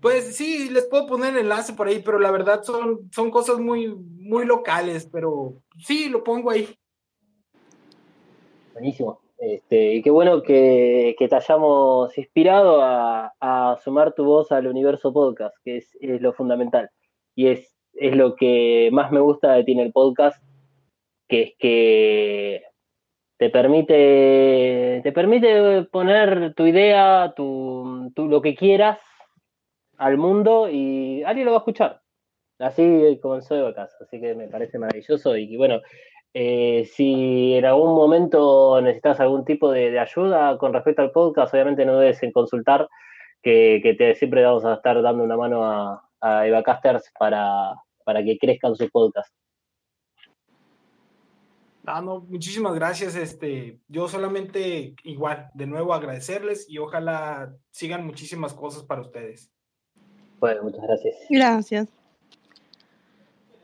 pues 0.00 0.36
sí, 0.36 0.70
les 0.70 0.86
puedo 0.86 1.08
poner 1.08 1.30
el 1.30 1.40
enlace 1.40 1.72
por 1.72 1.88
ahí, 1.88 2.02
pero 2.04 2.20
la 2.20 2.30
verdad 2.30 2.62
son, 2.62 3.10
son 3.10 3.32
cosas 3.32 3.58
muy, 3.58 3.92
muy 3.96 4.44
locales, 4.44 5.08
pero 5.10 5.54
sí, 5.76 6.08
lo 6.08 6.22
pongo 6.22 6.52
ahí. 6.52 6.72
Buenísimo. 8.74 9.20
Este, 9.38 9.94
y 9.94 10.02
qué 10.02 10.10
bueno 10.10 10.42
que, 10.42 11.14
que 11.16 11.28
te 11.28 11.36
hayamos 11.36 12.16
inspirado 12.18 12.82
a, 12.82 13.32
a, 13.40 13.76
sumar 13.84 14.12
tu 14.12 14.24
voz 14.24 14.50
al 14.50 14.66
universo 14.66 15.12
podcast, 15.12 15.56
que 15.64 15.76
es, 15.76 15.96
es 16.00 16.20
lo 16.20 16.32
fundamental. 16.32 16.90
Y 17.36 17.46
es, 17.48 17.76
es, 17.94 18.16
lo 18.16 18.34
que 18.34 18.90
más 18.92 19.12
me 19.12 19.20
gusta 19.20 19.52
de 19.52 19.64
tiene 19.64 19.82
el 19.82 19.92
podcast, 19.92 20.42
que 21.28 21.42
es 21.42 21.54
que 21.58 22.62
te 23.38 23.50
permite, 23.50 25.00
te 25.04 25.12
permite 25.12 25.84
poner 25.84 26.54
tu 26.54 26.66
idea, 26.66 27.32
tu, 27.36 28.10
tu, 28.16 28.26
lo 28.26 28.42
que 28.42 28.56
quieras 28.56 28.98
al 29.98 30.16
mundo 30.18 30.68
y 30.68 31.22
alguien 31.22 31.46
lo 31.46 31.52
va 31.52 31.58
a 31.58 31.60
escuchar. 31.60 32.02
Así 32.58 33.20
comenzó 33.22 33.54
Evacas, 33.56 33.96
así 34.00 34.20
que 34.20 34.34
me 34.34 34.48
parece 34.48 34.78
maravilloso 34.78 35.36
y 35.36 35.56
bueno, 35.56 35.80
eh, 36.40 36.84
si 36.94 37.54
en 37.54 37.64
algún 37.64 37.96
momento 37.96 38.80
necesitas 38.80 39.18
algún 39.18 39.44
tipo 39.44 39.72
de, 39.72 39.90
de, 39.90 39.98
ayuda 39.98 40.56
con 40.56 40.72
respecto 40.72 41.02
al 41.02 41.10
podcast, 41.10 41.52
obviamente 41.52 41.84
no 41.84 41.94
dudes 41.94 42.22
en 42.22 42.30
consultar, 42.30 42.88
que, 43.42 43.80
que 43.82 43.94
te, 43.94 44.14
siempre 44.14 44.44
vamos 44.44 44.64
a 44.64 44.74
estar 44.74 45.02
dando 45.02 45.24
una 45.24 45.36
mano 45.36 45.64
a, 45.64 46.08
a 46.20 46.46
Evacasters 46.46 47.10
para, 47.18 47.74
para 48.04 48.22
que 48.22 48.38
crezcan 48.38 48.76
sus 48.76 48.88
podcasts. 48.88 49.34
Ah, 51.86 52.00
no, 52.00 52.20
muchísimas 52.20 52.72
gracias. 52.76 53.16
Este, 53.16 53.80
yo 53.88 54.06
solamente 54.06 54.94
igual, 55.02 55.50
de 55.54 55.66
nuevo 55.66 55.92
agradecerles 55.92 56.70
y 56.70 56.78
ojalá 56.78 57.52
sigan 57.72 58.06
muchísimas 58.06 58.54
cosas 58.54 58.84
para 58.84 59.00
ustedes. 59.00 59.50
Bueno, 60.38 60.62
muchas 60.62 60.82
gracias. 60.82 61.16
Gracias. 61.28 61.97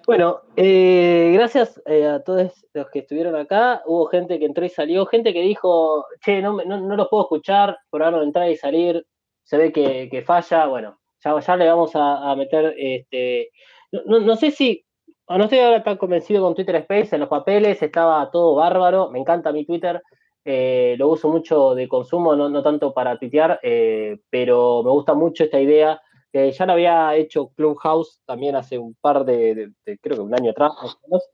Bueno, 0.07 0.43
eh, 0.57 1.31
gracias 1.33 1.81
eh, 1.87 2.07
a 2.07 2.23
todos 2.23 2.67
los 2.75 2.91
que 2.91 2.99
estuvieron 2.99 3.35
acá. 3.37 3.83
Hubo 3.87 4.05
gente 4.07 4.39
que 4.39 4.45
entró 4.45 4.65
y 4.65 4.69
salió, 4.69 5.07
gente 5.07 5.33
que 5.33 5.41
dijo, 5.41 6.05
che, 6.23 6.43
no, 6.43 6.63
no, 6.63 6.79
no 6.79 6.97
los 6.97 7.09
puedo 7.09 7.23
escuchar, 7.23 7.79
probaron 7.91 8.23
entrar 8.23 8.51
y 8.51 8.57
salir, 8.57 9.07
se 9.45 9.57
ve 9.57 9.73
que, 9.73 10.23
falla. 10.27 10.67
Bueno, 10.67 10.99
ya, 11.25 11.41
ya 11.41 11.57
le 11.57 11.69
vamos 11.69 11.93
a, 11.95 12.35
meter, 12.37 12.75
este, 12.77 13.51
no, 13.93 14.21
no, 14.21 14.37
sé 14.37 14.51
si, 14.51 14.85
no 15.27 15.45
estoy 15.45 15.61
ahora 15.61 15.83
tan 15.83 15.97
convencido 15.97 16.43
con 16.43 16.55
Twitter 16.55 16.77
Space, 16.77 17.17
en 17.17 17.21
los 17.21 17.31
papeles 17.31 17.81
estaba 17.81 18.31
todo 18.31 18.57
bárbaro, 18.57 19.11
me 19.11 19.21
encanta 19.21 19.53
mi 19.53 19.65
Twitter, 19.65 20.03
eh, 20.45 20.97
lo 20.99 21.09
uso 21.09 21.31
mucho 21.31 21.75
de 21.75 21.89
consumo, 21.89 22.37
no, 22.37 22.51
no 22.51 22.63
tanto 22.63 22.93
para 22.93 23.19
tuitear, 23.19 23.59
eh, 23.63 24.19
pero 24.29 24.83
me 24.83 24.91
gusta 24.91 25.15
mucho 25.15 25.45
esta 25.45 25.59
idea 25.59 25.99
que 26.35 26.51
ya 26.51 26.67
lo 26.67 26.73
había 26.73 27.15
hecho 27.15 27.53
Clubhouse 27.55 28.21
también 28.27 28.57
hace 28.57 28.77
un 28.77 28.97
par 29.01 29.25
de, 29.25 29.71
creo 30.03 30.17
que 30.17 30.21
un 30.21 30.35
año 30.35 30.51
atrás, 30.51 30.73
más 30.83 30.97
o 30.97 30.99
menos. 31.07 31.31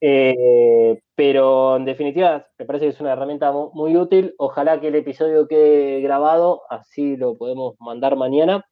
Eh, 0.00 1.02
pero 1.14 1.76
en 1.76 1.84
definitiva 1.84 2.46
me 2.56 2.64
parece 2.64 2.86
que 2.86 2.92
es 2.92 3.00
una 3.00 3.12
herramienta 3.12 3.52
muy, 3.52 3.68
muy, 3.74 3.96
útil. 3.98 4.34
Ojalá 4.38 4.80
que 4.80 4.88
el 4.88 4.94
episodio 4.94 5.46
quede 5.46 6.00
grabado, 6.00 6.62
así 6.70 7.18
lo 7.18 7.36
podemos 7.36 7.74
mandar 7.78 8.16
mañana. 8.16 8.64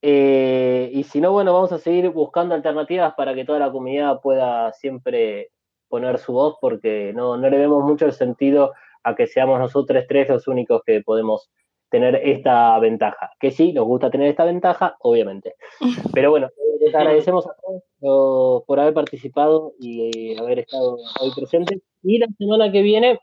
Eh, 0.00 0.88
y 0.94 1.02
si 1.02 1.20
no, 1.20 1.32
bueno, 1.32 1.52
vamos 1.52 1.72
a 1.72 1.78
seguir 1.78 2.08
buscando 2.08 2.54
alternativas 2.54 3.12
para 3.14 3.34
que 3.34 3.44
toda 3.44 3.58
la 3.58 3.70
comunidad 3.70 4.18
pueda 4.22 4.72
siempre 4.72 5.50
poner 5.88 6.16
su 6.20 6.32
voz 6.32 6.56
porque 6.58 7.12
no, 7.14 7.36
no 7.36 7.50
le 7.50 7.58
vemos 7.58 7.84
mucho 7.84 8.06
el 8.06 8.14
sentido 8.14 8.72
a 9.02 9.14
que 9.14 9.26
seamos 9.26 9.58
nosotros 9.58 10.06
tres 10.08 10.30
los 10.30 10.48
únicos 10.48 10.80
que 10.86 11.02
podemos 11.02 11.50
tener 11.92 12.16
esta 12.24 12.76
ventaja. 12.80 13.30
Que 13.38 13.52
sí, 13.52 13.72
nos 13.72 13.84
gusta 13.84 14.10
tener 14.10 14.28
esta 14.28 14.44
ventaja, 14.44 14.96
obviamente. 15.00 15.54
Pero 16.14 16.30
bueno, 16.30 16.48
les 16.80 16.92
agradecemos 16.92 17.46
a 17.46 17.54
todos 18.00 18.64
por 18.66 18.80
haber 18.80 18.94
participado 18.94 19.74
y 19.78 20.36
haber 20.38 20.60
estado 20.60 20.96
hoy 21.20 21.30
presentes. 21.36 21.80
Y 22.02 22.18
la 22.18 22.26
semana 22.36 22.72
que 22.72 22.82
viene 22.82 23.20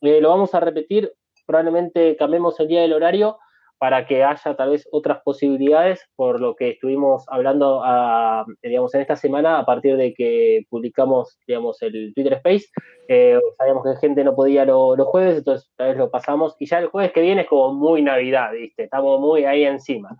eh, 0.00 0.20
lo 0.20 0.30
vamos 0.30 0.54
a 0.54 0.60
repetir, 0.60 1.12
probablemente 1.46 2.16
cambiemos 2.16 2.58
el 2.60 2.68
día 2.68 2.80
del 2.80 2.94
horario 2.94 3.38
para 3.82 4.06
que 4.06 4.22
haya 4.22 4.54
tal 4.54 4.70
vez 4.70 4.88
otras 4.92 5.22
posibilidades, 5.24 6.08
por 6.14 6.40
lo 6.40 6.54
que 6.54 6.70
estuvimos 6.70 7.24
hablando, 7.26 7.82
a, 7.84 8.46
digamos, 8.62 8.94
en 8.94 9.00
esta 9.00 9.16
semana, 9.16 9.58
a 9.58 9.66
partir 9.66 9.96
de 9.96 10.14
que 10.14 10.64
publicamos, 10.70 11.36
digamos, 11.48 11.82
el 11.82 12.12
Twitter 12.14 12.34
Space, 12.34 12.66
eh, 13.08 13.40
sabíamos 13.58 13.82
que 13.82 13.96
gente 13.96 14.22
no 14.22 14.36
podía 14.36 14.64
los 14.64 15.04
jueves, 15.08 15.38
entonces 15.38 15.68
tal 15.76 15.88
vez 15.88 15.96
lo 15.96 16.12
pasamos, 16.12 16.54
y 16.60 16.66
ya 16.66 16.78
el 16.78 16.86
jueves 16.86 17.10
que 17.10 17.22
viene 17.22 17.40
es 17.40 17.48
como 17.48 17.74
muy 17.74 18.02
Navidad, 18.02 18.52
¿viste? 18.52 18.84
Estamos 18.84 19.18
muy 19.18 19.46
ahí 19.46 19.64
encima. 19.64 20.16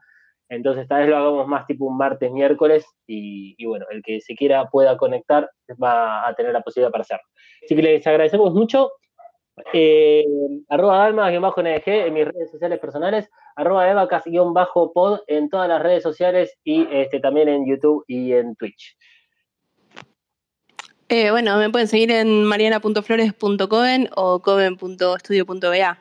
Entonces 0.49 0.89
tal 0.89 1.03
vez 1.03 1.11
lo 1.11 1.19
hagamos 1.19 1.47
más 1.47 1.65
tipo 1.65 1.85
un 1.85 1.97
martes, 1.97 2.33
miércoles, 2.33 2.85
y, 3.07 3.65
bueno, 3.65 3.87
el 3.91 4.03
que 4.03 4.21
se 4.21 4.35
quiera 4.35 4.69
pueda 4.71 4.97
conectar 4.97 5.49
va 5.81 6.27
a 6.27 6.35
tener 6.35 6.53
la 6.53 6.63
posibilidad 6.63 6.91
para 6.91 7.03
hacerlo. 7.03 7.29
Así 7.63 7.77
que 7.77 7.83
les 7.83 8.05
agradecemos 8.09 8.53
mucho 8.53 8.91
eh, 9.73 10.25
arroba 10.69 10.99
dalma-neg 10.99 11.83
en 11.87 12.13
mis 12.13 12.25
redes 12.25 12.51
sociales 12.51 12.81
personales, 12.81 13.31
arroba 13.57 13.91
evacas-pod 13.91 15.21
en 15.27 15.49
todas 15.49 15.69
las 15.69 15.83
redes 15.83 16.03
sociales 16.03 16.57
y 16.65 16.87
este, 16.91 17.21
también 17.21 17.49
en 17.49 17.67
YouTube 17.67 18.05
y 18.07 18.33
en 18.33 18.57
Twitch. 18.57 18.97
Eh, 21.09 21.31
bueno, 21.31 21.59
me 21.59 21.69
pueden 21.69 21.89
seguir 21.89 22.11
en 22.11 22.45
mariana.flores.coven 22.45 24.09
o 24.17 24.41
coven.studio.ba. 24.41 25.99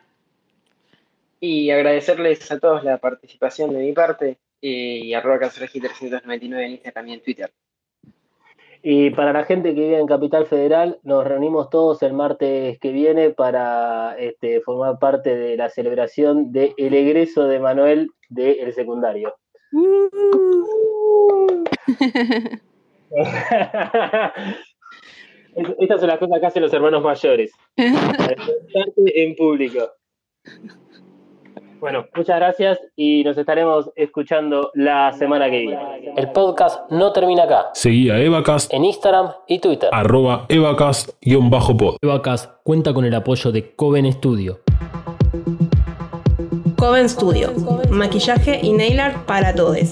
Y 1.41 1.69
agradecerles 1.69 2.49
a 2.51 2.59
todos 2.59 2.83
la 2.83 2.97
participación 2.97 3.73
de 3.73 3.79
mi 3.79 3.91
parte 3.91 4.37
eh, 4.61 5.01
y 5.03 5.13
arroba 5.13 5.39
canceregi399 5.39 6.65
en 6.65 6.71
Instagram 6.71 7.07
y 7.09 7.13
en 7.13 7.23
Twitter. 7.23 7.51
Y 8.83 9.11
para 9.11 9.31
la 9.31 9.43
gente 9.43 9.75
que 9.75 9.81
vive 9.81 9.99
en 9.99 10.07
Capital 10.07 10.47
Federal, 10.47 10.99
nos 11.03 11.23
reunimos 11.23 11.69
todos 11.69 12.01
el 12.01 12.13
martes 12.13 12.79
que 12.79 12.91
viene 12.91 13.29
para 13.29 14.15
este, 14.17 14.59
formar 14.61 14.97
parte 14.97 15.35
de 15.35 15.55
la 15.55 15.69
celebración 15.69 16.51
del 16.51 16.73
egreso 16.77 17.47
de 17.47 17.59
Manuel 17.59 18.09
del 18.29 18.73
secundario. 18.73 19.35
Estas 25.79 25.99
son 25.99 26.09
las 26.09 26.17
cosas 26.17 26.39
que 26.39 26.45
hacen 26.45 26.63
los 26.63 26.73
hermanos 26.73 27.03
mayores. 27.03 27.51
en 27.77 29.35
público. 29.35 29.91
Bueno, 31.81 32.05
muchas 32.15 32.35
gracias 32.37 32.79
y 32.95 33.23
nos 33.23 33.35
estaremos 33.39 33.89
escuchando 33.95 34.69
la 34.75 35.11
semana 35.13 35.49
que 35.49 35.61
viene. 35.61 36.13
El 36.15 36.31
podcast 36.31 36.79
no 36.91 37.11
termina 37.11 37.45
acá. 37.45 37.71
Seguí 37.73 38.11
a 38.11 38.19
Evacast 38.19 38.71
En 38.71 38.85
Instagram 38.85 39.31
y 39.47 39.57
Twitter. 39.57 39.89
arroba 39.91 40.45
evacast-pod. 40.47 41.95
Evacast 42.03 42.51
cuenta 42.63 42.93
con 42.93 43.03
el 43.03 43.15
apoyo 43.15 43.51
de 43.51 43.75
Coven 43.75 44.13
Studio. 44.13 44.59
Coven 46.77 47.09
Studio. 47.09 47.51
Maquillaje 47.89 48.59
y 48.61 48.73
nail 48.73 48.99
art 48.99 49.25
para 49.25 49.55
todos. 49.55 49.91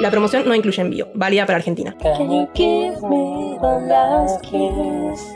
La 0.02 0.10
promoción 0.10 0.48
no 0.48 0.56
incluye 0.56 0.82
envío, 0.82 1.10
válida 1.14 1.46
para 1.46 1.58
Argentina. 1.58 1.96
Can 2.02 2.32
you 2.32 2.50
give 2.56 3.00
me 3.08 3.60
last 3.88 4.42
kiss? 4.42 5.36